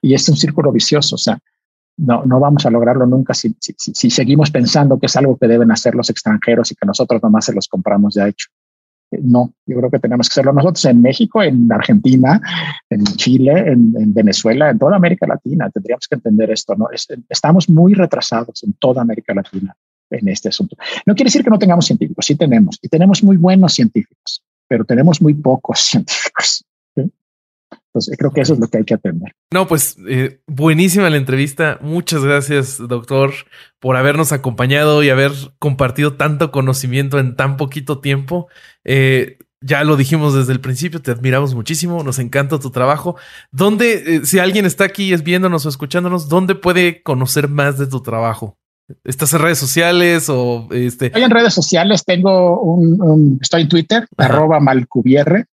Y 0.01 0.13
es 0.13 0.27
un 0.29 0.37
círculo 0.37 0.71
vicioso. 0.71 1.15
O 1.15 1.19
sea, 1.19 1.39
no, 1.97 2.25
no 2.25 2.39
vamos 2.39 2.65
a 2.65 2.69
lograrlo 2.69 3.05
nunca 3.05 3.33
si, 3.33 3.55
si, 3.59 4.09
seguimos 4.09 4.51
pensando 4.51 4.99
que 4.99 5.05
es 5.05 5.15
algo 5.15 5.37
que 5.37 5.47
deben 5.47 5.71
hacer 5.71 5.95
los 5.95 6.09
extranjeros 6.09 6.71
y 6.71 6.75
que 6.75 6.85
nosotros 6.85 7.21
nomás 7.23 7.45
se 7.45 7.53
los 7.53 7.67
compramos 7.67 8.15
ya 8.15 8.27
hecho. 8.27 8.49
Eh, 9.11 9.19
no, 9.21 9.53
yo 9.65 9.77
creo 9.77 9.89
que 9.89 9.99
tenemos 9.99 10.27
que 10.27 10.33
hacerlo 10.33 10.53
nosotros 10.53 10.83
en 10.85 11.01
México, 11.01 11.41
en 11.41 11.71
Argentina, 11.71 12.41
en 12.89 13.03
Chile, 13.03 13.71
en, 13.71 14.13
Venezuela, 14.13 14.69
en 14.69 14.79
toda 14.79 14.95
América 14.95 15.25
Latina. 15.27 15.69
Tendríamos 15.69 16.07
que 16.07 16.15
entender 16.15 16.51
esto, 16.51 16.75
¿no? 16.75 16.87
estamos 17.29 17.69
muy 17.69 17.93
retrasados 17.93 18.63
en 18.63 18.73
toda 18.73 19.01
América 19.01 19.33
Latina 19.33 19.75
en 20.09 20.27
este 20.27 20.49
asunto. 20.49 20.75
No 21.05 21.15
quiere 21.15 21.27
decir 21.27 21.43
que 21.43 21.49
no 21.49 21.59
tengamos 21.59 21.85
científicos, 21.85 22.25
sí 22.25 22.35
tenemos, 22.35 22.77
y 22.81 22.89
tenemos 22.89 23.23
muy 23.23 23.37
buenos 23.37 23.73
científicos, 23.73 24.43
pero 24.67 24.85
tenemos 24.85 25.21
muy 25.21 25.33
pocos 25.33 25.79
científicos. 25.91 26.65
Entonces, 27.95 28.17
creo 28.17 28.31
que 28.31 28.41
eso 28.41 28.55
es 28.55 28.59
lo 28.59 28.67
que 28.67 28.79
hay 28.79 28.83
que 28.83 28.93
atender. 28.93 29.33
No, 29.53 29.67
pues 29.67 29.95
eh, 30.05 30.41
buenísima 30.47 31.09
la 31.09 31.15
entrevista. 31.15 31.79
Muchas 31.81 32.25
gracias, 32.25 32.77
doctor, 32.77 33.31
por 33.79 33.95
habernos 33.95 34.33
acompañado 34.33 35.01
y 35.01 35.09
haber 35.09 35.31
compartido 35.59 36.17
tanto 36.17 36.51
conocimiento 36.51 37.19
en 37.19 37.37
tan 37.37 37.55
poquito 37.55 38.01
tiempo. 38.01 38.49
Eh, 38.83 39.37
ya 39.61 39.85
lo 39.85 39.95
dijimos 39.95 40.33
desde 40.33 40.51
el 40.51 40.59
principio, 40.59 41.01
te 41.01 41.11
admiramos 41.11 41.55
muchísimo, 41.55 42.03
nos 42.03 42.19
encanta 42.19 42.59
tu 42.59 42.69
trabajo. 42.69 43.15
¿Dónde, 43.53 44.17
eh, 44.17 44.25
si 44.25 44.39
alguien 44.39 44.65
está 44.65 44.83
aquí 44.83 45.13
es 45.13 45.23
viéndonos 45.23 45.65
o 45.65 45.69
escuchándonos, 45.69 46.27
dónde 46.27 46.55
puede 46.55 47.01
conocer 47.01 47.47
más 47.47 47.77
de 47.77 47.87
tu 47.87 48.01
trabajo? 48.03 48.57
¿Estás 49.05 49.33
en 49.33 49.39
redes 49.39 49.57
sociales 49.57 50.27
o 50.27 50.67
este? 50.71 51.05
Estoy 51.05 51.23
en 51.23 51.31
redes 51.31 51.53
sociales, 51.53 52.03
tengo 52.03 52.61
un, 52.61 53.39
estoy 53.41 53.61
en 53.61 53.69
Twitter, 53.69 54.05
arroba 54.17 54.59
malcubierre 54.59 55.45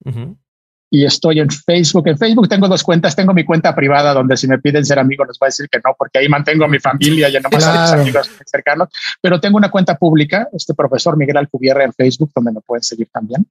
y 0.91 1.05
estoy 1.05 1.39
en 1.39 1.49
Facebook. 1.49 2.09
En 2.09 2.19
Facebook 2.19 2.49
tengo 2.49 2.67
dos 2.67 2.83
cuentas. 2.83 3.15
Tengo 3.15 3.33
mi 3.33 3.45
cuenta 3.45 3.75
privada 3.75 4.13
donde 4.13 4.37
si 4.37 4.49
me 4.49 4.59
piden 4.59 4.85
ser 4.85 4.99
amigo 4.99 5.25
les 5.25 5.39
voy 5.39 5.47
a 5.47 5.51
decir 5.51 5.69
que 5.71 5.79
no, 5.79 5.95
porque 5.97 6.19
ahí 6.19 6.29
mantengo 6.29 6.65
a 6.65 6.69
mi 6.69 6.81
familia 6.81 7.29
y 7.29 7.35
no 7.35 7.49
más 7.49 7.65
a 7.65 7.83
mis 7.83 7.93
amigos 7.93 8.31
cercanos. 8.45 8.89
Pero 9.21 9.41
tengo 9.41 9.57
una 9.57 9.71
cuenta 9.71 9.97
pública, 9.97 10.49
este 10.53 10.75
profesor 10.75 11.17
Miguel 11.17 11.37
Alcubierre 11.37 11.85
en 11.85 11.93
Facebook, 11.93 12.33
donde 12.35 12.53
me 12.53 12.61
pueden 12.61 12.83
seguir 12.83 13.09
también. 13.13 13.47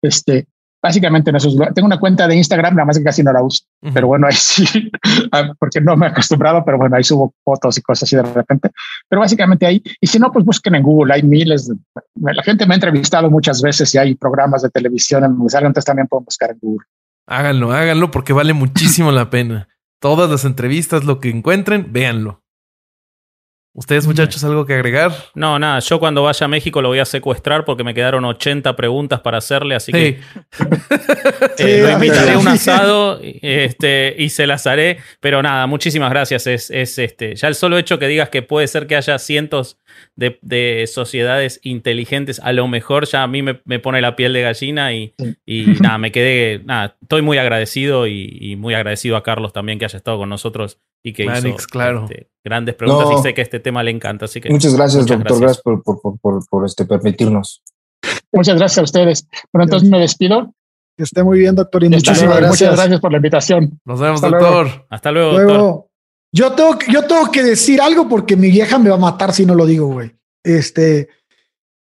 Este, 0.00 0.46
básicamente 0.82 1.30
en 1.30 1.36
esos 1.36 1.56
tengo 1.74 1.86
una 1.86 1.98
cuenta 1.98 2.28
de 2.28 2.36
Instagram, 2.36 2.74
nada 2.74 2.86
más 2.86 2.98
que 2.98 3.04
casi 3.04 3.22
no 3.22 3.32
la 3.32 3.42
uso, 3.42 3.64
pero 3.92 4.06
bueno, 4.06 4.26
ahí 4.26 4.34
sí, 4.34 4.64
ah, 5.32 5.52
porque 5.58 5.80
no 5.80 5.96
me 5.96 6.06
he 6.06 6.10
acostumbrado, 6.10 6.64
pero 6.64 6.78
bueno, 6.78 6.96
ahí 6.96 7.04
subo 7.04 7.34
fotos 7.44 7.78
y 7.78 7.82
cosas 7.82 8.04
así 8.04 8.16
de 8.16 8.22
repente, 8.22 8.70
pero 9.08 9.20
básicamente 9.20 9.66
ahí, 9.66 9.82
y 10.00 10.06
si 10.06 10.18
no, 10.18 10.30
pues 10.32 10.44
busquen 10.44 10.74
en 10.74 10.82
Google, 10.82 11.14
hay 11.14 11.22
miles, 11.22 11.70
la 12.14 12.42
gente 12.42 12.66
me 12.66 12.74
ha 12.74 12.76
entrevistado 12.76 13.30
muchas 13.30 13.62
veces 13.62 13.94
y 13.94 13.98
hay 13.98 14.14
programas 14.14 14.62
de 14.62 14.70
televisión 14.70 15.24
en 15.24 15.36
donde 15.36 15.56
entonces 15.58 15.84
también 15.84 16.06
pueden 16.06 16.24
buscar 16.24 16.50
en 16.50 16.58
Google. 16.60 16.86
Háganlo, 17.26 17.72
háganlo 17.72 18.10
porque 18.10 18.32
vale 18.32 18.54
muchísimo 18.54 19.12
la 19.12 19.30
pena. 19.30 19.68
Todas 20.00 20.30
las 20.30 20.44
entrevistas, 20.44 21.04
lo 21.04 21.20
que 21.20 21.28
encuentren, 21.28 21.92
véanlo. 21.92 22.42
¿Ustedes, 23.78 24.08
muchachos, 24.08 24.42
algo 24.42 24.66
que 24.66 24.74
agregar? 24.74 25.12
No, 25.36 25.56
nada. 25.56 25.78
Yo 25.78 26.00
cuando 26.00 26.24
vaya 26.24 26.46
a 26.46 26.48
México 26.48 26.82
lo 26.82 26.88
voy 26.88 26.98
a 26.98 27.04
secuestrar 27.04 27.64
porque 27.64 27.84
me 27.84 27.94
quedaron 27.94 28.24
80 28.24 28.74
preguntas 28.74 29.20
para 29.20 29.38
hacerle, 29.38 29.76
así 29.76 29.92
que 29.92 30.18
eh, 31.58 31.82
lo 31.84 31.92
invitaré 31.92 32.32
a 32.32 32.38
un 32.38 32.48
asado 32.48 33.20
este, 33.22 34.16
y 34.18 34.30
se 34.30 34.48
las 34.48 34.66
haré. 34.66 34.98
Pero 35.20 35.44
nada, 35.44 35.68
muchísimas 35.68 36.10
gracias. 36.10 36.48
Es, 36.48 36.72
es, 36.72 36.98
este, 36.98 37.36
ya 37.36 37.46
el 37.46 37.54
solo 37.54 37.78
hecho 37.78 38.00
que 38.00 38.08
digas 38.08 38.30
que 38.30 38.42
puede 38.42 38.66
ser 38.66 38.88
que 38.88 38.96
haya 38.96 39.16
cientos 39.20 39.78
de, 40.16 40.84
sociedades 40.86 41.60
inteligentes, 41.62 42.40
a 42.40 42.52
lo 42.52 42.66
mejor 42.68 43.06
ya 43.06 43.22
a 43.22 43.26
mí 43.26 43.42
me, 43.42 43.54
pone 43.54 44.00
la 44.00 44.16
piel 44.16 44.32
de 44.32 44.42
gallina 44.42 44.92
y, 44.92 45.14
nada, 45.80 45.98
me 45.98 46.12
quedé, 46.12 46.62
nada, 46.64 46.96
estoy 47.00 47.22
muy 47.22 47.38
agradecido 47.38 48.06
y, 48.06 48.56
muy 48.58 48.74
agradecido 48.74 49.16
a 49.16 49.22
Carlos 49.22 49.52
también 49.52 49.78
que 49.78 49.84
haya 49.84 49.96
estado 49.96 50.18
con 50.18 50.28
nosotros 50.28 50.78
y 51.02 51.12
que 51.12 51.24
hizo 51.24 51.56
claro. 51.70 52.04
Este, 52.04 52.28
grandes 52.44 52.74
preguntas 52.74 53.08
y 53.18 53.22
sé 53.22 53.34
que 53.34 53.42
este 53.42 53.60
tema 53.60 53.82
le 53.82 53.90
encanta. 53.90 54.24
Así 54.24 54.40
que 54.40 54.50
muchas 54.50 54.74
gracias, 54.74 55.06
doctor, 55.06 55.40
gracias, 55.40 55.62
por, 55.62 55.82
por, 55.82 56.66
este, 56.66 56.84
permitirnos. 56.84 57.62
Muchas 58.32 58.56
gracias 58.56 58.78
a 58.78 58.82
ustedes. 58.82 59.28
Bueno, 59.52 59.64
entonces 59.64 59.88
me 59.88 59.98
despido. 59.98 60.54
Que 60.96 61.04
esté 61.04 61.22
muy 61.22 61.38
bien, 61.38 61.54
doctor. 61.54 61.84
Y 61.84 61.88
muchísimas 61.88 62.38
gracias. 62.38 62.70
Muchas 62.70 62.76
gracias 62.76 63.00
por 63.00 63.12
la 63.12 63.18
invitación. 63.18 63.80
Nos 63.84 64.00
vemos, 64.00 64.20
doctor. 64.20 64.86
Hasta 64.90 65.12
luego, 65.12 65.38
doctor. 65.38 65.87
Yo 66.32 66.52
tengo, 66.52 66.78
yo 66.90 67.06
tengo 67.06 67.30
que 67.30 67.42
decir 67.42 67.80
algo 67.80 68.08
porque 68.08 68.36
mi 68.36 68.50
vieja 68.50 68.78
me 68.78 68.90
va 68.90 68.96
a 68.96 69.00
matar 69.00 69.32
si 69.32 69.46
no 69.46 69.54
lo 69.54 69.66
digo, 69.66 69.86
güey. 69.86 70.14
Este, 70.44 71.08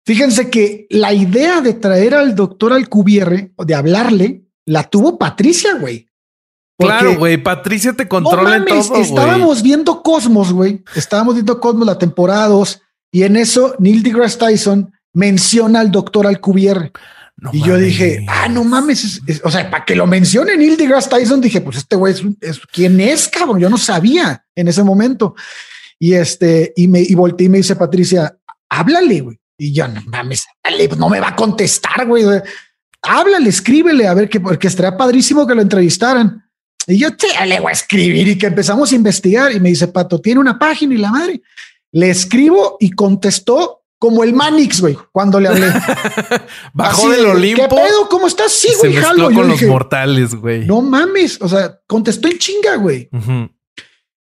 fíjense 0.06 0.50
que 0.50 0.86
la 0.90 1.12
idea 1.12 1.60
de 1.60 1.74
traer 1.74 2.14
al 2.14 2.34
doctor 2.34 2.72
Alcubierre, 2.72 3.52
de 3.58 3.74
hablarle, 3.74 4.44
la 4.66 4.84
tuvo 4.84 5.18
Patricia, 5.18 5.74
güey. 5.74 6.08
Claro, 6.78 7.18
güey, 7.18 7.36
Patricia 7.36 7.92
te 7.92 8.08
controla 8.08 8.58
no 8.58 8.64
todo. 8.64 8.96
Estábamos 8.96 9.62
viendo 9.62 10.02
Cosmos, 10.02 10.50
güey. 10.52 10.82
Estábamos 10.94 11.34
viendo 11.34 11.60
Cosmos 11.60 11.86
la 11.86 11.98
temporada 11.98 12.46
2 12.46 12.80
y 13.12 13.24
en 13.24 13.36
eso 13.36 13.74
Neil 13.78 14.02
deGrasse 14.02 14.38
Tyson 14.38 14.90
menciona 15.12 15.80
al 15.80 15.90
doctor 15.90 16.26
Alcubierre 16.26 16.92
y 17.52 17.62
yo 17.62 17.76
dije, 17.76 18.24
ah, 18.28 18.48
no 18.48 18.64
mames. 18.64 19.20
o 19.42 19.50
sea, 19.50 19.70
para 19.70 19.84
que 19.84 19.96
lo 19.96 20.06
mencione 20.06 20.56
Neil 20.56 20.76
deGrasse 20.76 21.08
Tyson, 21.08 21.40
dije, 21.40 21.60
pues 21.60 21.78
este 21.78 21.96
güey 21.96 22.14
es, 22.40 22.60
quién 22.72 23.00
es, 23.00 23.28
cabrón. 23.28 23.60
Yo 23.60 23.70
no 23.70 23.78
sabía 23.78 24.44
en 24.54 24.68
ese 24.68 24.82
momento. 24.82 25.34
Y 25.98 26.14
este, 26.14 26.72
y 26.76 26.88
me, 26.88 27.00
y 27.00 27.14
volteé 27.14 27.46
y 27.46 27.50
me 27.50 27.58
dice 27.58 27.76
Patricia, 27.76 28.36
háblale, 28.68 29.20
güey. 29.20 29.38
Y 29.58 29.72
yo, 29.72 29.88
no 29.88 30.00
mames, 30.06 30.46
pues 30.62 30.98
no 30.98 31.08
me 31.08 31.20
va 31.20 31.28
a 31.28 31.36
contestar, 31.36 32.06
güey. 32.06 32.24
Háblale, 33.02 33.48
escríbele, 33.48 34.06
a 34.06 34.14
ver 34.14 34.28
que, 34.28 34.40
porque 34.40 34.68
estaría 34.68 34.96
padrísimo 34.96 35.46
que 35.46 35.54
lo 35.54 35.62
entrevistaran. 35.62 36.44
Y 36.86 36.98
yo 36.98 37.14
te 37.14 37.26
le 37.46 37.60
voy 37.60 37.70
a 37.70 37.72
escribir 37.72 38.28
y 38.28 38.38
que 38.38 38.46
empezamos 38.46 38.92
a 38.92 38.94
investigar. 38.94 39.52
Y 39.52 39.60
me 39.60 39.68
dice, 39.70 39.88
Pato, 39.88 40.20
tiene 40.20 40.40
una 40.40 40.58
página 40.58 40.94
y 40.94 40.98
la 40.98 41.10
madre. 41.10 41.42
Le 41.92 42.10
escribo 42.10 42.76
y 42.80 42.90
contestó 42.90 43.79
como 44.00 44.24
el 44.24 44.32
Manix, 44.32 44.80
güey, 44.80 44.96
cuando 45.12 45.38
le 45.38 45.48
hablé. 45.48 45.66
Bajó 46.72 47.10
del 47.10 47.26
Olimpo. 47.26 47.62
¿Qué 47.62 47.68
pedo? 47.68 48.08
¿Cómo 48.08 48.26
estás? 48.26 48.50
Sí, 48.50 48.72
güey, 48.78 48.94
Se 48.94 48.98
mezcló 49.00 49.30
con 49.30 49.46
los 49.46 49.62
mortales, 49.62 50.34
güey. 50.34 50.64
No 50.64 50.80
mames. 50.80 51.40
O 51.42 51.46
sea, 51.46 51.78
contestó 51.86 52.26
en 52.26 52.38
chinga, 52.38 52.76
güey. 52.76 53.10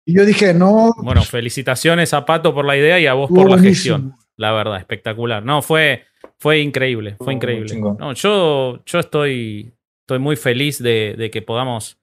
Y 0.07 0.17
yo 0.17 0.25
dije, 0.25 0.55
no. 0.55 0.95
Bueno, 1.03 1.23
felicitaciones 1.23 2.15
a 2.15 2.25
Pato 2.25 2.55
por 2.55 2.65
la 2.65 2.75
idea 2.75 2.99
y 2.99 3.07
a 3.07 3.13
vos 3.13 3.29
por 3.29 3.51
la 3.51 3.59
gestión. 3.59 4.15
La 4.37 4.53
verdad, 4.53 4.79
espectacular. 4.79 5.45
No, 5.45 5.61
fue, 5.61 6.05
fue 6.39 6.61
increíble. 6.61 7.17
Fue 7.19 7.35
increíble. 7.35 7.79
No, 7.99 8.15
yo, 8.15 8.83
yo 8.87 8.99
estoy, 8.99 9.75
estoy 10.01 10.19
muy 10.19 10.37
feliz 10.37 10.83
de, 10.83 11.17
de 11.19 11.31
que 11.31 11.43
podamos 11.43 11.99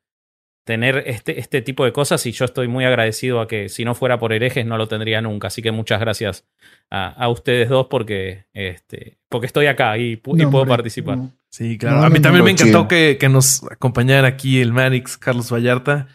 tener 0.64 1.04
este, 1.08 1.40
este 1.40 1.62
tipo 1.62 1.84
de 1.86 1.92
cosas 1.92 2.26
y 2.26 2.32
yo 2.32 2.46
estoy 2.46 2.68
muy 2.68 2.86
agradecido 2.86 3.42
a 3.42 3.48
que 3.48 3.70
si 3.70 3.84
no 3.84 3.96
fuera 3.96 4.18
por 4.18 4.34
herejes 4.34 4.66
no 4.66 4.78
lo 4.78 4.88
tendría 4.88 5.22
nunca. 5.22 5.48
Así 5.48 5.62
que 5.62 5.72
muchas 5.72 6.00
gracias 6.00 6.46
a, 6.90 7.28
ustedes 7.30 7.70
dos 7.70 7.88
porque, 7.90 8.46
este, 8.54 9.18
porque 9.30 9.48
estoy 9.48 9.66
acá 9.66 9.98
y, 9.98 10.16
puedo 10.16 10.66
participar. 10.66 11.20
Sí, 11.50 11.78
claro. 11.78 12.04
a 12.04 12.10
mí 12.10 12.20
también 12.20 12.46
me 12.46 12.52
encantó 12.52 12.88
que, 12.88 13.18
que, 13.20 13.30
nos 13.30 13.64
acompañara 13.70 14.28
aquí 14.28 14.62
el 14.62 14.74
Manix, 14.74 15.18
Carlos 15.18 15.52
Vallarta. 15.52 16.08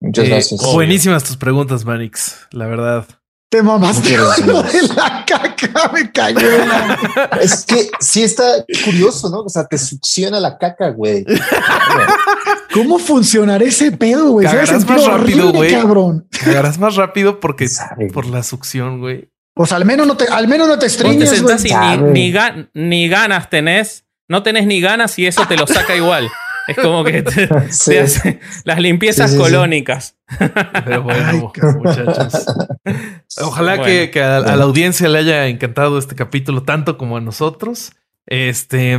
Muchas 0.00 0.26
eh, 0.26 0.28
gracias. 0.28 0.72
Buenísimas 0.72 1.24
tus 1.24 1.36
preguntas, 1.36 1.84
Manix, 1.84 2.46
la 2.52 2.66
verdad. 2.66 3.06
Te 3.54 3.62
mamaste 3.62 4.16
lo 4.16 4.64
de 4.64 4.82
la 4.96 5.24
caca, 5.24 5.92
me 5.92 6.10
cayó. 6.10 6.40
es 7.40 7.64
que 7.64 7.88
sí 8.00 8.24
está 8.24 8.42
curioso, 8.84 9.30
¿no? 9.30 9.42
O 9.42 9.48
sea, 9.48 9.64
te 9.64 9.78
succiona 9.78 10.40
la 10.40 10.58
caca, 10.58 10.90
güey. 10.90 11.24
¿Cómo 12.72 12.98
funcionará 12.98 13.64
ese 13.64 13.92
pedo, 13.92 14.32
güey? 14.32 14.44
Cagarás 14.44 14.84
más 14.84 15.06
rápido, 15.06 15.52
güey. 15.52 15.70
Cabrón. 15.70 16.26
Cagarás 16.30 16.78
más 16.80 16.96
rápido 16.96 17.38
porque 17.38 17.68
por 18.12 18.26
la 18.26 18.42
succión, 18.42 18.98
güey. 18.98 19.30
Pues 19.54 19.70
al 19.70 19.84
menos 19.84 20.08
no 20.08 20.16
te, 20.16 20.26
al 20.26 20.48
menos 20.48 20.66
no 20.66 20.76
te 20.76 20.86
estreñas, 20.86 21.40
güey. 21.40 21.54
Ni, 22.10 22.32
ni, 22.32 22.68
ni 22.74 23.08
ganas 23.08 23.50
tenés, 23.50 24.04
no 24.26 24.42
tenés 24.42 24.66
ni 24.66 24.80
ganas 24.80 25.16
y 25.20 25.28
eso 25.28 25.46
te 25.46 25.56
lo 25.56 25.68
saca 25.68 25.94
igual. 25.94 26.28
Es 26.68 26.76
como 26.76 27.04
que 27.04 27.22
te, 27.22 27.44
hace 27.98 28.40
las 28.64 28.78
limpiezas 28.80 29.34
colónicas. 29.34 30.16
Pero 30.84 31.02
bueno, 31.02 31.52
muchachos. 31.78 32.46
Ojalá 33.42 33.82
que, 33.82 34.10
a, 34.22 34.40
la 34.40 34.64
audiencia 34.64 35.08
le 35.08 35.18
haya 35.18 35.46
encantado 35.48 35.98
este 35.98 36.14
capítulo 36.14 36.62
tanto 36.62 36.96
como 36.98 37.16
a 37.16 37.20
nosotros. 37.20 37.92
Este, 38.26 38.98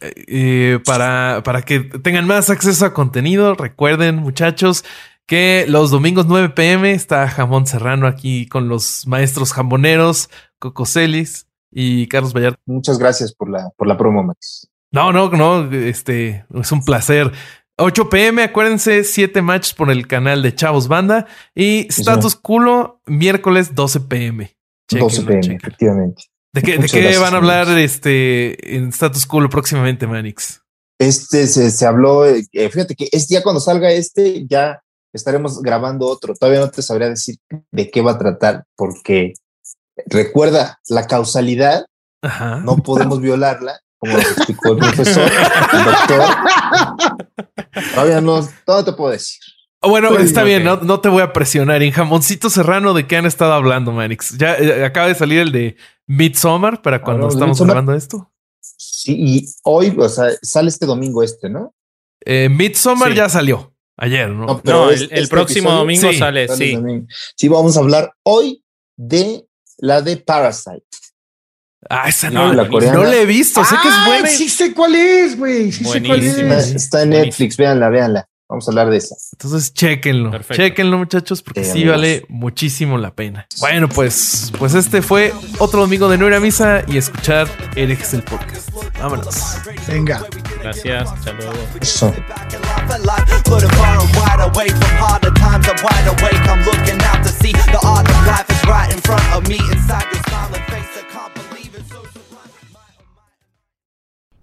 eh, 0.00 0.80
para, 0.84 1.42
para 1.44 1.62
que 1.62 1.80
tengan 1.80 2.26
más 2.26 2.50
acceso 2.50 2.84
a 2.84 2.94
contenido, 2.94 3.54
recuerden, 3.54 4.16
muchachos, 4.16 4.84
que 5.26 5.66
los 5.68 5.90
domingos 5.90 6.26
9 6.26 6.50
pm 6.50 6.92
está 6.92 7.28
Jamón 7.28 7.66
Serrano 7.66 8.06
aquí 8.06 8.46
con 8.46 8.68
los 8.68 9.06
maestros 9.06 9.52
jamboneros, 9.52 10.30
Cocoselis 10.58 11.48
y 11.70 12.06
Carlos 12.08 12.32
Vallarta. 12.32 12.60
Muchas 12.66 12.98
gracias 12.98 13.32
por 13.32 13.50
la, 13.50 13.70
por 13.76 13.88
la 13.88 13.96
promo, 13.96 14.22
Max. 14.22 14.68
No, 14.92 15.12
no, 15.12 15.30
no, 15.30 15.70
este 15.72 16.46
es 16.54 16.72
un 16.72 16.84
placer. 16.84 17.32
8 17.78 18.08
pm, 18.08 18.42
acuérdense, 18.42 19.04
7 19.04 19.42
matches 19.42 19.74
por 19.74 19.90
el 19.90 20.06
canal 20.06 20.42
de 20.42 20.54
Chavos 20.54 20.88
Banda 20.88 21.26
y 21.54 21.86
Status 21.90 22.34
Culo, 22.34 23.02
miércoles 23.04 23.74
12 23.74 24.00
pm. 24.00 24.56
12 24.88 25.22
pm, 25.22 25.56
efectivamente. 25.56 26.24
¿De 26.54 26.62
qué, 26.62 26.78
¿de 26.78 26.88
qué 26.88 27.18
van 27.18 27.34
a 27.34 27.36
hablar 27.36 27.68
este 27.78 28.76
en 28.76 28.88
Status 28.88 29.26
Culo 29.26 29.50
próximamente, 29.50 30.06
Manix? 30.06 30.62
Este 30.98 31.46
se, 31.46 31.84
habló, 31.84 32.24
eh, 32.24 32.46
fíjate 32.52 32.94
que 32.94 33.08
es 33.12 33.28
ya 33.28 33.42
cuando 33.42 33.60
salga 33.60 33.90
este, 33.90 34.46
ya 34.46 34.80
estaremos 35.12 35.60
grabando 35.60 36.06
otro. 36.06 36.34
Todavía 36.34 36.60
no 36.60 36.70
te 36.70 36.80
sabría 36.80 37.10
decir 37.10 37.36
de 37.70 37.90
qué 37.90 38.00
va 38.00 38.12
a 38.12 38.18
tratar, 38.18 38.64
porque 38.74 39.34
recuerda 40.06 40.80
la 40.88 41.06
causalidad, 41.06 41.84
no 42.64 42.78
podemos 42.78 43.20
violarla 43.20 43.80
como 44.06 44.18
explicó 44.18 44.72
el 44.72 44.78
profesor, 44.78 45.30
el 45.72 45.84
doctor. 45.84 46.36
Todavía 47.94 48.20
no, 48.20 48.48
todo 48.64 48.84
te 48.84 48.92
puedo 48.92 49.12
decir. 49.12 49.40
Bueno, 49.82 50.16
está 50.18 50.42
bien, 50.42 50.64
no, 50.64 51.00
te 51.00 51.08
voy 51.08 51.22
a 51.22 51.32
presionar. 51.32 51.82
En 51.82 51.92
Jamoncito 51.92 52.50
Serrano, 52.50 52.94
¿de 52.94 53.06
qué 53.06 53.16
han 53.16 53.26
estado 53.26 53.52
hablando, 53.52 53.92
Manix? 53.92 54.36
Ya 54.36 54.54
eh, 54.54 54.84
acaba 54.84 55.08
de 55.08 55.14
salir 55.14 55.40
el 55.40 55.52
de 55.52 55.76
Midsommar 56.06 56.82
para 56.82 57.02
cuando 57.02 57.28
estamos 57.28 57.60
grabando 57.60 57.94
esto. 57.94 58.30
Sí, 58.60 59.14
y 59.16 59.46
hoy, 59.64 59.94
o 59.96 60.08
sea, 60.08 60.30
sale 60.42 60.68
este 60.68 60.86
domingo 60.86 61.22
este, 61.22 61.48
¿no? 61.48 61.74
Eh, 62.24 62.48
Midsommar 62.48 63.14
ya 63.14 63.28
salió 63.28 63.74
ayer, 63.96 64.28
¿no? 64.30 64.60
No, 64.64 64.90
el, 64.90 65.02
este 65.02 65.28
próximo 65.28 65.70
domingo 65.70 66.12
sale, 66.12 66.48
sí. 66.48 66.78
Sí, 67.36 67.48
vamos 67.48 67.76
a 67.76 67.80
hablar 67.80 68.12
hoy 68.24 68.64
de 68.96 69.46
la 69.78 70.02
de 70.02 70.16
Parasite. 70.16 70.86
Ah, 71.88 72.08
esa 72.08 72.30
no, 72.30 72.52
la 72.52 72.68
coreana. 72.68 72.98
No 72.98 73.04
la 73.04 73.16
he 73.16 73.26
visto. 73.26 73.64
Sé 73.64 73.76
que 73.82 73.88
es 73.88 73.94
ah, 73.94 74.04
buena. 74.06 74.28
Sí 74.28 74.48
sé 74.48 74.72
cuál 74.72 74.94
es, 74.94 75.38
güey. 75.38 75.72
Sí 75.72 75.84
sé 75.84 76.02
cuál 76.02 76.22
es. 76.22 76.74
Está 76.74 77.02
en 77.02 77.10
Netflix. 77.10 77.56
Véanla, 77.56 77.88
véanla. 77.88 78.28
Vamos 78.48 78.68
a 78.68 78.70
hablar 78.70 78.90
de 78.90 78.98
esa. 78.98 79.16
Entonces, 79.32 79.74
chéquenlo. 79.74 80.30
Chequenlo, 80.52 80.98
muchachos, 80.98 81.42
porque 81.42 81.64
sí, 81.64 81.84
vale 81.84 82.26
muchísimo 82.28 82.96
la 82.96 83.12
pena. 83.12 83.46
Bueno, 83.58 83.88
pues, 83.88 84.52
pues 84.56 84.74
este 84.74 85.02
fue 85.02 85.32
otro 85.58 85.80
domingo 85.80 86.08
de 86.08 86.16
no 86.16 86.28
ir 86.28 86.34
a 86.34 86.40
misa 86.40 86.84
y 86.86 86.96
escuchar 86.96 87.48
el 87.74 87.90
Excel 87.90 88.22
Podcast. 88.22 88.70
Vámonos. 89.00 89.58
Venga. 89.88 90.24
Gracias. 90.62 91.10
Hasta 91.10 91.32
luego. 91.32 91.52